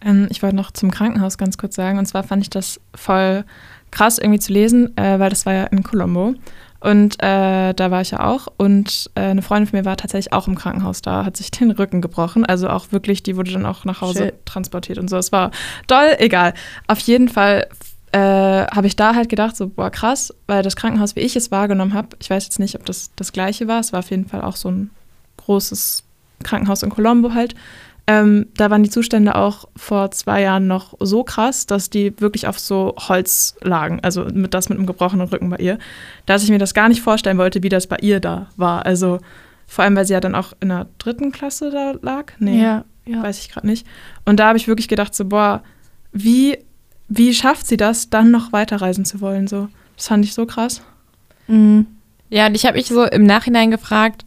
Ähm, 0.00 0.28
ich 0.30 0.42
wollte 0.42 0.56
noch 0.56 0.70
zum 0.70 0.90
Krankenhaus 0.90 1.38
ganz 1.38 1.58
kurz 1.58 1.74
sagen. 1.76 1.98
Und 1.98 2.06
zwar 2.06 2.22
fand 2.22 2.42
ich 2.42 2.50
das 2.50 2.80
voll 2.94 3.44
krass 3.90 4.18
irgendwie 4.18 4.40
zu 4.40 4.52
lesen, 4.52 4.96
äh, 4.96 5.18
weil 5.18 5.30
das 5.30 5.46
war 5.46 5.52
ja 5.52 5.64
in 5.64 5.82
Colombo. 5.82 6.34
Und 6.80 7.22
äh, 7.22 7.74
da 7.74 7.90
war 7.90 8.00
ich 8.00 8.12
ja 8.12 8.24
auch. 8.24 8.48
Und 8.56 9.10
äh, 9.14 9.20
eine 9.20 9.42
Freundin 9.42 9.66
von 9.66 9.78
mir 9.78 9.84
war 9.84 9.98
tatsächlich 9.98 10.32
auch 10.32 10.48
im 10.48 10.56
Krankenhaus 10.56 11.02
da, 11.02 11.24
hat 11.24 11.36
sich 11.36 11.50
den 11.50 11.70
Rücken 11.70 12.00
gebrochen. 12.00 12.44
Also 12.44 12.68
auch 12.68 12.90
wirklich, 12.90 13.22
die 13.22 13.36
wurde 13.36 13.52
dann 13.52 13.66
auch 13.66 13.84
nach 13.84 14.00
Hause 14.00 14.24
Shit. 14.24 14.46
transportiert 14.46 14.98
und 14.98 15.08
so. 15.08 15.16
Es 15.16 15.32
war 15.32 15.50
doll, 15.86 16.16
egal. 16.18 16.54
Auf 16.86 17.00
jeden 17.00 17.28
Fall 17.28 17.66
äh, 18.12 18.18
habe 18.18 18.86
ich 18.86 18.96
da 18.96 19.14
halt 19.14 19.28
gedacht, 19.28 19.56
so, 19.56 19.68
boah, 19.68 19.90
krass, 19.90 20.34
weil 20.46 20.62
das 20.62 20.74
Krankenhaus, 20.74 21.14
wie 21.16 21.20
ich 21.20 21.36
es 21.36 21.50
wahrgenommen 21.50 21.94
habe, 21.94 22.08
ich 22.18 22.30
weiß 22.30 22.44
jetzt 22.44 22.58
nicht, 22.58 22.74
ob 22.76 22.84
das 22.86 23.10
das 23.14 23.32
gleiche 23.32 23.68
war. 23.68 23.80
Es 23.80 23.92
war 23.92 24.00
auf 24.00 24.10
jeden 24.10 24.26
Fall 24.26 24.40
auch 24.40 24.56
so 24.56 24.70
ein 24.70 24.90
großes 25.36 26.02
Krankenhaus 26.42 26.82
in 26.82 26.90
Colombo 26.90 27.34
halt. 27.34 27.54
Ähm, 28.06 28.46
da 28.56 28.70
waren 28.70 28.82
die 28.82 28.90
Zustände 28.90 29.34
auch 29.34 29.68
vor 29.76 30.10
zwei 30.10 30.42
Jahren 30.42 30.66
noch 30.66 30.94
so 31.00 31.22
krass, 31.22 31.66
dass 31.66 31.90
die 31.90 32.18
wirklich 32.20 32.48
auf 32.48 32.58
so 32.58 32.94
Holz 32.98 33.56
lagen. 33.60 34.00
Also 34.02 34.24
mit 34.24 34.54
das 34.54 34.68
mit 34.68 34.78
einem 34.78 34.86
gebrochenen 34.86 35.28
Rücken 35.28 35.50
bei 35.50 35.58
ihr. 35.58 35.78
Dass 36.26 36.42
ich 36.42 36.50
mir 36.50 36.58
das 36.58 36.74
gar 36.74 36.88
nicht 36.88 37.02
vorstellen 37.02 37.38
wollte, 37.38 37.62
wie 37.62 37.68
das 37.68 37.86
bei 37.86 37.96
ihr 38.00 38.20
da 38.20 38.48
war. 38.56 38.84
Also 38.86 39.18
vor 39.66 39.84
allem, 39.84 39.94
weil 39.94 40.04
sie 40.04 40.14
ja 40.14 40.20
dann 40.20 40.34
auch 40.34 40.52
in 40.60 40.70
der 40.70 40.88
dritten 40.98 41.30
Klasse 41.30 41.70
da 41.70 41.94
lag. 42.02 42.32
Nee, 42.38 42.60
ja. 42.60 42.84
weiß 43.22 43.38
ich 43.38 43.50
gerade 43.50 43.66
nicht. 43.66 43.86
Und 44.24 44.40
da 44.40 44.48
habe 44.48 44.58
ich 44.58 44.66
wirklich 44.66 44.88
gedacht, 44.88 45.14
so, 45.14 45.26
boah, 45.26 45.62
wie, 46.12 46.58
wie 47.08 47.32
schafft 47.34 47.68
sie 47.68 47.76
das, 47.76 48.10
dann 48.10 48.32
noch 48.32 48.52
weiterreisen 48.52 49.04
zu 49.04 49.20
wollen? 49.20 49.46
So, 49.46 49.68
das 49.96 50.08
fand 50.08 50.24
ich 50.24 50.34
so 50.34 50.46
krass. 50.46 50.82
Mhm. 51.46 51.86
Ja, 52.30 52.46
und 52.46 52.54
ich 52.54 52.66
habe 52.66 52.76
mich 52.76 52.86
so 52.86 53.04
im 53.04 53.24
Nachhinein 53.24 53.70
gefragt, 53.70 54.24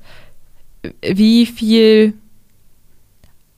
wie 1.01 1.45
viel, 1.45 2.13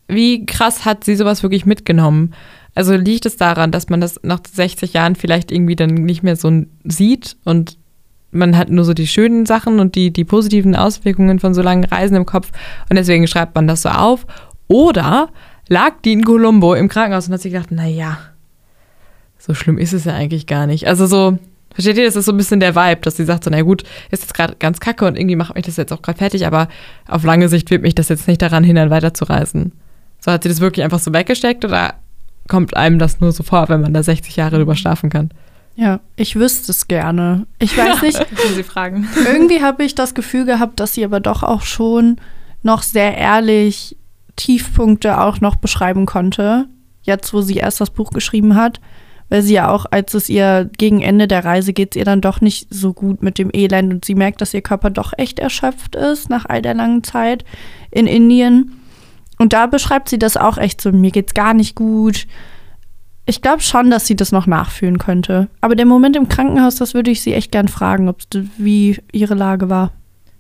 wie 0.08 0.46
krass 0.46 0.86
hat 0.86 1.04
sie 1.04 1.16
sowas 1.16 1.44
wirklich 1.44 1.66
mitgenommen? 1.66 2.34
Also 2.76 2.96
liegt 2.96 3.26
es 3.26 3.38
daran, 3.38 3.72
dass 3.72 3.90
man 3.90 4.02
das 4.02 4.20
nach 4.24 4.40
60 4.52 4.94
Jahren 4.94 5.16
vielleicht 5.16 5.52
irgendwie 5.52 5.76
dann 5.76 5.90
nicht 5.90 6.24
mehr 6.24 6.36
so 6.36 6.52
sieht 6.84 7.38
und 7.46 7.78
man 8.32 8.58
hat 8.58 8.70
nur 8.70 8.84
so 8.84 8.94
die 8.94 9.08
schönen 9.08 9.46
Sachen 9.46 9.80
und 9.80 9.96
die, 9.96 10.12
die 10.12 10.26
positiven 10.26 10.76
Auswirkungen 10.76 11.40
von 11.40 11.54
so 11.54 11.62
langen 11.62 11.86
Reisen 11.86 12.18
im 12.18 12.26
Kopf 12.26 12.52
und 12.90 12.98
deswegen 12.98 13.28
schreibt 13.28 13.56
man 13.56 13.68
das 13.68 13.84
so 13.84 13.90
auf? 13.90 14.28
Oder 14.68 15.30
lag 15.70 15.94
die 16.04 16.14
in 16.14 16.26
Colombo 16.26 16.74
im 16.74 16.90
Krankenhaus 16.90 17.28
und 17.28 17.34
hat 17.34 17.42
sich 17.42 17.54
gedacht, 17.54 17.72
naja, 17.72 18.18
so 19.38 19.54
schlimm 19.54 19.78
ist 19.78 19.94
es 19.94 20.06
ja 20.06 20.14
eigentlich 20.14 20.48
gar 20.48 20.68
nicht. 20.68 20.88
Also 20.88 21.08
so, 21.08 21.38
versteht 21.74 21.98
ihr, 21.98 22.06
das 22.06 22.16
ist 22.18 22.26
so 22.26 22.34
ein 22.34 22.38
bisschen 22.38 22.60
der 22.60 22.76
Vibe, 22.76 23.02
dass 23.02 23.16
sie 23.16 23.26
sagt 23.26 23.46
so, 23.46 23.50
na 23.50 23.62
gut, 23.62 23.84
ist 24.12 24.24
jetzt 24.24 24.34
gerade 24.34 24.56
ganz 24.60 24.80
kacke 24.80 25.06
und 25.06 25.18
irgendwie 25.18 25.36
macht 25.36 25.56
mich 25.56 25.66
das 25.66 25.78
jetzt 25.78 25.94
auch 25.94 26.02
gerade 26.02 26.18
fertig, 26.18 26.46
aber 26.46 26.68
auf 27.08 27.24
lange 27.24 27.48
Sicht 27.48 27.72
wird 27.72 27.84
mich 27.84 27.96
das 27.96 28.10
jetzt 28.10 28.28
nicht 28.28 28.42
daran 28.42 28.64
hindern, 28.64 28.90
weiterzureisen. 28.90 29.72
So 30.26 30.32
hat 30.32 30.42
sie 30.42 30.50
das 30.50 30.60
wirklich 30.60 30.84
einfach 30.84 30.98
so 30.98 31.14
weggesteckt 31.14 31.64
oder 31.66 31.94
kommt 32.48 32.76
einem 32.76 32.98
das 32.98 33.22
nur 33.22 33.32
so 33.32 33.44
vor, 33.44 33.70
wenn 33.70 33.82
man 33.82 33.94
da 33.94 34.02
60 34.02 34.36
Jahre 34.36 34.58
drüber 34.58 34.76
schlafen 34.76 35.12
kann? 35.12 35.30
Ja, 35.76 36.00
ich 36.16 36.36
wüsste 36.36 36.72
es 36.72 36.88
gerne. 36.88 37.46
Ich 37.60 37.78
weiß 37.78 38.02
nicht, 38.02 38.26
Sie 38.56 38.64
fragen. 38.64 39.08
irgendwie 39.24 39.62
habe 39.62 39.84
ich 39.84 39.94
das 39.94 40.16
Gefühl 40.16 40.46
gehabt, 40.46 40.80
dass 40.80 40.96
sie 40.96 41.06
aber 41.06 41.20
doch 41.20 41.44
auch 41.44 41.62
schon 41.62 42.16
noch 42.64 42.82
sehr 42.82 43.16
ehrlich 43.16 43.98
Tiefpunkte 44.36 45.22
auch 45.22 45.42
noch 45.42 45.58
beschreiben 45.58 46.08
konnte. 46.08 46.66
Jetzt, 47.04 47.32
wo 47.32 47.42
sie 47.42 47.58
erst 47.58 47.80
das 47.80 47.92
Buch 47.92 48.10
geschrieben 48.10 48.56
hat. 48.56 48.82
Weil 49.30 49.44
sie 49.44 49.54
ja 49.54 49.70
auch, 49.70 49.86
als 49.92 50.16
es 50.16 50.28
ihr 50.28 50.68
gegen 50.76 51.02
Ende 51.04 51.28
der 51.28 51.46
Reise 51.46 51.72
geht, 51.72 51.96
es 51.96 52.00
ihr 52.00 52.06
dann 52.06 52.22
doch 52.22 52.42
nicht 52.42 52.74
so 52.74 52.94
gut 52.94 53.22
mit 53.22 53.38
dem 53.38 53.52
Elend 53.54 53.94
und 53.94 54.06
sie 54.06 54.16
merkt, 54.16 54.42
dass 54.42 54.56
ihr 54.56 54.62
Körper 54.62 54.90
doch 54.90 55.14
echt 55.18 55.38
erschöpft 55.38 55.96
ist 55.96 56.32
nach 56.32 56.46
all 56.46 56.64
der 56.64 56.74
langen 56.74 57.04
Zeit 57.04 57.46
in 57.92 58.08
Indien. 58.08 58.72
Und 59.38 59.54
da 59.54 59.68
beschreibt 59.68 60.10
sie 60.10 60.20
das 60.20 60.38
auch 60.38 60.58
echt 60.58 60.82
so, 60.82 60.92
mir 60.92 61.12
geht's 61.12 61.34
gar 61.34 61.54
nicht 61.54 61.76
gut. 61.76 62.28
Ich 63.26 63.42
glaube 63.42 63.62
schon, 63.62 63.90
dass 63.90 64.06
sie 64.06 64.16
das 64.16 64.32
noch 64.32 64.48
nachfühlen 64.48 65.00
könnte. 65.00 65.50
Aber 65.62 65.76
der 65.76 65.86
Moment 65.86 66.16
im 66.16 66.30
Krankenhaus, 66.30 66.76
das 66.76 66.94
würde 66.94 67.12
ich 67.12 67.22
sie 67.22 67.34
echt 67.34 67.52
gern 67.52 67.68
fragen, 67.68 68.08
ob's, 68.08 68.28
wie 68.58 69.00
ihre 69.12 69.34
Lage 69.34 69.70
war. 69.70 69.92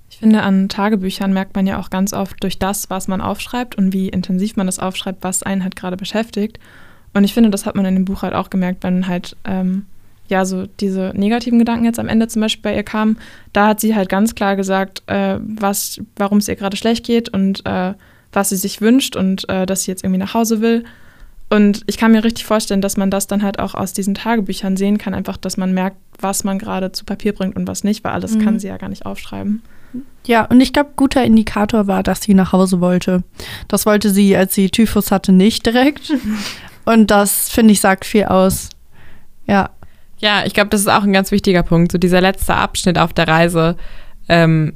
Ich 0.09 0.17
finde, 0.17 0.43
an 0.43 0.69
Tagebüchern 0.69 1.33
merkt 1.33 1.55
man 1.55 1.67
ja 1.67 1.79
auch 1.79 1.89
ganz 1.89 2.13
oft 2.13 2.41
durch 2.41 2.59
das, 2.59 2.89
was 2.89 3.07
man 3.07 3.21
aufschreibt 3.21 3.75
und 3.75 3.91
wie 3.91 4.07
intensiv 4.07 4.55
man 4.55 4.67
das 4.67 4.79
aufschreibt, 4.79 5.23
was 5.23 5.43
einen 5.43 5.63
halt 5.63 5.75
gerade 5.75 5.97
beschäftigt. 5.97 6.59
Und 7.13 7.23
ich 7.23 7.33
finde, 7.33 7.49
das 7.49 7.65
hat 7.65 7.75
man 7.75 7.85
in 7.85 7.95
dem 7.95 8.05
Buch 8.05 8.21
halt 8.21 8.33
auch 8.33 8.49
gemerkt, 8.49 8.83
wenn 8.83 9.07
halt, 9.07 9.35
ähm, 9.45 9.85
ja, 10.27 10.45
so 10.45 10.67
diese 10.79 11.11
negativen 11.15 11.59
Gedanken 11.59 11.85
jetzt 11.85 11.99
am 11.99 12.07
Ende 12.07 12.27
zum 12.27 12.41
Beispiel 12.41 12.71
bei 12.71 12.75
ihr 12.75 12.83
kamen. 12.83 13.17
Da 13.51 13.67
hat 13.67 13.79
sie 13.79 13.95
halt 13.95 14.09
ganz 14.09 14.35
klar 14.35 14.55
gesagt, 14.55 15.03
äh, 15.07 15.39
warum 16.17 16.37
es 16.37 16.47
ihr 16.47 16.55
gerade 16.55 16.77
schlecht 16.77 17.05
geht 17.05 17.29
und 17.29 17.65
äh, 17.65 17.93
was 18.35 18.49
sie 18.49 18.57
sich 18.57 18.81
wünscht 18.81 19.15
und 19.15 19.47
äh, 19.49 19.65
dass 19.65 19.83
sie 19.83 19.91
jetzt 19.91 20.03
irgendwie 20.03 20.19
nach 20.19 20.33
Hause 20.33 20.61
will. 20.61 20.83
Und 21.49 21.83
ich 21.87 21.97
kann 21.97 22.11
mir 22.11 22.23
richtig 22.23 22.45
vorstellen, 22.45 22.81
dass 22.81 22.97
man 22.97 23.11
das 23.11 23.27
dann 23.27 23.43
halt 23.43 23.59
auch 23.59 23.75
aus 23.75 23.93
diesen 23.93 24.15
Tagebüchern 24.15 24.77
sehen 24.77 24.97
kann, 24.97 25.13
einfach, 25.13 25.37
dass 25.37 25.57
man 25.57 25.73
merkt, 25.73 25.97
was 26.19 26.43
man 26.43 26.57
gerade 26.59 26.91
zu 26.91 27.05
Papier 27.05 27.33
bringt 27.33 27.55
und 27.55 27.67
was 27.67 27.83
nicht, 27.83 28.03
weil 28.03 28.13
alles 28.13 28.35
Mhm. 28.35 28.41
kann 28.43 28.59
sie 28.59 28.67
ja 28.67 28.77
gar 28.77 28.89
nicht 28.89 29.05
aufschreiben. 29.05 29.61
Ja, 30.25 30.43
und 30.45 30.59
ich 30.59 30.73
glaube, 30.73 30.89
guter 30.95 31.23
Indikator 31.23 31.87
war, 31.87 32.03
dass 32.03 32.23
sie 32.23 32.33
nach 32.33 32.51
Hause 32.51 32.81
wollte. 32.81 33.23
Das 33.67 33.85
wollte 33.85 34.09
sie, 34.09 34.35
als 34.35 34.53
sie 34.55 34.69
Typhus 34.69 35.11
hatte, 35.11 35.31
nicht 35.31 35.65
direkt. 35.65 36.11
Und 36.85 37.09
das, 37.11 37.49
finde 37.49 37.71
ich, 37.73 37.79
sagt 37.81 38.05
viel 38.05 38.25
aus. 38.25 38.69
Ja, 39.47 39.69
Ja, 40.19 40.45
ich 40.45 40.53
glaube, 40.53 40.69
das 40.69 40.81
ist 40.81 40.87
auch 40.87 41.03
ein 41.03 41.13
ganz 41.13 41.31
wichtiger 41.31 41.63
Punkt. 41.63 41.91
So 41.91 41.97
dieser 41.97 42.21
letzte 42.21 42.55
Abschnitt 42.55 42.97
auf 42.97 43.13
der 43.13 43.27
Reise 43.27 43.75
ähm, 44.27 44.73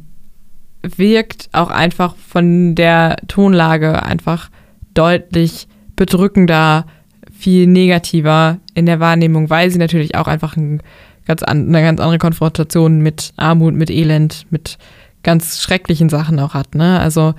wirkt 0.81 1.49
auch 1.51 1.69
einfach 1.69 2.15
von 2.15 2.75
der 2.75 3.17
Tonlage 3.27 4.03
einfach 4.03 4.49
deutlich 4.93 5.67
bedrückender, 5.95 6.85
viel 7.31 7.67
negativer 7.67 8.59
in 8.73 8.85
der 8.85 8.99
Wahrnehmung, 8.99 9.49
weil 9.49 9.69
sie 9.69 9.77
natürlich 9.77 10.15
auch 10.15 10.27
einfach 10.27 10.55
ein 10.57 10.81
ganz 11.25 11.43
an, 11.43 11.67
eine 11.67 11.81
ganz 11.81 11.99
andere 11.99 12.17
Konfrontation 12.17 13.01
mit 13.01 13.33
Armut, 13.37 13.75
mit 13.75 13.89
Elend, 13.89 14.47
mit 14.49 14.77
ganz 15.23 15.61
schrecklichen 15.61 16.09
Sachen 16.09 16.39
auch 16.39 16.53
hat. 16.53 16.75
Ne? 16.75 16.99
Also 16.99 17.33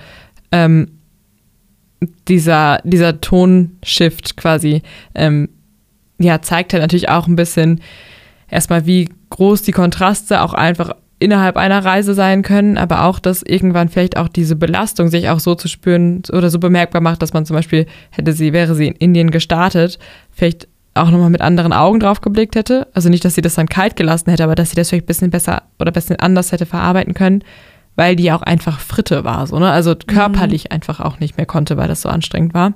ähm, 0.53 0.93
dieser, 2.29 2.81
dieser 2.85 3.21
Tonshift 3.21 4.37
quasi 4.37 4.83
ähm, 5.15 5.49
ja, 6.19 6.43
zeigt 6.43 6.73
halt 6.73 6.83
natürlich 6.83 7.09
auch 7.09 7.27
ein 7.27 7.37
bisschen 7.37 7.81
erstmal, 8.49 8.87
wie 8.87 9.09
groß 9.31 9.63
die 9.63 9.73
Kontraste 9.73 10.43
auch 10.43 10.55
einfach 10.55 10.95
innerhalb 11.21 11.57
einer 11.57 11.85
Reise 11.85 12.15
sein 12.15 12.43
können, 12.43 12.79
aber 12.79 13.05
auch, 13.05 13.19
dass 13.19 13.43
irgendwann 13.43 13.89
vielleicht 13.89 14.17
auch 14.17 14.27
diese 14.27 14.57
Belastung 14.57 15.09
sich 15.09 15.29
auch 15.29 15.39
so 15.39 15.55
zu 15.55 15.69
spüren 15.69 16.23
oder 16.33 16.51
so 16.51 16.59
bemerkbar 16.59 17.03
macht, 17.03 17.23
dass 17.23 17.35
man 17.35 17.47
zum 17.47 17.55
Beispiel 17.55 17.87
hätte 18.11 18.33
sie, 18.33 18.53
wäre 18.53 18.75
sie 18.75 18.89
in 18.89 18.95
Indien 18.95 19.31
gestartet, 19.31 19.99
vielleicht 20.33 20.67
auch 20.95 21.11
nochmal 21.11 21.31
mit 21.31 21.43
anderen 21.43 21.73
Augen 21.73 22.01
drauf 22.01 22.23
geblickt 22.23 22.57
hätte. 22.57 22.89
Also 22.95 23.11
nicht, 23.11 23.25
dass 23.25 23.35
sie 23.35 23.43
das 23.43 23.55
dann 23.55 23.69
kalt 23.69 23.97
gelassen 23.97 24.31
hätte, 24.31 24.45
aber 24.45 24.55
dass 24.55 24.71
sie 24.71 24.77
das 24.77 24.89
vielleicht 24.89 25.05
ein 25.05 25.07
bisschen 25.07 25.31
besser 25.31 25.63
oder 25.79 25.91
ein 25.91 25.95
bisschen 25.95 26.17
anders 26.17 26.53
hätte 26.53 26.67
verarbeiten 26.67 27.15
können, 27.15 27.45
weil 27.97 28.17
die 28.17 28.33
auch 28.33 28.43
einfach 28.43 28.81
Fritte 28.81 29.23
war, 29.23 29.47
so, 29.47 29.59
ne? 29.59 29.71
Also 29.71 29.95
körperlich 29.95 30.65
mhm. 30.65 30.77
einfach 30.77 31.01
auch 31.01 31.21
nicht 31.21 31.37
mehr 31.37 31.47
konnte, 31.47 31.77
weil 31.77 31.89
das 31.89 32.03
so 32.03 32.09
anstrengend 32.09 32.55
war. 32.55 32.73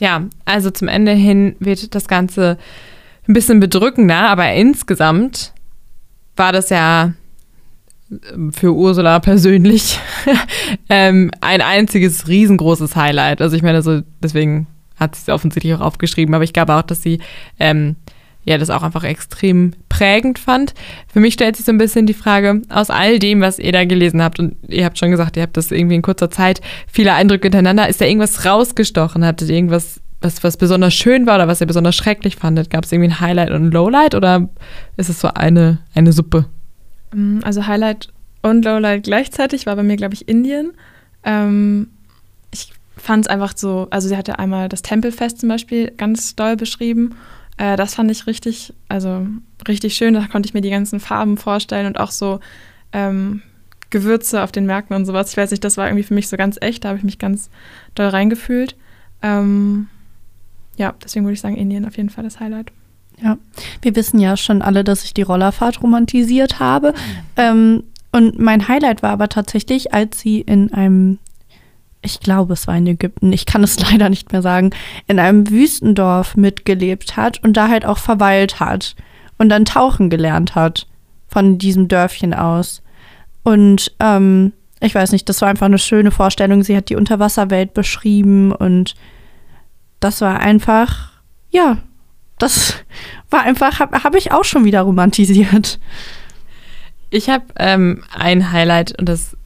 Ja, 0.00 0.24
also 0.44 0.70
zum 0.70 0.88
Ende 0.88 1.12
hin 1.12 1.54
wird 1.60 1.94
das 1.94 2.08
Ganze 2.08 2.58
ein 3.28 3.32
bisschen 3.32 3.60
bedrückender, 3.60 4.28
aber 4.28 4.52
insgesamt 4.52 5.52
war 6.36 6.52
das 6.52 6.68
ja 6.70 7.12
für 8.50 8.74
Ursula 8.74 9.18
persönlich 9.18 9.98
ähm, 10.88 11.30
ein 11.40 11.60
einziges 11.60 12.28
riesengroßes 12.28 12.96
Highlight. 12.96 13.40
Also 13.40 13.56
ich 13.56 13.62
meine, 13.62 13.82
so 13.82 14.02
deswegen 14.22 14.66
hat 14.96 15.14
sie 15.14 15.22
es 15.22 15.34
offensichtlich 15.34 15.74
auch 15.74 15.80
aufgeschrieben, 15.80 16.34
aber 16.34 16.44
ich 16.44 16.52
glaube 16.52 16.74
auch, 16.74 16.82
dass 16.82 17.02
sie 17.02 17.20
ähm, 17.58 17.96
ja 18.44 18.58
das 18.58 18.70
auch 18.70 18.82
einfach 18.82 19.04
extrem 19.04 19.72
prägend 19.88 20.38
fand. 20.38 20.74
Für 21.08 21.20
mich 21.20 21.34
stellt 21.34 21.56
sich 21.56 21.64
so 21.64 21.72
ein 21.72 21.78
bisschen 21.78 22.06
die 22.06 22.14
Frage, 22.14 22.62
aus 22.68 22.90
all 22.90 23.18
dem, 23.18 23.40
was 23.40 23.58
ihr 23.58 23.72
da 23.72 23.84
gelesen 23.84 24.22
habt, 24.22 24.38
und 24.38 24.56
ihr 24.68 24.84
habt 24.84 24.98
schon 24.98 25.10
gesagt, 25.10 25.36
ihr 25.36 25.42
habt 25.42 25.56
das 25.56 25.70
irgendwie 25.70 25.96
in 25.96 26.02
kurzer 26.02 26.30
Zeit 26.30 26.60
viele 26.86 27.14
Eindrücke 27.14 27.46
hintereinander, 27.46 27.88
ist 27.88 28.00
da 28.00 28.04
irgendwas 28.04 28.44
rausgestochen? 28.44 29.24
Hattet 29.24 29.48
ihr 29.48 29.56
irgendwas, 29.56 30.00
was, 30.20 30.44
was 30.44 30.56
besonders 30.56 30.94
schön 30.94 31.26
war 31.26 31.36
oder 31.36 31.48
was 31.48 31.60
ihr 31.60 31.66
besonders 31.66 31.96
schrecklich 31.96 32.36
fandet? 32.36 32.70
Gab 32.70 32.84
es 32.84 32.92
irgendwie 32.92 33.10
ein 33.10 33.20
Highlight 33.20 33.50
und 33.50 33.66
ein 33.66 33.70
Lowlight 33.70 34.14
oder 34.14 34.48
ist 34.96 35.08
es 35.08 35.20
so 35.20 35.28
eine, 35.28 35.78
eine 35.94 36.12
Suppe? 36.12 36.46
Mm, 37.14 37.40
also 37.44 37.66
Highlight 37.66 38.08
und 38.42 38.64
Lowlight 38.64 39.04
gleichzeitig 39.04 39.66
war 39.66 39.76
bei 39.76 39.82
mir, 39.82 39.96
glaube 39.96 40.14
ich, 40.14 40.28
Indien. 40.28 40.72
Ähm, 41.24 41.88
fand 42.96 43.26
es 43.26 43.30
einfach 43.30 43.54
so, 43.56 43.88
also 43.90 44.08
sie 44.08 44.16
hatte 44.16 44.38
einmal 44.38 44.68
das 44.68 44.82
Tempelfest 44.82 45.40
zum 45.40 45.48
Beispiel 45.48 45.90
ganz 45.90 46.36
doll 46.36 46.56
beschrieben. 46.56 47.14
Äh, 47.56 47.76
das 47.76 47.94
fand 47.94 48.10
ich 48.10 48.26
richtig, 48.26 48.72
also 48.88 49.26
richtig 49.66 49.94
schön. 49.94 50.14
Da 50.14 50.26
konnte 50.26 50.48
ich 50.48 50.54
mir 50.54 50.60
die 50.60 50.70
ganzen 50.70 51.00
Farben 51.00 51.36
vorstellen 51.36 51.86
und 51.86 51.98
auch 51.98 52.10
so 52.10 52.40
ähm, 52.92 53.42
Gewürze 53.90 54.42
auf 54.42 54.52
den 54.52 54.66
Märkten 54.66 54.96
und 54.96 55.06
sowas. 55.06 55.30
Ich 55.30 55.36
weiß 55.36 55.50
nicht, 55.50 55.64
das 55.64 55.76
war 55.76 55.86
irgendwie 55.86 56.04
für 56.04 56.14
mich 56.14 56.28
so 56.28 56.36
ganz 56.36 56.56
echt. 56.60 56.84
Da 56.84 56.88
habe 56.88 56.98
ich 56.98 57.04
mich 57.04 57.18
ganz 57.18 57.50
doll 57.94 58.08
reingefühlt. 58.08 58.76
Ähm, 59.22 59.88
ja, 60.76 60.94
deswegen 61.02 61.24
würde 61.24 61.34
ich 61.34 61.40
sagen, 61.40 61.56
Indien 61.56 61.86
auf 61.86 61.96
jeden 61.96 62.10
Fall 62.10 62.24
das 62.24 62.40
Highlight. 62.40 62.72
Ja, 63.22 63.38
wir 63.82 63.96
wissen 63.96 64.18
ja 64.18 64.36
schon 64.36 64.62
alle, 64.62 64.84
dass 64.84 65.04
ich 65.04 65.14
die 65.14 65.22
Rollerfahrt 65.22 65.82
romantisiert 65.82 66.58
habe. 66.58 66.92
Mhm. 66.92 66.94
Ähm, 67.36 67.82
und 68.12 68.38
mein 68.38 68.68
Highlight 68.68 69.02
war 69.02 69.10
aber 69.10 69.28
tatsächlich, 69.28 69.92
als 69.92 70.20
sie 70.20 70.40
in 70.40 70.72
einem 70.72 71.18
ich 72.04 72.20
glaube, 72.20 72.52
es 72.52 72.66
war 72.66 72.76
in 72.76 72.86
Ägypten, 72.86 73.32
ich 73.32 73.46
kann 73.46 73.64
es 73.64 73.80
leider 73.90 74.08
nicht 74.08 74.32
mehr 74.32 74.42
sagen, 74.42 74.70
in 75.06 75.18
einem 75.18 75.48
Wüstendorf 75.50 76.36
mitgelebt 76.36 77.16
hat 77.16 77.42
und 77.42 77.56
da 77.56 77.68
halt 77.68 77.86
auch 77.86 77.98
verweilt 77.98 78.60
hat 78.60 78.94
und 79.38 79.48
dann 79.48 79.64
tauchen 79.64 80.10
gelernt 80.10 80.54
hat 80.54 80.86
von 81.26 81.58
diesem 81.58 81.88
Dörfchen 81.88 82.34
aus. 82.34 82.82
Und 83.42 83.92
ähm, 84.00 84.52
ich 84.80 84.94
weiß 84.94 85.12
nicht, 85.12 85.28
das 85.28 85.40
war 85.40 85.48
einfach 85.48 85.66
eine 85.66 85.78
schöne 85.78 86.10
Vorstellung. 86.10 86.62
Sie 86.62 86.76
hat 86.76 86.90
die 86.90 86.96
Unterwasserwelt 86.96 87.74
beschrieben 87.74 88.52
und 88.52 88.94
das 90.00 90.20
war 90.20 90.40
einfach, 90.40 91.12
ja, 91.50 91.78
das 92.38 92.74
war 93.30 93.42
einfach, 93.42 93.78
habe 93.80 94.02
hab 94.02 94.14
ich 94.14 94.32
auch 94.32 94.44
schon 94.44 94.64
wieder 94.64 94.82
romantisiert. 94.82 95.78
Ich 97.10 97.28
habe 97.30 97.44
ähm, 97.58 98.02
ein 98.12 98.50
Highlight 98.50 98.98
und 98.98 99.08
das 99.08 99.36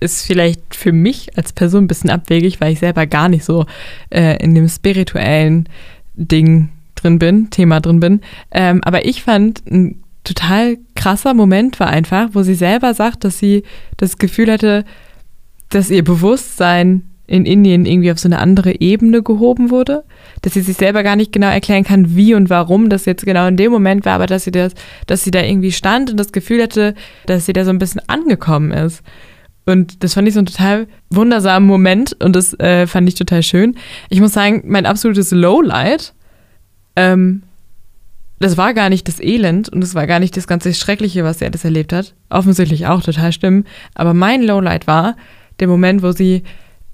ist 0.00 0.26
vielleicht 0.26 0.74
für 0.74 0.92
mich 0.92 1.36
als 1.38 1.52
Person 1.52 1.84
ein 1.84 1.88
bisschen 1.88 2.10
abwegig, 2.10 2.60
weil 2.60 2.72
ich 2.72 2.80
selber 2.80 3.06
gar 3.06 3.28
nicht 3.28 3.44
so 3.44 3.64
äh, 4.10 4.36
in 4.42 4.54
dem 4.54 4.68
spirituellen 4.68 5.68
Ding 6.14 6.68
drin 6.94 7.18
bin, 7.18 7.50
Thema 7.50 7.80
drin 7.80 8.00
bin. 8.00 8.20
Ähm, 8.50 8.82
aber 8.84 9.06
ich 9.06 9.22
fand 9.22 9.62
ein 9.70 10.02
total 10.24 10.78
krasser 10.94 11.34
Moment 11.34 11.80
war 11.80 11.88
einfach, 11.88 12.30
wo 12.32 12.42
sie 12.42 12.54
selber 12.54 12.94
sagt, 12.94 13.24
dass 13.24 13.38
sie 13.38 13.62
das 13.96 14.18
Gefühl 14.18 14.50
hatte, 14.50 14.84
dass 15.70 15.90
ihr 15.90 16.04
Bewusstsein 16.04 17.04
in 17.26 17.46
Indien 17.46 17.86
irgendwie 17.86 18.12
auf 18.12 18.18
so 18.18 18.28
eine 18.28 18.38
andere 18.38 18.80
Ebene 18.80 19.22
gehoben 19.22 19.70
wurde, 19.70 20.04
dass 20.42 20.54
sie 20.54 20.60
sich 20.60 20.76
selber 20.76 21.02
gar 21.02 21.16
nicht 21.16 21.32
genau 21.32 21.48
erklären 21.48 21.84
kann, 21.84 22.14
wie 22.16 22.34
und 22.34 22.50
warum 22.50 22.90
das 22.90 23.06
jetzt 23.06 23.24
genau 23.24 23.46
in 23.46 23.56
dem 23.56 23.72
Moment 23.72 24.04
war, 24.04 24.14
aber 24.14 24.26
dass 24.26 24.44
sie 24.44 24.50
das, 24.50 24.74
dass 25.06 25.24
sie 25.24 25.30
da 25.30 25.42
irgendwie 25.42 25.72
stand 25.72 26.10
und 26.10 26.18
das 26.18 26.32
Gefühl 26.32 26.62
hatte, 26.62 26.94
dass 27.26 27.46
sie 27.46 27.54
da 27.54 27.64
so 27.64 27.70
ein 27.70 27.78
bisschen 27.78 28.02
angekommen 28.08 28.72
ist. 28.72 29.02
Und 29.66 30.04
das 30.04 30.12
fand 30.12 30.28
ich 30.28 30.34
so 30.34 30.40
ein 30.40 30.46
total 30.46 30.86
wundersamen 31.08 31.66
Moment 31.66 32.14
und 32.22 32.36
das 32.36 32.58
äh, 32.60 32.86
fand 32.86 33.08
ich 33.08 33.14
total 33.14 33.42
schön. 33.42 33.76
Ich 34.10 34.20
muss 34.20 34.34
sagen, 34.34 34.62
mein 34.66 34.84
absolutes 34.84 35.30
Lowlight, 35.30 36.12
ähm, 36.96 37.42
das 38.40 38.58
war 38.58 38.74
gar 38.74 38.90
nicht 38.90 39.08
das 39.08 39.20
Elend 39.20 39.70
und 39.70 39.80
das 39.80 39.94
war 39.94 40.06
gar 40.06 40.20
nicht 40.20 40.36
das 40.36 40.46
ganze 40.46 40.74
Schreckliche, 40.74 41.24
was 41.24 41.38
sie 41.38 41.46
alles 41.46 41.64
erlebt 41.64 41.94
hat. 41.94 42.14
Offensichtlich 42.28 42.86
auch 42.86 43.02
total 43.02 43.32
stimmen. 43.32 43.64
Aber 43.94 44.12
mein 44.12 44.42
Lowlight 44.42 44.86
war 44.86 45.16
der 45.60 45.68
Moment, 45.68 46.02
wo 46.02 46.12
sie 46.12 46.42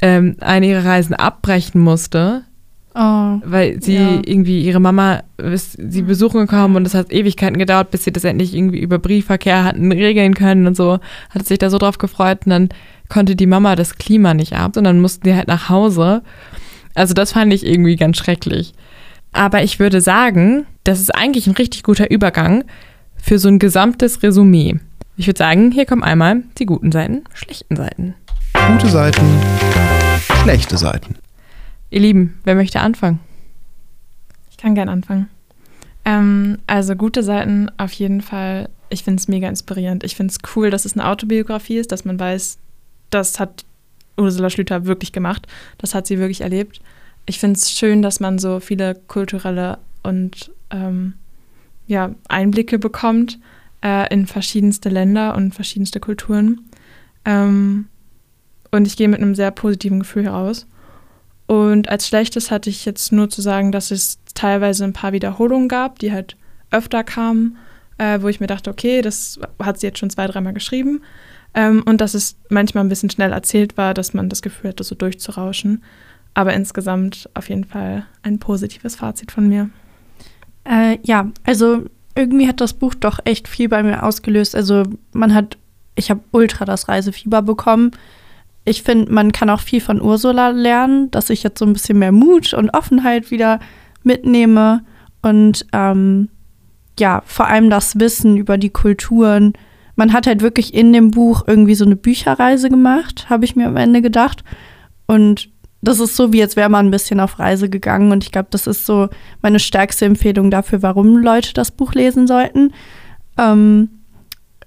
ähm, 0.02 0.36
eine 0.40 0.66
ihrer 0.66 0.84
Reisen 0.84 1.14
abbrechen 1.14 1.80
musste, 1.80 2.44
Oh, 2.92 3.40
weil 3.44 3.80
sie 3.80 3.94
ja. 3.94 4.20
irgendwie 4.24 4.62
ihre 4.62 4.80
Mama 4.80 5.22
sie 5.54 6.02
besuchen 6.02 6.40
gekommen 6.40 6.74
und 6.74 6.86
es 6.86 6.94
hat 6.94 7.12
Ewigkeiten 7.12 7.56
gedauert, 7.56 7.92
bis 7.92 8.02
sie 8.02 8.12
das 8.12 8.24
endlich 8.24 8.52
irgendwie 8.52 8.80
über 8.80 8.98
Briefverkehr 8.98 9.62
hatten 9.62 9.92
regeln 9.92 10.34
können 10.34 10.66
und 10.66 10.76
so. 10.76 10.98
Hat 11.30 11.46
sich 11.46 11.58
da 11.58 11.70
so 11.70 11.78
drauf 11.78 11.98
gefreut 11.98 12.40
und 12.46 12.50
dann 12.50 12.68
konnte 13.08 13.36
die 13.36 13.46
Mama 13.46 13.76
das 13.76 13.96
Klima 13.96 14.34
nicht 14.34 14.54
ab 14.54 14.76
und 14.76 14.84
dann 14.84 15.00
mussten 15.00 15.22
die 15.22 15.34
halt 15.34 15.46
nach 15.46 15.68
Hause. 15.68 16.22
Also 16.96 17.14
das 17.14 17.32
fand 17.32 17.52
ich 17.52 17.64
irgendwie 17.64 17.94
ganz 17.94 18.16
schrecklich. 18.16 18.72
Aber 19.32 19.62
ich 19.62 19.78
würde 19.78 20.00
sagen, 20.00 20.66
das 20.82 21.00
ist 21.00 21.14
eigentlich 21.14 21.46
ein 21.46 21.54
richtig 21.54 21.84
guter 21.84 22.10
Übergang 22.10 22.64
für 23.14 23.38
so 23.38 23.48
ein 23.48 23.60
gesamtes 23.60 24.24
Resümee. 24.24 24.80
Ich 25.16 25.28
würde 25.28 25.38
sagen, 25.38 25.70
hier 25.70 25.86
kommen 25.86 26.02
einmal 26.02 26.42
die 26.58 26.66
guten 26.66 26.90
Seiten, 26.90 27.22
schlechten 27.34 27.76
Seiten. 27.76 28.14
Gute 28.72 28.88
Seiten, 28.88 29.26
schlechte 30.42 30.78
Seiten. 30.78 31.16
Ihr 31.90 31.98
Lieben, 31.98 32.38
wer 32.44 32.54
möchte 32.54 32.78
anfangen? 32.78 33.18
Ich 34.48 34.58
kann 34.58 34.76
gern 34.76 34.88
anfangen. 34.88 35.28
Ähm, 36.04 36.58
also 36.68 36.94
gute 36.94 37.24
Seiten 37.24 37.68
auf 37.78 37.90
jeden 37.92 38.20
Fall. 38.20 38.68
Ich 38.88 39.02
finde 39.02 39.18
es 39.18 39.26
mega 39.26 39.48
inspirierend. 39.48 40.04
Ich 40.04 40.14
finde 40.14 40.30
es 40.30 40.38
cool, 40.54 40.70
dass 40.70 40.84
es 40.84 40.92
eine 40.96 41.08
Autobiografie 41.08 41.78
ist, 41.78 41.90
dass 41.90 42.04
man 42.04 42.20
weiß, 42.20 42.58
das 43.10 43.40
hat 43.40 43.64
Ursula 44.16 44.48
Schlüter 44.50 44.84
wirklich 44.84 45.10
gemacht. 45.10 45.48
Das 45.78 45.92
hat 45.92 46.06
sie 46.06 46.20
wirklich 46.20 46.42
erlebt. 46.42 46.80
Ich 47.26 47.40
finde 47.40 47.58
es 47.58 47.72
schön, 47.72 48.02
dass 48.02 48.20
man 48.20 48.38
so 48.38 48.60
viele 48.60 48.94
kulturelle 48.94 49.78
und 50.04 50.52
ähm, 50.70 51.14
ja, 51.88 52.14
Einblicke 52.28 52.78
bekommt 52.78 53.40
äh, 53.82 54.14
in 54.14 54.28
verschiedenste 54.28 54.90
Länder 54.90 55.34
und 55.34 55.56
verschiedenste 55.56 55.98
Kulturen. 55.98 56.60
Ähm, 57.24 57.86
und 58.70 58.86
ich 58.86 58.96
gehe 58.96 59.08
mit 59.08 59.20
einem 59.20 59.34
sehr 59.34 59.50
positiven 59.50 60.00
Gefühl 60.00 60.24
heraus. 60.24 60.66
Und 61.46 61.88
als 61.88 62.06
schlechtes 62.06 62.50
hatte 62.50 62.70
ich 62.70 62.84
jetzt 62.84 63.10
nur 63.10 63.28
zu 63.28 63.42
sagen, 63.42 63.72
dass 63.72 63.90
es 63.90 64.18
teilweise 64.34 64.84
ein 64.84 64.92
paar 64.92 65.12
Wiederholungen 65.12 65.68
gab, 65.68 65.98
die 65.98 66.12
halt 66.12 66.36
öfter 66.70 67.02
kamen, 67.02 67.56
äh, 67.98 68.22
wo 68.22 68.28
ich 68.28 68.38
mir 68.38 68.46
dachte, 68.46 68.70
okay, 68.70 69.02
das 69.02 69.40
hat 69.60 69.80
sie 69.80 69.88
jetzt 69.88 69.98
schon 69.98 70.10
zwei, 70.10 70.28
dreimal 70.28 70.54
geschrieben. 70.54 71.02
Ähm, 71.52 71.82
und 71.84 72.00
dass 72.00 72.14
es 72.14 72.36
manchmal 72.48 72.84
ein 72.84 72.88
bisschen 72.88 73.10
schnell 73.10 73.32
erzählt 73.32 73.76
war, 73.76 73.94
dass 73.94 74.14
man 74.14 74.28
das 74.28 74.42
Gefühl 74.42 74.70
hatte, 74.70 74.84
so 74.84 74.94
durchzurauschen. 74.94 75.82
Aber 76.34 76.54
insgesamt 76.54 77.28
auf 77.34 77.48
jeden 77.48 77.64
Fall 77.64 78.06
ein 78.22 78.38
positives 78.38 78.94
Fazit 78.94 79.32
von 79.32 79.48
mir. 79.48 79.70
Äh, 80.62 80.98
ja, 81.02 81.32
also 81.44 81.84
irgendwie 82.14 82.46
hat 82.46 82.60
das 82.60 82.74
Buch 82.74 82.94
doch 82.94 83.18
echt 83.24 83.48
viel 83.48 83.68
bei 83.68 83.82
mir 83.82 84.04
ausgelöst. 84.04 84.54
Also 84.54 84.84
man 85.12 85.34
hat, 85.34 85.58
ich 85.96 86.10
habe 86.10 86.20
ultra 86.30 86.64
das 86.64 86.88
Reisefieber 86.88 87.42
bekommen 87.42 87.90
ich 88.64 88.82
finde, 88.82 89.12
man 89.12 89.32
kann 89.32 89.50
auch 89.50 89.60
viel 89.60 89.80
von 89.80 90.00
Ursula 90.00 90.50
lernen, 90.50 91.10
dass 91.10 91.30
ich 91.30 91.42
jetzt 91.42 91.58
so 91.58 91.64
ein 91.64 91.72
bisschen 91.72 91.98
mehr 91.98 92.12
Mut 92.12 92.52
und 92.54 92.70
Offenheit 92.70 93.30
wieder 93.30 93.58
mitnehme 94.02 94.84
und 95.22 95.66
ähm, 95.72 96.28
ja, 96.98 97.22
vor 97.24 97.46
allem 97.46 97.70
das 97.70 97.98
Wissen 97.98 98.36
über 98.36 98.58
die 98.58 98.70
Kulturen. 98.70 99.54
Man 99.96 100.12
hat 100.12 100.26
halt 100.26 100.42
wirklich 100.42 100.74
in 100.74 100.92
dem 100.92 101.10
Buch 101.10 101.44
irgendwie 101.46 101.74
so 101.74 101.84
eine 101.84 101.96
Bücherreise 101.96 102.68
gemacht, 102.68 103.28
habe 103.28 103.44
ich 103.44 103.56
mir 103.56 103.66
am 103.66 103.76
Ende 103.76 104.02
gedacht. 104.02 104.44
Und 105.06 105.50
das 105.82 105.98
ist 105.98 106.16
so, 106.16 106.32
wie 106.32 106.42
als 106.42 106.56
wäre 106.56 106.68
man 106.68 106.86
ein 106.86 106.90
bisschen 106.90 107.20
auf 107.20 107.38
Reise 107.38 107.68
gegangen. 107.68 108.12
Und 108.12 108.24
ich 108.24 108.32
glaube, 108.32 108.48
das 108.50 108.66
ist 108.66 108.86
so 108.86 109.08
meine 109.40 109.58
stärkste 109.58 110.04
Empfehlung 110.04 110.50
dafür, 110.50 110.82
warum 110.82 111.16
Leute 111.16 111.54
das 111.54 111.70
Buch 111.70 111.94
lesen 111.94 112.26
sollten. 112.26 112.72
Ähm, 113.38 113.88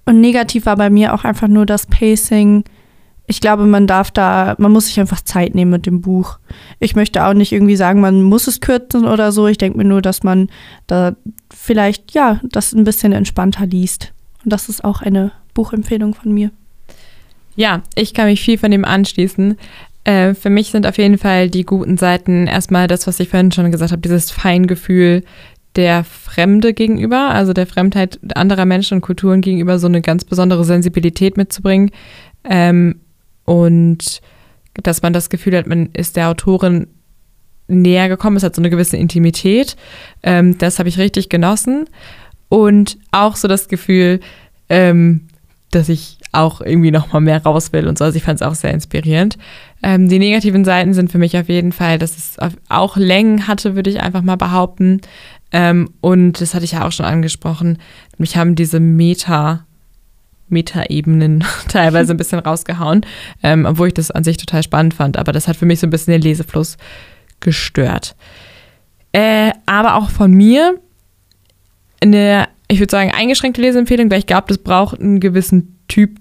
und 0.04 0.20
negativ 0.20 0.66
war 0.66 0.76
bei 0.76 0.90
mir 0.90 1.14
auch 1.14 1.24
einfach 1.24 1.48
nur 1.48 1.66
das 1.66 1.86
Pacing 1.86 2.64
ich 3.26 3.40
glaube, 3.40 3.64
man 3.64 3.86
darf 3.86 4.10
da, 4.10 4.54
man 4.58 4.72
muss 4.72 4.86
sich 4.86 5.00
einfach 5.00 5.22
Zeit 5.22 5.54
nehmen 5.54 5.70
mit 5.70 5.86
dem 5.86 6.02
Buch. 6.02 6.38
Ich 6.78 6.94
möchte 6.94 7.24
auch 7.24 7.32
nicht 7.32 7.52
irgendwie 7.52 7.76
sagen, 7.76 8.00
man 8.00 8.22
muss 8.22 8.46
es 8.46 8.60
kürzen 8.60 9.06
oder 9.06 9.32
so. 9.32 9.46
Ich 9.46 9.56
denke 9.56 9.78
mir 9.78 9.84
nur, 9.84 10.02
dass 10.02 10.22
man 10.22 10.48
da 10.86 11.16
vielleicht, 11.52 12.12
ja, 12.12 12.40
das 12.42 12.72
ein 12.72 12.84
bisschen 12.84 13.12
entspannter 13.12 13.66
liest. 13.66 14.12
Und 14.44 14.52
das 14.52 14.68
ist 14.68 14.84
auch 14.84 15.00
eine 15.00 15.32
Buchempfehlung 15.54 16.14
von 16.14 16.32
mir. 16.32 16.50
Ja, 17.56 17.82
ich 17.94 18.12
kann 18.12 18.26
mich 18.26 18.42
viel 18.42 18.58
von 18.58 18.70
dem 18.70 18.84
anschließen. 18.84 19.56
Äh, 20.04 20.34
für 20.34 20.50
mich 20.50 20.70
sind 20.70 20.86
auf 20.86 20.98
jeden 20.98 21.16
Fall 21.16 21.48
die 21.48 21.64
guten 21.64 21.96
Seiten 21.96 22.46
erstmal 22.46 22.88
das, 22.88 23.06
was 23.06 23.20
ich 23.20 23.30
vorhin 23.30 23.52
schon 23.52 23.70
gesagt 23.70 23.92
habe, 23.92 24.02
dieses 24.02 24.30
Feingefühl, 24.30 25.22
der 25.76 26.04
Fremde 26.04 26.74
gegenüber, 26.74 27.30
also 27.30 27.52
der 27.52 27.66
Fremdheit 27.66 28.20
anderer 28.34 28.64
Menschen 28.64 28.96
und 28.96 29.00
Kulturen 29.00 29.40
gegenüber 29.40 29.78
so 29.78 29.86
eine 29.86 30.02
ganz 30.02 30.24
besondere 30.24 30.64
Sensibilität 30.64 31.36
mitzubringen. 31.36 31.90
Ähm, 32.44 33.00
und 33.44 34.20
dass 34.82 35.02
man 35.02 35.12
das 35.12 35.30
Gefühl 35.30 35.56
hat, 35.56 35.66
man 35.66 35.90
ist 35.92 36.16
der 36.16 36.28
Autorin 36.28 36.88
näher 37.68 38.08
gekommen, 38.08 38.36
es 38.36 38.42
hat 38.42 38.54
so 38.54 38.60
eine 38.60 38.70
gewisse 38.70 38.96
Intimität. 38.96 39.76
Ähm, 40.22 40.58
das 40.58 40.78
habe 40.78 40.88
ich 40.88 40.98
richtig 40.98 41.28
genossen. 41.28 41.86
Und 42.48 42.98
auch 43.10 43.36
so 43.36 43.48
das 43.48 43.68
Gefühl, 43.68 44.20
ähm, 44.68 45.28
dass 45.70 45.88
ich 45.88 46.18
auch 46.32 46.60
irgendwie 46.60 46.90
noch 46.90 47.12
mal 47.12 47.20
mehr 47.20 47.42
raus 47.42 47.72
will 47.72 47.86
und 47.88 47.98
so. 47.98 48.04
Also 48.04 48.16
ich 48.16 48.22
fand 48.22 48.40
es 48.40 48.46
auch 48.46 48.54
sehr 48.54 48.72
inspirierend. 48.72 49.38
Ähm, 49.82 50.08
die 50.08 50.18
negativen 50.18 50.64
Seiten 50.64 50.94
sind 50.94 51.10
für 51.10 51.18
mich 51.18 51.36
auf 51.36 51.48
jeden 51.48 51.72
Fall, 51.72 51.98
dass 51.98 52.16
es 52.16 52.36
auch 52.68 52.96
Längen 52.96 53.46
hatte, 53.46 53.76
würde 53.76 53.90
ich 53.90 54.00
einfach 54.00 54.22
mal 54.22 54.36
behaupten. 54.36 55.00
Ähm, 55.52 55.90
und 56.00 56.40
das 56.40 56.54
hatte 56.54 56.64
ich 56.64 56.72
ja 56.72 56.86
auch 56.86 56.92
schon 56.92 57.06
angesprochen. 57.06 57.78
Mich 58.18 58.36
haben 58.36 58.54
diese 58.56 58.80
Meta 58.80 59.66
Meta-Ebenen 60.48 61.44
teilweise 61.68 62.12
ein 62.12 62.16
bisschen 62.16 62.38
rausgehauen, 62.38 63.04
ähm, 63.42 63.66
obwohl 63.66 63.88
ich 63.88 63.94
das 63.94 64.10
an 64.10 64.24
sich 64.24 64.36
total 64.36 64.62
spannend 64.62 64.94
fand. 64.94 65.16
Aber 65.16 65.32
das 65.32 65.48
hat 65.48 65.56
für 65.56 65.66
mich 65.66 65.80
so 65.80 65.86
ein 65.86 65.90
bisschen 65.90 66.12
den 66.12 66.22
Lesefluss 66.22 66.76
gestört. 67.40 68.16
Äh, 69.12 69.52
aber 69.66 69.94
auch 69.94 70.10
von 70.10 70.32
mir 70.32 70.78
eine, 72.00 72.48
ich 72.68 72.80
würde 72.80 72.90
sagen, 72.90 73.12
eingeschränkte 73.12 73.60
Leseempfehlung, 73.60 74.10
weil 74.10 74.18
ich 74.18 74.26
glaube, 74.26 74.46
das 74.48 74.58
braucht 74.58 75.00
einen 75.00 75.20
gewissen 75.20 75.78
Typ 75.88 76.18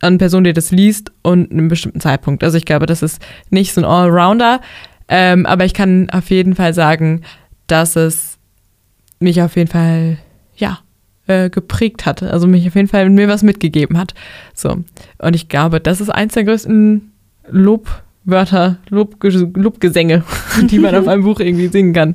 an 0.00 0.18
Person, 0.18 0.44
die 0.44 0.52
das 0.52 0.70
liest 0.70 1.10
und 1.22 1.50
einen 1.50 1.68
bestimmten 1.68 2.00
Zeitpunkt. 2.00 2.44
Also 2.44 2.56
ich 2.56 2.64
glaube, 2.64 2.86
das 2.86 3.02
ist 3.02 3.20
nicht 3.50 3.72
so 3.72 3.80
ein 3.80 3.84
Allrounder, 3.84 4.60
ähm, 5.08 5.46
aber 5.46 5.64
ich 5.64 5.74
kann 5.74 6.08
auf 6.10 6.30
jeden 6.30 6.54
Fall 6.54 6.74
sagen, 6.74 7.22
dass 7.66 7.96
es 7.96 8.38
mich 9.18 9.42
auf 9.42 9.56
jeden 9.56 9.70
Fall, 9.70 10.18
ja, 10.56 10.78
äh, 11.28 11.50
geprägt 11.50 12.06
hat. 12.06 12.22
Also 12.22 12.46
mich 12.46 12.66
auf 12.66 12.74
jeden 12.74 12.88
Fall 12.88 13.08
mir 13.10 13.28
was 13.28 13.42
mitgegeben 13.42 13.96
hat. 13.96 14.14
So. 14.54 14.78
Und 15.18 15.36
ich 15.36 15.48
glaube, 15.48 15.80
das 15.80 16.00
ist 16.00 16.10
eins 16.10 16.34
der 16.34 16.44
größten 16.44 17.12
Lobwörter, 17.48 18.78
Lobges 18.88 19.46
Lobgesänge, 19.54 20.24
die 20.62 20.78
man 20.78 20.94
auf 20.94 21.06
einem 21.06 21.22
Buch 21.22 21.40
irgendwie 21.40 21.68
singen 21.68 21.92
kann. 21.92 22.14